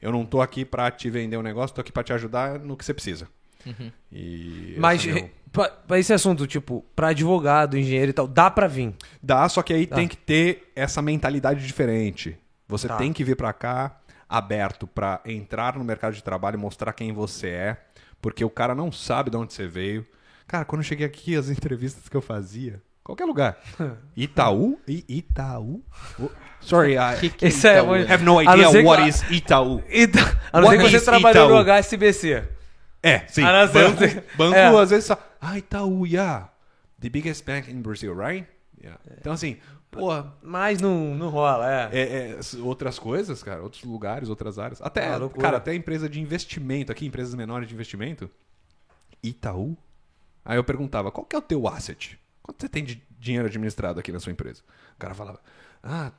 [0.01, 2.77] Eu não tô aqui pra te vender um negócio, tô aqui pra te ajudar no
[2.77, 3.27] que você precisa.
[4.13, 8.51] E Mas é meu- pra, pra esse assunto, tipo, pra advogado, engenheiro e tal, dá
[8.51, 8.93] pra vir.
[9.23, 9.97] Dá, só que aí Tá.
[9.97, 12.37] tem que ter essa mentalidade diferente.
[12.69, 12.97] Você Tá.
[12.97, 13.97] tem que vir pra cá
[14.29, 17.77] aberto pra entrar no mercado de trabalho e mostrar quem você é,
[18.21, 20.05] porque o cara não sabe de onde você veio.
[20.47, 23.57] Cara, quando eu cheguei aqui, as entrevistas que eu fazia, qualquer lugar.
[24.17, 24.79] Itaú?
[24.89, 25.83] I, Itaú?
[26.19, 26.29] Oh,
[26.61, 28.13] Sorry, I Que que é Itaú, né?
[28.13, 29.83] have no idea que- what is Itaú.
[29.89, 30.23] Então,
[30.53, 31.57] a não ser que você trabalhou no?
[31.71, 32.43] HSBC.
[33.03, 33.43] É, sim.
[33.43, 34.81] Banco, banco É.
[34.83, 35.19] às vezes só.
[35.45, 36.51] Ah, Itaú, yeah.
[36.99, 38.49] The biggest bank in Brazil, right?
[38.81, 39.01] Yeah.
[39.19, 39.59] Então, assim,
[39.91, 41.91] porra, Mas não, não rola, é.
[41.93, 44.81] é, é, outras coisas, cara, outros lugares, outras áreas.
[44.81, 48.31] Até, Ah, cara, até empresa de investimento aqui, empresas menores de investimento.
[49.23, 49.77] Itaú.
[50.45, 52.19] Aí eu perguntava, qual que é o teu asset?
[52.43, 54.63] Quanto você tem de dinheiro administrado aqui na sua empresa?
[54.95, 55.41] O cara falava,
[55.83, 56.13] ah,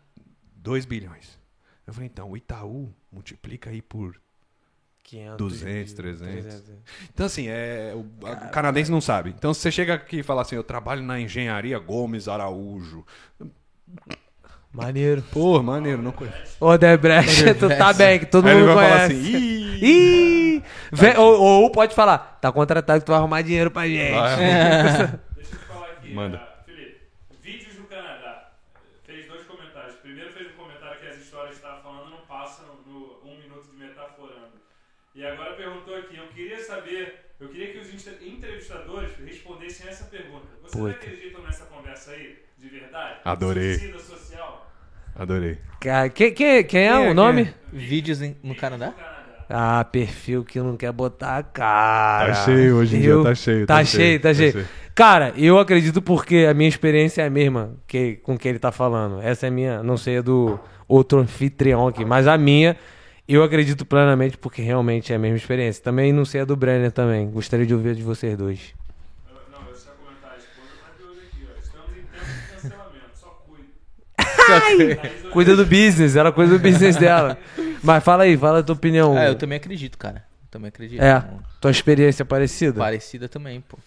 [0.56, 1.40] 2 bilhões.
[1.86, 4.20] Eu falei, então, o Itaú multiplica aí por
[5.06, 6.44] 500, 200, 300.
[6.44, 6.74] 300.
[7.14, 9.30] Então, assim, é, o, a- o canadense não sabe.
[9.38, 13.06] Então, se você chega aqui e fala assim, eu trabalho na engenharia Gomes Araújo.
[14.74, 15.24] Maneiro.
[15.32, 16.58] Pô, maneiro, não conheço.
[16.60, 19.14] Ô, Debrecht, tu tá bem, que todo Aí ele mundo falar conhece.
[19.14, 20.64] assim, ih, Ih!
[20.92, 24.12] Vem- ou, ou pode falar, tá contratado que tu vai arrumar dinheiro pra gente.
[24.12, 24.36] vai.
[25.36, 26.14] Deixa eu te falar aqui.
[26.14, 26.38] Manda.
[26.38, 26.98] ah, Felipe,
[27.42, 28.50] vídeos do Canadá.
[29.06, 29.96] Fez dois comentários.
[29.98, 33.70] Primeiro fez um comentário que as histórias que estava falando não passam no um minuto
[33.72, 34.56] de metaforando.
[35.26, 40.46] E agora perguntou aqui, eu queria saber, eu queria que os entrevistadores respondessem essa pergunta.
[40.62, 40.96] Vocês Puta.
[40.96, 42.38] acreditam nessa conversa aí?
[42.60, 43.16] De verdade?
[43.26, 43.74] Adorei.
[43.74, 44.72] Suicida social?
[45.16, 45.58] Adorei.
[45.82, 47.52] Cara, quem, quem, quem é Quem é, o nome?
[47.74, 48.94] Vídeos em- no Canadá?
[49.50, 52.28] Ah, perfil que não quer botar a cara.
[52.28, 54.52] Tá cheio hoje em dia, tá cheio, Tá, tá cheio, cheio, tá tá cheio.
[54.52, 54.68] cheio.
[54.94, 58.72] Cara, eu acredito porque a minha experiência é a mesma que, com que ele tá
[58.72, 59.20] falando.
[59.24, 62.78] Essa é a minha, não sei a do outro anfitrião aqui, mas a minha,
[63.34, 65.82] eu acredito plenamente porque realmente é a mesma experiência.
[65.84, 67.30] Também não sei a do Brenner também.
[67.30, 68.74] Gostaria de ouvir a de vocês dois.
[69.30, 71.60] Eu- Não, eu só comentar, a esposa tá aqui, ó.
[71.60, 75.00] Estamos em tempo de cancelamento, só cuida.
[75.00, 77.38] Thaís, Cuida do business, ela cuida do business dela.
[77.84, 79.18] Mas fala aí, fala a tua opinião.
[79.18, 80.24] Ah, eu também acredito, cara.
[80.52, 81.02] Também acredito.
[81.02, 81.24] É,
[81.60, 82.80] tua experiência é parecida?
[82.80, 83.78] Parecida também, pô.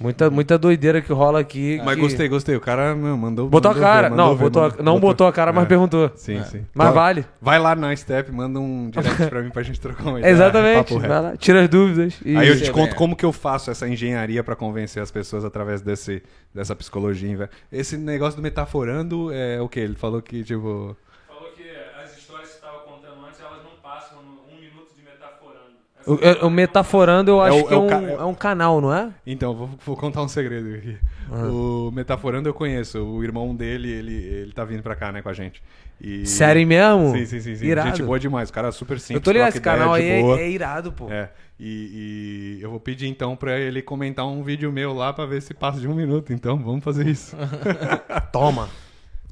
[0.00, 1.80] Muita, muita doideira que rola aqui.
[1.84, 2.54] Mas que- gostei, gostei.
[2.54, 3.48] O cara meu, mandou.
[3.48, 4.08] Botou a mandou cara.
[4.08, 5.66] ver, não, ver, botou a- mandou- não botou a cara, mas É.
[5.66, 6.10] perguntou.
[6.14, 6.44] Sim, É.
[6.44, 6.66] sim.
[6.72, 7.26] Mas Então, vale.
[7.42, 10.30] Vai lá na Step, manda um direct pra mim pra gente trocar uma ideia.
[10.30, 10.94] Exatamente.
[10.98, 12.20] Lá, tira as dúvidas.
[12.24, 12.36] E...
[12.36, 12.94] Aí eu te é conto bem.
[12.96, 16.22] como que eu faço essa engenharia pra convencer as pessoas através desse,
[16.54, 17.50] dessa psicologia.
[17.72, 19.80] Esse negócio do metaforando é o quê?
[19.80, 20.96] Ele falou que, tipo.
[21.26, 21.64] Falou que
[22.00, 25.74] as histórias que você estava contando antes, elas não passam no um minuto de metaforando.
[25.97, 28.34] Essa O, o- Metaforando eu É acho o- que é é um, ca- é um
[28.34, 29.10] canal, não é?
[29.26, 30.96] Então, vou, vou contar um segredo aqui.
[31.30, 31.44] Ah.
[31.46, 32.98] O Metaforando eu conheço.
[33.04, 35.62] O irmão dele, ele, ele tá vindo pra cá, né, com a gente.
[36.00, 36.24] E...
[36.26, 37.10] Sério mesmo?
[37.12, 37.56] Sim, sim, sim.
[37.56, 37.66] sim.
[37.66, 37.88] Irado.
[37.88, 38.48] Gente boa demais.
[38.50, 39.16] O cara é super simples.
[39.16, 40.38] eu tô ligado, esse canal aí é, boa.
[40.40, 41.10] é irado, pô.
[41.10, 41.28] É,
[41.58, 45.42] e, e eu vou pedir então pra ele comentar um vídeo meu lá pra ver
[45.42, 46.32] se passa de um minuto.
[46.32, 47.36] Então, vamos fazer isso.
[48.32, 48.68] Toma.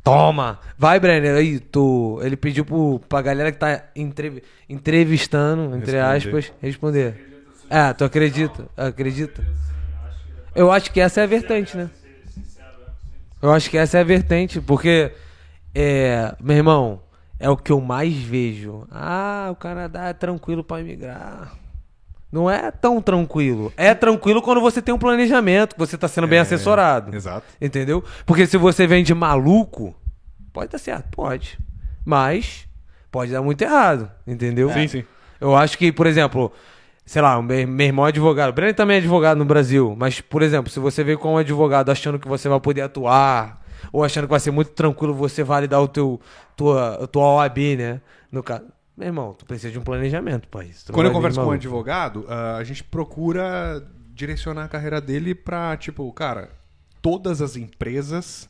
[0.07, 0.59] Toma.
[0.79, 1.35] Vai, Brenner.
[1.37, 2.21] Aí, tu...
[2.23, 7.43] Ele pediu pro, pra galera que tá entrev- entrevistando, entre aspas, responder.
[7.69, 8.67] É, tu acredita?
[8.77, 9.45] Acredita?
[10.55, 11.91] Eu acho que essa é a vertente, né?
[13.43, 15.13] Eu acho que essa é a vertente, porque,
[15.75, 17.03] é, meu irmão,
[17.39, 18.87] é o que eu mais vejo.
[18.91, 21.53] Ah, o Canadá é tranquilo pra imigrar.
[22.31, 23.73] Não é tão tranquilo.
[23.77, 27.15] É tranquilo quando você tem um planejamento, que você tá sendo bem É, assessorado.
[27.15, 27.47] Exato.
[27.61, 28.03] Entendeu?
[28.25, 29.95] Porque se você vem de maluco,
[30.53, 31.59] pode dar certo, pode.
[32.05, 32.69] Mas
[33.11, 34.71] pode dar muito errado, entendeu?
[34.71, 35.05] Sim, sim.
[35.41, 36.53] Eu acho que, por exemplo,
[37.05, 38.51] sei lá, o meu, irmão é advogado.
[38.51, 39.95] O Breno também é advogado no Brasil.
[39.97, 43.63] Mas, por exemplo, se você veio como advogado achando que você vai poder atuar,
[43.93, 46.21] ou achando que vai ser muito tranquilo você validar o teu
[46.57, 48.01] tua, tua OAB, né?
[48.31, 48.65] No caso.
[48.97, 50.91] Meu irmão, tu precisa de um planejamento pra isso.
[50.93, 55.35] Quando eu vir converso com um advogado, ah, a gente procura direcionar a carreira dele
[55.35, 56.51] pra, tipo, cara,
[57.03, 58.49] todas as empresas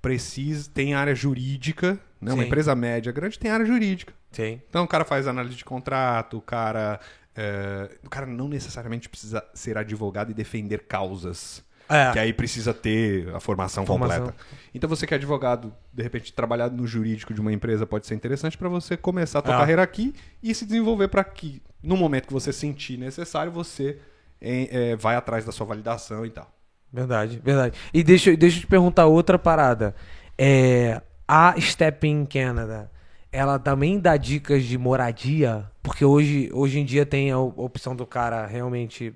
[0.00, 2.32] precisam, tem área jurídica, né?
[2.32, 4.14] Uma empresa média grande tem área jurídica.
[4.30, 4.60] Sim.
[4.68, 7.00] Então o cara faz análise de contrato, o cara.
[7.34, 11.64] é, o cara não necessariamente precisa ser advogado e defender causas.
[11.88, 12.12] É.
[12.12, 14.26] Que aí precisa ter a formação, Formação.
[14.26, 14.44] completa.
[14.74, 18.14] Então você que é advogado, de repente trabalhar no jurídico de uma empresa pode ser
[18.14, 19.58] interessante para você começar a tua É.
[19.58, 23.98] carreira aqui e se desenvolver para que no momento que você sentir necessário você
[24.40, 26.50] é, vai atrás da sua validação e tal.
[26.92, 27.78] Verdade, verdade.
[27.92, 29.94] E deixa, eu- deixa eu te perguntar outra parada.
[30.38, 32.90] É, a Step in Canada,
[33.32, 35.70] ela também dá dicas de moradia?
[35.82, 39.14] Porque hoje, hoje em dia tem a opção do cara realmente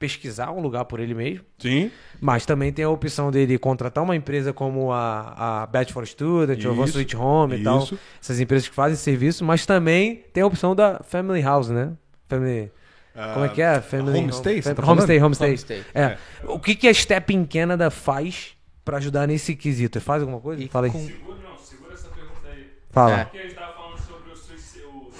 [0.00, 1.90] pesquisar um lugar por ele mesmo, Sim.
[2.20, 6.64] mas também tem a opção dele contratar uma empresa como a, a Batch for Student,
[6.64, 7.82] ou a Isso, Sweet Home e tal.
[7.84, 7.98] isso.
[8.20, 11.92] Essas empresas que fazem serviço, mas também tem a opção da Family House, né?
[12.28, 12.72] Family...
[13.34, 13.80] Como é que é?
[13.82, 15.48] Family homestay, você tá homestay, homestay.
[15.50, 15.84] Homestay.
[15.94, 16.16] É.
[16.44, 20.00] O que, que a Step in Canada faz pra ajudar nesse quesito?
[20.00, 20.62] Faz alguma coisa?
[20.64, 20.92] E Fala aí.
[20.92, 22.66] com- Segura, não, segura essa pergunta aí.
[22.88, 23.20] Fala.
[23.20, 23.24] É.
[23.24, 25.10] Porque a gente tava falando sobre o suicídio,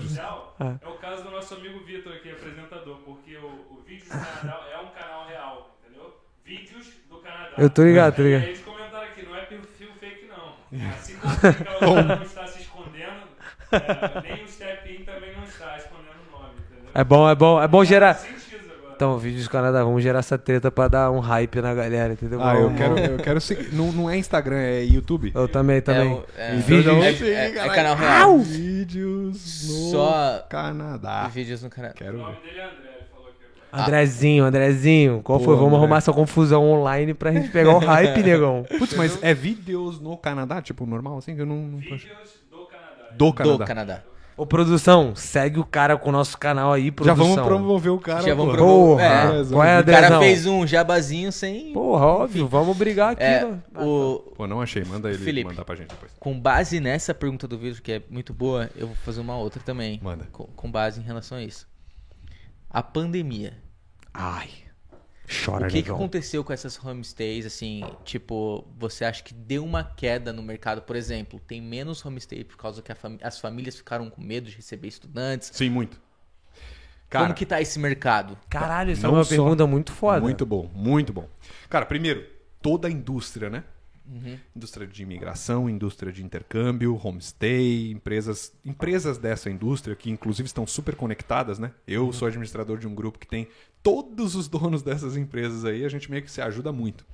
[0.00, 0.56] social.
[0.58, 0.76] Ah.
[0.80, 2.96] É o caso do nosso amigo Vitor aqui, apresentador.
[3.04, 3.46] Porque o,
[3.76, 6.14] o Vídeos do Canadá é um canal real, entendeu?
[6.44, 7.50] Vídeos do Canadá.
[7.58, 8.42] Eu tô ligado, tô ligado.
[8.42, 10.88] aí eles comentaram aqui, não é perfil fake não.
[10.90, 13.22] Assim como o Canadá não está se escondendo,
[13.72, 16.90] é, nem o Step In também não está escondendo o nome, entendeu?
[16.94, 18.20] É bom, é bom, é bom gerar.
[18.96, 22.40] Então, vídeos do Canadá, vamos gerar essa treta pra dar um hype na galera, entendeu?
[22.40, 23.74] Ah, eu quero, eu quero seguir.
[23.74, 25.32] Não, não é Instagram, é YouTube.
[25.34, 26.12] Eu também, também.
[26.12, 28.38] É, o- é, Vídeos- é, é- é canal real.
[28.38, 31.26] Vídeos no Só Canadá.
[31.26, 31.90] vídeos no canal.
[31.90, 32.22] O Quero ver.
[32.22, 32.93] nome dele é André,
[33.82, 35.54] Andrezinho, Andrezinho, qual Pô, foi?
[35.56, 35.78] Vamos André.
[35.80, 38.64] arrumar essa confusão online pra gente pegar o hype, negão.
[38.78, 41.34] Putz, mas é vídeos no Canadá, tipo, normal assim?
[41.34, 41.56] Que eu não.
[41.56, 41.78] não.
[41.78, 42.02] Vídeos
[42.50, 43.08] do Canadá.
[43.12, 43.64] Do Do Canadá.
[43.66, 44.02] Canadá.
[44.36, 47.16] Ô, produção, segue o cara com o nosso canal aí, Já produção.
[47.36, 48.20] vamos promover o cara.
[48.22, 49.06] Já vamos promover.
[49.06, 51.72] Porra, É, qual é a O cara fez um jabazinho sem.
[51.72, 53.22] Porra, óbvio, vamos brigar aqui.
[53.22, 53.58] É, né?
[53.76, 54.82] o, Pô, não achei.
[54.82, 55.48] Manda ele Felipe.
[55.50, 56.10] mandar pra gente depois.
[56.18, 59.62] com base nessa pergunta do vídeo, que é muito boa, eu vou fazer uma outra
[59.64, 60.00] também.
[60.02, 60.26] Manda.
[60.32, 61.68] Com, com base em relação a isso.
[62.68, 63.52] A pandemia.
[64.14, 64.48] Ai,
[65.44, 65.96] chora, o que, que negão.
[65.96, 70.82] aconteceu com essas homestays, assim, tipo, você acha que deu uma queda no mercado?
[70.82, 72.92] Por exemplo, tem menos homestay por causa que
[73.22, 75.50] as famílias ficaram com medo de receber estudantes?
[75.52, 76.00] Sim, muito.
[77.10, 78.36] Cara, Como que tá esse mercado?
[78.48, 80.20] Caralho, essa é uma só- pergunta muito foda.
[80.20, 81.28] Muito bom, muito bom.
[81.68, 82.26] Cara, primeiro,
[82.62, 83.62] toda a indústria, né?
[84.06, 84.38] Uhum.
[84.54, 90.94] Indústria de imigração, indústria de intercâmbio, homestay, empresas, empresas dessa indústria que inclusive estão super
[90.94, 91.72] conectadas, né?
[91.86, 93.48] Eu sou administrador de um grupo que tem
[93.84, 97.06] todos os donos dessas empresas aí, a gente meio que se ajuda muito.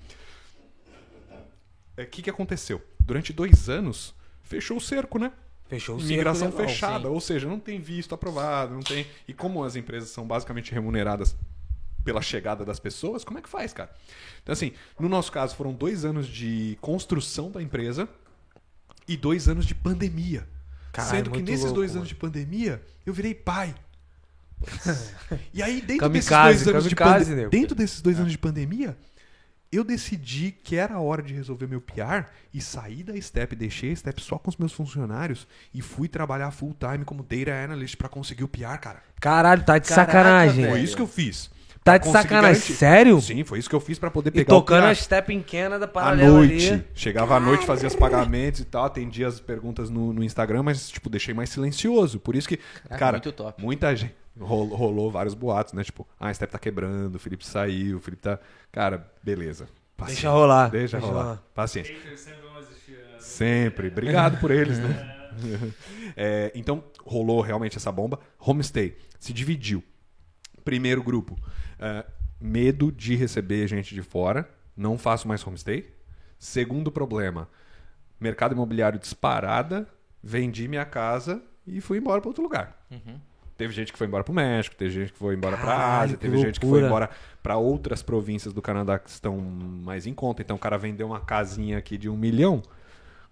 [1.99, 2.81] O que, que aconteceu?
[2.99, 5.33] Durante dois anos, fechou o cerco, né?
[5.69, 7.15] Fechou o Imigração cerco legal, fechada, sim.
[7.15, 9.05] ou seja, não tem visto aprovado, não tem.
[9.27, 11.37] E como as empresas são basicamente remuneradas
[12.05, 13.93] pela chegada das pessoas, como é que faz, cara?
[14.43, 18.09] Então, assim, no nosso caso, foram dois anos de construção da empresa
[19.07, 20.49] e dois anos de pandemia.
[20.93, 22.01] Caralho, Sendo que nesses louco, dois mano.
[22.01, 23.75] anos de pandemia, eu virei pai.
[25.55, 28.97] e aí, dentro Kamikaze, desses dois anos de pandemia, dentro desses dois anos de pandemia,
[29.73, 33.93] eu decidi que era a hora de resolver meu PR e saí da Step, deixei
[33.93, 37.97] a Step só com os meus funcionários e fui trabalhar full time como data analyst
[37.97, 39.01] pra conseguir o PR, cara.
[39.21, 40.57] Caralho, tá de Caraca, sacanagem.
[40.63, 40.71] velho.
[40.71, 41.51] Foi isso que eu fiz.
[41.83, 42.73] Tá de sacanagem, garantir.
[42.75, 43.21] sério?
[43.23, 44.95] Sim, foi isso que eu fiz pra poder E pegar tocando o a.
[44.95, 46.73] Step in Canada À paralela noite.
[46.73, 46.85] ali.
[46.95, 50.91] Chegava à noite, fazia os pagamentos e tal, atendia as perguntas no, no Instagram, mas,
[50.91, 52.21] tipo, deixei mais silencioso.
[52.21, 52.59] Por isso que,
[52.99, 53.63] cara, muito top.
[53.63, 54.15] muita gente.
[54.39, 55.83] Rolou, rolou vários boatos, né?
[55.85, 58.39] Tipo, ah, a Step tá quebrando, o Felipe saiu, o Felipe tá.
[58.71, 59.69] Cara, beleza.
[59.97, 60.23] Paciência.
[60.23, 60.71] Deixa rolar.
[60.71, 61.23] Deixa, Deixa rolar.
[61.25, 61.43] rolar.
[61.55, 61.95] Paciência.
[63.19, 63.89] Sempre.
[63.89, 65.17] Obrigado por eles, né?
[66.17, 68.19] É, então, rolou realmente essa bomba.
[68.39, 69.83] Homestay se dividiu.
[70.65, 71.39] Primeiro grupo,
[71.79, 72.05] é,
[72.41, 74.51] medo de receber gente de fora.
[74.77, 75.89] Não faço mais homestay.
[76.39, 77.49] Segundo problema,
[78.19, 79.87] mercado imobiliário disparada.
[80.23, 82.85] Vendi minha casa e fui embora para outro lugar.
[83.61, 85.77] Teve gente que foi embora para o México, teve gente que foi embora para a
[85.77, 87.05] Caralho, Ásia, teve gente que foi loucura.
[87.05, 87.11] embora
[87.43, 90.41] para outras províncias do Canadá que estão mais em conta.
[90.41, 92.63] Então o cara vendeu uma casinha aqui de um milhão,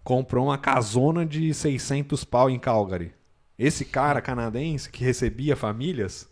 [0.04, 3.14] comprou uma casona de 600 pau em Calgary.
[3.58, 6.28] Esse cara canadense que recebia famílias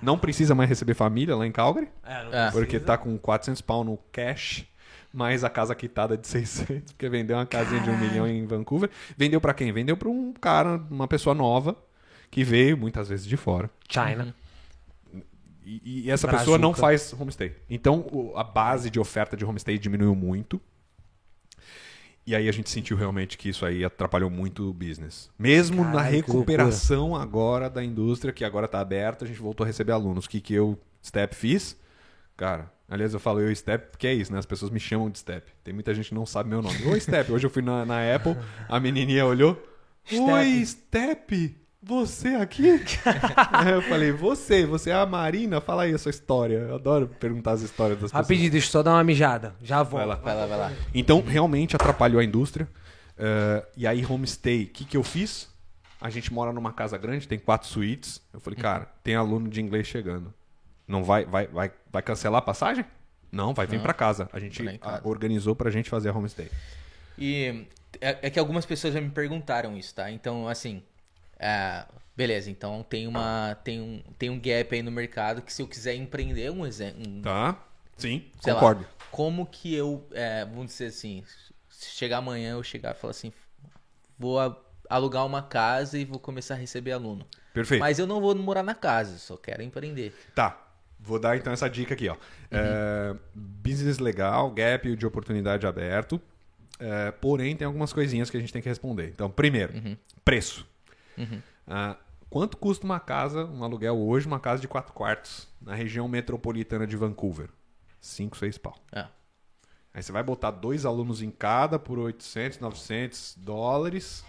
[0.00, 1.88] não precisa mais receber família lá em Calgary,
[2.32, 2.50] É.
[2.50, 4.64] porque tá com 400 pau no cash,
[5.12, 8.88] mais a casa quitada de 600, porque vendeu uma casinha de um milhão em Vancouver.
[9.18, 9.70] Vendeu para quem?
[9.70, 11.76] Vendeu para um cara, uma pessoa nova,
[12.30, 13.70] que veio muitas vezes de fora.
[13.88, 14.34] China.
[15.64, 16.40] E, e essa Brazuca.
[16.44, 17.54] pessoa não faz homestay.
[17.68, 20.60] Então o- a base de oferta de homestay diminuiu muito.
[22.26, 25.30] E aí a gente sentiu realmente que isso aí atrapalhou muito o business.
[25.38, 29.64] Mesmo na Caralho, que recuperação agora da indústria, que agora está aberta, a gente voltou
[29.64, 30.26] a receber alunos.
[30.26, 31.74] O que, que eu, Step, fiz?
[32.36, 34.38] Cara, aliás, eu falo eu Step, porque é isso, né?
[34.38, 35.50] As pessoas me chamam de Step.
[35.64, 36.76] Tem muita gente que não sabe meu nome.
[36.86, 37.32] Oi, Step.
[37.32, 38.36] Hoje eu fui na, na Apple,
[38.68, 39.60] a menininha olhou.
[40.12, 41.56] Oi, Step.
[41.88, 42.84] Você aqui?
[43.50, 45.58] Aí eu falei, você, você é a Marina?
[45.58, 46.56] Fala aí a sua história.
[46.56, 48.26] Eu adoro perguntar as histórias das pessoas.
[48.26, 49.54] Rapidinho, deixa eu só dar uma mijada.
[49.62, 50.06] Já volto.
[50.06, 50.14] Vai lá.
[50.16, 50.72] Vai lá, vai lá.
[50.94, 52.68] Então, realmente atrapalhou a indústria.
[53.16, 55.48] Eh, e aí, homestay, o que, que eu fiz?
[55.98, 58.20] A gente mora numa casa grande, tem quatro suítes.
[58.34, 60.34] Eu falei, cara, tem aluno de inglês chegando.
[60.86, 62.84] Não vai, vai, vai, vai cancelar a passagem?
[63.32, 64.28] Não, vai vir pra casa.
[64.30, 65.00] A gente casa.
[65.04, 66.50] organizou pra gente fazer a homestay.
[67.16, 67.64] E
[67.98, 70.10] é, é que algumas pessoas já me perguntaram isso, tá?
[70.10, 70.82] Então, assim,
[71.38, 71.84] é,
[72.16, 75.68] beleza, então tem uma tem um, tem um gap aí no mercado que se eu
[75.68, 77.56] quiser empreender um exemplo, Tá?
[77.96, 78.86] Sim, sei lá, concordo.
[79.10, 81.24] como que eu, é, vamos dizer assim,
[81.68, 83.32] se chegar amanhã eu chegar e falar assim,
[84.18, 84.56] vou a-
[84.88, 87.26] alugar uma casa e vou começar a receber aluno.
[87.52, 87.80] Perfeito.
[87.80, 90.14] Mas eu não vou morar na casa, só quero empreender.
[90.34, 90.64] Tá.
[91.00, 92.16] Vou dar então essa dica aqui, ó.
[92.50, 96.20] É, business legal, gap de oportunidade aberto.
[96.80, 99.08] É, porém, tem algumas coisinhas que a gente tem que responder.
[99.08, 99.72] Então, primeiro,
[100.24, 100.66] preço.
[101.66, 101.96] Ah,
[102.30, 106.86] quanto custa uma casa, um aluguel hoje, uma casa de quatro quartos, na região metropolitana
[106.86, 107.50] de Vancouver?
[108.00, 108.76] 5, 6 pau.
[108.92, 109.06] É.
[109.92, 114.24] Aí você vai botar dois alunos em cada por 800, 900 dólares.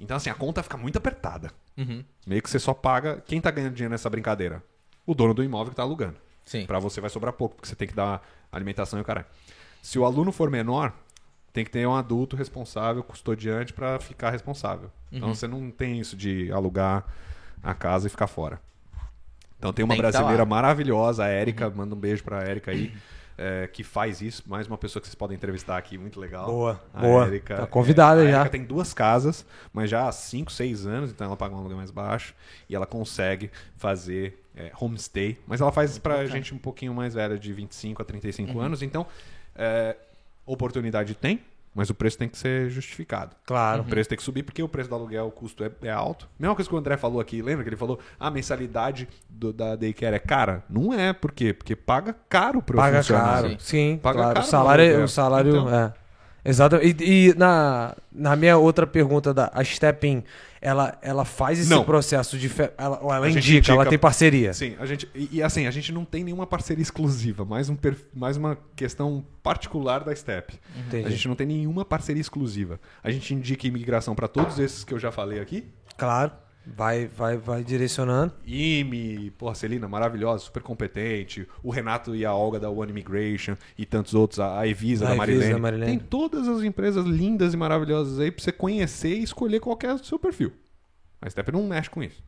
[0.00, 1.52] Então, assim, a conta fica muito apertada.
[1.76, 2.04] Uhum.
[2.26, 3.22] Meio que você só paga.
[3.26, 4.62] Quem tá ganhando dinheiro nessa brincadeira?
[5.06, 6.16] o dono do imóvel que está alugando.
[6.44, 6.66] Sim.
[6.66, 9.26] Para você vai sobrar pouco, porque você tem que dar alimentação e o caralho.
[9.82, 10.92] Se o aluno for menor,
[11.54, 14.90] tem que ter um adulto responsável, custodiante, para ficar responsável.
[15.10, 15.34] Então Uhum.
[15.34, 17.06] você não tem isso de alugar
[17.62, 18.60] a casa e ficar fora.
[19.58, 20.42] Então tem uma Tem tá brasileira.
[20.42, 20.48] Uhum.
[20.50, 22.92] maravilhosa, a Érica, manda um beijo pra Érica aí,
[23.38, 24.42] é, que faz isso.
[24.46, 26.44] Mais uma pessoa que vocês podem entrevistar aqui, muito legal.
[26.46, 27.26] Boa, A boa.
[27.26, 28.36] Érica, Tá convidada é, a já.
[28.40, 31.78] Érica tem duas casas, mas já há 5, 6 anos, então ela paga um aluguel
[31.78, 32.34] mais baixo
[32.68, 36.30] e ela consegue fazer é, homestay, mas ela faz pra bacana.
[36.30, 38.60] gente um pouquinho mais velha, de 25 a 35 Uhum.
[38.60, 39.06] anos, então
[39.54, 39.96] é,
[40.46, 41.40] oportunidade tem,
[41.74, 43.34] mas o preço tem que ser justificado.
[43.44, 43.82] Claro.
[43.82, 46.28] O preço tem que subir porque o preço do aluguel, o custo é, é alto.
[46.38, 47.98] Mesma coisa que o André falou aqui, lembra que ele falou?
[48.18, 50.62] "Ah, A mensalidade do- da daycare é cara?
[50.70, 51.52] Não é, por quê?
[51.52, 53.48] Porque paga caro pro Paga funcionário.
[53.50, 53.60] caro.
[53.60, 54.34] Sim, Paga claro.
[54.34, 55.04] caro o salário, aluguel.
[55.04, 55.74] o salário Então.
[55.74, 55.92] é.
[56.44, 57.02] Exatamente.
[57.02, 60.22] E, e na, na minha outra pergunta da a Stepin,
[60.60, 61.84] ela, ela faz esse Não.
[61.84, 62.50] processo de.
[62.76, 64.52] Ela, ela indica, indica- ela tem parceria.
[64.52, 67.76] Sim, a gente, e, e assim, a gente não tem nenhuma parceria exclusiva, mais, um
[68.14, 70.58] mais uma questão particular da Step.
[70.86, 71.06] Entendi.
[71.06, 72.80] A gente não tem nenhuma parceria exclusiva.
[73.02, 75.66] A gente indica imigração para todos esses que eu já falei aqui.
[75.96, 76.32] Claro.
[76.66, 78.32] Vai, vai, vai direcionando.
[78.46, 81.46] IME, porra, Celina, maravilhosa, super competente.
[81.62, 85.14] O Renato e a Olga da One Immigration e tantos outros, a Evisa A da
[85.14, 85.52] Marilene.
[85.52, 85.90] da Marilene.
[85.90, 89.86] Tem todas as empresas lindas e maravilhosas aí pra você conhecer e escolher qual que
[89.86, 90.52] é seu perfil.
[91.20, 92.22] A Step não mexe com isso.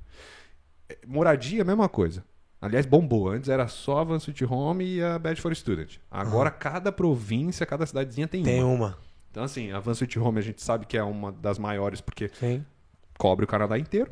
[0.89, 2.25] É, Moradia, mesma coisa.
[2.61, 3.29] Aliás, bombou.
[3.29, 5.97] Antes era só a Van City Home e a Bad for Student.
[6.11, 8.73] Agora, cada província, cada cidadezinha tem, Tem uma.
[8.75, 8.99] uma.
[9.31, 12.31] Então, assim, a Van City Home a gente sabe que é uma das maiores porque
[12.33, 12.65] Sim.
[13.19, 14.11] cobre o Canadá inteiro.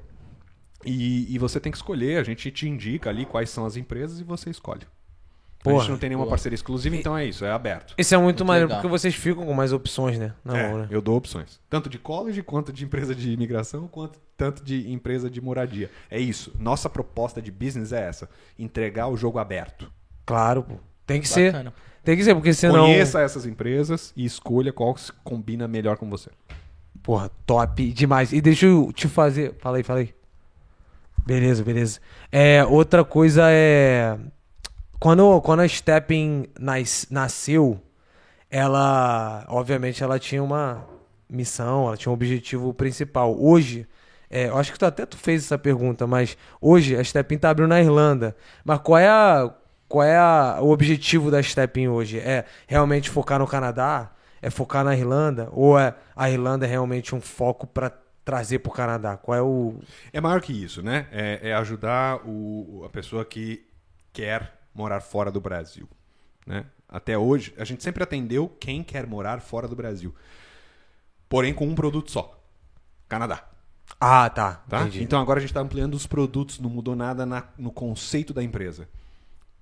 [0.85, 4.21] E, e você tem que escolher, a gente te indica ali quais são as empresas
[4.21, 4.83] e você escolhe.
[4.83, 6.31] a Porra, gente não tem nenhuma boa.
[6.33, 7.95] parceria exclusiva, então é isso, é aberto.
[7.97, 8.83] Isso é muito, Muito maneiro, legal.
[8.83, 10.35] porque vocês ficam com mais opções, né?
[10.45, 10.89] Na É, mão, né?
[10.91, 11.59] Eu dou opções.
[11.71, 15.91] Tanto de college, quanto de empresa de imigração, quanto tanto de empresa de moradia.
[16.11, 16.53] É isso.
[16.59, 18.29] Nossa proposta de business é essa.
[18.59, 19.91] Entregar o jogo aberto.
[20.27, 20.75] Claro, pô.
[21.07, 21.53] Tem que ser.
[21.53, 21.73] Bacana.
[22.03, 22.85] Tem que ser, porque senão.
[22.85, 26.29] Conheça essas empresas e escolha qual se combina melhor com você.
[27.03, 28.33] Porra, top demais.
[28.33, 29.55] E deixa eu te fazer.
[29.61, 30.15] Fala aí, fala aí.
[31.27, 32.01] Beleza, beleza.
[32.31, 34.19] É, outra coisa é.
[35.01, 37.81] Quando, quando a Stepping nas, nasceu,
[38.51, 39.45] ela.
[39.49, 40.85] Obviamente, ela tinha uma
[41.29, 43.37] missão, ela tinha um objetivo principal.
[43.41, 43.87] Hoje.
[44.31, 47.51] é, eu acho que tu, até tu fez essa pergunta, mas hoje a Stepping tá
[47.51, 48.37] abrindo na Irlanda.
[48.65, 49.51] Mas qual é, a,
[49.89, 52.19] qual é a- o objetivo da Stepping hoje?
[52.19, 54.11] É realmente focar no Canadá?
[54.43, 55.49] É focar na Irlanda?
[55.53, 57.91] Ou é a Irlanda é realmente um foco para
[58.25, 59.17] trazer pro Canadá?
[59.17, 59.79] Qual é o.
[60.13, 61.07] É maior que isso, né?
[61.13, 63.67] É, é ajudar o, a pessoa que
[64.13, 65.89] quer morar fora do Brasil.
[66.47, 66.65] Né?
[66.89, 70.15] Até hoje, a gente sempre atendeu quem quer morar fora do Brasil.
[71.29, 72.41] Porém, com um produto só.
[73.09, 73.45] Canadá.
[74.01, 74.63] Ah, tá.
[74.69, 74.81] Tá?
[74.83, 75.03] Entendi.
[75.03, 78.43] Então agora a gente está ampliando os produtos, não mudou nada na- no conceito da
[78.43, 78.89] empresa.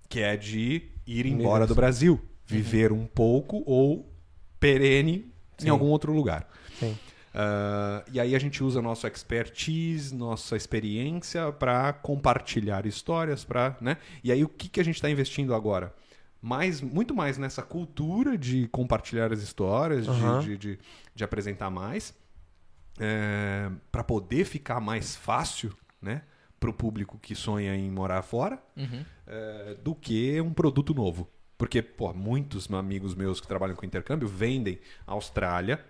[0.09, 2.20] Que é de ir embora do Brasil.
[2.47, 4.10] Viver um pouco ou
[4.60, 5.68] perene Sim.
[5.68, 6.47] em algum outro lugar.
[7.34, 13.96] Ah, e aí a gente usa nosso expertise, nossa experiência para compartilhar histórias, para, né?
[14.22, 15.94] E aí o que, que a gente está investindo agora?
[16.40, 20.38] Mais, muito mais nessa cultura de compartilhar as histórias, de- Aham.
[20.40, 20.78] de, de,
[21.14, 22.12] de apresentar mais,
[23.90, 26.22] para poder ficar mais fácil, né?
[26.61, 29.04] Para o público que sonha em morar fora, Uhum.
[29.27, 31.28] é, do que um produto novo.
[31.59, 35.85] Porque, pô, muitos amigos meus que trabalham com intercâmbio vendem Austrália,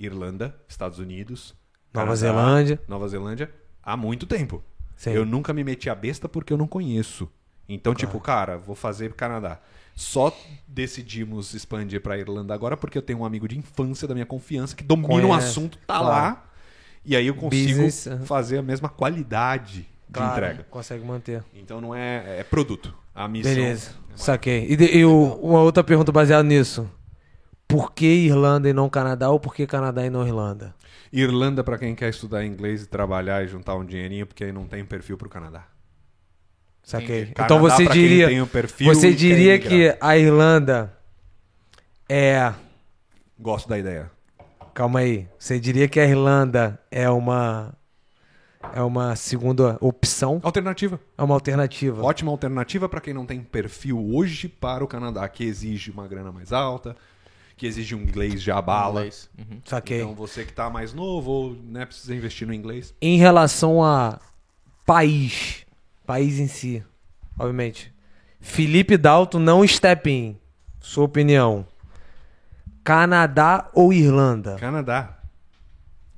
[0.00, 1.54] Irlanda, Estados Unidos,
[1.92, 2.80] Nova Canadá, Zelândia.
[2.88, 3.50] Nova Zelândia
[3.82, 4.62] há muito tempo.
[4.96, 5.10] Sim.
[5.10, 7.28] Eu nunca me meti a besta porque eu não conheço.
[7.68, 9.60] Então, tipo, cara, vou fazer Canadá.
[9.94, 10.34] Só
[10.66, 14.74] decidimos expandir para Irlanda agora porque eu tenho um amigo de infância da minha confiança
[14.74, 16.06] que domina o Conhece, assunto, tá claro.
[16.06, 16.44] lá.
[17.04, 20.66] E aí eu consigo Business, fazer a mesma qualidade de Claro, entrega.
[20.70, 21.44] Consegue manter.
[21.54, 22.94] Então não é, é produto.
[23.14, 23.52] A missão.
[23.54, 23.90] Beleza.
[24.16, 24.66] Saquei.
[24.70, 26.88] E, de- e o- uma outra pergunta baseada nisso.
[27.70, 29.30] Por que Irlanda e não Canadá?
[29.30, 30.74] Ou por que Canadá e não Irlanda?
[31.12, 34.66] Irlanda para quem quer estudar inglês e trabalhar e juntar um dinheirinho porque aí não
[34.66, 35.66] tem perfil pro Canadá.
[36.82, 37.28] Saquei.
[37.30, 38.28] Então Canadá você pra quem diria.
[38.28, 40.92] tem o perfil Você diria que a Irlanda
[42.08, 42.52] é.
[43.38, 44.10] Gosto da ideia.
[44.74, 45.28] Calma aí.
[45.38, 47.72] Você diria que a Irlanda é uma.
[48.74, 50.40] É uma segunda opção?
[50.42, 51.00] Alternativa.
[51.16, 52.02] É uma alternativa.
[52.02, 56.30] Ótima alternativa para quem não tem perfil hoje para o Canadá, que exige uma grana
[56.30, 56.94] mais alta,
[57.60, 59.00] que exige um inglês já bala.
[59.00, 59.28] Inglês.
[59.38, 59.60] Uhum.
[59.66, 60.00] Saquei.
[60.00, 62.94] Então você que tá mais novo ou né, precisa investir no inglês.
[63.02, 64.18] Em relação a
[64.86, 65.66] país,
[66.06, 66.82] país em si,
[67.38, 67.92] obviamente.
[68.40, 70.38] Felipe Dalton não step in.
[70.80, 71.66] Sua opinião.
[72.82, 74.56] Canadá ou Irlanda?
[74.56, 75.18] Canadá.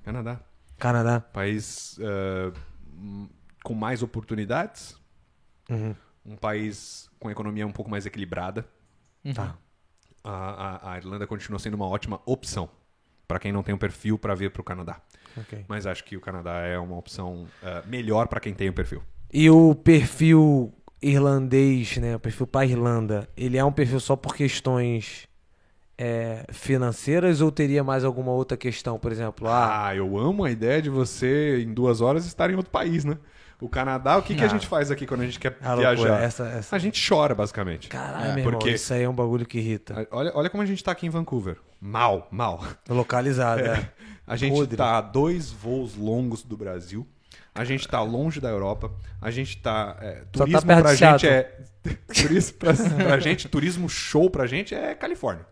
[0.05, 0.41] Canadá.
[0.79, 1.21] Canadá.
[1.33, 1.99] País
[2.97, 3.29] hum,
[3.65, 4.97] com mais oportunidades,
[5.69, 5.95] Uhum.
[6.25, 8.65] um país com a economia um pouco mais equilibrada.
[9.35, 9.57] Tá.
[10.25, 12.69] A, a- a Irlanda continua sendo uma ótima opção
[13.27, 15.01] para quem não tem um perfil para vir para o Canadá.
[15.37, 15.65] Ok.
[15.69, 19.03] Mas acho que o Canadá é uma opção eh, melhor para quem tem o perfil.
[19.33, 22.17] E o perfil irlandês, né?
[22.17, 25.27] O perfil para Irlanda, ele é um perfil só por questões
[25.99, 28.99] é, financeiras ou teria mais alguma outra questão?
[28.99, 32.55] Por exemplo, ah, Ah, eu amo a ideia de você, em duas horas, estar em
[32.57, 33.19] outro país, né?
[33.65, 35.95] O Canadá, o que, que a gente faz aqui quando a gente quer a loucura,
[35.95, 36.21] viajar?
[36.23, 36.75] essa, essa...
[36.75, 37.89] A gente chora, basicamente.
[37.89, 40.07] Caralho, É, meu irmão, porque- isso aí é um bagulho que irrita.
[40.11, 41.57] Olha, olha como a gente tá aqui em Vancouver.
[41.81, 42.65] Mal, mal.
[42.89, 43.89] Localizado, é.
[44.27, 44.77] A gente Podre.
[44.77, 47.07] tá a dois voos longos do Brasil.
[47.55, 48.91] A gente tá longe da Europa.
[49.21, 49.97] A gente tá.
[50.01, 51.57] é, Só tá turismo perto pra gente é.
[52.15, 52.73] turismo pra,
[53.05, 55.45] pra gente, turismo show pra gente é Califórnia.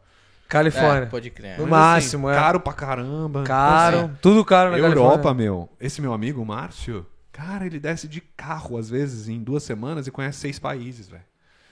[0.48, 1.02] Califórnia.
[1.04, 1.56] É, pode crer.
[1.58, 2.40] No Mas, máximo, assim, é.
[2.40, 3.42] Caro pra caramba.
[3.44, 5.44] Caro, Então, tudo caro na assim, Europa, Califórnia.
[5.44, 5.68] meu.
[5.80, 10.06] Esse meu amigo, o Márcio, cara, ele desce de carro, às vezes, em duas semanas
[10.06, 11.22] e conhece seis países, velho.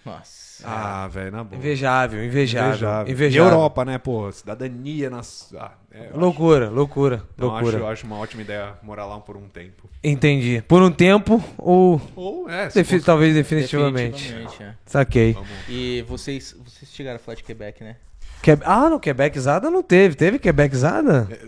[0.05, 0.67] Nossa.
[0.67, 1.59] Ah, velho, na boa.
[1.59, 2.69] Invejável, invejável.
[2.71, 3.13] Invejável.
[3.13, 3.47] Invejável.
[3.49, 4.31] E Europa, né, pô?
[4.33, 5.53] Cidadania nas.
[5.59, 7.77] Ah, é, eu acho- Loucura, loucura, Então, loucura.
[7.79, 9.89] acho, acho uma ótima ideia morar lá por um tempo.
[10.03, 10.63] Entendi.
[10.67, 14.13] Por um tempo ou Ou, é, defi- fosse- talvez definitivamente.
[14.23, 14.75] Definitivamente, é.
[14.87, 15.33] Saquei.
[15.35, 15.49] Vamos.
[15.69, 17.97] E vocês, vocês chegaram a falar de Quebec, né?
[18.43, 18.53] Que...
[18.65, 20.15] Ah, no Quebeczada não teve.
[20.15, 21.29] Teve Quebeczada?
[21.31, 21.39] É,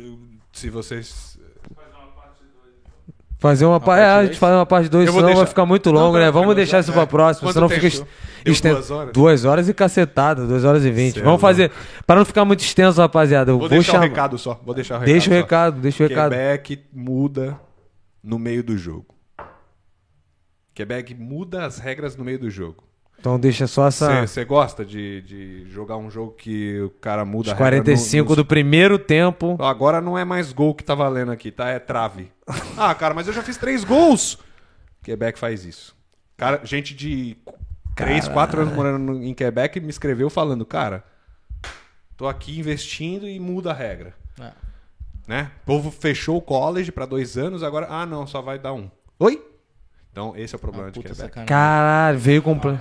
[0.53, 1.30] Se vocês.
[3.41, 4.01] Fazer uma, parte.
[4.03, 4.29] parte a dois?
[4.29, 6.21] gente fazer uma parte 2, Eu vou senão vai deixar- ficar muito Não, longo, tá,
[6.21, 6.31] né?
[6.31, 7.07] Vamos deixar já- isso pra é.
[7.07, 7.87] próxima, Quanto senão fica.
[7.87, 8.05] est-
[8.45, 9.13] esten- duas horas?
[9.15, 11.19] Duas horas e cacetada, duas horas e vinte.
[11.21, 11.73] É Vamos fazer.
[12.07, 13.51] Para não ficar muito extenso, rapaziada.
[13.51, 14.05] Eu Vou, vou, deixar chamar.
[14.05, 14.61] o recado só.
[14.63, 15.11] Vou deixar o recado.
[15.13, 15.41] Deixa o só.
[15.41, 16.33] recado, deixa o recado.
[16.33, 17.59] Quebec muda
[18.23, 19.07] no meio do jogo.
[20.75, 22.85] Quebec muda as regras no meio do jogo.
[23.19, 24.27] Então deixa só essa.
[24.27, 27.83] Você gosta de, de jogar um jogo que o cara muda Os a regra no-
[27.85, 29.57] 45 nos- do primeiro tempo.
[29.61, 31.69] Agora não é mais gol que tá valendo aqui, tá?
[31.69, 32.31] É trave.
[32.77, 34.39] ah, cara, mas eu já fiz três gols.
[35.03, 35.97] Quebec faz isso.
[36.37, 37.37] Cara, gente de
[37.97, 41.05] 3, 4 anos morando no- em Quebec me escreveu falando, cara,
[42.17, 44.15] tô aqui investindo e muda a regra.
[44.41, 44.53] Ah,
[45.27, 45.51] Né?
[45.63, 48.91] O povo fechou o college pra dois anos, agora, ah, não, só vai dar um.
[49.19, 49.45] Oi?
[50.11, 51.17] Então, esse é o problema uma de Quebec.
[51.21, 51.47] sacanagem.
[51.49, 52.81] Caralho, veio completo.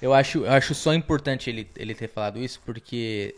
[0.00, 3.34] Eu acho, eu acho só importante ele, ele ter falado isso, porque.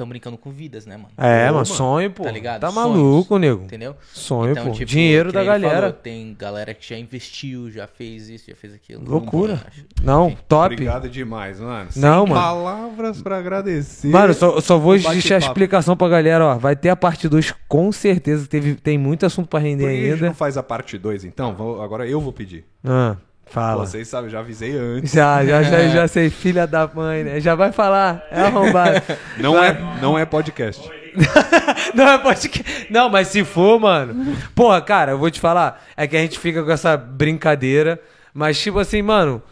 [0.00, 1.10] Estão brincando com vidas, né, mano?
[1.18, 2.22] É, Ô, mano, mano, sonho, pô.
[2.24, 2.62] Tá ligado?
[2.62, 2.88] Tá Sonhos.
[2.96, 3.64] maluco, nego.
[3.64, 3.94] Entendeu?
[4.14, 4.72] Sonho, Então, pô.
[4.72, 5.76] tipo, Dinheiro da galera.
[5.76, 9.04] falou, tem galera que já investiu, já fez isso, já fez aquilo.
[9.06, 9.60] Loucura.
[9.66, 10.38] Acho- Não, enfim.
[10.48, 10.72] top.
[10.74, 11.90] Obrigado demais, mano.
[11.96, 12.34] Não, Sem mano.
[12.34, 14.08] palavras pra agradecer.
[14.08, 16.56] Mano, eu só, só vou deixar a explicação pra galera, ó.
[16.56, 18.46] Vai ter a parte 2 com certeza.
[18.46, 20.26] Teve, tem muito assunto pra render Por que a gente ainda.
[20.28, 21.54] não faz a parte 2, então?
[21.54, 22.64] Vou- agora eu vou pedir.
[22.82, 23.16] Ah,
[23.50, 23.84] fala.
[23.86, 25.12] Vocês sabem, já avisei antes.
[25.12, 27.40] Já, já, já, já sei, filha da mãe, né?
[27.40, 29.02] Já vai falar, é arrombado.
[29.38, 29.68] Não Vai.
[29.70, 30.88] é, não é podcast.
[31.94, 32.86] Não, é podcast.
[32.90, 34.36] Não, mas se for, mano.
[34.54, 35.82] Porra, cara, eu vou te falar.
[35.96, 37.98] É que a gente fica com essa brincadeira.
[38.32, 39.42] Mas, tipo assim, mano.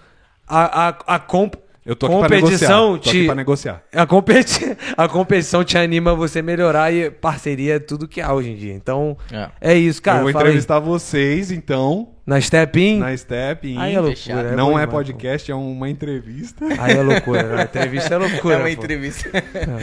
[0.46, 2.40] A, a, a comp- Eu tô aqui pra negociar.
[2.68, 3.26] competição Tô aqui te.
[3.26, 3.82] pra negociar.
[3.92, 4.76] A, competi...
[4.96, 8.56] a competição te anima a você melhorar e parceria é tudo que há hoje em
[8.56, 8.72] dia.
[8.72, 9.48] Então, É.
[9.60, 10.18] é isso, cara.
[10.18, 10.48] eu vou fala aí.
[10.50, 12.98] entrevistar vocês, então, Na Step In.
[12.98, 13.66] na Step.
[13.66, 14.48] em- Aí é loucura.
[14.52, 16.62] É não bom é podcast, é uma entrevista.
[16.78, 17.42] Aí é loucura.
[17.42, 17.60] né?
[17.62, 18.54] A entrevista é loucura.
[18.54, 18.68] É uma pô.
[18.68, 19.30] entrevista.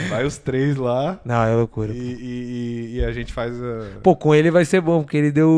[0.08, 1.92] Vai os três lá Não, é loucura.
[1.92, 3.98] e, e- e- a gente faz a...
[4.00, 5.48] Pô, com ele vai ser bom, porque ele deu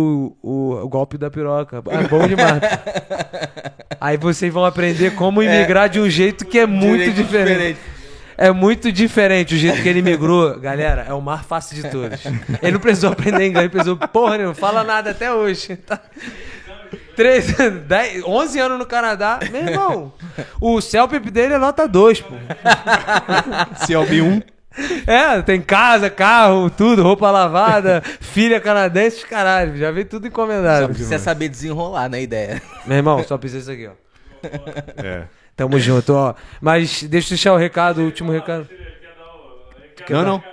[0.42, 1.82] o, o- o golpe da piroca.
[1.90, 2.60] É bom demais.
[4.00, 7.48] Aí vocês vão aprender como imigrar de um jeito que é muito diferente.
[7.48, 7.80] diferente.
[8.40, 10.58] É muito diferente o jeito que ele migrou.
[10.60, 12.24] Galera, é o mais fácil de todos.
[12.62, 13.96] Ele não precisou aprender inglês, ele precisou.
[13.96, 15.76] Porra, não fala nada até hoje.
[15.76, 16.00] Tá.
[17.18, 17.52] Três,
[17.88, 19.40] dez, 11 anos no Canadá.
[19.50, 20.12] Meu irmão,
[20.60, 22.34] o CELPIP dele é nota 2, pô.
[23.84, 24.42] CLB1.
[25.04, 29.76] É, tem casa, carro, tudo, roupa lavada, filha canadense, caralho.
[29.76, 30.86] Já veio tudo Só encomendado.
[30.86, 32.62] precisa saber desenrolar na ideia.
[32.86, 35.02] Meu irmão, só precisa isso aqui, ó.
[35.04, 35.24] É.
[35.56, 36.34] Tamo junto, ó.
[36.60, 38.68] Mas deixa eu deixar o recado, o último recado.
[38.70, 39.82] Ele quer dar o.
[39.82, 40.36] Ele quer Não, dar- não.
[40.36, 40.44] Ele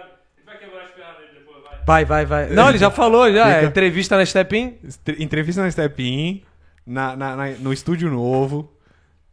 [0.48, 2.06] vai quebrar as pernas dele depois, vai.
[2.06, 2.56] Vai, vai, vai.
[2.56, 3.58] Não, ele já falou, já.
[3.61, 4.76] É entrevista na Step In.
[5.19, 6.42] Entrevista na Step In,
[6.86, 8.72] na, na- na- no estúdio novo.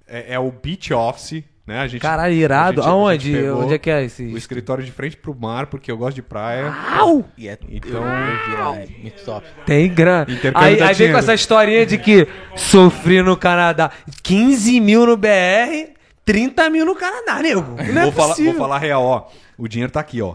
[0.06, 1.78] É, é o Beach Office, né?
[1.80, 2.80] A gente, Caralho, irado.
[2.80, 3.32] a gente- a Aonde?
[3.32, 4.24] gente pegou Onde é que é O esse?
[4.34, 6.74] escritório de frente pro mar, porque eu gosto de praia.
[6.98, 7.24] Au!
[7.38, 9.46] E é, Então- lá, é muito top.
[9.64, 10.26] Tem grana.
[10.54, 13.90] Aí, aí vem com essa historinha de que sofri no Canadá
[14.22, 15.92] 15 mil no BR,
[16.24, 17.62] 30 mil no Canadá, nego.
[17.92, 18.52] Não é vou, falar, possível.
[18.52, 19.28] vou falar real, ó.
[19.56, 20.34] O dinheiro tá aqui, ó.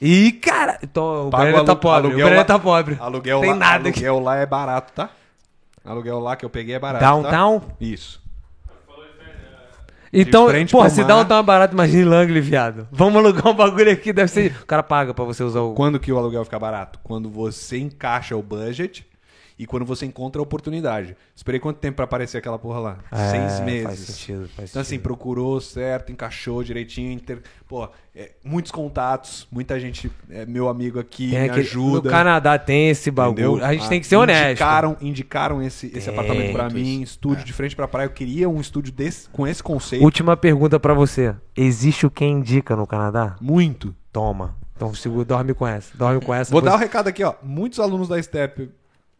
[0.00, 0.78] Ih, cara.
[0.82, 2.08] Então, o Breno tá pobre.
[2.08, 2.96] O aluguel Breno tá pobre.
[3.00, 4.04] Aluguel Tem lá, nada aqui.
[4.06, 5.10] aluguel lá é barato, tá?
[5.84, 7.04] Aluguel lá que eu peguei é barato.
[7.04, 7.60] Downtown?
[7.60, 7.74] Tá?
[7.80, 8.22] Isso.
[10.12, 12.86] Então, porra, se dá um tão barato, imagina Langley, viado.
[12.92, 14.54] Vamos alugar um bagulho aqui, deve ser.
[14.62, 15.72] O cara paga pra você usar o.
[15.72, 16.98] Quando que o aluguel fica barato?
[17.02, 19.06] Quando você encaixa o budget
[19.62, 21.16] e quando você encontra a oportunidade.
[21.34, 22.98] Esperei quanto tempo pra aparecer aquela porra lá?
[23.10, 23.98] É, Seis Faz meses.
[24.00, 25.02] sentido, faz Então, assim, sentido.
[25.02, 27.12] procurou certo, encaixou direitinho.
[27.12, 27.40] Inter...
[27.68, 32.08] Pô, é, muitos contatos, muita gente é meu amigo aqui, Tem me aquele- ajuda.
[32.08, 33.32] No Canadá tem esse bagulho.
[33.52, 33.64] entendeu?
[33.66, 34.50] A gente Ah, tem que ser honesto.
[34.50, 36.12] Indicaram, indicaram esse, esse Tem.
[36.14, 37.12] apartamento pra Muito mim, isso.
[37.12, 38.06] estúdio de frente pra praia.
[38.06, 40.02] Eu queria um estúdio desse, com esse conceito.
[40.04, 41.34] Última pergunta pra você.
[41.56, 43.36] Existe o quem indica no Canadá?
[43.40, 43.94] Muito.
[44.12, 44.56] Toma.
[44.76, 45.96] Então segura, dorme com essa.
[45.96, 46.50] Dorme com essa.
[46.50, 47.34] Vou dar o recado aqui, ó.
[47.42, 48.68] Muitos alunos da Step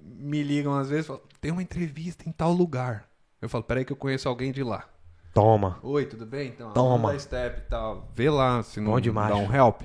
[0.05, 3.09] me ligam às vezes e falam, tem uma entrevista em tal lugar.
[3.41, 4.89] Eu falo, peraí que eu conheço alguém de lá.
[5.35, 5.79] Toma.
[5.83, 6.49] Oi, tudo bem?
[6.49, 6.95] Então, Toma.
[6.95, 8.11] aluno da Step e tal.
[8.15, 9.83] Vê lá se não dá um help.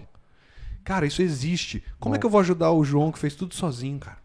[0.83, 1.83] Cara, isso existe.
[1.99, 2.19] Como é Bom.
[2.21, 4.17] que eu vou ajudar o João que fez tudo sozinho, cara?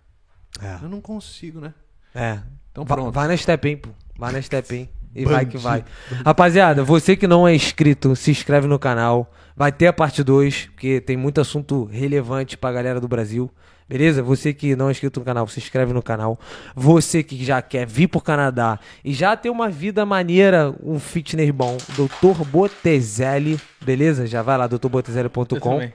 [0.60, 0.84] É.
[0.84, 1.74] Eu não consigo, né?
[2.14, 2.40] É.
[2.70, 3.12] Então pronto.
[3.12, 3.90] Vai na Step In, pô.
[4.16, 4.88] Vai na Step In.
[5.14, 5.30] E Bandido.
[5.30, 5.84] vai que vai.
[6.24, 9.32] Rapaziada, você que não é inscrito, se inscreve no canal.
[9.54, 13.50] Vai ter a parte 2, porque tem muito assunto relevante pra galera do Brasil.
[13.92, 14.22] Beleza?
[14.22, 16.40] Você que não é inscrito no canal, se inscreve no canal.
[16.74, 21.50] Você que já quer vir pro Canadá e já ter uma vida maneira, um fitness
[21.50, 22.42] bom, Dr.
[22.42, 24.26] Botezelli, beleza?
[24.26, 25.58] Já vai lá, drbotezelli.com.
[25.58, 25.92] também.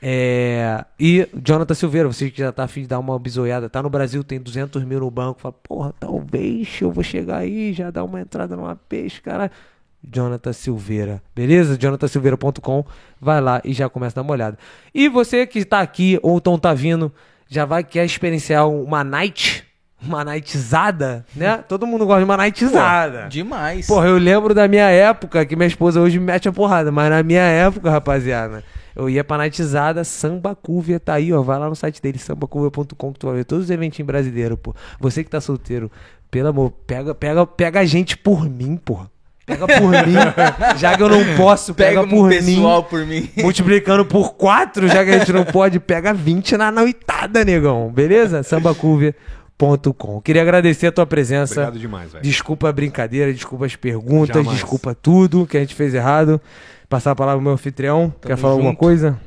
[0.00, 3.90] É, e Jonathan Silveira, você que já tá afim de dar uma bisoiada, tá no
[3.90, 8.04] Brasil, tem 200 mil no banco, fala, porra, talvez eu vou chegar aí, já dar
[8.04, 9.50] uma entrada numa peixe, cara.
[10.02, 11.76] Jonathan Silveira, beleza?
[11.78, 12.84] jonathansilveira.com,
[13.20, 14.58] vai lá e já começa a dar uma olhada.
[14.94, 17.12] E você que tá aqui ou então tá vindo,
[17.48, 19.64] já vai quer experienciar uma night,
[20.02, 21.58] uma nightizada, né?
[21.68, 23.28] Todo mundo gosta de uma nightizada.
[23.28, 23.86] Demais.
[23.86, 27.10] Porra, eu lembro da minha época, que minha esposa hoje me mete a porrada, mas
[27.10, 28.62] na minha época, rapaziada,
[28.94, 33.12] eu ia pra nightizada, Samba Cúvia tá aí, ó, vai lá no site dele, sambacúvia.com,
[33.12, 34.74] que tu vai ver todos os eventinhos brasileiros, pô.
[35.00, 35.90] Você que tá solteiro,
[36.30, 39.10] pelo amor, pega, pega, pega a gente por mim, porra.
[39.46, 40.14] Pega por mim,
[40.78, 42.36] já que eu não posso, pega, Pega por um mim.
[42.38, 43.28] pessoal por mim.
[43.36, 47.92] Multiplicando por 4, já que a gente não pode, pega 20 na noitada, negão.
[47.92, 48.42] Beleza?
[48.42, 50.20] Sambacúvia.com.
[50.22, 51.60] Queria agradecer a tua presença.
[51.62, 52.24] Obrigado demais, velho.
[52.24, 54.58] Desculpa a brincadeira, desculpa as perguntas, Jamais.
[54.60, 56.40] desculpa tudo que a gente fez errado.
[56.88, 58.12] Passar a palavra pro meu anfitrião.
[58.22, 58.78] Quer falar alguma junto.
[58.80, 59.20] coisa?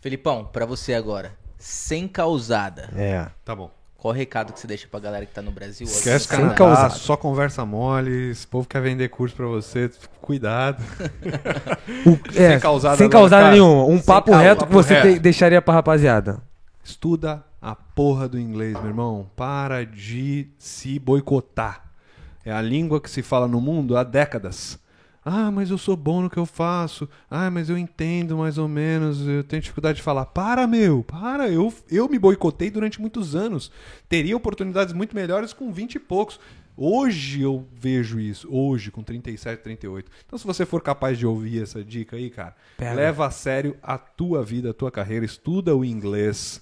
[0.00, 1.32] Felipão, pra você agora.
[1.58, 2.88] Sem causada.
[2.96, 3.26] É.
[3.44, 3.70] Tá bom.
[4.04, 5.86] Qual o recado que você deixa pra galera que tá no Brasil?
[5.86, 8.32] Esquece Canadá, só conversa mole.
[8.32, 9.90] Esse povo quer vender curso pra você.
[10.20, 10.82] Cuidado.
[12.04, 13.54] O- é, Sem causada sem causada cara.
[13.54, 13.84] nenhuma.
[13.86, 15.08] Um Sem papo reto que papo você reto.
[15.14, 16.42] te- deixaria pra rapaziada.
[16.84, 19.26] Estuda a porra do inglês, meu irmão.
[19.34, 21.84] Para de se boicotar.
[22.44, 24.78] É a língua que se fala no mundo há décadas.
[25.24, 27.08] Ah, mas eu sou bom no que eu faço.
[27.30, 29.26] Ah, mas eu entendo mais ou menos.
[29.26, 30.26] Eu tenho dificuldade de falar.
[30.26, 31.48] Para, meu, para.
[31.48, 33.72] Eu, eu me boicotei durante muitos anos.
[34.08, 36.38] Teria oportunidades muito melhores com 20 e poucos.
[36.76, 38.48] Hoje eu vejo isso.
[38.50, 40.10] Hoje, com 37, 38.
[40.26, 42.92] Então, se você for capaz de ouvir essa dica aí, cara, Pega.
[42.94, 45.24] leva a sério a tua vida, a tua carreira.
[45.24, 46.60] Estuda o inglês.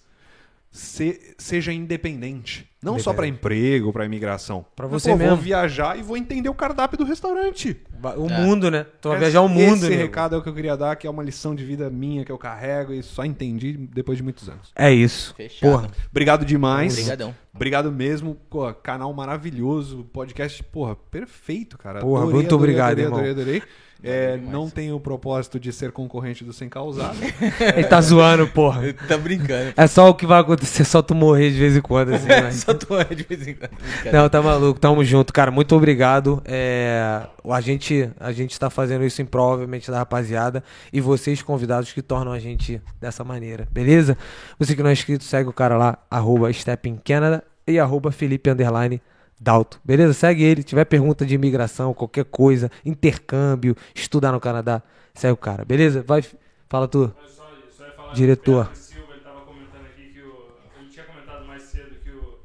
[0.70, 2.70] Se- seja independente.
[2.82, 4.64] Não só para emprego, para imigração.
[4.74, 5.36] Pra Mas, você pô, mesmo.
[5.36, 7.76] Vou viajar e vou entender o cardápio do restaurante.
[8.16, 8.40] O É.
[8.40, 8.84] mundo, né?
[9.00, 11.06] Tu vai Esse- viajar o mundo, Esse recado é o que eu queria dar, que
[11.06, 14.48] é uma lição de vida minha que eu carrego e só entendi depois de muitos
[14.48, 14.72] anos.
[14.74, 15.32] É isso.
[15.36, 15.70] Fechado.
[15.70, 15.88] Porra.
[16.10, 16.92] Obrigado demais.
[16.94, 17.34] Obrigadão.
[17.54, 18.36] Obrigado mesmo.
[18.50, 20.04] Pô, canal maravilhoso.
[20.12, 22.00] Podcast, porra, perfeito, cara.
[22.00, 23.18] Porra, muito obrigado, adorei, irmão.
[23.20, 23.62] Adorei, adorei.
[24.02, 27.16] É, não tenho o propósito de ser concorrente do Sem Causado.
[27.76, 28.92] Ele tá zoando, porra.
[29.06, 29.72] Tá brincando.
[29.76, 32.50] É só o que vai acontecer, só tu morrer de vez em quando, assim, né?
[32.50, 33.70] Só tô de vez em quando.
[34.12, 35.50] Não, tá maluco, tamo junto, cara.
[35.52, 36.42] Muito obrigado.
[36.44, 40.64] É, a, gente, a gente tá fazendo isso em prol, obviamente, da rapaziada.
[40.92, 44.18] E vocês, convidados, que tornam a gente dessa maneira, beleza?
[44.58, 48.10] Você que não é inscrito, segue o cara lá, arroba Step in Canada e arroba
[48.10, 49.00] Felipe Underline
[49.42, 49.80] Dalto.
[49.84, 50.12] Beleza?
[50.12, 50.62] Segue ele.
[50.62, 54.80] Tiver pergunta de imigração, qualquer coisa, intercâmbio, estudar no Canadá,
[55.12, 56.04] segue o cara, beleza?
[56.06, 56.22] Vai,
[56.68, 57.12] fala tu.
[57.26, 58.66] Só, só ia falar Diretor.
[58.68, 60.32] que o Silva ele tava comentando aqui que o.
[60.80, 62.38] Ele tinha comentado mais cedo que o,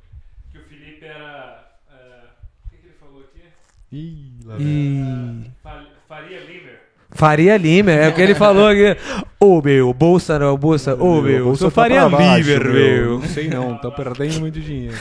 [0.52, 1.70] que o Felipe era.
[1.92, 1.96] é,
[2.66, 3.42] o que, que ele falou aqui?
[3.92, 4.66] Ih, lá vem.
[4.68, 5.52] E...
[5.62, 6.80] Fa- Faria Limer.
[7.12, 8.98] Faria Lima, é o que ele falou aqui.
[9.40, 10.96] Ô meu, bolsa não, bolsa.
[10.96, 13.20] Ô meu, bolsa sou tá Faria Limer, meu.
[13.20, 14.98] Não sei não, tá perdendo muito dinheiro.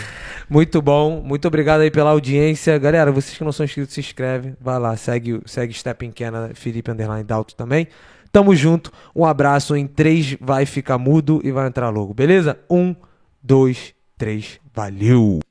[0.49, 2.79] Muito bom, muito obrigado aí pela audiência.
[2.79, 4.55] Galera, vocês que não são inscritos, se inscreve.
[4.61, 7.89] Vai lá, segue, segue Step in Canada, Felipe Underline Dalto também.
[8.31, 9.75] Tamo junto, um abraço.
[9.75, 12.59] Em três vai ficar mudo e vai entrar logo, beleza?
[12.71, 12.95] Um,
[13.43, 15.41] dois, três, valeu!